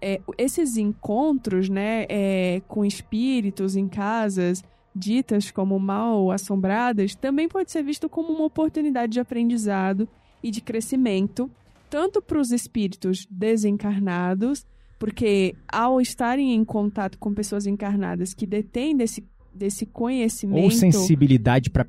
é, 0.00 0.20
esses 0.38 0.76
encontros, 0.76 1.68
né, 1.68 2.06
é, 2.08 2.62
com 2.68 2.84
espíritos 2.84 3.76
em 3.76 3.88
casas 3.88 4.62
ditas 4.94 5.50
como 5.50 5.78
mal 5.78 6.30
assombradas, 6.30 7.14
também 7.14 7.48
pode 7.48 7.70
ser 7.70 7.82
visto 7.82 8.08
como 8.08 8.32
uma 8.32 8.44
oportunidade 8.44 9.12
de 9.12 9.20
aprendizado 9.20 10.08
e 10.42 10.50
de 10.50 10.60
crescimento, 10.62 11.50
tanto 11.90 12.22
para 12.22 12.38
os 12.40 12.50
espíritos 12.50 13.26
desencarnados, 13.30 14.64
porque 14.98 15.54
ao 15.70 16.00
estarem 16.00 16.54
em 16.54 16.64
contato 16.64 17.18
com 17.18 17.34
pessoas 17.34 17.66
encarnadas 17.66 18.32
que 18.32 18.46
detêm 18.46 18.96
desse, 18.96 19.22
desse 19.54 19.84
conhecimento. 19.84 20.62
Ou 20.64 20.70
sensibilidade 20.70 21.68
para 21.70 21.84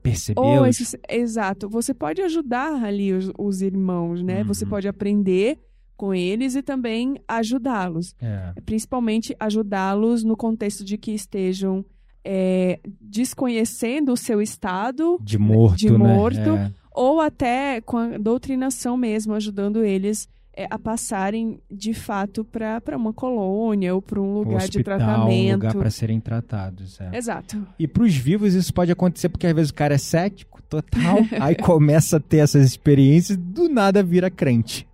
esse- 0.82 1.00
exato, 1.10 1.70
você 1.70 1.94
pode 1.94 2.22
ajudar 2.22 2.84
ali 2.84 3.14
os, 3.14 3.32
os 3.38 3.62
irmãos, 3.62 4.22
né? 4.22 4.44
Você 4.44 4.66
Uhum. 4.66 4.70
pode 4.72 4.88
aprender 4.88 5.58
com 5.98 6.14
eles 6.14 6.56
e 6.56 6.62
também 6.62 7.20
ajudá-los. 7.28 8.16
É. 8.22 8.54
Principalmente 8.66 9.36
ajudá-los 9.40 10.24
no 10.24 10.38
contexto 10.38 10.86
de 10.86 10.98
que 10.98 11.12
estejam 11.12 11.84
é, 12.24 12.80
desconhecendo 13.02 14.12
o 14.14 14.18
seu 14.18 14.42
estado 14.42 15.18
De 15.22 15.38
morto, 15.38 15.78
De 15.78 15.90
né? 15.92 15.98
morto. 15.98 16.40
É. 16.40 16.72
ou 16.94 17.20
até 17.20 17.82
com 17.82 17.98
a 17.98 18.18
doutrinação 18.18 18.96
mesmo, 18.96 19.34
ajudando 19.34 19.84
eles 19.84 20.30
é, 20.58 20.68
a 20.72 20.80
passarem 20.80 21.60
de 21.70 21.94
fato 21.94 22.44
para 22.44 22.82
uma 22.98 23.14
colônia 23.14 23.94
ou 23.94 24.02
para 24.02 24.20
um 24.20 24.34
lugar 24.34 24.58
de 24.60 24.66
hospital, 24.80 24.98
tratamento. 24.98 25.52
lugar 25.54 25.76
para 25.76 25.90
serem 25.92 26.20
tratados. 26.20 27.00
é. 27.00 27.16
Exato. 27.16 27.66
E 27.78 27.88
para 27.88 28.04
os 28.04 28.16
vivos 28.16 28.56
isso 28.56 28.74
pode 28.74 28.92
acontecer 28.92 29.30
porque 29.30 29.46
às 29.46 29.54
vezes 29.54 29.70
o 29.70 29.74
cara 29.76 29.94
é 29.94 29.98
cético 30.00 30.62
total, 30.64 31.20
aí 31.40 31.56
começa 31.56 32.18
a 32.18 32.20
ter 32.20 32.38
essas 32.38 32.66
experiências, 32.66 33.38
do 33.38 33.70
nada 33.70 34.02
vira 34.04 34.30
crente. 34.32 34.86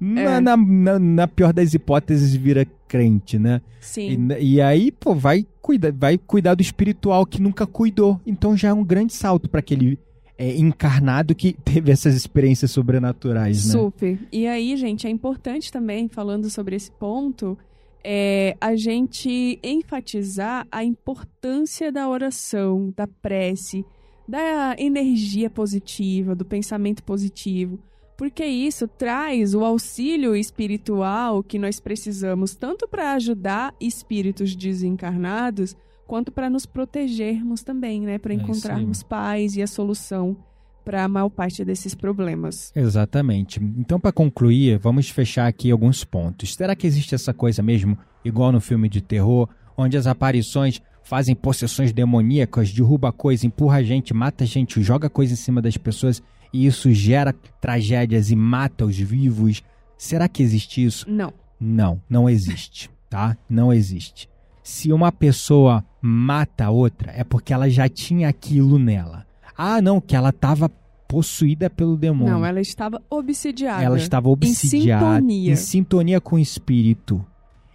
Na, 0.00 0.20
É. 0.20 0.40
na, 0.40 0.56
na- 0.56 0.98
na 0.98 1.26
pior 1.28 1.52
das 1.52 1.74
hipóteses 1.74 2.32
vira 2.34 2.64
crente, 2.86 3.38
né? 3.38 3.60
Sim. 3.80 4.28
E, 4.38 4.54
e 4.54 4.60
aí, 4.60 4.90
pô, 4.92 5.14
vai 5.14 5.44
cuidar, 5.60 5.92
vai 5.92 6.16
cuidar 6.16 6.54
do 6.54 6.62
espiritual 6.62 7.26
que 7.26 7.42
nunca 7.42 7.66
cuidou. 7.66 8.18
Então 8.26 8.56
já 8.56 8.68
é 8.68 8.72
um 8.72 8.84
grande 8.84 9.12
salto 9.12 9.48
para 9.50 9.60
aquele 9.60 9.98
é, 10.38 10.56
encarnado 10.56 11.34
que 11.34 11.52
teve 11.64 11.90
essas 11.90 12.14
experiências 12.14 12.70
sobrenaturais, 12.70 13.66
né? 13.66 13.72
Super. 13.72 14.18
E 14.32 14.46
aí, 14.46 14.76
gente, 14.76 15.06
é 15.06 15.10
importante 15.10 15.72
também, 15.72 16.08
falando 16.08 16.48
sobre 16.48 16.76
esse 16.76 16.90
ponto, 16.92 17.58
é, 18.04 18.56
a 18.60 18.76
gente 18.76 19.58
enfatizar 19.62 20.66
a 20.70 20.84
importância 20.84 21.90
da 21.90 22.08
oração, 22.08 22.94
da 22.96 23.06
prece, 23.06 23.84
da 24.26 24.76
energia 24.78 25.50
positiva, 25.50 26.34
do 26.34 26.44
pensamento 26.44 27.02
positivo. 27.02 27.78
Porque 28.16 28.44
isso 28.44 28.88
traz 28.88 29.54
o 29.54 29.64
auxílio 29.64 30.34
espiritual 30.34 31.42
que 31.42 31.58
nós 31.58 31.78
precisamos, 31.78 32.54
tanto 32.54 32.88
para 32.88 33.12
ajudar 33.12 33.74
espíritos 33.80 34.56
desencarnados, 34.56 35.76
quanto 36.08 36.32
para 36.32 36.48
nos 36.48 36.64
protegermos 36.66 37.62
também, 37.62 38.00
né? 38.00 38.18
Para 38.18 38.32
É 38.32 38.36
encontrarmos 38.36 39.02
paz 39.02 39.54
e 39.54 39.62
a 39.62 39.66
solução 39.66 40.36
para 40.82 41.04
a 41.04 41.08
maior 41.08 41.28
parte 41.28 41.62
desses 41.66 41.94
problemas. 41.94 42.72
Exatamente. 42.74 43.62
Então, 43.62 44.00
para 44.00 44.10
concluir, 44.10 44.78
vamos 44.78 45.10
fechar 45.10 45.46
aqui 45.46 45.70
alguns 45.70 46.02
pontos. 46.02 46.54
Será 46.54 46.74
que 46.74 46.86
existe 46.86 47.14
essa 47.14 47.34
coisa 47.34 47.62
mesmo, 47.62 47.96
igual 48.24 48.50
no 48.50 48.60
filme 48.60 48.88
de 48.88 49.02
terror, 49.02 49.46
onde 49.76 49.98
as 49.98 50.06
aparições 50.06 50.80
fazem 51.02 51.34
possessões 51.34 51.92
demoníacas, 51.92 52.72
derruba 52.72 53.12
coisa, 53.12 53.46
empurra 53.46 53.84
gente, 53.84 54.14
mata 54.14 54.46
gente, 54.46 54.82
joga 54.82 55.10
coisa 55.10 55.34
em 55.34 55.36
cima 55.36 55.60
das 55.60 55.76
pessoas 55.76 56.22
e 56.54 56.64
isso 56.64 56.90
gera 56.90 57.34
tragédias 57.60 58.30
e 58.30 58.36
mata 58.36 58.86
os 58.86 58.98
vivos? 58.98 59.62
Será 59.98 60.26
que 60.26 60.42
existe 60.42 60.82
isso? 60.82 61.04
Não. 61.08 61.34
Não, 61.60 62.00
não 62.08 62.30
existe, 62.30 62.90
tá? 63.10 63.36
Não 63.48 63.70
existe. 63.72 64.26
Se 64.68 64.92
uma 64.92 65.10
pessoa 65.10 65.82
mata 65.98 66.66
a 66.66 66.70
outra, 66.70 67.10
é 67.12 67.24
porque 67.24 67.54
ela 67.54 67.70
já 67.70 67.88
tinha 67.88 68.28
aquilo 68.28 68.78
nela. 68.78 69.26
Ah, 69.56 69.80
não, 69.80 69.98
que 69.98 70.14
ela 70.14 70.28
estava 70.28 70.68
possuída 71.08 71.70
pelo 71.70 71.96
demônio. 71.96 72.34
Não, 72.34 72.44
ela 72.44 72.60
estava 72.60 73.02
obsidiada. 73.08 73.82
Ela 73.82 73.96
estava 73.96 74.28
obsidiada, 74.28 75.16
sintonia. 75.16 75.52
em 75.52 75.56
sintonia 75.56 76.20
com 76.20 76.36
o 76.36 76.38
espírito. 76.38 77.24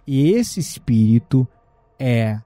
E 0.06 0.30
esse 0.30 0.60
espírito 0.60 1.46
é 1.98 2.38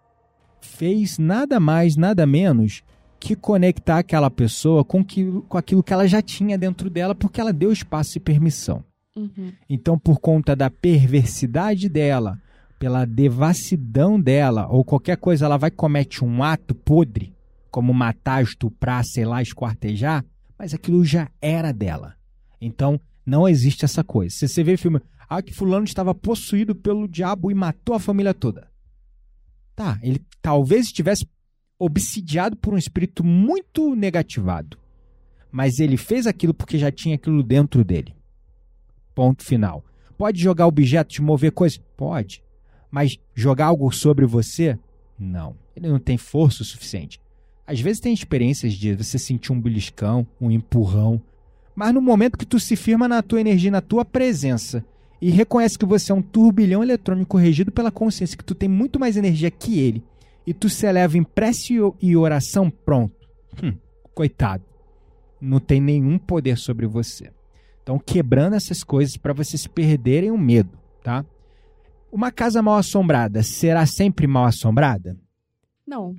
fez 0.63 1.19
nada 1.19 1.61
mais, 1.61 1.95
nada 1.95 2.27
menos 2.27 2.83
que 3.21 3.37
conectar 3.37 3.99
aquela 3.99 4.31
pessoa 4.31 4.83
com, 4.83 5.05
que, 5.05 5.31
com 5.47 5.59
aquilo 5.59 5.83
que 5.83 5.93
ela 5.93 6.09
já 6.09 6.23
tinha 6.23 6.57
dentro 6.57 6.89
dela, 6.89 7.15
porque 7.15 7.39
ela 7.39 7.53
deu 7.53 7.71
espaço 7.71 8.17
e 8.17 8.21
permissão. 8.21 8.83
Uhum. 9.15 9.53
Então, 9.69 9.99
por 9.99 10.19
conta 10.19 10.57
da 10.57 10.71
perversidade 10.71 11.87
dela, 11.87 12.41
pela 12.79 13.05
devassidão 13.05 14.21
dela, 14.21 14.69
ou 14.69 14.85
qualquer 14.85 15.17
coisa, 15.17 15.45
ela 15.45 15.57
vai 15.57 15.71
comete 15.71 16.25
um 16.25 16.43
ato 16.43 16.75
podre, 16.75 17.35
como 17.71 17.93
matar, 17.93 18.43
estuprar, 18.43 19.05
sei 19.05 19.25
lá, 19.25 19.43
esquartejar, 19.43 20.25
mas 20.59 20.73
aquilo 20.73 21.05
já 21.05 21.29
era 21.41 21.73
dela. 21.73 22.15
Então, 22.61 23.01
não 23.27 23.49
existe 23.49 23.85
essa 23.85 24.03
coisa. 24.03 24.35
Se 24.35 24.49
você 24.49 24.63
vê 24.63 24.77
filme, 24.77 25.01
ah, 25.29 25.43
que 25.43 25.53
fulano 25.53 25.85
estava 25.85 26.15
possuído 26.15 26.75
pelo 26.75 27.07
diabo 27.07 27.51
e 27.51 27.55
matou 27.55 27.95
a 27.95 28.01
família 28.01 28.33
toda. 28.33 28.69
Tá, 29.77 29.99
ele 30.03 30.25
talvez 30.41 30.87
estivesse 30.87 31.29
obsidiado 31.79 32.57
por 32.57 32.75
um 32.75 32.79
espírito 32.79 33.23
muito 33.23 33.95
negativado. 33.95 34.79
Mas 35.51 35.79
ele 35.79 35.97
fez 35.97 36.27
aquilo 36.27 36.53
porque 36.53 36.79
já 36.79 36.91
tinha 36.91 37.15
aquilo 37.15 37.43
dentro 37.43 37.85
dele. 37.85 38.15
Ponto 39.15 39.45
final. 39.45 39.85
Pode 40.17 40.41
jogar 40.41 40.67
objetos, 40.67 41.19
mover 41.21 41.53
coisas? 41.53 41.81
Pode. 41.97 42.43
Mas 42.91 43.19
jogar 43.35 43.67
algo 43.67 43.91
sobre 43.93 44.27
você? 44.27 44.79
Não. 45.19 45.57
Ele 45.77 45.89
não 45.89 45.99
tem 45.99 46.17
força 46.17 46.63
o 46.63 46.67
suficiente. 46.67 47.21
Às 47.67 47.81
vezes 47.81 48.01
tem 48.01 48.13
experiências 48.13 48.73
de 48.73 48.95
você 48.95 49.19
sentir 49.19 49.53
um 49.53 49.61
beliscão, 49.61 50.27
um 50.41 50.51
empurrão, 50.51 51.21
mas 51.79 51.95
no 51.95 52.01
momento 52.01 52.37
que 52.37 52.47
tu 52.47 52.59
se 52.59 52.75
firma 52.75 53.07
na 53.07 53.23
tua 53.23 53.41
energia, 53.41 53.71
na 53.71 53.81
tua 53.81 54.05
presença 54.05 54.85
e 55.21 55.31
reconhece 55.31 55.79
que 55.79 55.87
você 55.87 56.11
é 56.11 56.15
um 56.15 56.23
turbilhão 56.23 56.83
eletrônico 56.83 57.37
regido 57.37 57.71
pela 57.71 57.91
consciência, 57.91 58.37
que 58.37 58.45
tu 58.45 58.55
tem 58.55 58.69
muito 58.69 58.99
mais 58.99 59.17
energia 59.17 59.51
que 59.51 59.79
ele, 59.79 60.03
e 60.47 60.55
tu 60.55 60.69
se 60.69 60.87
eleva 60.87 61.19
em 61.19 61.23
prece 61.23 61.75
e 62.01 62.17
oração, 62.17 62.71
pronto. 62.71 63.15
Hum, 63.63 63.75
coitado. 64.15 64.65
Não 65.41 65.61
tem 65.61 65.81
nenhum 65.81 66.19
poder 66.19 66.57
sobre 66.59 66.87
você. 66.87 67.31
Então, 67.83 67.99
quebrando 67.99 68.55
essas 68.55 68.83
coisas 68.83 69.17
para 69.17 69.33
vocês 69.33 69.67
perderem 69.67 70.31
o 70.31 70.39
medo, 70.39 70.71
tá? 71.03 71.25
Uma 72.11 72.31
casa 72.31 72.63
mal 72.63 72.77
assombrada 72.77 73.43
será 73.43 73.85
sempre 73.87 74.27
mal 74.27 74.47
assombrada? 74.47 75.17
Não. 75.87 76.15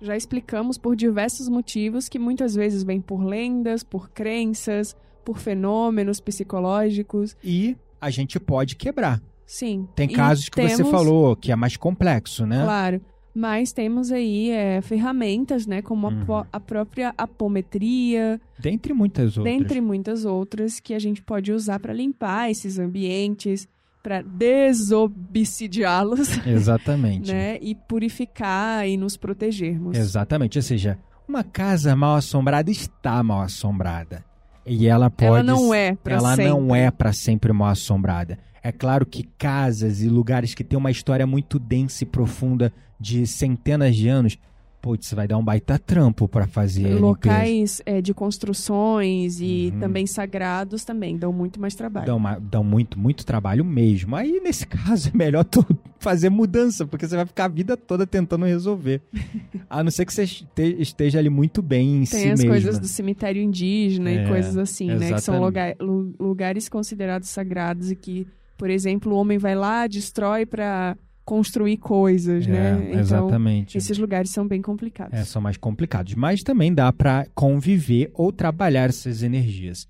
Já 0.00 0.16
explicamos 0.16 0.76
por 0.76 0.96
diversos 0.96 1.48
motivos 1.48 2.08
que 2.08 2.18
muitas 2.18 2.54
vezes 2.54 2.82
vêm 2.82 3.00
por 3.00 3.22
lendas, 3.24 3.82
por 3.82 4.10
crenças, 4.10 4.94
por 5.24 5.38
fenômenos 5.38 6.20
psicológicos. 6.20 7.36
E 7.42 7.76
a 8.00 8.10
gente 8.10 8.38
pode 8.38 8.76
quebrar. 8.76 9.22
Sim. 9.46 9.88
Tem 9.94 10.08
casos 10.08 10.48
que 10.48 10.60
você 10.60 10.76
temos- 10.76 10.90
falou 10.90 11.36
que 11.36 11.52
é 11.52 11.56
mais 11.56 11.76
complexo, 11.76 12.44
né? 12.44 12.62
Claro. 12.64 13.00
Mas 13.36 13.72
temos 13.72 14.12
aí 14.12 14.50
é, 14.50 14.80
ferramentas, 14.80 15.66
né? 15.66 15.82
Como 15.82 16.06
a, 16.06 16.10
Uhum. 16.10 16.44
a 16.52 16.60
própria 16.60 17.12
apometria, 17.18 18.40
Dentre 18.58 18.92
muitas 18.92 19.36
outras. 19.36 19.56
dentre 19.58 19.80
muitas 19.80 20.24
outras 20.24 20.78
que 20.78 20.94
a 20.94 20.98
gente 20.98 21.20
pode 21.22 21.50
usar 21.52 21.80
para 21.80 21.92
limpar 21.92 22.50
esses 22.50 22.78
ambientes, 22.78 23.66
para 24.04 24.20
desobsidiá-los, 24.20 26.38
Exatamente. 26.46 27.32
né? 27.32 27.58
E 27.62 27.74
purificar 27.74 28.86
e 28.86 28.98
nos 28.98 29.16
protegermos. 29.16 29.96
Exatamente. 29.96 30.58
Ou 30.58 30.62
seja, 30.62 30.98
uma 31.26 31.42
casa 31.42 31.96
mal 31.96 32.16
assombrada 32.16 32.70
está 32.70 33.22
mal 33.22 33.40
assombrada. 33.40 34.22
E 34.66 34.86
ela 34.86 35.08
pode. 35.10 35.26
Ela 35.26 35.42
não 35.42 35.72
é 35.72 35.94
para 35.94 36.16
ela 36.16 36.36
sempre. 36.36 36.50
não 36.50 36.76
é 36.76 36.90
para 36.90 37.14
sempre 37.14 37.50
mal 37.52 37.68
assombrada. 37.68 38.38
É 38.62 38.70
claro 38.70 39.06
que 39.06 39.22
casas 39.38 40.02
e 40.02 40.08
lugares 40.08 40.54
que 40.54 40.64
têm 40.64 40.78
uma 40.78 40.90
história 40.90 41.26
muito 41.26 41.58
densa 41.58 42.04
e 42.04 42.06
profunda 42.06 42.70
de 43.00 43.26
centenas 43.26 43.96
de 43.96 44.06
anos, 44.08 44.38
putz, 44.84 45.14
vai 45.14 45.26
dar 45.26 45.38
um 45.38 45.42
baita 45.42 45.78
trampo 45.78 46.28
para 46.28 46.46
fazer. 46.46 46.94
Locais 47.00 47.80
é, 47.86 48.02
de 48.02 48.12
construções 48.12 49.40
e 49.40 49.70
Uhum. 49.72 49.80
também 49.80 50.06
sagrados 50.06 50.84
também 50.84 51.16
dão 51.16 51.32
muito 51.32 51.58
mais 51.58 51.74
trabalho. 51.74 52.04
Dão, 52.06 52.18
uma- 52.18 52.38
dão 52.38 52.62
muito, 52.62 52.98
muito 52.98 53.24
trabalho 53.24 53.64
mesmo. 53.64 54.14
Aí, 54.14 54.40
nesse 54.44 54.66
caso, 54.68 55.08
é 55.08 55.16
melhor 55.16 55.42
tu 55.44 55.64
fazer 55.98 56.28
mudança, 56.28 56.86
porque 56.86 57.08
você 57.08 57.16
vai 57.16 57.24
ficar 57.24 57.46
a 57.46 57.48
vida 57.48 57.78
toda 57.78 58.06
tentando 58.06 58.44
resolver. 58.44 59.00
A 59.70 59.82
não 59.82 59.90
ser 59.90 60.04
que 60.04 60.12
você 60.12 60.24
este- 60.24 60.46
esteja 60.78 61.18
ali 61.18 61.30
muito 61.30 61.62
bem 61.62 62.02
em 62.02 62.04
Tem 62.04 62.06
si 62.06 62.16
as 62.28 62.40
mesmo. 62.40 62.50
coisas 62.50 62.78
do 62.78 62.86
cemitério 62.86 63.42
indígena 63.42 64.10
É, 64.10 64.24
e 64.24 64.28
coisas 64.28 64.56
assim, 64.58 64.88
né? 64.88 65.12
Que 65.14 65.20
são 65.22 65.34
exatamente. 65.36 65.40
lugar- 65.44 65.74
lu- 65.80 66.14
lugares 66.20 66.68
considerados 66.68 67.30
sagrados 67.30 67.90
e 67.90 67.96
que, 67.96 68.26
por 68.58 68.68
exemplo, 68.68 69.12
o 69.14 69.16
homem 69.16 69.38
vai 69.38 69.54
lá, 69.54 69.86
destrói 69.86 70.44
para 70.44 70.94
construir 71.24 71.78
coisas, 71.78 72.46
É, 72.46 72.50
né? 72.50 72.86
Então, 72.90 73.00
exatamente. 73.00 73.78
esses 73.78 73.96
lugares 73.98 74.30
são 74.30 74.46
bem 74.46 74.60
complicados. 74.60 75.18
É, 75.18 75.24
são 75.24 75.40
mais 75.40 75.56
complicados. 75.56 76.14
Mas 76.14 76.42
também 76.42 76.72
dá 76.74 76.92
para 76.92 77.26
conviver 77.34 78.10
ou 78.14 78.30
trabalhar 78.32 78.88
essas 78.90 79.22
energias. 79.22 79.88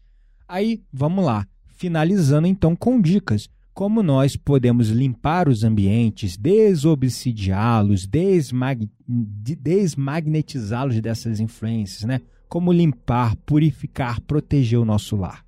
Aí, 0.48 0.82
vamos 0.92 1.24
lá. 1.24 1.46
Finalizando 1.66 2.46
então 2.46 2.76
com 2.76 3.00
dicas. 3.00 3.48
Como 3.72 4.04
nós 4.04 4.36
podemos 4.36 4.88
limpar 4.90 5.48
os 5.48 5.64
ambientes, 5.64 6.36
desobsidiá-los, 6.36 8.06
desmag... 8.06 8.88
de- 9.08 9.56
desmagnetizá-los 9.56 11.00
dessas 11.00 11.40
influências, 11.40 12.04
né? 12.04 12.20
Como 12.48 12.72
limpar, 12.72 13.34
purificar, 13.44 14.20
proteger 14.20 14.78
o 14.78 14.84
nosso 14.84 15.16
lar. 15.16 15.44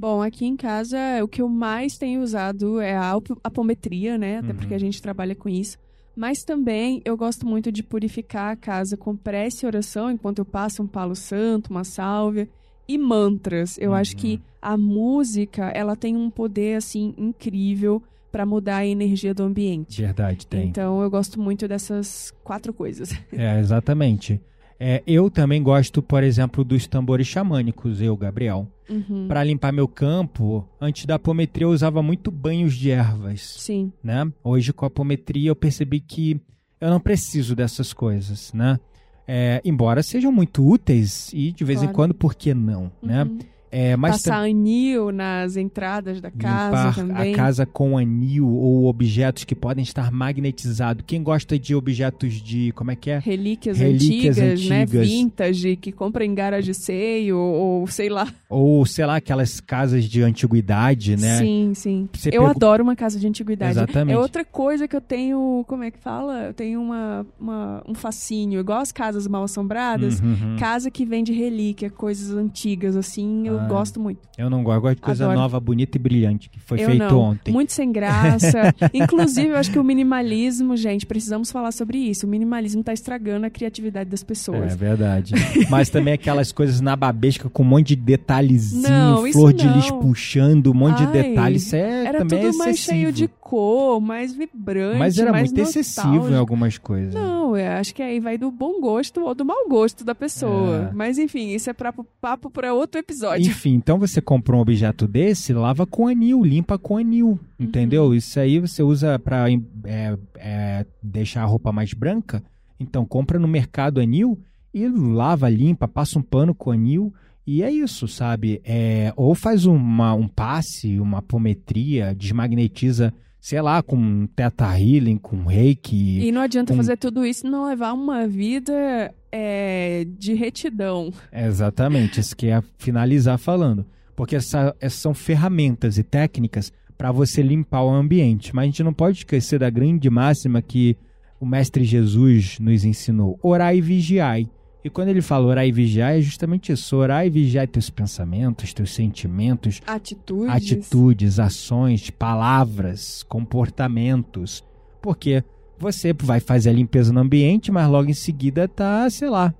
Bom, 0.00 0.22
aqui 0.22 0.46
em 0.46 0.56
casa, 0.56 0.96
o 1.22 1.28
que 1.28 1.42
eu 1.42 1.48
mais 1.48 1.98
tenho 1.98 2.22
usado 2.22 2.80
é 2.80 2.96
a 2.96 3.12
ap- 3.12 3.38
apometria, 3.44 4.16
né? 4.16 4.38
Até 4.38 4.48
Uhum. 4.52 4.56
porque 4.56 4.72
a 4.72 4.78
gente 4.78 5.02
trabalha 5.02 5.34
com 5.34 5.46
isso. 5.46 5.76
Mas 6.16 6.42
também 6.42 7.02
eu 7.04 7.18
gosto 7.18 7.44
muito 7.46 7.70
de 7.70 7.82
purificar 7.82 8.50
a 8.50 8.56
casa 8.56 8.96
com 8.96 9.14
prece 9.14 9.64
e 9.64 9.66
oração, 9.66 10.10
enquanto 10.10 10.38
eu 10.38 10.44
passo 10.46 10.82
um 10.82 10.86
palo 10.86 11.14
santo, 11.14 11.68
uma 11.68 11.84
sálvia 11.84 12.48
e 12.88 12.96
mantras. 12.96 13.76
Eu 13.78 13.92
acho 13.92 14.12
Uhum. 14.14 14.18
que 14.20 14.40
a 14.62 14.74
música, 14.76 15.66
ela 15.74 15.94
tem 15.94 16.16
um 16.16 16.30
poder 16.30 16.76
assim 16.76 17.12
incrível 17.18 18.02
para 18.32 18.46
mudar 18.46 18.78
a 18.78 18.86
energia 18.86 19.34
do 19.34 19.42
ambiente. 19.42 20.00
Verdade, 20.00 20.46
tem. 20.46 20.68
Então 20.68 21.02
eu 21.02 21.10
gosto 21.10 21.38
muito 21.38 21.68
dessas 21.68 22.32
quatro 22.42 22.72
coisas. 22.72 23.10
É, 23.34 23.60
exatamente. 23.60 24.40
É, 24.82 25.02
eu 25.06 25.30
também 25.30 25.62
gosto, 25.62 26.00
por 26.00 26.22
exemplo, 26.22 26.64
dos 26.64 26.86
tambores 26.86 27.26
xamânicos, 27.26 28.00
eu, 28.00 28.16
Gabriel. 28.16 28.66
Uhum. 28.88 29.28
Para 29.28 29.44
limpar 29.44 29.72
meu 29.72 29.86
campo, 29.86 30.66
antes 30.80 31.04
da 31.04 31.16
apometria 31.16 31.66
eu 31.66 31.70
usava 31.70 32.02
muito 32.02 32.30
banhos 32.30 32.74
de 32.74 32.90
ervas, 32.90 33.56
Sim. 33.58 33.92
né? 34.02 34.32
Hoje 34.42 34.72
com 34.72 34.86
a 34.86 34.88
apometria 34.88 35.50
eu 35.50 35.54
percebi 35.56 36.00
que 36.00 36.40
eu 36.80 36.88
não 36.88 36.98
preciso 36.98 37.54
dessas 37.54 37.92
coisas, 37.92 38.52
né? 38.54 38.80
É, 39.28 39.60
embora 39.64 40.02
sejam 40.02 40.32
muito 40.32 40.66
úteis 40.66 41.30
e 41.32 41.52
de 41.52 41.62
vez 41.62 41.80
em 41.80 41.82
Claro. 41.82 41.94
quando, 41.94 42.14
por 42.14 42.34
que 42.34 42.52
não, 42.54 42.90
né? 43.02 43.28
É, 43.72 43.94
mas 43.96 44.12
Passar 44.22 44.42
anil 44.42 45.12
nas 45.12 45.56
entradas 45.56 46.20
da 46.20 46.30
casa 46.30 46.88
limpar 46.88 46.94
também. 46.96 47.32
a 47.32 47.36
casa 47.36 47.64
com 47.64 47.96
anil 47.96 48.48
ou 48.48 48.86
objetos 48.86 49.44
que 49.44 49.54
podem 49.54 49.82
estar 49.84 50.10
magnetizados. 50.10 51.04
Quem 51.06 51.22
gosta 51.22 51.56
de 51.56 51.72
objetos 51.74 52.32
de, 52.42 52.72
como 52.72 52.90
é 52.90 52.96
que 52.96 53.10
é? 53.10 53.18
relíquias, 53.20 53.78
Relíquias 53.78 54.38
antigas, 54.38 54.66
né? 54.68 54.82
antigas. 54.82 55.06
Vintage, 55.08 55.76
que 55.76 55.92
compra 55.92 56.24
em 56.24 56.34
garage 56.34 56.74
sale 56.74 57.32
ou, 57.32 57.80
ou 57.80 57.86
sei 57.86 58.08
lá. 58.08 58.26
Ou, 58.48 58.84
sei 58.84 59.06
lá, 59.06 59.16
aquelas 59.16 59.60
casas 59.60 60.04
de 60.04 60.20
antiguidade, 60.22 61.16
né? 61.16 61.38
Sim, 61.38 61.72
sim. 61.74 62.08
Você 62.12 62.30
eu 62.30 62.32
pegou- 62.32 62.46
adoro 62.48 62.82
uma 62.82 62.96
casa 62.96 63.20
de 63.20 63.26
antiguidade. 63.28 63.70
Exatamente. 63.70 64.16
É 64.16 64.18
outra 64.18 64.44
coisa 64.44 64.88
que 64.88 64.96
eu 64.96 65.00
tenho, 65.00 65.64
como 65.68 65.84
é 65.84 65.92
que 65.92 65.98
fala? 66.00 66.46
Eu 66.46 66.54
tenho 66.54 66.80
uma, 66.82 67.24
uma- 67.38 67.82
um 67.88 67.94
fascínio, 67.94 68.58
igual 68.58 68.80
as 68.80 68.90
casas 68.90 69.28
mal 69.28 69.44
assombradas. 69.44 70.18
Uhum. 70.20 70.56
Casa 70.58 70.90
que 70.90 71.04
vende 71.04 71.32
relíquia, 71.32 71.88
coisas 71.88 72.36
antigas, 72.36 72.96
assim, 72.96 73.46
eu. 73.46 73.59
Gosto 73.68 74.00
muito. 74.00 74.20
Eu 74.36 74.48
não 74.50 74.62
gosto, 74.62 74.76
eu 74.76 74.80
gosto 74.82 74.96
de 74.96 75.02
coisa 75.02 75.24
Adoro. 75.24 75.40
nova, 75.40 75.60
bonita 75.60 75.96
e 75.96 76.00
brilhante, 76.00 76.48
que 76.48 76.58
foi 76.60 76.80
eu 76.80 76.86
feito 76.86 77.04
não. 77.04 77.18
ontem. 77.18 77.52
Muito 77.52 77.72
sem 77.72 77.90
graça. 77.92 78.74
Inclusive, 78.92 79.48
eu 79.48 79.56
acho 79.56 79.70
que 79.70 79.78
o 79.78 79.84
minimalismo, 79.84 80.76
gente, 80.76 81.06
precisamos 81.06 81.50
falar 81.50 81.72
sobre 81.72 81.98
isso. 81.98 82.26
O 82.26 82.28
minimalismo 82.28 82.82
tá 82.82 82.92
estragando 82.92 83.46
a 83.46 83.50
criatividade 83.50 84.10
das 84.10 84.22
pessoas. 84.22 84.72
É 84.72 84.76
verdade. 84.76 85.34
Mas 85.68 85.88
também 85.88 86.14
aquelas 86.14 86.52
coisas 86.52 86.80
na 86.80 86.96
babesca 86.96 87.48
com 87.48 87.62
um 87.62 87.66
monte 87.66 87.88
de 87.88 87.96
detalhezinho, 87.96 88.88
Não, 88.88 89.32
flor 89.32 89.52
de 89.52 89.66
lis 89.68 89.90
puxando, 89.90 90.70
um 90.70 90.74
monte 90.74 91.02
Ai, 91.02 91.06
de 91.06 91.12
detalhes. 91.12 91.66
Isso 91.66 91.76
é, 91.76 92.06
Era 92.06 92.18
também 92.18 92.40
tudo 92.40 92.54
é 92.54 92.58
mais 92.58 92.78
cheio 92.78 93.12
de 93.12 93.28
cor, 93.28 94.00
mais 94.00 94.34
vibrante, 94.34 94.98
Mas 94.98 95.18
era 95.18 95.32
mais 95.32 95.52
muito 95.52 95.60
excessivo 95.60 96.06
em 96.06 96.10
nostálgico. 96.12 96.38
algumas 96.38 96.78
coisas. 96.78 97.14
Não, 97.14 97.56
eu 97.56 97.72
acho 97.72 97.94
que 97.94 98.02
aí 98.02 98.20
vai 98.20 98.38
do 98.38 98.50
bom 98.50 98.80
gosto 98.80 99.22
ou 99.22 99.34
do 99.34 99.44
mau 99.44 99.68
gosto 99.68 100.04
da 100.04 100.14
pessoa. 100.14 100.90
É. 100.90 100.94
Mas 100.94 101.18
enfim, 101.18 101.48
isso 101.50 101.68
é 101.68 101.72
pra, 101.72 101.92
papo 102.20 102.50
para 102.50 102.72
outro 102.72 103.00
episódio. 103.00 103.49
Enfim, 103.50 103.74
então 103.74 103.98
você 103.98 104.20
comprou 104.20 104.58
um 104.58 104.62
objeto 104.62 105.06
desse, 105.06 105.52
lava 105.52 105.86
com 105.86 106.06
anil, 106.06 106.42
limpa 106.44 106.78
com 106.78 106.96
anil, 106.96 107.38
entendeu? 107.58 108.14
Isso 108.14 108.38
aí 108.38 108.58
você 108.58 108.82
usa 108.82 109.18
para 109.18 109.50
é, 109.84 110.16
é, 110.38 110.86
deixar 111.02 111.42
a 111.42 111.46
roupa 111.46 111.72
mais 111.72 111.92
branca. 111.92 112.42
Então 112.78 113.04
compra 113.04 113.38
no 113.38 113.48
mercado 113.48 114.00
anil 114.00 114.38
e 114.72 114.86
lava, 114.88 115.48
limpa, 115.48 115.86
passa 115.88 116.18
um 116.18 116.22
pano 116.22 116.54
com 116.54 116.70
anil 116.70 117.12
e 117.46 117.62
é 117.62 117.70
isso, 117.70 118.06
sabe? 118.06 118.60
É, 118.64 119.12
ou 119.16 119.34
faz 119.34 119.66
uma, 119.66 120.14
um 120.14 120.28
passe, 120.28 120.98
uma 121.00 121.18
apometria, 121.18 122.14
desmagnetiza, 122.14 123.12
sei 123.40 123.60
lá, 123.60 123.82
com 123.82 124.26
teta 124.36 124.78
healing, 124.78 125.18
com 125.18 125.44
reiki. 125.44 126.20
E 126.20 126.30
não 126.30 126.42
adianta 126.42 126.72
com- 126.72 126.76
fazer 126.76 126.96
tudo 126.96 127.24
isso 127.26 127.46
e 127.46 127.50
não 127.50 127.66
levar 127.66 127.92
uma 127.92 128.26
vida 128.28 129.12
é, 129.32 130.04
de 130.18 130.34
retidão. 130.34 131.12
É 131.30 131.46
exatamente, 131.46 132.20
isso 132.20 132.36
que 132.36 132.48
é 132.48 132.62
finalizar 132.78 133.38
falando. 133.38 133.86
Porque 134.16 134.36
essa- 134.36 134.74
essas 134.80 134.98
são 135.00 135.14
ferramentas 135.14 135.96
e 135.98 136.02
técnicas 136.02 136.72
para 136.98 137.10
você 137.12 137.40
limpar 137.42 137.82
o 137.82 137.90
ambiente. 137.90 138.54
Mas 138.54 138.64
a 138.64 138.66
gente 138.66 138.82
não 138.82 138.92
pode 138.92 139.18
esquecer 139.18 139.58
da 139.58 139.70
grande 139.70 140.10
máxima 140.10 140.60
que 140.60 140.96
o 141.40 141.46
Mestre 141.46 141.84
Jesus 141.84 142.58
nos 142.58 142.84
ensinou: 142.84 143.38
orai 143.42 143.78
e 143.78 143.80
vigiai. 143.80 144.48
E 144.84 144.88
quando 144.90 145.08
ele 145.08 145.20
fala 145.22 145.46
orar 145.46 145.66
e 145.66 145.72
vigiar, 145.72 146.16
é 146.18 146.20
justamente 146.20 146.72
isso: 146.72 146.96
orar 146.96 147.26
e 147.26 147.30
vigiar 147.30 147.66
teus 147.68 147.88
pensamentos, 147.88 148.72
teus 148.74 148.92
sentimentos, 148.94 149.80
Atitudes. 149.86 150.48
atitudes, 150.54 151.38
ações, 151.38 152.10
palavras, 152.10 153.22
comportamentos. 153.22 154.64
Porque 155.00 155.42
você 155.80 156.12
vai 156.12 156.40
fazer 156.40 156.68
a 156.68 156.74
limpeza 156.74 157.10
no 157.10 157.20
ambiente, 157.20 157.72
mas 157.72 157.88
logo 157.88 158.10
em 158.10 158.14
seguida 158.14 158.68
tá, 158.68 159.08
sei 159.08 159.30
lá, 159.30 159.54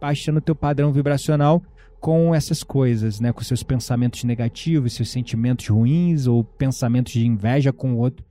baixando 0.00 0.38
o 0.38 0.42
teu 0.42 0.54
padrão 0.54 0.90
vibracional 0.90 1.62
com 2.00 2.34
essas 2.34 2.64
coisas, 2.64 3.20
né? 3.20 3.32
Com 3.32 3.42
seus 3.42 3.62
pensamentos 3.62 4.24
negativos, 4.24 4.94
seus 4.94 5.10
sentimentos 5.10 5.68
ruins 5.68 6.26
ou 6.26 6.42
pensamentos 6.42 7.12
de 7.12 7.26
inveja 7.26 7.72
com 7.72 7.92
o 7.92 7.98
outro. 7.98 8.24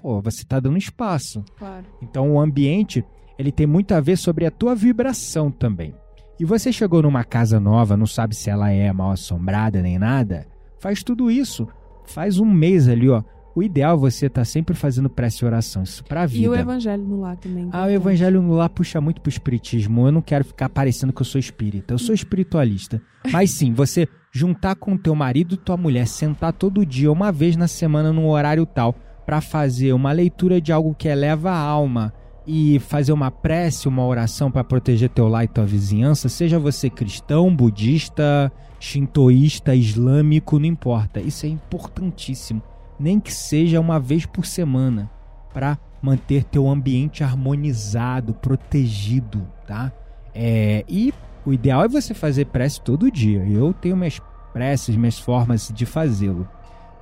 Pô, 0.00 0.22
você 0.22 0.44
tá 0.44 0.60
dando 0.60 0.78
espaço. 0.78 1.44
Claro. 1.58 1.84
Então 2.00 2.32
o 2.32 2.40
ambiente, 2.40 3.04
ele 3.36 3.50
tem 3.50 3.66
muito 3.66 3.92
a 3.92 4.00
ver 4.00 4.16
sobre 4.16 4.46
a 4.46 4.50
tua 4.50 4.74
vibração 4.74 5.50
também. 5.50 5.92
E 6.38 6.44
você 6.44 6.72
chegou 6.72 7.02
numa 7.02 7.24
casa 7.24 7.58
nova, 7.58 7.96
não 7.96 8.06
sabe 8.06 8.36
se 8.36 8.48
ela 8.48 8.70
é 8.70 8.92
mal 8.92 9.10
assombrada 9.10 9.82
nem 9.82 9.98
nada, 9.98 10.46
faz 10.78 11.02
tudo 11.02 11.28
isso. 11.28 11.66
Faz 12.04 12.38
um 12.38 12.46
mês 12.46 12.88
ali, 12.88 13.08
ó. 13.08 13.22
O 13.58 13.62
ideal 13.62 13.96
é 13.96 13.98
você 13.98 14.26
estar 14.26 14.44
sempre 14.44 14.72
fazendo 14.76 15.10
prece 15.10 15.44
e 15.44 15.44
oração, 15.44 15.82
isso 15.82 16.04
pra 16.04 16.26
vida. 16.26 16.44
E 16.44 16.48
o 16.48 16.54
evangelho 16.54 17.02
no 17.02 17.18
lar 17.18 17.36
também. 17.36 17.68
Ah, 17.72 17.86
o 17.86 17.90
evangelho 17.90 18.40
no 18.40 18.54
lá 18.54 18.68
puxa 18.68 19.00
muito 19.00 19.20
pro 19.20 19.28
espiritismo. 19.28 20.06
Eu 20.06 20.12
não 20.12 20.22
quero 20.22 20.44
ficar 20.44 20.68
parecendo 20.68 21.12
que 21.12 21.20
eu 21.20 21.26
sou 21.26 21.40
espírita. 21.40 21.92
Eu 21.92 21.98
sou 21.98 22.14
espiritualista. 22.14 23.02
Mas 23.32 23.50
sim, 23.50 23.72
você 23.72 24.06
juntar 24.30 24.76
com 24.76 24.96
teu 24.96 25.12
marido 25.12 25.56
e 25.56 25.58
tua 25.58 25.76
mulher, 25.76 26.06
sentar 26.06 26.52
todo 26.52 26.86
dia, 26.86 27.10
uma 27.10 27.32
vez 27.32 27.56
na 27.56 27.66
semana, 27.66 28.12
num 28.12 28.28
horário 28.28 28.64
tal, 28.64 28.94
pra 29.26 29.40
fazer 29.40 29.92
uma 29.92 30.12
leitura 30.12 30.60
de 30.60 30.72
algo 30.72 30.94
que 30.94 31.08
eleva 31.08 31.50
a 31.50 31.58
alma 31.58 32.12
e 32.46 32.78
fazer 32.78 33.12
uma 33.12 33.32
prece, 33.32 33.88
uma 33.88 34.06
oração 34.06 34.52
pra 34.52 34.62
proteger 34.62 35.08
teu 35.08 35.26
lar 35.26 35.42
e 35.42 35.48
tua 35.48 35.66
vizinhança, 35.66 36.28
seja 36.28 36.60
você 36.60 36.88
cristão, 36.88 37.52
budista, 37.52 38.52
shintoísta, 38.78 39.74
islâmico, 39.74 40.60
não 40.60 40.66
importa. 40.66 41.18
Isso 41.18 41.44
é 41.44 41.48
importantíssimo. 41.48 42.62
Nem 42.98 43.20
que 43.20 43.32
seja 43.32 43.80
uma 43.80 44.00
vez 44.00 44.26
por 44.26 44.44
semana 44.44 45.10
para 45.52 45.78
manter 46.02 46.44
teu 46.44 46.68
ambiente 46.68 47.24
harmonizado, 47.24 48.34
protegido, 48.34 49.46
tá? 49.66 49.92
É, 50.34 50.84
e 50.88 51.12
o 51.44 51.52
ideal 51.52 51.84
é 51.84 51.88
você 51.88 52.14
fazer 52.14 52.46
prece 52.46 52.80
todo 52.80 53.10
dia. 53.10 53.44
Eu 53.48 53.72
tenho 53.72 53.96
minhas 53.96 54.20
preces, 54.52 54.96
minhas 54.96 55.18
formas 55.18 55.70
de 55.74 55.86
fazê-lo. 55.86 56.48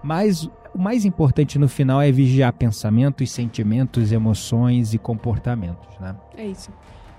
Mas 0.03 0.49
o 0.75 0.79
mais 0.79 1.05
importante 1.05 1.59
no 1.59 1.69
final 1.69 2.01
é 2.01 2.13
vigiar 2.13 2.53
pensamentos, 2.53 3.31
sentimentos, 3.31 4.13
emoções 4.13 4.95
e 4.95 4.99
comportamentos, 4.99 5.99
né? 5.99 6.15
É 6.37 6.47
isso. 6.47 6.71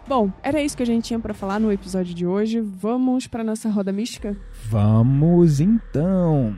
Bom, 0.08 0.32
era 0.42 0.62
isso 0.62 0.78
que 0.78 0.84
a 0.84 0.86
gente 0.86 1.04
tinha 1.04 1.20
pra 1.20 1.34
falar 1.34 1.60
no 1.60 1.72
episódio 1.72 2.14
de 2.14 2.26
hoje. 2.26 2.62
Vamos 2.62 3.28
pra 3.28 3.44
nossa 3.44 3.70
roda 3.70 3.92
mística? 3.92 4.38
Vamos 4.70 5.60
então! 5.60 6.56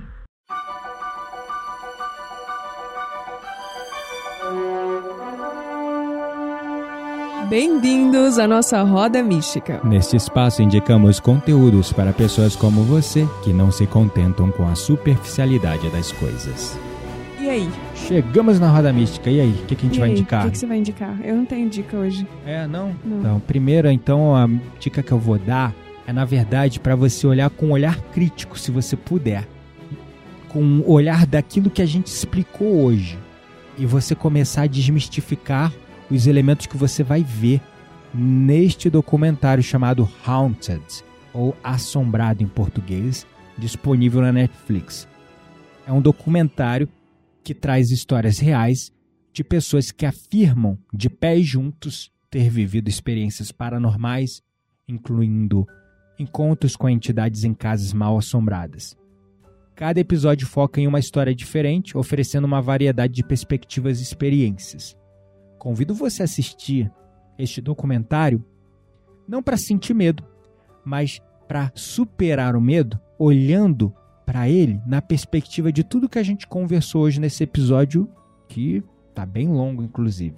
Bem-vindos 7.49 8.37
à 8.37 8.47
nossa 8.47 8.83
roda 8.83 9.23
mística. 9.23 9.81
Neste 9.83 10.15
espaço 10.15 10.61
indicamos 10.61 11.19
conteúdos 11.19 11.91
para 11.91 12.13
pessoas 12.13 12.55
como 12.55 12.83
você 12.83 13.27
que 13.43 13.51
não 13.51 13.71
se 13.71 13.87
contentam 13.87 14.51
com 14.51 14.67
a 14.67 14.75
superficialidade 14.75 15.89
das 15.89 16.11
coisas. 16.11 16.77
E 17.39 17.49
aí? 17.49 17.67
Chegamos 17.95 18.59
na 18.59 18.69
roda 18.69 18.93
mística. 18.93 19.31
E 19.31 19.41
aí, 19.41 19.49
o 19.49 19.65
que, 19.65 19.75
que 19.75 19.87
a 19.87 19.89
gente 19.89 19.95
E 19.95 19.99
vai 19.99 20.09
aí, 20.09 20.15
indicar? 20.15 20.41
O 20.41 20.45
que, 20.45 20.51
que 20.51 20.57
você 20.59 20.67
vai 20.67 20.77
indicar? 20.77 21.19
Eu 21.23 21.35
não 21.37 21.45
tenho 21.45 21.67
dica 21.67 21.97
hoje. 21.97 22.27
É, 22.45 22.67
não? 22.67 22.95
Não. 23.03 23.19
Então, 23.19 23.39
primeiro, 23.39 23.89
então, 23.89 24.35
a 24.35 24.47
dica 24.79 25.01
que 25.01 25.11
eu 25.11 25.17
vou 25.17 25.39
dar 25.39 25.73
é, 26.05 26.13
na 26.13 26.25
verdade, 26.25 26.79
para 26.79 26.95
você 26.95 27.25
olhar 27.25 27.49
com 27.49 27.67
um 27.67 27.71
olhar 27.71 27.99
crítico, 28.13 28.59
se 28.59 28.69
você 28.69 28.95
puder. 28.95 29.47
Com 30.49 30.61
um 30.61 30.83
olhar 30.87 31.25
daquilo 31.25 31.71
que 31.71 31.81
a 31.81 31.87
gente 31.87 32.07
explicou 32.07 32.83
hoje. 32.83 33.17
E 33.75 33.87
você 33.87 34.13
começar 34.13 34.63
a 34.63 34.67
desmistificar 34.67 35.73
os 36.09 36.27
elementos 36.27 36.65
que 36.65 36.77
você 36.77 37.03
vai 37.03 37.23
ver 37.23 37.61
neste 38.13 38.89
documentário 38.89 39.63
chamado 39.63 40.09
Haunted, 40.25 40.83
ou 41.33 41.55
Assombrado 41.63 42.43
em 42.43 42.47
português, 42.47 43.25
disponível 43.57 44.21
na 44.21 44.31
Netflix. 44.31 45.07
É 45.85 45.91
um 45.91 46.01
documentário 46.01 46.89
que 47.43 47.53
traz 47.53 47.91
histórias 47.91 48.39
reais 48.39 48.91
de 49.31 49.43
pessoas 49.43 49.91
que 49.91 50.05
afirmam, 50.05 50.77
de 50.93 51.09
pés 51.09 51.45
juntos, 51.45 52.11
ter 52.29 52.49
vivido 52.49 52.89
experiências 52.89 53.51
paranormais, 53.51 54.41
incluindo 54.87 55.65
encontros 56.17 56.75
com 56.75 56.89
entidades 56.89 57.43
em 57.43 57.53
casas 57.53 57.93
mal 57.93 58.17
assombradas. 58.17 58.97
Cada 59.75 59.99
episódio 59.99 60.45
foca 60.45 60.81
em 60.81 60.87
uma 60.87 60.99
história 60.99 61.33
diferente, 61.33 61.97
oferecendo 61.97 62.43
uma 62.43 62.61
variedade 62.61 63.13
de 63.13 63.23
perspectivas 63.23 63.99
e 63.99 64.03
experiências. 64.03 64.98
Convido 65.59 65.93
você 65.93 66.23
a 66.23 66.25
assistir 66.25 66.91
este 67.37 67.61
documentário 67.61 68.43
não 69.27 69.43
para 69.43 69.57
sentir 69.57 69.93
medo, 69.93 70.23
mas 70.83 71.21
para 71.47 71.71
superar 71.75 72.55
o 72.55 72.61
medo, 72.61 72.99
olhando 73.17 73.93
para 74.25 74.49
ele 74.49 74.81
na 74.87 75.01
perspectiva 75.01 75.71
de 75.71 75.83
tudo 75.83 76.09
que 76.09 76.17
a 76.17 76.23
gente 76.23 76.47
conversou 76.47 77.03
hoje 77.03 77.19
nesse 77.19 77.43
episódio, 77.43 78.09
que 78.47 78.83
tá 79.13 79.25
bem 79.25 79.47
longo, 79.47 79.83
inclusive. 79.83 80.37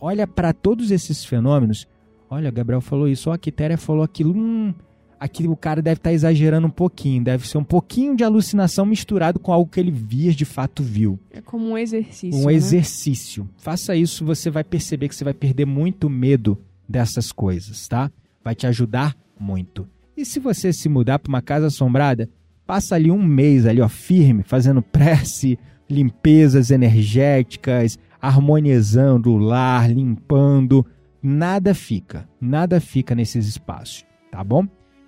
Olha 0.00 0.26
para 0.26 0.52
todos 0.52 0.90
esses 0.90 1.24
fenômenos. 1.24 1.86
Olha, 2.28 2.50
Gabriel 2.50 2.80
falou 2.80 3.08
isso, 3.08 3.30
ó, 3.30 3.34
a 3.34 3.38
Quitéria 3.38 3.78
falou 3.78 4.02
aquilo. 4.02 4.34
Hum, 4.36 4.74
aqui 5.18 5.46
o 5.46 5.56
cara 5.56 5.80
deve 5.80 5.98
estar 5.98 6.12
exagerando 6.12 6.66
um 6.66 6.70
pouquinho, 6.70 7.22
deve 7.22 7.48
ser 7.48 7.58
um 7.58 7.64
pouquinho 7.64 8.16
de 8.16 8.24
alucinação 8.24 8.84
misturado 8.84 9.38
com 9.38 9.52
algo 9.52 9.70
que 9.70 9.80
ele 9.80 9.90
via 9.90 10.32
de 10.32 10.44
fato 10.44 10.82
viu. 10.82 11.18
É 11.30 11.40
como 11.40 11.70
um 11.70 11.78
exercício. 11.78 12.40
Um 12.40 12.46
né? 12.46 12.54
exercício. 12.54 13.48
Faça 13.58 13.94
isso, 13.94 14.24
você 14.24 14.50
vai 14.50 14.64
perceber 14.64 15.08
que 15.08 15.14
você 15.14 15.24
vai 15.24 15.34
perder 15.34 15.64
muito 15.64 16.08
medo 16.10 16.58
dessas 16.88 17.32
coisas, 17.32 17.88
tá? 17.88 18.10
Vai 18.42 18.54
te 18.54 18.66
ajudar 18.66 19.16
muito. 19.38 19.88
E 20.16 20.24
se 20.24 20.38
você 20.38 20.72
se 20.72 20.88
mudar 20.88 21.18
para 21.18 21.28
uma 21.28 21.42
casa 21.42 21.66
assombrada, 21.66 22.28
passa 22.66 22.94
ali 22.94 23.10
um 23.10 23.22
mês 23.22 23.66
ali, 23.66 23.80
ó, 23.80 23.88
firme, 23.88 24.42
fazendo 24.42 24.80
prece, 24.82 25.58
limpezas 25.88 26.70
energéticas, 26.70 27.98
harmonizando 28.20 29.32
o 29.32 29.36
lar, 29.36 29.90
limpando. 29.90 30.86
Nada 31.22 31.74
fica, 31.74 32.28
nada 32.40 32.80
fica 32.80 33.14
nesses 33.14 33.46
espaços, 33.46 34.04
tá 34.30 34.44
bom? 34.44 34.66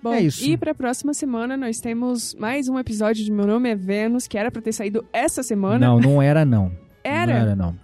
Bom, 0.09 0.13
É 0.13 0.21
isso. 0.21 0.43
e 0.45 0.55
pra 0.57 0.73
próxima 0.73 1.13
semana 1.13 1.55
nós 1.57 1.79
temos 1.79 2.33
mais 2.35 2.67
um 2.69 2.77
episódio 2.79 3.23
de 3.23 3.31
Meu 3.31 3.45
Nome 3.45 3.69
é 3.69 3.75
Vênus, 3.75 4.27
que 4.27 4.37
era 4.37 4.49
pra 4.51 4.61
ter 4.61 4.71
saído 4.71 5.03
essa 5.11 5.43
semana. 5.43 5.79
Não, 5.85 5.99
não 5.99 6.21
era 6.21 6.45
não. 6.45 6.71
Era? 7.03 7.33
Não 7.33 7.41
era 7.41 7.55
não. 7.55 7.75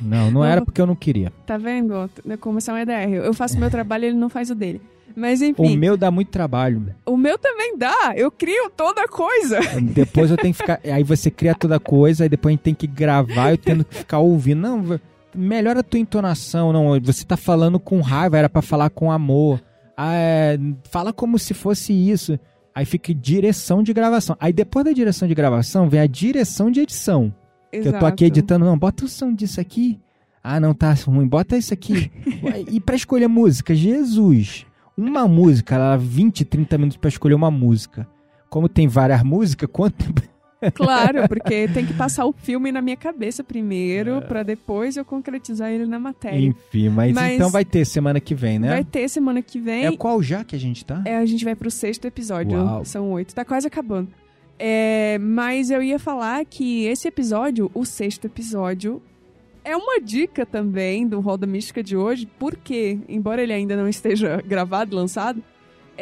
Não, 0.00 0.30
não 0.30 0.44
era 0.46 0.64
porque 0.64 0.80
eu 0.80 0.86
não 0.86 0.94
queria. 0.94 1.32
Tá 1.46 1.58
vendo? 1.58 1.92
ó? 1.94 2.08
Como 2.38 2.58
essa 2.58 2.70
é 2.70 2.74
um 2.74 2.78
EDR. 2.78 3.12
Eu 3.24 3.34
faço 3.34 3.56
o 3.56 3.60
meu 3.60 3.70
trabalho 3.70 4.04
ele 4.04 4.16
não 4.16 4.28
faz 4.28 4.50
o 4.50 4.54
dele. 4.54 4.80
Mas 5.16 5.40
O 5.40 5.44
enfim, 5.44 5.76
meu 5.76 5.96
dá 5.96 6.08
muito 6.12 6.28
trabalho. 6.28 6.94
o 7.04 7.16
meu 7.16 7.36
também 7.36 7.76
dá. 7.76 8.12
Eu 8.14 8.30
crio 8.30 8.70
toda 8.76 9.08
coisa. 9.08 9.58
Depois 9.82 10.30
eu 10.30 10.36
tenho 10.36 10.54
que 10.54 10.60
ficar. 10.60 10.78
Aí 10.84 11.02
você 11.02 11.28
cria 11.30 11.54
toda 11.54 11.80
coisa, 11.80 12.22
aí 12.24 12.28
depois 12.28 12.52
a 12.52 12.54
gente 12.54 12.62
tem 12.62 12.74
que 12.74 12.86
gravar, 12.86 13.50
eu 13.50 13.58
tendo 13.58 13.84
que 13.84 13.96
ficar 13.96 14.20
ouvindo. 14.20 14.60
Não, 14.60 15.00
melhora 15.34 15.80
a 15.80 15.82
tua 15.82 15.98
entonação. 15.98 16.72
Não, 16.72 17.00
você 17.00 17.24
tá 17.24 17.36
falando 17.36 17.80
com 17.80 18.00
raiva, 18.00 18.38
era 18.38 18.48
pra 18.48 18.62
falar 18.62 18.90
com 18.90 19.10
amor. 19.10 19.60
Ah, 20.02 20.14
é, 20.14 20.58
fala 20.84 21.12
como 21.12 21.38
se 21.38 21.52
fosse 21.52 21.92
isso. 21.92 22.40
Aí 22.74 22.86
fica 22.86 23.12
direção 23.12 23.82
de 23.82 23.92
gravação. 23.92 24.34
Aí 24.40 24.50
depois 24.50 24.82
da 24.82 24.92
direção 24.92 25.28
de 25.28 25.34
gravação 25.34 25.90
vem 25.90 26.00
a 26.00 26.06
direção 26.06 26.70
de 26.70 26.80
edição. 26.80 27.34
Que 27.70 27.86
eu 27.86 27.98
tô 27.98 28.06
aqui 28.06 28.24
editando, 28.24 28.64
não, 28.64 28.78
bota 28.78 29.04
o 29.04 29.08
som 29.08 29.34
disso 29.34 29.60
aqui. 29.60 30.00
Ah, 30.42 30.58
não 30.58 30.72
tá 30.72 30.94
ruim, 30.94 31.28
bota 31.28 31.54
isso 31.54 31.74
aqui. 31.74 32.10
e 32.72 32.80
pra 32.80 32.96
escolher 32.96 33.28
música, 33.28 33.74
Jesus. 33.74 34.64
Uma 34.96 35.28
música, 35.28 35.74
ela 35.74 35.98
20, 35.98 36.46
30 36.46 36.78
minutos 36.78 36.96
pra 36.96 37.08
escolher 37.08 37.34
uma 37.34 37.50
música. 37.50 38.08
como 38.48 38.70
tem 38.70 38.88
várias 38.88 39.22
músicas, 39.22 39.68
quanto 39.70 40.02
tempo 40.02 40.22
Claro, 40.74 41.26
porque 41.28 41.68
tem 41.68 41.86
que 41.86 41.94
passar 41.94 42.26
o 42.26 42.32
filme 42.32 42.70
na 42.70 42.82
minha 42.82 42.96
cabeça 42.96 43.42
primeiro, 43.42 44.20
pra 44.22 44.42
depois 44.42 44.96
eu 44.96 45.04
concretizar 45.04 45.70
ele 45.70 45.86
na 45.86 45.98
matéria. 45.98 46.38
Enfim, 46.38 46.88
mas, 46.90 47.12
Mas- 47.14 47.34
então 47.34 47.50
vai 47.50 47.64
ter 47.64 47.84
semana 47.84 48.20
que 48.20 48.34
vem, 48.34 48.58
né? 48.58 48.68
Vai 48.68 48.84
ter 48.84 49.08
semana 49.08 49.40
que 49.42 49.58
vem. 49.58 49.86
É 49.86 49.96
qual 49.96 50.22
já 50.22 50.44
que 50.44 50.54
a 50.54 50.58
gente 50.58 50.84
tá? 50.84 51.02
É, 51.06 51.16
a 51.16 51.24
gente 51.26 51.44
vai 51.44 51.54
pro 51.54 51.70
sexto 51.70 52.04
episódio. 52.04 52.58
Uau. 52.58 52.84
São 52.84 53.10
oito. 53.12 53.34
Tá 53.34 53.44
quase 53.44 53.66
acabando. 53.66 54.08
É, 54.58 55.16
mas 55.18 55.70
eu 55.70 55.82
ia 55.82 55.98
falar 55.98 56.44
que 56.44 56.84
esse 56.84 57.08
episódio, 57.08 57.70
o 57.72 57.86
sexto 57.86 58.26
episódio, 58.26 59.00
é 59.64 59.74
uma 59.74 59.98
dica 60.00 60.44
também 60.44 61.06
do 61.08 61.20
Roda 61.20 61.46
Mística 61.46 61.82
de 61.82 61.96
hoje, 61.96 62.28
porque, 62.38 62.98
embora 63.08 63.42
ele 63.42 63.54
ainda 63.54 63.74
não 63.74 63.88
esteja 63.88 64.42
gravado, 64.46 64.94
lançado, 64.94 65.42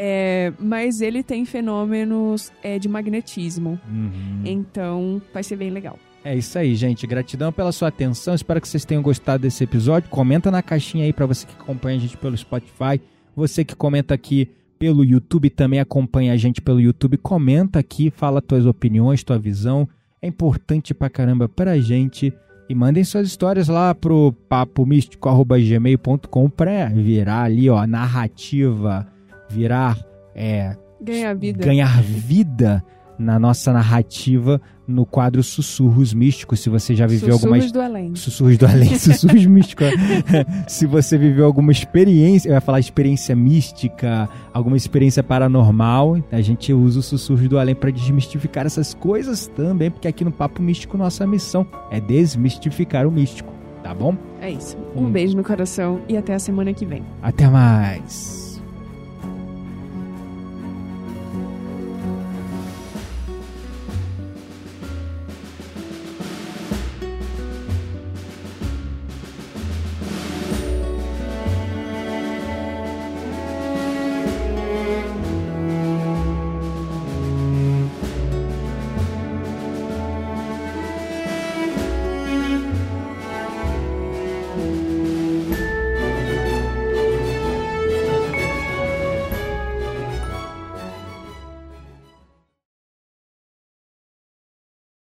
é, 0.01 0.53
mas 0.61 1.01
ele 1.01 1.25
tem 1.25 1.45
fenômenos 1.45 2.53
é, 2.63 2.79
de 2.79 2.89
magnetismo. 2.89 3.81
Uhum. 3.91 4.43
Então, 4.45 5.21
vai 5.35 5.43
ser 5.43 5.57
bem 5.57 5.71
legal. 5.71 5.99
É 6.25 6.37
isso 6.37 6.57
aí, 6.57 6.77
gente. 6.77 7.05
Gratidão 7.05 7.53
pela 7.53 7.73
sua 7.73 7.89
atenção. 7.89 8.33
Espero 8.33 8.61
que 8.61 8.69
vocês 8.69 8.85
tenham 8.85 9.03
gostado 9.03 9.43
desse 9.43 9.65
episódio. 9.65 10.09
Comenta 10.09 10.53
na 10.53 10.63
caixinha 10.63 11.05
aí 11.05 11.13
pra 11.13 11.27
você 11.27 11.45
que 11.45 11.53
acompanha 11.53 11.97
a 11.97 12.01
gente 12.01 12.17
pelo 12.17 12.37
Spotify. 12.37 13.01
Você 13.35 13.65
que 13.65 13.75
comenta 13.75 14.15
aqui 14.15 14.49
pelo 14.79 15.05
YouTube, 15.05 15.51
também 15.51 15.81
acompanha 15.81 16.33
a 16.33 16.37
gente 16.37 16.63
pelo 16.63 16.81
YouTube. 16.81 17.17
Comenta 17.17 17.81
aqui, 17.81 18.13
fala 18.15 18.41
tuas 18.41 18.67
opiniões, 18.67 19.25
tua 19.25 19.39
visão. 19.39 19.89
É 20.23 20.29
importante 20.29 20.95
pra 20.95 21.11
caramba 21.11 21.49
pra 21.49 21.81
gente. 21.81 22.33
E 22.69 22.75
mandem 22.75 23.03
suas 23.03 23.27
histórias 23.27 23.67
lá 23.67 23.93
pro 23.95 24.33
papomístico.gmail.com 24.49 26.51
pra 26.51 26.87
virar 26.87 27.43
ali, 27.45 27.69
ó, 27.69 27.85
narrativa, 27.87 29.09
virar 29.49 29.99
é, 30.35 30.77
Ganha 31.01 31.35
vida. 31.35 31.65
ganhar 31.65 32.03
vida 32.03 32.83
na 33.19 33.37
nossa 33.37 33.73
narrativa 33.73 34.61
no 34.87 35.05
quadro 35.05 35.43
Sussurros 35.43 36.15
Místicos. 36.15 36.61
Se 36.61 36.71
você 36.71 36.95
já 36.95 37.05
viveu 37.05 37.33
Sussurros 37.33 37.45
algumas. 37.45 37.73
do 37.73 37.81
além. 37.81 38.15
Sussurros 38.15 38.57
do 38.59 38.65
além, 38.67 38.95
sussurros 38.99 39.45
místicos. 39.45 39.89
Se 40.69 40.87
você 40.87 41.19
viveu 41.19 41.45
alguma 41.45 41.73
experiência, 41.73 42.49
eu 42.49 42.55
ia 42.55 42.61
falar 42.61 42.79
experiência 42.79 43.35
mística, 43.35 44.29
alguma 44.55 44.77
experiência 44.77 45.21
paranormal, 45.23 46.23
a 46.31 46.41
gente 46.41 46.73
usa 46.73 47.01
o 47.01 47.03
sussurros 47.03 47.49
do 47.49 47.59
além 47.59 47.75
para 47.75 47.91
desmistificar 47.91 48.67
essas 48.67 48.95
coisas 48.95 49.49
também, 49.49 49.91
porque 49.91 50.07
aqui 50.07 50.25
no 50.25 50.31
Papo 50.31 50.63
Místico 50.63 50.97
nossa 50.97 51.27
missão 51.27 51.67
é 51.91 52.01
desmistificar 52.01 53.05
o 53.05 53.11
místico, 53.11 53.53
tá 53.83 53.93
bom? 53.93 54.17
É 54.41 54.49
isso. 54.53 54.77
Um 54.95 55.07
Hum. 55.07 55.11
beijo 55.11 55.37
no 55.37 55.43
coração 55.43 56.01
e 56.09 56.17
até 56.17 56.35
a 56.35 56.39
semana 56.39 56.73
que 56.73 56.87
vem. 56.87 57.03
Até 57.21 57.49
mais. 57.49 58.38